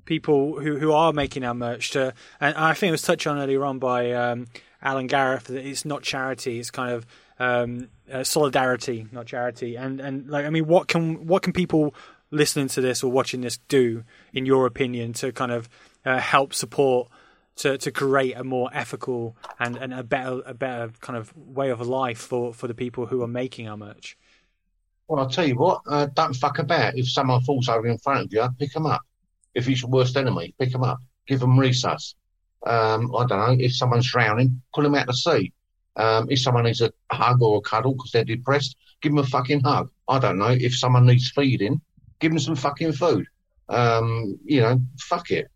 people 0.06 0.60
who 0.60 0.78
who 0.78 0.92
are 0.92 1.14
making 1.14 1.44
our 1.44 1.54
merch? 1.54 1.92
To 1.92 2.14
and 2.40 2.56
I 2.56 2.74
think 2.74 2.90
it 2.90 2.92
was 2.92 3.02
touched 3.02 3.28
on 3.28 3.38
earlier 3.38 3.64
on 3.66 3.80
by 3.80 4.12
um, 4.12 4.48
Al 4.82 4.98
and 4.98 5.10
Gareth 5.10 5.46
that 5.46 5.66
it's 5.66 5.86
not 5.86 6.04
charity; 6.04 6.60
it's 6.60 6.72
kind 6.72 6.94
of 6.94 7.06
um, 7.40 7.90
uh, 8.12 8.24
solidarity, 8.24 9.08
not 9.12 9.26
charity. 9.26 9.76
And 9.76 10.00
and 10.00 10.30
like 10.30 10.46
I 10.46 10.50
mean, 10.50 10.68
what 10.68 10.88
can 10.88 11.28
what 11.28 11.42
can 11.42 11.54
people 11.54 11.94
listening 12.32 12.68
to 12.68 12.82
this 12.82 13.04
or 13.04 13.12
watching 13.12 13.42
this 13.42 13.58
do, 13.68 14.04
in 14.34 14.46
your 14.46 14.66
opinion, 14.66 15.14
to 15.14 15.32
kind 15.32 15.52
of 15.52 15.70
uh, 16.06 16.20
help 16.20 16.54
support 16.54 17.10
to, 17.58 17.78
to 17.78 17.92
create 17.92 18.36
a 18.36 18.44
more 18.44 18.70
ethical 18.74 19.36
and, 19.60 19.78
and 19.78 19.94
a 19.94 20.04
better 20.04 20.42
a 20.46 20.54
better 20.54 20.92
kind 21.00 21.18
of 21.18 21.36
way 21.36 21.70
of 21.70 21.82
life 21.82 22.20
for, 22.20 22.54
for 22.54 22.68
the 22.68 22.74
people 22.74 23.08
who 23.08 23.22
are 23.22 23.28
making 23.28 23.68
our 23.68 23.78
merch? 23.78 24.18
Well, 25.08 25.20
I'll 25.20 25.30
tell 25.30 25.48
you 25.48 25.56
what, 25.56 25.82
uh, 25.88 26.08
don't 26.08 26.36
fuck 26.36 26.60
about. 26.60 26.98
If 26.98 27.10
someone 27.10 27.42
falls 27.42 27.70
over 27.70 27.88
in 27.88 27.98
front 28.00 28.26
of 28.26 28.34
you, 28.34 28.48
pick 28.58 28.74
them 28.74 28.88
up. 28.88 29.02
If 29.54 29.70
it's 29.70 29.82
your 29.82 29.92
worst 29.92 30.18
enemy, 30.18 30.54
pick 30.60 30.72
them 30.72 30.84
up. 30.84 31.00
Give 31.28 31.40
them 31.40 31.58
resus. 31.58 32.16
Um, 32.66 33.16
I 33.16 33.26
don't 33.26 33.40
know. 33.40 33.56
If 33.64 33.76
someone's 33.76 34.12
drowning, 34.12 34.62
pull 34.74 34.84
them 34.84 34.96
out 34.96 35.08
to 35.08 35.14
sea. 35.14 35.54
Um, 35.96 36.28
if 36.30 36.40
someone 36.40 36.66
needs 36.66 36.82
a 36.82 36.92
hug 37.12 37.42
or 37.42 37.60
a 37.60 37.62
cuddle 37.62 37.94
because 37.94 38.12
they're 38.12 38.26
depressed, 38.26 38.76
give 39.02 39.12
them 39.12 39.20
a 39.20 39.28
fucking 39.28 39.62
hug. 39.62 39.90
I 40.08 40.20
don't 40.20 40.40
know. 40.40 40.48
If 40.50 40.78
someone 40.78 41.06
needs 41.06 41.32
feeding, 41.32 41.80
give 42.20 42.32
them 42.32 42.40
some 42.40 42.56
fucking 42.56 42.94
food. 42.94 43.28
Um, 43.70 44.38
you 44.44 44.62
know, 44.62 44.82
fuck 45.00 45.32
it. 45.32 45.48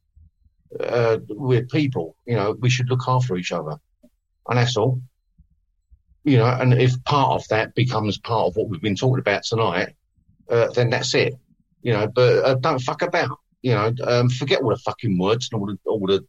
Uh, 0.78 1.18
we're 1.30 1.66
people. 1.66 2.16
You 2.26 2.36
know, 2.36 2.56
we 2.60 2.70
should 2.70 2.90
look 2.90 3.04
after 3.08 3.36
each 3.38 3.52
other, 3.52 3.78
and 4.48 4.58
that's 4.58 4.78
all. 4.78 5.02
You 6.24 6.38
know, 6.38 6.46
and 6.46 6.74
if 6.74 7.02
part 7.06 7.42
of 7.42 7.48
that 7.48 7.74
becomes 7.76 8.18
part 8.18 8.48
of 8.48 8.56
what 8.56 8.70
we've 8.70 8.82
been 8.82 8.96
talking 8.96 9.20
about 9.20 9.44
tonight, 9.44 9.96
uh, 10.50 10.68
then 10.72 10.90
that's 10.90 11.14
it. 11.16 11.34
You 11.82 11.94
know, 11.94 12.08
but 12.08 12.44
uh, 12.44 12.56
don't 12.56 12.80
fuck 12.80 13.02
about. 13.02 13.38
You 13.62 13.74
know, 13.74 13.94
um, 14.06 14.30
forget 14.30 14.62
all 14.62 14.70
the 14.70 14.78
fucking 14.78 15.18
words 15.18 15.50
and 15.52 15.60
all 15.60 15.68
the 15.68 15.78
all 15.86 16.06
the 16.06 16.26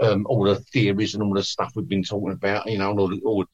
um, 0.00 0.26
all 0.26 0.44
the 0.44 0.56
theories 0.56 1.14
and 1.14 1.22
all 1.22 1.34
the 1.34 1.42
stuff 1.42 1.72
we've 1.74 1.88
been 1.88 2.04
talking 2.04 2.32
about. 2.32 2.70
You 2.70 2.78
know, 2.78 2.90
and 2.90 3.00
all 3.00 3.08
the, 3.08 3.20
all 3.24 3.44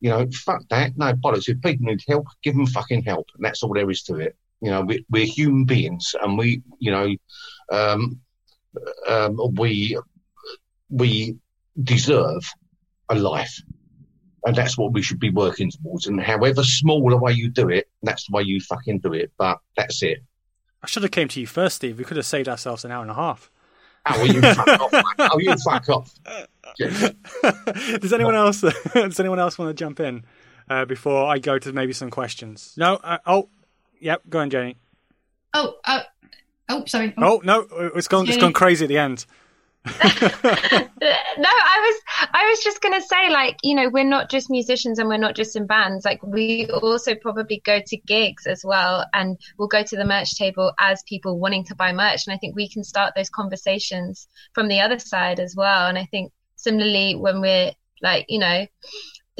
you 0.00 0.10
know, 0.10 0.26
fuck 0.32 0.62
that. 0.70 0.96
No 0.96 1.12
bollocks. 1.12 1.48
If 1.48 1.60
people 1.60 1.86
need 1.86 2.02
help, 2.08 2.26
give 2.42 2.54
them 2.54 2.66
fucking 2.66 3.02
help, 3.02 3.26
and 3.34 3.44
that's 3.44 3.62
all 3.62 3.74
there 3.74 3.90
is 3.90 4.02
to 4.04 4.16
it. 4.16 4.36
You 4.60 4.70
know, 4.70 4.82
we, 4.82 5.04
we're 5.10 5.26
human 5.26 5.64
beings, 5.64 6.14
and 6.20 6.36
we, 6.36 6.62
you 6.78 6.90
know, 6.90 7.14
um, 7.72 8.20
um, 9.06 9.38
we 9.54 9.98
we 10.88 11.36
deserve 11.82 12.42
a 13.08 13.14
life, 13.14 13.60
and 14.44 14.56
that's 14.56 14.76
what 14.76 14.92
we 14.92 15.02
should 15.02 15.20
be 15.20 15.30
working 15.30 15.70
towards. 15.70 16.06
And 16.06 16.20
however 16.20 16.62
small 16.62 17.08
the 17.08 17.16
way 17.16 17.32
you 17.32 17.48
do 17.48 17.68
it, 17.68 17.88
that's 18.02 18.26
the 18.26 18.36
way 18.36 18.42
you 18.42 18.60
fucking 18.60 19.00
do 19.00 19.12
it. 19.12 19.32
But 19.36 19.58
that's 19.76 20.02
it. 20.02 20.18
I 20.82 20.86
should 20.86 21.02
have 21.02 21.12
came 21.12 21.28
to 21.28 21.40
you 21.40 21.46
first, 21.46 21.76
Steve. 21.76 21.98
We 21.98 22.04
could 22.04 22.16
have 22.16 22.26
saved 22.26 22.48
ourselves 22.48 22.84
an 22.84 22.90
hour 22.90 23.02
and 23.02 23.10
a 23.10 23.14
half. 23.14 23.50
Oh, 24.06 24.24
you 24.24 24.40
fuck 24.40 24.66
off! 24.66 25.04
Oh, 25.18 25.38
you 25.38 25.54
fuck 25.58 25.88
off! 25.90 26.14
does 28.00 28.12
anyone 28.14 28.34
else? 28.34 28.62
does 28.94 29.20
anyone 29.20 29.38
else 29.38 29.58
want 29.58 29.68
to 29.68 29.74
jump 29.74 30.00
in 30.00 30.24
uh, 30.70 30.86
before 30.86 31.26
I 31.26 31.38
go 31.38 31.58
to 31.58 31.72
maybe 31.74 31.92
some 31.92 32.10
questions? 32.10 32.72
No. 32.78 32.96
Uh, 32.96 33.18
oh, 33.26 33.50
Yep, 34.00 34.22
go 34.28 34.38
on, 34.40 34.50
Jenny. 34.50 34.76
Oh, 35.52 35.74
uh, 35.84 36.00
oh, 36.70 36.84
sorry. 36.86 37.14
Oh. 37.18 37.36
oh, 37.36 37.40
no, 37.44 37.66
it's 37.94 38.08
gone. 38.08 38.28
It's 38.28 38.38
gone 38.38 38.52
crazy 38.52 38.84
at 38.84 38.88
the 38.88 38.98
end. 38.98 39.26
no, 39.86 39.92
I 40.02 40.82
was 41.38 42.00
I 42.34 42.46
was 42.50 42.62
just 42.62 42.82
gonna 42.82 43.00
say, 43.00 43.30
like, 43.30 43.56
you 43.62 43.74
know, 43.74 43.88
we're 43.88 44.04
not 44.04 44.30
just 44.30 44.50
musicians 44.50 44.98
and 44.98 45.08
we're 45.08 45.16
not 45.16 45.34
just 45.34 45.56
in 45.56 45.66
bands. 45.66 46.04
Like, 46.04 46.22
we 46.22 46.66
also 46.66 47.14
probably 47.14 47.62
go 47.64 47.80
to 47.86 47.96
gigs 47.96 48.46
as 48.46 48.62
well, 48.62 49.06
and 49.14 49.38
we'll 49.56 49.68
go 49.68 49.82
to 49.82 49.96
the 49.96 50.04
merch 50.04 50.36
table 50.36 50.72
as 50.78 51.02
people 51.08 51.38
wanting 51.38 51.64
to 51.64 51.74
buy 51.74 51.92
merch. 51.92 52.26
And 52.26 52.34
I 52.34 52.36
think 52.36 52.56
we 52.56 52.68
can 52.68 52.84
start 52.84 53.14
those 53.16 53.30
conversations 53.30 54.28
from 54.52 54.68
the 54.68 54.80
other 54.80 54.98
side 54.98 55.40
as 55.40 55.56
well. 55.56 55.88
And 55.88 55.96
I 55.96 56.04
think 56.04 56.30
similarly, 56.56 57.14
when 57.14 57.40
we're 57.40 57.72
like, 58.02 58.26
you 58.28 58.38
know, 58.38 58.66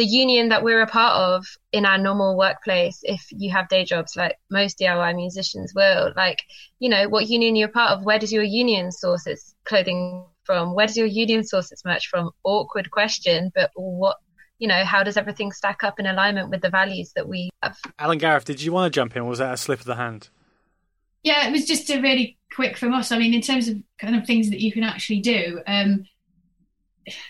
the 0.00 0.06
union 0.06 0.48
that 0.48 0.62
we're 0.62 0.80
a 0.80 0.86
part 0.86 1.14
of 1.14 1.46
in 1.72 1.84
our 1.84 1.98
normal 1.98 2.34
workplace, 2.34 3.00
if 3.02 3.26
you 3.30 3.50
have 3.50 3.68
day 3.68 3.84
jobs 3.84 4.16
like 4.16 4.34
most 4.50 4.78
DIY 4.78 5.14
musicians 5.14 5.74
will, 5.74 6.14
like, 6.16 6.42
you 6.78 6.88
know, 6.88 7.06
what 7.06 7.28
union 7.28 7.54
you're 7.54 7.68
part 7.68 7.90
of, 7.90 8.02
where 8.02 8.18
does 8.18 8.32
your 8.32 8.42
union 8.42 8.90
source 8.90 9.26
its 9.26 9.54
clothing 9.66 10.24
from? 10.44 10.74
Where 10.74 10.86
does 10.86 10.96
your 10.96 11.06
union 11.06 11.44
source 11.44 11.70
its 11.70 11.84
merch 11.84 12.08
from? 12.08 12.30
Awkward 12.44 12.90
question, 12.90 13.52
but 13.54 13.72
what, 13.74 14.16
you 14.58 14.66
know, 14.66 14.86
how 14.86 15.02
does 15.02 15.18
everything 15.18 15.52
stack 15.52 15.84
up 15.84 16.00
in 16.00 16.06
alignment 16.06 16.48
with 16.48 16.62
the 16.62 16.70
values 16.70 17.12
that 17.14 17.28
we 17.28 17.50
have? 17.62 17.76
Al 17.98 18.10
and 18.10 18.20
Gareth, 18.20 18.46
did 18.46 18.62
you 18.62 18.72
want 18.72 18.90
to 18.90 18.98
jump 18.98 19.14
in? 19.16 19.26
was 19.26 19.38
that 19.38 19.52
a 19.52 19.58
slip 19.58 19.80
of 19.80 19.84
the 19.84 19.96
hand? 19.96 20.30
Yeah, 21.22 21.46
it 21.46 21.52
was 21.52 21.66
just 21.66 21.90
a 21.90 22.00
really 22.00 22.38
quick 22.56 22.78
from 22.78 22.94
us. 22.94 23.12
I 23.12 23.18
mean, 23.18 23.34
in 23.34 23.42
terms 23.42 23.68
of 23.68 23.76
kind 23.98 24.16
of 24.16 24.24
things 24.26 24.48
that 24.48 24.60
you 24.60 24.72
can 24.72 24.82
actually 24.82 25.20
do, 25.20 25.60
um, 25.66 26.06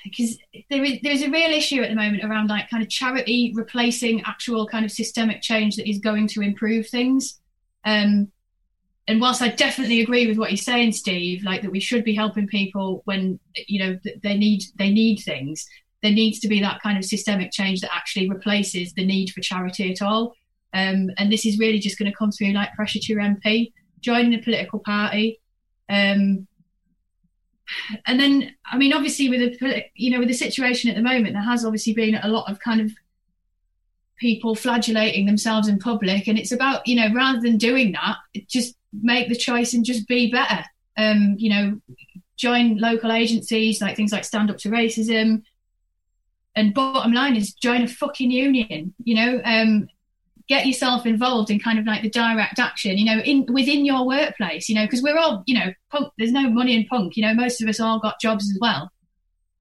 because 0.04 0.38
there 0.68 0.84
is 0.84 0.98
there's 1.02 1.22
a 1.22 1.30
real 1.30 1.50
issue 1.50 1.82
at 1.82 1.90
the 1.90 1.94
moment 1.94 2.24
around 2.24 2.48
like 2.48 2.68
kind 2.70 2.82
of 2.82 2.88
charity 2.88 3.52
replacing 3.54 4.22
actual 4.22 4.66
kind 4.66 4.84
of 4.84 4.90
systemic 4.90 5.42
change 5.42 5.76
that 5.76 5.88
is 5.88 5.98
going 5.98 6.26
to 6.28 6.42
improve 6.42 6.88
things. 6.88 7.40
Um, 7.84 8.30
and 9.08 9.20
whilst 9.20 9.42
I 9.42 9.48
definitely 9.48 10.00
agree 10.00 10.26
with 10.26 10.38
what 10.38 10.50
you're 10.50 10.56
saying, 10.56 10.92
Steve, 10.92 11.42
like 11.42 11.62
that 11.62 11.70
we 11.72 11.80
should 11.80 12.04
be 12.04 12.14
helping 12.14 12.46
people 12.46 13.02
when 13.06 13.40
you 13.66 13.80
know 13.80 13.98
they 14.22 14.36
need 14.36 14.62
they 14.76 14.90
need 14.90 15.16
things. 15.16 15.66
There 16.02 16.12
needs 16.12 16.40
to 16.40 16.48
be 16.48 16.60
that 16.60 16.80
kind 16.80 16.96
of 16.96 17.04
systemic 17.04 17.52
change 17.52 17.80
that 17.80 17.94
actually 17.94 18.30
replaces 18.30 18.92
the 18.94 19.04
need 19.04 19.30
for 19.30 19.40
charity 19.40 19.90
at 19.90 20.00
all. 20.00 20.34
Um, 20.72 21.10
and 21.18 21.30
this 21.30 21.44
is 21.44 21.58
really 21.58 21.78
just 21.78 21.98
going 21.98 22.10
to 22.10 22.16
come 22.16 22.30
through 22.30 22.52
like 22.52 22.72
pressure 22.74 23.00
to 23.00 23.12
your 23.12 23.20
MP, 23.20 23.72
joining 24.00 24.34
a 24.34 24.42
political 24.42 24.78
party, 24.78 25.40
um, 25.90 26.46
and 28.06 28.18
then 28.18 28.54
I 28.70 28.76
mean, 28.76 28.92
obviously, 28.92 29.28
with 29.28 29.58
the 29.58 29.84
you 29.94 30.10
know 30.10 30.18
with 30.18 30.28
the 30.28 30.34
situation 30.34 30.90
at 30.90 30.96
the 30.96 31.02
moment, 31.02 31.34
there 31.34 31.42
has 31.42 31.64
obviously 31.64 31.94
been 31.94 32.16
a 32.16 32.28
lot 32.28 32.50
of 32.50 32.60
kind 32.60 32.80
of 32.80 32.92
people 34.18 34.54
flagellating 34.54 35.26
themselves 35.26 35.68
in 35.68 35.78
public, 35.78 36.26
and 36.26 36.38
it's 36.38 36.52
about 36.52 36.86
you 36.86 36.96
know 36.96 37.12
rather 37.14 37.40
than 37.40 37.56
doing 37.56 37.92
that, 37.92 38.16
just 38.48 38.76
make 38.92 39.28
the 39.28 39.36
choice 39.36 39.72
and 39.74 39.84
just 39.84 40.06
be 40.08 40.30
better. 40.30 40.64
Um, 40.96 41.36
you 41.38 41.50
know, 41.50 41.80
join 42.36 42.78
local 42.78 43.12
agencies 43.12 43.80
like 43.80 43.96
things 43.96 44.12
like 44.12 44.24
Stand 44.24 44.50
Up 44.50 44.58
to 44.58 44.70
Racism. 44.70 45.42
And 46.56 46.74
bottom 46.74 47.12
line 47.12 47.36
is 47.36 47.54
join 47.54 47.82
a 47.82 47.88
fucking 47.88 48.30
union. 48.30 48.92
You 49.04 49.14
know, 49.14 49.40
um, 49.44 49.88
get 50.50 50.66
yourself 50.66 51.06
involved 51.06 51.48
in 51.48 51.60
kind 51.60 51.78
of 51.78 51.86
like 51.86 52.02
the 52.02 52.10
direct 52.10 52.58
action, 52.58 52.98
you 52.98 53.04
know, 53.04 53.20
in 53.20 53.46
within 53.52 53.84
your 53.84 54.04
workplace, 54.04 54.68
you 54.68 54.74
know, 54.74 54.84
because 54.84 55.00
we're 55.00 55.16
all, 55.16 55.44
you 55.46 55.54
know, 55.54 55.72
punk, 55.92 56.12
there's 56.18 56.32
no 56.32 56.50
money 56.50 56.74
in 56.74 56.84
punk, 56.86 57.16
you 57.16 57.22
know, 57.22 57.32
most 57.32 57.62
of 57.62 57.68
us 57.68 57.78
all 57.78 58.00
got 58.00 58.20
jobs 58.20 58.50
as 58.50 58.58
well. 58.60 58.90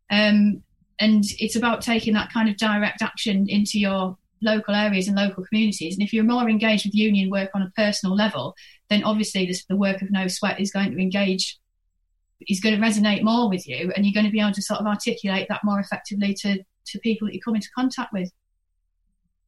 Um, 0.10 0.64
and 1.00 1.24
it's 1.38 1.56
about 1.56 1.84
taking 1.84 2.16
that 2.16 2.34
kind 2.34 2.50
of 2.50 2.58
direct 2.58 3.04
action 3.04 3.48
into 3.48 3.78
your 3.78 4.18
local 4.42 4.74
areas 4.74 5.08
and 5.08 5.16
local 5.16 5.46
communities. 5.46 5.94
And 5.94 6.02
if 6.02 6.12
you're 6.12 6.24
more 6.24 6.50
engaged 6.50 6.88
with 6.88 6.96
union 6.96 7.30
work 7.30 7.52
on 7.54 7.62
a 7.62 7.72
personal 7.76 8.16
level, 8.16 8.56
then 8.90 9.04
obviously 9.04 9.46
this, 9.46 9.66
the 9.66 9.76
work 9.76 10.02
of 10.02 10.10
No 10.10 10.28
Sweat 10.28 10.60
is 10.60 10.72
going 10.72 10.90
to 10.90 11.00
engage, 11.00 11.60
is 12.48 12.62
going 12.62 12.82
to 12.82 12.84
resonate 12.84 13.22
more 13.22 13.48
with 13.48 13.68
you, 13.68 13.94
and 13.96 14.08
you're 14.08 14.20
going 14.20 14.26
to 14.26 14.32
be 14.32 14.42
able 14.42 14.54
to 14.54 14.62
sort 14.64 14.80
of 14.80 14.88
articulate 14.88 15.46
that 15.50 15.64
more 15.64 15.80
effectively 15.80 16.34
to 16.42 16.64
to 16.88 17.00
people 17.02 17.28
that 17.28 17.36
you 17.36 17.42
come 17.42 17.54
into 17.54 17.70
contact 17.76 18.12
with. 18.12 18.32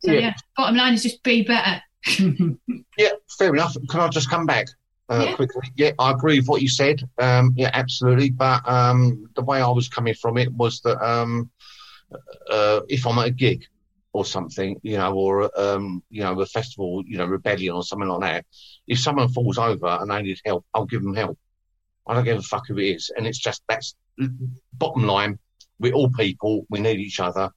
So 0.04 0.12
Yeah. 0.12 0.20
yeah, 0.20 0.34
bottom 0.58 0.76
line 0.76 0.94
is 0.94 1.04
just 1.04 1.24
be 1.24 1.44
better. 1.44 1.82
Yeah, 2.98 3.10
fair 3.38 3.54
enough. 3.54 3.76
Can 3.90 4.00
I 4.02 4.08
just 4.10 4.30
come 4.30 4.46
back 4.46 4.68
uh, 5.10 5.26
Yeah. 5.30 5.36
quickly? 5.36 5.62
Yeah, 5.76 5.92
I 5.98 6.12
agree 6.12 6.40
with 6.40 6.48
what 6.50 6.62
you 6.62 6.68
said. 6.70 7.08
Um, 7.20 7.54
yeah, 7.56 7.72
absolutely. 7.74 8.30
But 8.32 8.68
um, 8.68 9.30
the 9.36 9.42
way 9.44 9.62
I 9.62 9.70
was 9.70 9.88
coming 9.88 10.14
from 10.14 10.38
it 10.38 10.52
was 10.52 10.82
that 10.82 11.02
um, 11.04 11.50
uh, 12.50 12.82
if 12.90 13.06
I'm 13.08 13.18
at 13.20 13.28
a 13.28 13.32
gig 13.32 13.66
or 14.14 14.26
something, 14.26 14.80
you 14.84 14.98
know, 14.98 15.14
or 15.14 15.50
um, 15.60 16.04
you 16.10 16.22
know, 16.22 16.40
a 16.42 16.46
festival, 16.46 17.02
you 17.08 17.18
know, 17.18 17.26
rebellion 17.26 17.74
or 17.76 17.84
something 17.84 18.10
like 18.10 18.22
that, 18.22 18.46
if 18.88 19.00
someone 19.00 19.30
falls 19.30 19.58
over 19.58 19.88
and 19.88 20.12
they 20.12 20.22
need 20.22 20.40
help, 20.46 20.66
I'll 20.74 20.86
give 20.86 21.02
them 21.02 21.16
help. 21.16 21.38
I 22.08 22.14
don't 22.16 22.26
give 22.26 22.38
a 22.38 22.42
fuck 22.42 22.68
who 22.68 22.78
it 22.78 22.86
is, 22.96 23.12
and 23.16 23.26
it's 23.26 23.40
just 23.40 23.62
that's 23.70 23.96
bottom 24.74 25.04
line. 25.06 25.40
We're 25.80 25.94
all 25.94 26.10
people. 26.10 26.66
We 26.70 26.80
need 26.80 27.00
each 27.00 27.20
other, 27.20 27.52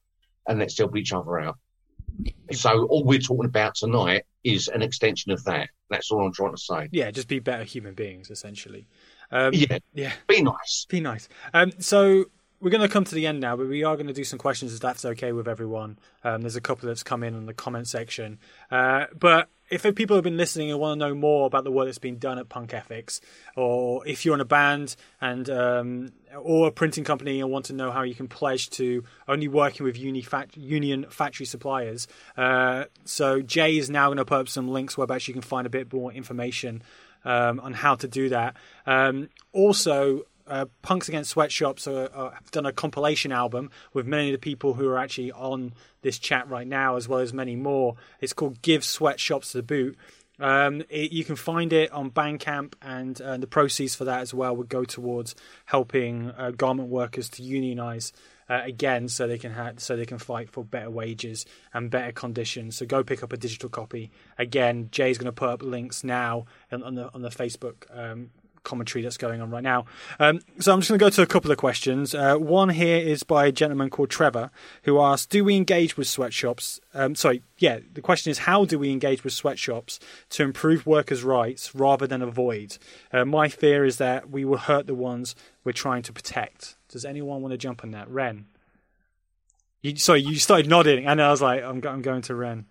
and 0.47 0.59
let's 0.59 0.79
help 0.79 0.97
each 0.97 1.13
other 1.13 1.41
out. 1.41 1.59
So 2.53 2.85
all 2.87 3.05
we're 3.05 3.19
talking 3.19 3.47
about 3.47 3.75
tonight 3.75 4.25
is 4.43 4.69
an 4.69 4.83
extension 4.83 5.33
of 5.33 5.43
that. 5.45 5.71
That's 5.91 6.11
all 6.11 6.25
I'm 6.27 6.33
trying 6.33 6.55
to 6.55 6.61
say. 6.61 6.89
Yeah, 6.93 7.11
just 7.11 7.29
be 7.29 7.39
better 7.39 7.65
human 7.65 7.95
beings, 7.95 8.31
essentially. 8.31 8.87
Um, 9.31 9.53
Yeah. 9.55 9.79
yeah. 9.93 10.13
Be 10.29 10.43
nice. 10.43 10.87
Be 10.89 11.01
nice. 11.01 11.29
Um, 11.53 11.73
so 11.79 12.27
we're 12.65 12.71
going 12.71 12.81
to 12.81 12.89
come 12.89 13.05
to 13.05 13.15
the 13.15 13.27
end 13.27 13.41
now, 13.41 13.55
but 13.55 13.69
we 13.69 13.85
are 13.85 13.95
going 13.95 14.07
to 14.07 14.15
do 14.15 14.25
some 14.25 14.39
questions 14.39 14.73
if 14.73 14.81
that's 14.81 15.05
okay 15.05 15.33
with 15.33 15.47
everyone. 15.47 15.99
Um, 16.25 16.41
there's 16.41 16.57
a 16.57 16.63
couple 16.63 16.89
that's 16.89 17.03
come 17.03 17.23
in 17.23 17.35
on 17.35 17.45
the 17.45 17.53
comment 17.53 17.87
section. 17.87 18.39
Uh, 18.71 19.05
but 19.15 19.51
if 19.69 19.83
people 19.95 20.17
have 20.17 20.25
been 20.25 20.39
listening 20.39 20.71
and 20.71 20.81
want 20.81 20.99
to 20.99 21.07
know 21.07 21.15
more 21.15 21.47
about 21.47 21.65
the 21.65 21.71
work 21.71 21.85
that's 21.85 21.99
been 21.99 22.19
done 22.19 22.39
at 22.39 22.49
Punk 22.49 22.73
Ethics, 22.73 23.21
or 23.55 24.07
if 24.09 24.25
you're 24.25 24.35
in 24.35 24.41
a 24.41 24.47
band 24.47 24.97
and 25.21 25.51
um, 25.51 26.13
or 26.41 26.69
a 26.69 26.73
printing 26.73 27.05
company 27.05 27.39
and 27.43 27.51
want 27.51 27.67
to 27.67 27.75
know 27.75 27.91
how 27.91 28.01
you 28.01 28.15
can 28.15 28.29
pledge 28.29 28.71
to 28.71 29.05
only 29.29 29.47
working 29.47 29.85
with 29.85 29.99
fact- 30.25 30.57
union 30.57 31.05
factory 31.11 31.45
suppliers, 31.45 32.09
uh, 32.39 32.85
so 33.05 33.43
Jay 33.43 33.77
is 33.77 33.91
now 33.91 34.07
going 34.07 34.17
to 34.17 34.25
put 34.25 34.41
up 34.41 34.49
some 34.49 34.69
links 34.69 34.97
whereabouts 34.97 35.29
you 35.29 35.35
can 35.35 35.43
find 35.43 35.67
a 35.67 35.71
bit 35.71 35.93
more 35.93 36.11
information 36.15 36.83
um, 37.27 37.61
on 37.61 37.75
how 37.75 37.95
to 37.97 38.09
do 38.09 38.31
that. 38.31 38.57
Um, 38.87 39.29
also, 39.53 40.23
uh, 40.47 40.67
Punks 40.83 41.09
Against 41.09 41.31
Sweatshops 41.31 41.87
are, 41.87 42.11
are, 42.15 42.31
have 42.33 42.51
done 42.51 42.67
a 42.67 42.73
compilation 42.73 43.33
album 43.33 43.71
with 43.93 44.07
many 44.07 44.29
of 44.29 44.33
the 44.33 44.39
people 44.39 44.75
who 44.75 44.89
are 44.89 44.99
actually 44.99 45.33
on 45.33 45.73
this 46.03 46.19
chat 46.19 46.49
right 46.49 46.67
now, 46.67 46.97
as 46.97 47.09
well 47.09 47.21
as 47.21 47.33
many 47.33 47.57
more. 47.57 47.97
It's 48.21 48.33
called 48.33 48.63
Give 48.63 48.85
Sweatshops 48.85 49.53
the 49.53 49.63
Boot. 49.63 49.97
Um, 50.41 50.83
it, 50.89 51.13
you 51.13 51.25
can 51.25 51.37
find 51.37 51.73
it 51.73 51.93
on 51.93 52.11
Bandcamp, 52.11 52.75
and 52.83 53.21
uh, 53.21 53.37
the 53.37 53.47
proceeds 53.47 53.95
for 53.95 54.05
that 54.05 54.21
as 54.21 54.35
well 54.35 54.57
would 54.57 54.69
go 54.69 54.85
towards 54.85 55.35
helping 55.65 56.31
uh, 56.37 56.51
garment 56.51 56.89
workers 56.89 57.29
to 57.31 57.43
unionize 57.43 58.13
uh, 58.49 58.61
again, 58.65 59.09
so 59.09 59.27
they 59.27 59.39
can 59.39 59.53
ha- 59.53 59.73
so 59.79 59.97
they 59.97 60.05
can 60.05 60.19
fight 60.19 60.51
for 60.51 60.65
better 60.65 60.91
wages 60.91 61.47
and 61.73 61.91
better 61.91 62.13
conditions. 62.13 62.77
So 62.77 62.85
go 62.85 63.03
pick 63.03 63.23
up 63.23 63.33
a 63.33 63.37
digital 63.37 63.69
copy. 63.69 64.11
Again, 64.37 64.89
Jay's 64.91 65.19
going 65.19 65.27
to 65.27 65.33
put 65.33 65.49
up 65.49 65.63
links 65.63 66.05
now 66.05 66.47
on, 66.71 66.83
on 66.83 66.95
the 66.95 67.13
on 67.15 67.23
the 67.23 67.31
Facebook 67.31 67.85
um, 67.97 68.31
commentary 68.65 69.03
that's 69.03 69.17
going 69.17 69.41
on 69.41 69.51
right 69.51 69.63
now. 69.63 69.87
Um, 70.19 70.41
so 70.59 70.73
I'm 70.73 70.81
just 70.81 70.89
going 70.89 70.99
to 70.99 71.05
go 71.05 71.11
to 71.11 71.23
a 71.23 71.27
couple 71.27 71.53
of 71.53 71.59
questions. 71.59 72.15
Uh, 72.15 72.37
one 72.37 72.71
here 72.71 72.99
is 72.99 73.23
by 73.23 73.47
a 73.47 73.53
gentleman 73.53 73.91
called 73.91 74.11
Trevor, 74.11 74.51
who 74.83 75.01
asks, 75.01 75.27
"Do 75.27 75.45
we 75.45 75.57
engage 75.57 75.97
with 75.97 76.09
sweatshops?" 76.09 76.81
Um, 76.93 77.15
sorry, 77.15 77.43
yeah. 77.59 77.79
The 77.93 78.01
question 78.01 78.31
is, 78.31 78.39
how 78.39 78.65
do 78.65 78.79
we 78.79 78.91
engage 78.91 79.23
with 79.23 79.33
sweatshops 79.33 80.01
to 80.31 80.43
improve 80.43 80.87
workers' 80.87 81.23
rights 81.23 81.75
rather 81.75 82.07
than 82.07 82.23
avoid? 82.23 82.79
Uh, 83.13 83.25
my 83.25 83.49
fear 83.49 83.85
is 83.85 83.99
that 83.99 84.31
we 84.31 84.45
will 84.45 84.59
hurt 84.59 84.87
the 84.87 84.95
ones 84.95 85.35
we're 85.63 85.73
trying 85.73 86.03
to 86.03 86.13
protect. 86.13 86.77
Does 86.89 87.05
anyone 87.05 87.43
want 87.43 87.53
to 87.53 87.59
jump 87.59 87.85
on 87.85 87.93
that, 87.93 88.09
Ren? 88.09 88.47
You, 89.83 89.97
sorry, 89.97 90.23
you 90.23 90.37
started 90.37 90.69
nodding, 90.69 91.07
and 91.07 91.21
I 91.21 91.31
was 91.31 91.43
like, 91.43 91.63
"I'm, 91.63 91.83
I'm 91.87 92.03
going 92.03 92.23
to 92.23 92.35
Ren." 92.35 92.67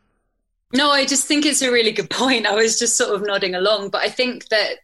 No, 0.74 0.90
I 0.90 1.06
just 1.06 1.28
think 1.28 1.46
it's 1.46 1.62
a 1.62 1.72
really 1.72 1.92
good 1.92 2.10
point. 2.10 2.48
I 2.48 2.56
was 2.56 2.80
just 2.80 2.98
sort 2.98 3.14
of 3.14 3.26
nodding 3.26 3.54
along, 3.54 3.90
but 3.90 4.02
I 4.02 4.10
think 4.10 4.48
that, 4.48 4.78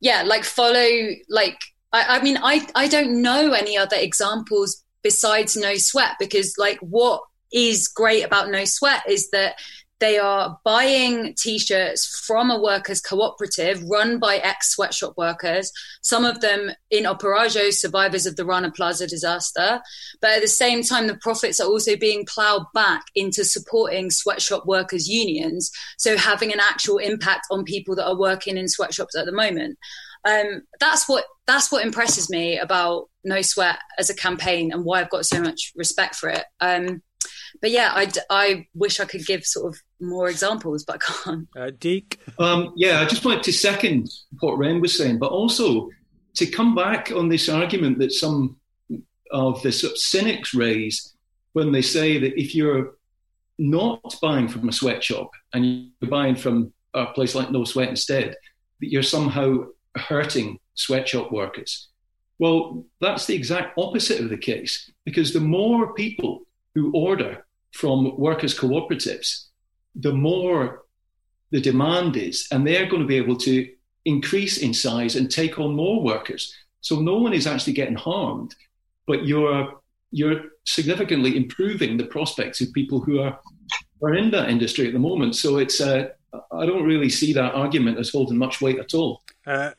yeah, 0.00 0.22
like 0.22 0.44
follow, 0.44 0.88
like, 1.28 1.58
I, 1.92 2.18
I 2.18 2.22
mean, 2.22 2.38
I, 2.42 2.66
I 2.74 2.88
don't 2.88 3.22
know 3.22 3.52
any 3.52 3.76
other 3.76 3.96
examples 3.96 4.84
besides 5.02 5.56
No 5.56 5.74
Sweat 5.76 6.16
because, 6.18 6.54
like, 6.58 6.78
what 6.80 7.22
is 7.52 7.88
great 7.88 8.22
about 8.22 8.50
No 8.50 8.64
Sweat 8.64 9.02
is 9.08 9.30
that 9.30 9.56
they 10.00 10.18
are 10.18 10.58
buying 10.64 11.34
t-shirts 11.36 12.22
from 12.26 12.50
a 12.50 12.60
workers 12.60 13.00
cooperative 13.00 13.82
run 13.88 14.18
by 14.18 14.36
ex 14.36 14.70
sweatshop 14.70 15.14
workers 15.16 15.72
some 16.02 16.24
of 16.24 16.40
them 16.40 16.70
in 16.90 17.04
operajo 17.04 17.72
survivors 17.72 18.26
of 18.26 18.36
the 18.36 18.44
rana 18.44 18.70
plaza 18.70 19.06
disaster. 19.06 19.80
But 20.20 20.30
at 20.30 20.42
the 20.42 20.48
same 20.48 20.82
time 20.82 21.06
the 21.06 21.16
profits 21.16 21.60
are 21.60 21.68
also 21.68 21.96
being 21.96 22.26
plowed 22.26 22.64
back 22.74 23.04
into 23.14 23.44
supporting 23.44 24.10
sweatshop 24.10 24.66
workers 24.66 25.08
unions 25.08 25.70
so 25.96 26.16
having 26.16 26.52
an 26.52 26.60
actual 26.60 26.98
impact 26.98 27.46
on 27.50 27.64
people 27.64 27.94
that 27.96 28.06
are 28.06 28.18
working 28.18 28.56
in 28.56 28.68
sweatshops 28.68 29.16
at 29.16 29.26
the 29.26 29.32
moment. 29.32 29.78
Um, 30.24 30.62
that's 30.80 31.08
what 31.08 31.24
that's 31.46 31.70
what 31.70 31.84
impresses 31.84 32.28
me 32.28 32.58
about 32.58 33.08
no 33.24 33.40
sweat 33.40 33.78
as 33.98 34.10
a 34.10 34.14
campaign 34.14 34.72
and 34.72 34.84
why 34.84 35.00
i've 35.00 35.10
got 35.10 35.24
so 35.24 35.40
much 35.40 35.72
respect 35.76 36.16
for 36.16 36.28
it. 36.28 36.44
Um, 36.60 37.02
but 37.60 37.70
yeah, 37.70 37.92
I, 37.94 38.10
I 38.30 38.66
wish 38.74 39.00
I 39.00 39.04
could 39.04 39.26
give 39.26 39.44
sort 39.44 39.74
of 39.74 39.80
more 40.00 40.28
examples, 40.28 40.84
but 40.84 40.96
I 40.96 41.12
can't. 41.12 41.48
Uh, 41.56 41.70
Deke? 41.78 42.20
Um, 42.38 42.72
yeah, 42.76 43.00
I 43.00 43.04
just 43.04 43.24
wanted 43.24 43.42
to 43.44 43.52
second 43.52 44.10
what 44.40 44.58
Ren 44.58 44.80
was 44.80 44.96
saying, 44.96 45.18
but 45.18 45.30
also 45.30 45.88
to 46.34 46.46
come 46.46 46.74
back 46.74 47.10
on 47.14 47.28
this 47.28 47.48
argument 47.48 47.98
that 47.98 48.12
some 48.12 48.56
of 49.30 49.60
the 49.62 49.72
sort 49.72 49.92
of 49.92 49.98
cynics 49.98 50.54
raise 50.54 51.14
when 51.52 51.72
they 51.72 51.82
say 51.82 52.18
that 52.18 52.40
if 52.40 52.54
you're 52.54 52.94
not 53.58 54.14
buying 54.22 54.48
from 54.48 54.68
a 54.68 54.72
sweatshop 54.72 55.30
and 55.52 55.64
you're 56.00 56.10
buying 56.10 56.36
from 56.36 56.72
a 56.94 57.06
place 57.06 57.34
like 57.34 57.50
No 57.50 57.64
Sweat 57.64 57.88
instead, 57.88 58.36
that 58.80 58.92
you're 58.92 59.02
somehow 59.02 59.64
hurting 59.96 60.58
sweatshop 60.74 61.32
workers. 61.32 61.88
Well, 62.38 62.86
that's 63.00 63.26
the 63.26 63.34
exact 63.34 63.76
opposite 63.76 64.20
of 64.20 64.30
the 64.30 64.38
case 64.38 64.90
because 65.04 65.32
the 65.32 65.40
more 65.40 65.92
people 65.94 66.42
who 66.74 66.92
order 66.94 67.46
from 67.72 68.18
workers' 68.18 68.58
cooperatives, 68.58 69.46
the 69.94 70.12
more 70.12 70.84
the 71.50 71.60
demand 71.60 72.16
is, 72.16 72.46
and 72.50 72.66
they're 72.66 72.88
going 72.88 73.02
to 73.02 73.08
be 73.08 73.16
able 73.16 73.36
to 73.36 73.68
increase 74.04 74.58
in 74.58 74.72
size 74.72 75.16
and 75.16 75.30
take 75.30 75.58
on 75.58 75.74
more 75.74 76.02
workers. 76.02 76.54
So 76.80 77.00
no 77.00 77.18
one 77.18 77.32
is 77.32 77.46
actually 77.46 77.74
getting 77.74 77.96
harmed, 77.96 78.54
but 79.06 79.26
you're 79.26 79.80
you're 80.10 80.42
significantly 80.64 81.36
improving 81.36 81.96
the 81.96 82.06
prospects 82.06 82.60
of 82.60 82.72
people 82.72 83.00
who 83.00 83.20
are 83.20 83.38
are 84.02 84.14
in 84.14 84.30
that 84.30 84.48
industry 84.48 84.86
at 84.86 84.92
the 84.92 84.98
moment. 84.98 85.36
So 85.36 85.58
it's 85.58 85.80
uh, 85.80 86.08
I 86.52 86.66
don't 86.66 86.84
really 86.84 87.08
see 87.08 87.32
that 87.32 87.54
argument 87.54 87.98
as 87.98 88.10
holding 88.10 88.38
much 88.38 88.60
weight 88.60 88.78
at 88.78 88.94
all. 88.94 89.22
Uh, 89.46 89.72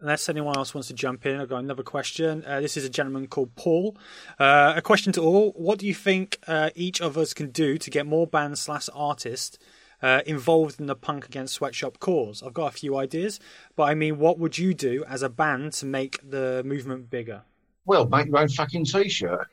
unless 0.00 0.28
anyone 0.28 0.56
else 0.56 0.74
wants 0.74 0.88
to 0.88 0.94
jump 0.94 1.26
in, 1.26 1.40
I've 1.40 1.48
got 1.48 1.58
another 1.58 1.82
question. 1.82 2.44
Uh, 2.46 2.60
this 2.60 2.76
is 2.76 2.84
a 2.84 2.90
gentleman 2.90 3.26
called 3.26 3.54
Paul. 3.56 3.96
Uh, 4.38 4.74
a 4.76 4.82
question 4.82 5.12
to 5.14 5.22
all: 5.22 5.52
What 5.52 5.78
do 5.78 5.86
you 5.86 5.94
think 5.94 6.38
uh, 6.46 6.70
each 6.74 7.00
of 7.00 7.18
us 7.18 7.34
can 7.34 7.50
do 7.50 7.78
to 7.78 7.90
get 7.90 8.06
more 8.06 8.26
bands 8.26 8.60
slash 8.60 8.88
artists 8.94 9.58
uh, 10.02 10.22
involved 10.26 10.80
in 10.80 10.86
the 10.86 10.94
punk 10.94 11.26
against 11.26 11.54
sweatshop 11.54 11.98
cause? 11.98 12.42
I've 12.42 12.54
got 12.54 12.74
a 12.74 12.76
few 12.76 12.96
ideas, 12.96 13.40
but 13.76 13.84
I 13.84 13.94
mean, 13.94 14.18
what 14.18 14.38
would 14.38 14.58
you 14.58 14.74
do 14.74 15.04
as 15.08 15.22
a 15.22 15.28
band 15.28 15.72
to 15.74 15.86
make 15.86 16.18
the 16.28 16.62
movement 16.64 17.10
bigger? 17.10 17.42
Well, 17.84 18.06
make 18.06 18.26
your 18.26 18.38
own 18.38 18.48
fucking 18.48 18.84
t-shirt. 18.84 19.48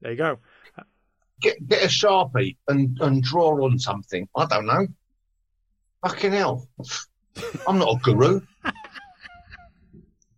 There 0.00 0.10
you 0.10 0.18
go. 0.18 0.38
Get 1.40 1.66
get 1.66 1.82
a 1.82 1.88
sharpie 1.88 2.56
and 2.68 2.98
and 3.00 3.22
draw 3.22 3.64
on 3.64 3.78
something. 3.78 4.28
I 4.36 4.46
don't 4.46 4.66
know. 4.66 4.86
Fucking 6.02 6.32
hell. 6.32 6.68
I'm 7.66 7.78
not 7.78 7.96
a 7.96 7.98
guru. 8.02 8.40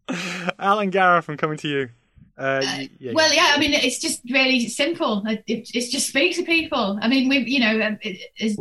Al 0.58 0.78
and 0.80 0.92
Gareth, 0.92 1.28
I'm 1.28 1.36
coming 1.36 1.58
to 1.58 1.68
you. 1.68 1.88
Uh, 2.38 2.60
y- 2.62 2.88
yeah, 2.98 3.12
Well, 3.14 3.32
yeah, 3.34 3.52
I 3.54 3.58
mean, 3.58 3.72
it's 3.72 3.98
just 3.98 4.20
really 4.30 4.68
simple. 4.68 5.22
It, 5.26 5.42
it- 5.46 5.70
it's 5.74 5.88
just 5.90 6.08
speak 6.08 6.36
to 6.36 6.42
people. 6.44 6.98
I 7.00 7.08
mean, 7.08 7.28
we, 7.28 7.38
you 7.38 7.60
know, 7.60 7.80
um, 7.86 7.98
it, 8.02 8.18
it's, 8.36 8.56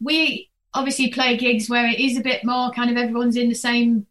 we 0.00 0.50
obviously 0.74 1.10
play 1.10 1.36
gigs 1.36 1.68
where 1.68 1.86
it 1.86 1.98
is 2.00 2.16
a 2.16 2.22
bit 2.22 2.44
more 2.44 2.70
kind 2.70 2.90
of 2.90 2.96
everyone's 2.96 3.36
in 3.36 3.48
the 3.48 3.54
same 3.54 4.06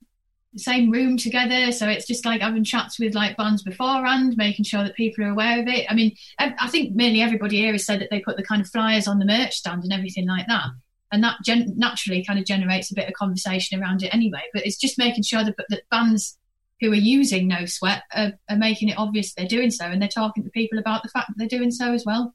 same 0.57 0.91
room 0.91 1.15
together. 1.15 1.71
So 1.71 1.87
it's 1.87 2.05
just 2.05 2.25
like 2.25 2.41
having 2.41 2.65
chats 2.65 2.99
with 2.99 3.15
like 3.15 3.37
bands 3.37 3.63
beforehand, 3.63 4.35
making 4.35 4.65
sure 4.65 4.83
that 4.83 4.95
people 4.95 5.23
are 5.23 5.29
aware 5.29 5.61
of 5.61 5.67
it. 5.67 5.85
I 5.89 5.93
mean, 5.93 6.13
I, 6.39 6.53
I 6.59 6.67
think 6.67 6.93
mainly 6.93 7.21
everybody 7.21 7.57
here 7.57 7.71
has 7.71 7.85
said 7.85 8.01
that 8.01 8.09
they 8.11 8.19
put 8.19 8.35
the 8.35 8.43
kind 8.43 8.61
of 8.61 8.67
flyers 8.67 9.07
on 9.07 9.17
the 9.19 9.25
merch 9.25 9.53
stand 9.55 9.83
and 9.83 9.93
everything 9.93 10.27
like 10.27 10.47
that. 10.47 10.65
And 11.11 11.23
that 11.23 11.37
gen- 11.43 11.73
naturally 11.75 12.23
kind 12.23 12.39
of 12.39 12.45
generates 12.45 12.91
a 12.91 12.95
bit 12.95 13.07
of 13.07 13.13
conversation 13.13 13.81
around 13.81 14.03
it 14.03 14.13
anyway. 14.13 14.43
But 14.53 14.65
it's 14.65 14.77
just 14.77 14.97
making 14.97 15.23
sure 15.23 15.43
that, 15.43 15.55
that 15.69 15.89
bands 15.89 16.37
who 16.79 16.91
are 16.91 16.95
using 16.95 17.47
no 17.47 17.65
sweat 17.65 18.03
are, 18.13 18.33
are 18.49 18.57
making 18.57 18.89
it 18.89 18.97
obvious 18.97 19.33
they're 19.33 19.45
doing 19.47 19.71
so, 19.71 19.85
and 19.85 20.01
they're 20.01 20.09
talking 20.09 20.43
to 20.43 20.49
people 20.49 20.79
about 20.79 21.03
the 21.03 21.09
fact 21.09 21.27
that 21.27 21.35
they're 21.37 21.59
doing 21.59 21.71
so 21.71 21.93
as 21.93 22.05
well. 22.05 22.33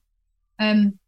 Um, 0.59 0.99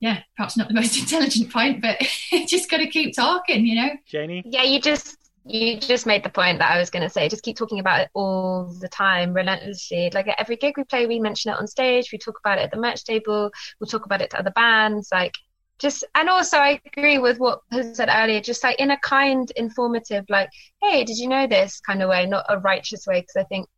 yeah, 0.00 0.20
perhaps 0.36 0.56
not 0.56 0.68
the 0.68 0.74
most 0.80 0.98
intelligent 0.98 1.52
point, 1.52 1.80
but 1.80 1.98
just 2.46 2.70
got 2.70 2.78
to 2.78 2.86
keep 2.86 3.14
talking, 3.16 3.66
you 3.66 3.76
know. 3.76 3.90
Janie, 4.06 4.42
Yeah, 4.44 4.62
you 4.62 4.80
just 4.80 5.16
you 5.46 5.78
just 5.78 6.06
made 6.06 6.22
the 6.22 6.30
point 6.30 6.58
that 6.58 6.72
I 6.72 6.78
was 6.78 6.88
going 6.90 7.02
to 7.02 7.10
say. 7.10 7.28
Just 7.28 7.42
keep 7.42 7.56
talking 7.56 7.78
about 7.78 8.00
it 8.00 8.08
all 8.14 8.74
the 8.80 8.88
time, 8.88 9.34
relentlessly. 9.34 10.10
Like 10.12 10.26
at 10.26 10.40
every 10.40 10.56
gig 10.56 10.76
we 10.76 10.84
play, 10.84 11.06
we 11.06 11.20
mention 11.20 11.52
it 11.52 11.58
on 11.58 11.66
stage. 11.66 12.10
We 12.12 12.18
talk 12.18 12.38
about 12.42 12.58
it 12.58 12.62
at 12.62 12.70
the 12.70 12.78
merch 12.78 13.04
table. 13.04 13.50
We'll 13.78 13.88
talk 13.88 14.06
about 14.06 14.22
it 14.22 14.30
to 14.30 14.38
other 14.38 14.52
bands. 14.52 15.08
Like 15.12 15.34
just, 15.78 16.04
and 16.14 16.28
also 16.28 16.58
I 16.58 16.80
agree 16.86 17.18
with 17.18 17.38
what 17.38 17.60
was 17.72 17.96
said 17.96 18.08
earlier. 18.10 18.40
Just 18.40 18.62
like 18.64 18.78
in 18.78 18.90
a 18.90 18.98
kind, 18.98 19.50
informative, 19.56 20.24
like, 20.28 20.48
hey, 20.82 21.04
did 21.04 21.18
you 21.18 21.28
know 21.28 21.46
this 21.46 21.80
kind 21.80 22.02
of 22.02 22.08
way, 22.08 22.26
not 22.26 22.46
a 22.48 22.58
righteous 22.58 23.06
way, 23.06 23.20
because 23.20 23.36
I 23.36 23.44
think 23.44 23.68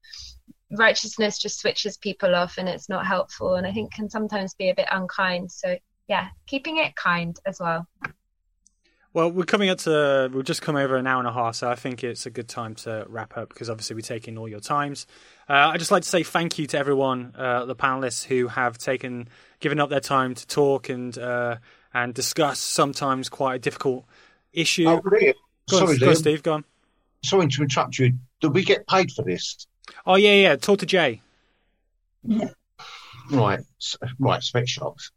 righteousness 0.73 1.39
just 1.39 1.61
switches 1.61 1.97
people 1.97 2.35
off 2.35 2.59
and 2.59 2.69
it's 2.69 2.89
not 2.89 3.07
helpful, 3.07 3.55
and 3.55 3.67
I 3.67 3.73
think 3.73 3.93
can 3.93 4.11
sometimes 4.11 4.55
be 4.55 4.71
a 4.71 4.75
bit 4.75 4.89
unkind. 4.91 5.51
So 5.51 5.77
yeah, 6.09 6.29
keeping 6.47 6.79
it 6.79 6.95
kind 6.97 7.37
as 7.47 7.59
well. 7.61 7.87
Well, 9.17 9.33
we're 9.33 9.45
coming 9.45 9.71
up 9.71 9.79
to 9.79 10.31
we've 10.31 10.45
just 10.45 10.61
come 10.61 10.77
over 10.77 10.95
an 10.97 11.07
hour 11.07 11.19
and 11.21 11.27
a 11.27 11.33
half, 11.33 11.55
so 11.55 11.71
I 11.71 11.75
think 11.75 12.05
it's 12.05 12.27
a 12.27 12.31
good 12.31 12.49
time 12.49 12.75
to 12.75 13.07
wrap 13.09 13.39
up 13.39 13.49
because 13.49 13.71
obviously 13.71 13.97
we're 13.97 14.03
taking 14.03 14.37
all 14.37 14.47
your 14.47 14.61
times. 14.61 15.07
Uh, 15.49 15.71
I'd 15.73 15.79
just 15.79 15.91
like 15.91 16.03
to 16.03 16.09
say 16.11 16.23
thank 16.23 16.59
you 16.59 16.67
to 16.67 16.79
everyone, 16.79 17.33
uh, 17.35 17.65
the 17.65 17.75
panelists 17.75 18.27
who 18.27 18.49
have 18.49 18.77
taken 18.77 19.31
given 19.59 19.81
up 19.81 19.89
their 19.89 20.01
time 20.01 20.35
to 20.35 20.47
talk 20.47 20.91
and 20.91 21.17
uh, 21.17 21.57
and 21.95 22.13
discuss 22.13 22.61
sometimes 22.61 23.31
quite 23.31 23.55
a 23.55 23.59
difficult 23.59 24.05
issue. 24.53 24.87
Oh, 24.87 25.01
really? 25.03 25.33
Go 25.71 25.79
on, 25.79 25.87
Sorry, 25.87 25.99
go 25.99 26.09
on, 26.09 26.13
Liam. 26.13 26.19
Steve. 26.19 26.43
Go 26.43 26.53
on. 26.53 26.65
Sorry 27.25 27.49
to 27.49 27.63
interrupt 27.63 27.99
you. 27.99 28.13
Do 28.43 28.51
we 28.51 28.65
get 28.65 28.87
paid 28.87 29.11
for 29.13 29.23
this? 29.23 29.67
Oh 30.05 30.17
yeah, 30.17 30.35
yeah. 30.35 30.57
Talk 30.57 30.81
to 30.81 30.87
Jay. 30.87 31.23
Right, 33.31 33.61
right. 34.19 34.43
Spec 34.43 34.69
shops. 34.69 35.11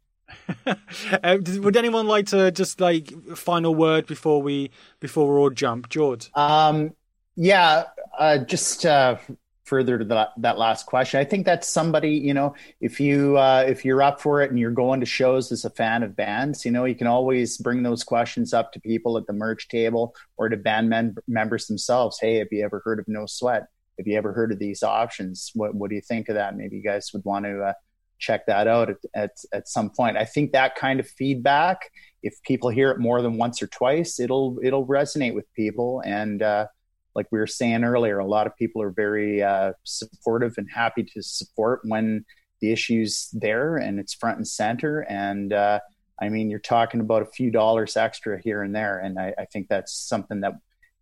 uh, 0.66 1.38
would 1.58 1.76
anyone 1.76 2.06
like 2.06 2.26
to 2.26 2.50
just 2.50 2.80
like 2.80 3.12
final 3.36 3.74
word 3.74 4.06
before 4.06 4.42
we 4.42 4.70
before 5.00 5.32
we 5.32 5.40
all 5.40 5.50
jump, 5.50 5.88
George? 5.88 6.30
Um, 6.34 6.94
yeah, 7.36 7.84
uh, 8.18 8.38
just 8.38 8.84
uh, 8.86 9.16
further 9.64 9.98
to 9.98 10.04
that 10.04 10.30
that 10.38 10.58
last 10.58 10.86
question, 10.86 11.20
I 11.20 11.24
think 11.24 11.46
that's 11.46 11.68
somebody 11.68 12.10
you 12.10 12.34
know, 12.34 12.54
if 12.80 13.00
you 13.00 13.38
uh, 13.38 13.64
if 13.66 13.84
you're 13.84 14.02
up 14.02 14.20
for 14.20 14.42
it 14.42 14.50
and 14.50 14.58
you're 14.58 14.70
going 14.70 15.00
to 15.00 15.06
shows 15.06 15.52
as 15.52 15.64
a 15.64 15.70
fan 15.70 16.02
of 16.02 16.16
bands, 16.16 16.64
you 16.64 16.70
know, 16.70 16.84
you 16.84 16.94
can 16.94 17.06
always 17.06 17.56
bring 17.56 17.82
those 17.82 18.02
questions 18.04 18.52
up 18.52 18.72
to 18.72 18.80
people 18.80 19.16
at 19.16 19.26
the 19.26 19.32
merch 19.32 19.68
table 19.68 20.14
or 20.36 20.48
to 20.48 20.56
band 20.56 20.88
mem- 20.88 21.16
members 21.28 21.66
themselves. 21.66 22.18
Hey, 22.20 22.36
have 22.36 22.48
you 22.50 22.64
ever 22.64 22.82
heard 22.84 22.98
of 22.98 23.06
No 23.08 23.26
Sweat? 23.26 23.68
Have 23.98 24.06
you 24.06 24.16
ever 24.16 24.32
heard 24.32 24.50
of 24.50 24.58
these 24.58 24.82
options? 24.82 25.50
What 25.54 25.74
what 25.74 25.90
do 25.90 25.96
you 25.96 26.02
think 26.02 26.28
of 26.28 26.34
that? 26.34 26.56
Maybe 26.56 26.76
you 26.76 26.82
guys 26.82 27.12
would 27.12 27.24
want 27.24 27.44
to. 27.44 27.74
Check 28.20 28.46
that 28.46 28.68
out 28.68 28.90
at, 28.90 28.96
at, 29.14 29.30
at 29.52 29.68
some 29.68 29.90
point. 29.90 30.16
I 30.16 30.24
think 30.24 30.52
that 30.52 30.76
kind 30.76 31.00
of 31.00 31.08
feedback, 31.08 31.90
if 32.22 32.34
people 32.42 32.70
hear 32.70 32.90
it 32.90 32.98
more 32.98 33.22
than 33.22 33.38
once 33.38 33.62
or 33.62 33.66
twice, 33.66 34.20
it'll 34.20 34.58
it'll 34.62 34.86
resonate 34.86 35.34
with 35.34 35.52
people. 35.54 36.02
And 36.04 36.42
uh, 36.42 36.66
like 37.14 37.26
we 37.32 37.38
were 37.38 37.46
saying 37.46 37.82
earlier, 37.82 38.18
a 38.18 38.26
lot 38.26 38.46
of 38.46 38.56
people 38.56 38.82
are 38.82 38.90
very 38.90 39.42
uh, 39.42 39.72
supportive 39.84 40.54
and 40.58 40.68
happy 40.72 41.02
to 41.02 41.22
support 41.22 41.80
when 41.84 42.24
the 42.60 42.72
issue's 42.72 43.30
there 43.32 43.76
and 43.76 43.98
it's 43.98 44.14
front 44.14 44.36
and 44.36 44.46
center. 44.46 45.00
And 45.00 45.52
uh, 45.52 45.80
I 46.20 46.28
mean, 46.28 46.50
you're 46.50 46.58
talking 46.58 47.00
about 47.00 47.22
a 47.22 47.26
few 47.26 47.50
dollars 47.50 47.96
extra 47.96 48.40
here 48.40 48.62
and 48.62 48.74
there, 48.74 48.98
and 48.98 49.18
I, 49.18 49.32
I 49.38 49.46
think 49.46 49.68
that's 49.68 49.94
something 49.94 50.40
that 50.40 50.52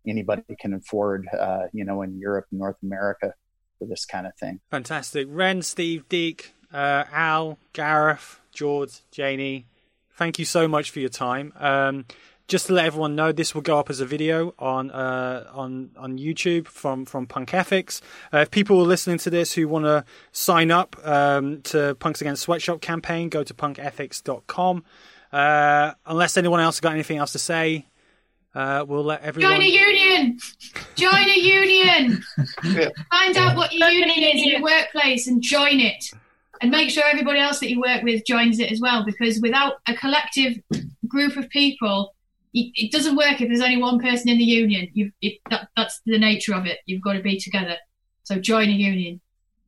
anybody 0.07 0.43
can 0.59 0.73
afford. 0.73 1.27
Uh, 1.37 1.63
you 1.73 1.83
know, 1.83 2.01
in 2.01 2.17
Europe, 2.17 2.45
North 2.51 2.77
America, 2.81 3.33
for 3.77 3.87
this 3.87 4.05
kind 4.05 4.27
of 4.27 4.35
thing. 4.37 4.59
Fantastic. 4.71 5.27
Ren, 5.29 5.61
Steve, 5.61 6.07
Deke, 6.07 6.53
uh, 6.73 7.05
Al, 7.11 7.57
Gareth, 7.73 8.39
George, 8.51 9.01
Janie, 9.11 9.65
thank 10.13 10.39
you 10.39 10.45
so 10.45 10.67
much 10.67 10.91
for 10.91 10.99
your 10.99 11.09
time. 11.09 11.53
Um, 11.57 12.05
just 12.47 12.65
to 12.65 12.73
let 12.73 12.85
everyone 12.85 13.15
know, 13.15 13.31
this 13.31 13.53
will 13.53 13.61
go 13.61 13.77
up 13.77 13.89
as 13.89 13.99
a 13.99 14.05
video 14.05 14.55
on 14.57 14.89
uh, 14.91 15.47
on 15.53 15.91
on 15.95 16.17
YouTube 16.17 16.67
from 16.67 17.05
from 17.05 17.27
Punk 17.27 17.53
Ethics. 17.53 18.01
Uh, 18.33 18.39
if 18.39 18.51
people 18.51 18.79
are 18.79 18.87
listening 18.87 19.19
to 19.19 19.29
this 19.29 19.53
who 19.53 19.67
want 19.67 19.85
to 19.85 20.03
sign 20.31 20.71
up 20.71 20.95
um, 21.07 21.61
to 21.61 21.95
Punks 21.99 22.21
Against 22.21 22.41
Sweatshop 22.41 22.81
campaign, 22.81 23.29
go 23.29 23.43
to 23.43 23.53
punkethics.com. 23.53 24.83
Uh, 25.31 25.93
unless 26.07 26.37
anyone 26.37 26.59
else 26.59 26.77
has 26.77 26.81
got 26.81 26.93
anything 26.93 27.19
else 27.19 27.33
to 27.33 27.39
say, 27.39 27.85
uh, 28.55 28.83
we'll 28.87 29.03
let 29.03 29.21
everyone. 29.21 29.51
Join 29.51 29.61
a 29.61 29.69
union. 29.69 30.39
Join 30.95 31.29
a 31.29 31.39
union. 31.39 32.23
Find 33.11 33.37
out 33.37 33.55
what 33.55 33.71
your 33.71 33.89
union 33.89 34.23
is 34.23 34.41
in 34.41 34.49
your 34.49 34.61
workplace 34.63 35.27
and 35.27 35.39
join 35.41 35.79
it. 35.79 36.03
And 36.61 36.71
make 36.71 36.89
sure 36.89 37.03
everybody 37.05 37.39
else 37.39 37.59
that 37.59 37.69
you 37.69 37.79
work 37.79 38.03
with 38.03 38.25
joins 38.25 38.59
it 38.59 38.71
as 38.71 38.81
well. 38.81 39.05
Because 39.05 39.39
without 39.41 39.75
a 39.87 39.95
collective 39.95 40.59
group 41.07 41.37
of 41.37 41.49
people, 41.49 42.13
it 42.53 42.71
it 42.75 42.91
doesn't 42.91 43.15
work 43.15 43.41
if 43.41 43.47
there's 43.47 43.61
only 43.61 43.77
one 43.77 43.99
person 43.99 44.29
in 44.29 44.37
the 44.37 44.43
union. 44.43 44.89
You've, 44.93 45.11
it, 45.21 45.39
that, 45.49 45.69
that's 45.75 46.01
the 46.05 46.17
nature 46.17 46.53
of 46.53 46.65
it. 46.65 46.79
You've 46.85 47.01
got 47.01 47.13
to 47.13 47.21
be 47.21 47.39
together. 47.39 47.77
So 48.23 48.39
join 48.39 48.69
a 48.69 48.73
union. 48.73 49.21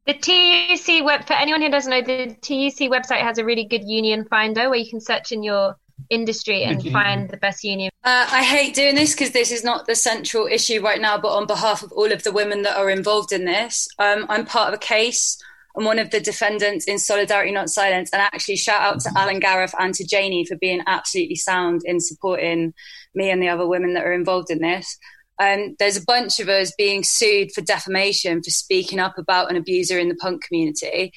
The 0.05 0.13
TUC 0.13 1.05
web 1.05 1.25
for 1.25 1.33
anyone 1.33 1.61
who 1.61 1.69
doesn't 1.69 1.89
know, 1.89 2.01
the 2.01 2.35
TUC 2.41 2.89
website 2.89 3.21
has 3.21 3.37
a 3.37 3.45
really 3.45 3.65
good 3.65 3.83
union 3.83 4.25
finder 4.25 4.69
where 4.69 4.79
you 4.79 4.89
can 4.89 4.99
search 4.99 5.31
in 5.31 5.43
your 5.43 5.75
industry 6.09 6.63
and 6.63 6.81
find 6.91 7.29
the 7.29 7.37
best 7.37 7.63
union. 7.63 7.91
Uh, 8.03 8.27
I 8.31 8.43
hate 8.43 8.73
doing 8.73 8.95
this 8.95 9.13
because 9.13 9.31
this 9.31 9.51
is 9.51 9.63
not 9.63 9.85
the 9.85 9.95
central 9.95 10.47
issue 10.47 10.81
right 10.81 10.99
now, 10.99 11.19
but 11.19 11.29
on 11.29 11.45
behalf 11.45 11.83
of 11.83 11.91
all 11.91 12.11
of 12.11 12.23
the 12.23 12.31
women 12.31 12.63
that 12.63 12.77
are 12.77 12.89
involved 12.89 13.31
in 13.31 13.45
this, 13.45 13.87
um, 13.99 14.25
I'm 14.27 14.45
part 14.45 14.69
of 14.69 14.73
a 14.73 14.79
case. 14.79 15.37
I'm 15.77 15.85
one 15.85 15.99
of 15.99 16.11
the 16.11 16.19
defendants 16.19 16.85
in 16.85 16.99
Solidarity 16.99 17.51
Not 17.51 17.69
Silence. 17.69 18.09
And 18.11 18.21
actually, 18.21 18.57
shout 18.57 18.81
out 18.81 18.99
to 19.01 19.11
Al 19.15 19.29
and 19.29 19.41
Gareth 19.41 19.75
and 19.79 19.93
to 19.95 20.05
Janie 20.05 20.45
for 20.45 20.57
being 20.57 20.81
absolutely 20.87 21.35
sound 21.35 21.81
in 21.85 21.99
supporting 21.99 22.73
me 23.15 23.29
and 23.29 23.41
the 23.41 23.49
other 23.49 23.67
women 23.67 23.93
that 23.93 24.05
are 24.05 24.13
involved 24.13 24.49
in 24.49 24.59
this. 24.59 24.97
Um, 25.41 25.75
there's 25.79 25.97
a 25.97 26.05
bunch 26.05 26.39
of 26.39 26.49
us 26.49 26.71
being 26.77 27.03
sued 27.03 27.51
for 27.51 27.61
defamation 27.61 28.43
for 28.43 28.49
speaking 28.51 28.99
up 28.99 29.17
about 29.17 29.49
an 29.49 29.57
abuser 29.57 29.97
in 29.97 30.09
the 30.09 30.15
punk 30.15 30.43
community. 30.43 31.13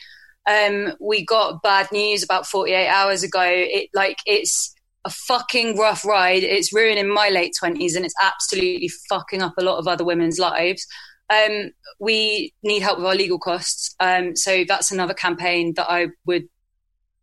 Um, 0.49 0.95
we 1.01 1.25
got 1.25 1.63
bad 1.63 1.91
news 1.93 2.23
about 2.23 2.47
48 2.47 2.89
hours 2.89 3.23
ago. 3.23 3.43
It 3.45 3.91
like 3.95 4.19
it's 4.27 4.75
a 5.05 5.11
fucking 5.11 5.77
rough 5.77 6.05
ride. 6.05 6.43
It's 6.43 6.73
ruining 6.73 7.09
my 7.09 7.29
late 7.29 7.55
20s 7.63 7.97
and 7.97 8.05
it's 8.05 8.15
absolutely 8.23 8.89
fucking 9.09 9.43
up 9.43 9.55
a 9.59 9.63
lot 9.63 9.79
of 9.79 9.87
other 9.87 10.05
women's 10.05 10.39
lives. 10.39 10.87
Um, 11.31 11.73
we 11.99 12.53
need 12.63 12.81
help 12.81 12.99
with 12.99 13.07
our 13.07 13.15
legal 13.15 13.39
costs. 13.39 13.95
Um, 14.01 14.37
so 14.37 14.65
that's 14.67 14.91
another 14.93 15.15
campaign 15.15 15.75
that 15.77 15.91
I 15.91 16.09
would 16.27 16.49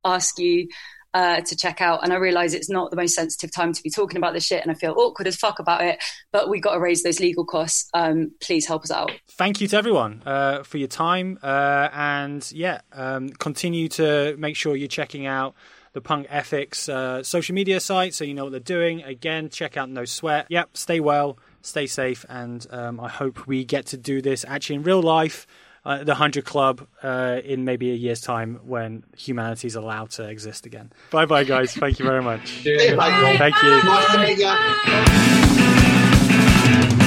ask 0.03 0.39
you 0.39 0.67
uh, 1.13 1.41
to 1.41 1.55
check 1.55 1.81
out. 1.81 2.03
And 2.03 2.13
I 2.13 2.17
realize 2.17 2.53
it's 2.53 2.69
not 2.69 2.89
the 2.89 2.97
most 2.97 3.15
sensitive 3.15 3.53
time 3.53 3.73
to 3.73 3.83
be 3.83 3.89
talking 3.89 4.17
about 4.17 4.33
this 4.33 4.45
shit 4.45 4.61
and 4.61 4.71
I 4.71 4.75
feel 4.75 4.93
awkward 4.97 5.27
as 5.27 5.35
fuck 5.35 5.59
about 5.59 5.83
it, 5.83 6.01
but 6.31 6.49
we 6.49 6.59
got 6.59 6.73
to 6.73 6.79
raise 6.79 7.03
those 7.03 7.19
legal 7.19 7.45
costs. 7.45 7.89
Um, 7.93 8.31
please 8.41 8.65
help 8.65 8.83
us 8.83 8.91
out. 8.91 9.11
thank 9.31 9.61
you 9.61 9.67
to 9.67 9.77
everyone 9.77 10.21
uh, 10.25 10.63
for 10.63 10.77
your 10.77 10.87
time 10.87 11.37
uh, 11.43 11.89
and 11.93 12.49
yeah 12.51 12.81
um, 12.93 13.29
continue 13.29 13.87
to 13.89 14.35
make 14.37 14.55
sure 14.55 14.75
you're 14.75 14.87
checking 14.87 15.25
out 15.25 15.55
the 15.93 16.01
punk 16.01 16.27
ethics 16.29 16.87
uh, 16.87 17.21
social 17.23 17.53
media 17.53 17.79
site 17.79 18.13
so 18.13 18.23
you 18.23 18.33
know 18.33 18.45
what 18.45 18.51
they're 18.51 18.59
doing 18.59 19.03
again 19.03 19.49
check 19.49 19.75
out 19.75 19.89
no 19.89 20.05
sweat 20.05 20.45
yep 20.49 20.69
stay 20.77 20.99
well 20.99 21.37
stay 21.61 21.87
safe 21.87 22.25
and 22.29 22.67
um, 22.71 22.99
i 22.99 23.09
hope 23.09 23.47
we 23.47 23.63
get 23.63 23.85
to 23.85 23.97
do 23.97 24.21
this 24.21 24.45
actually 24.47 24.75
in 24.75 24.83
real 24.83 25.01
life 25.01 25.47
uh, 25.83 25.99
the 25.99 26.11
100 26.11 26.45
club 26.45 26.87
uh, 27.01 27.39
in 27.43 27.65
maybe 27.65 27.91
a 27.91 27.95
year's 27.95 28.21
time 28.21 28.59
when 28.63 29.03
humanity 29.17 29.65
is 29.67 29.75
allowed 29.75 30.11
to 30.11 30.27
exist 30.27 30.67
again. 30.67 30.93
Bye 31.09 31.25
bye 31.25 31.43
guys. 31.43 31.73
Thank 31.73 31.97
you 31.97 32.05
very 32.05 32.21
much. 32.21 32.51
Thank 32.63 33.55
you. 33.63 33.81
To 34.11 34.19
meet 34.19 34.37
you. 36.95 36.97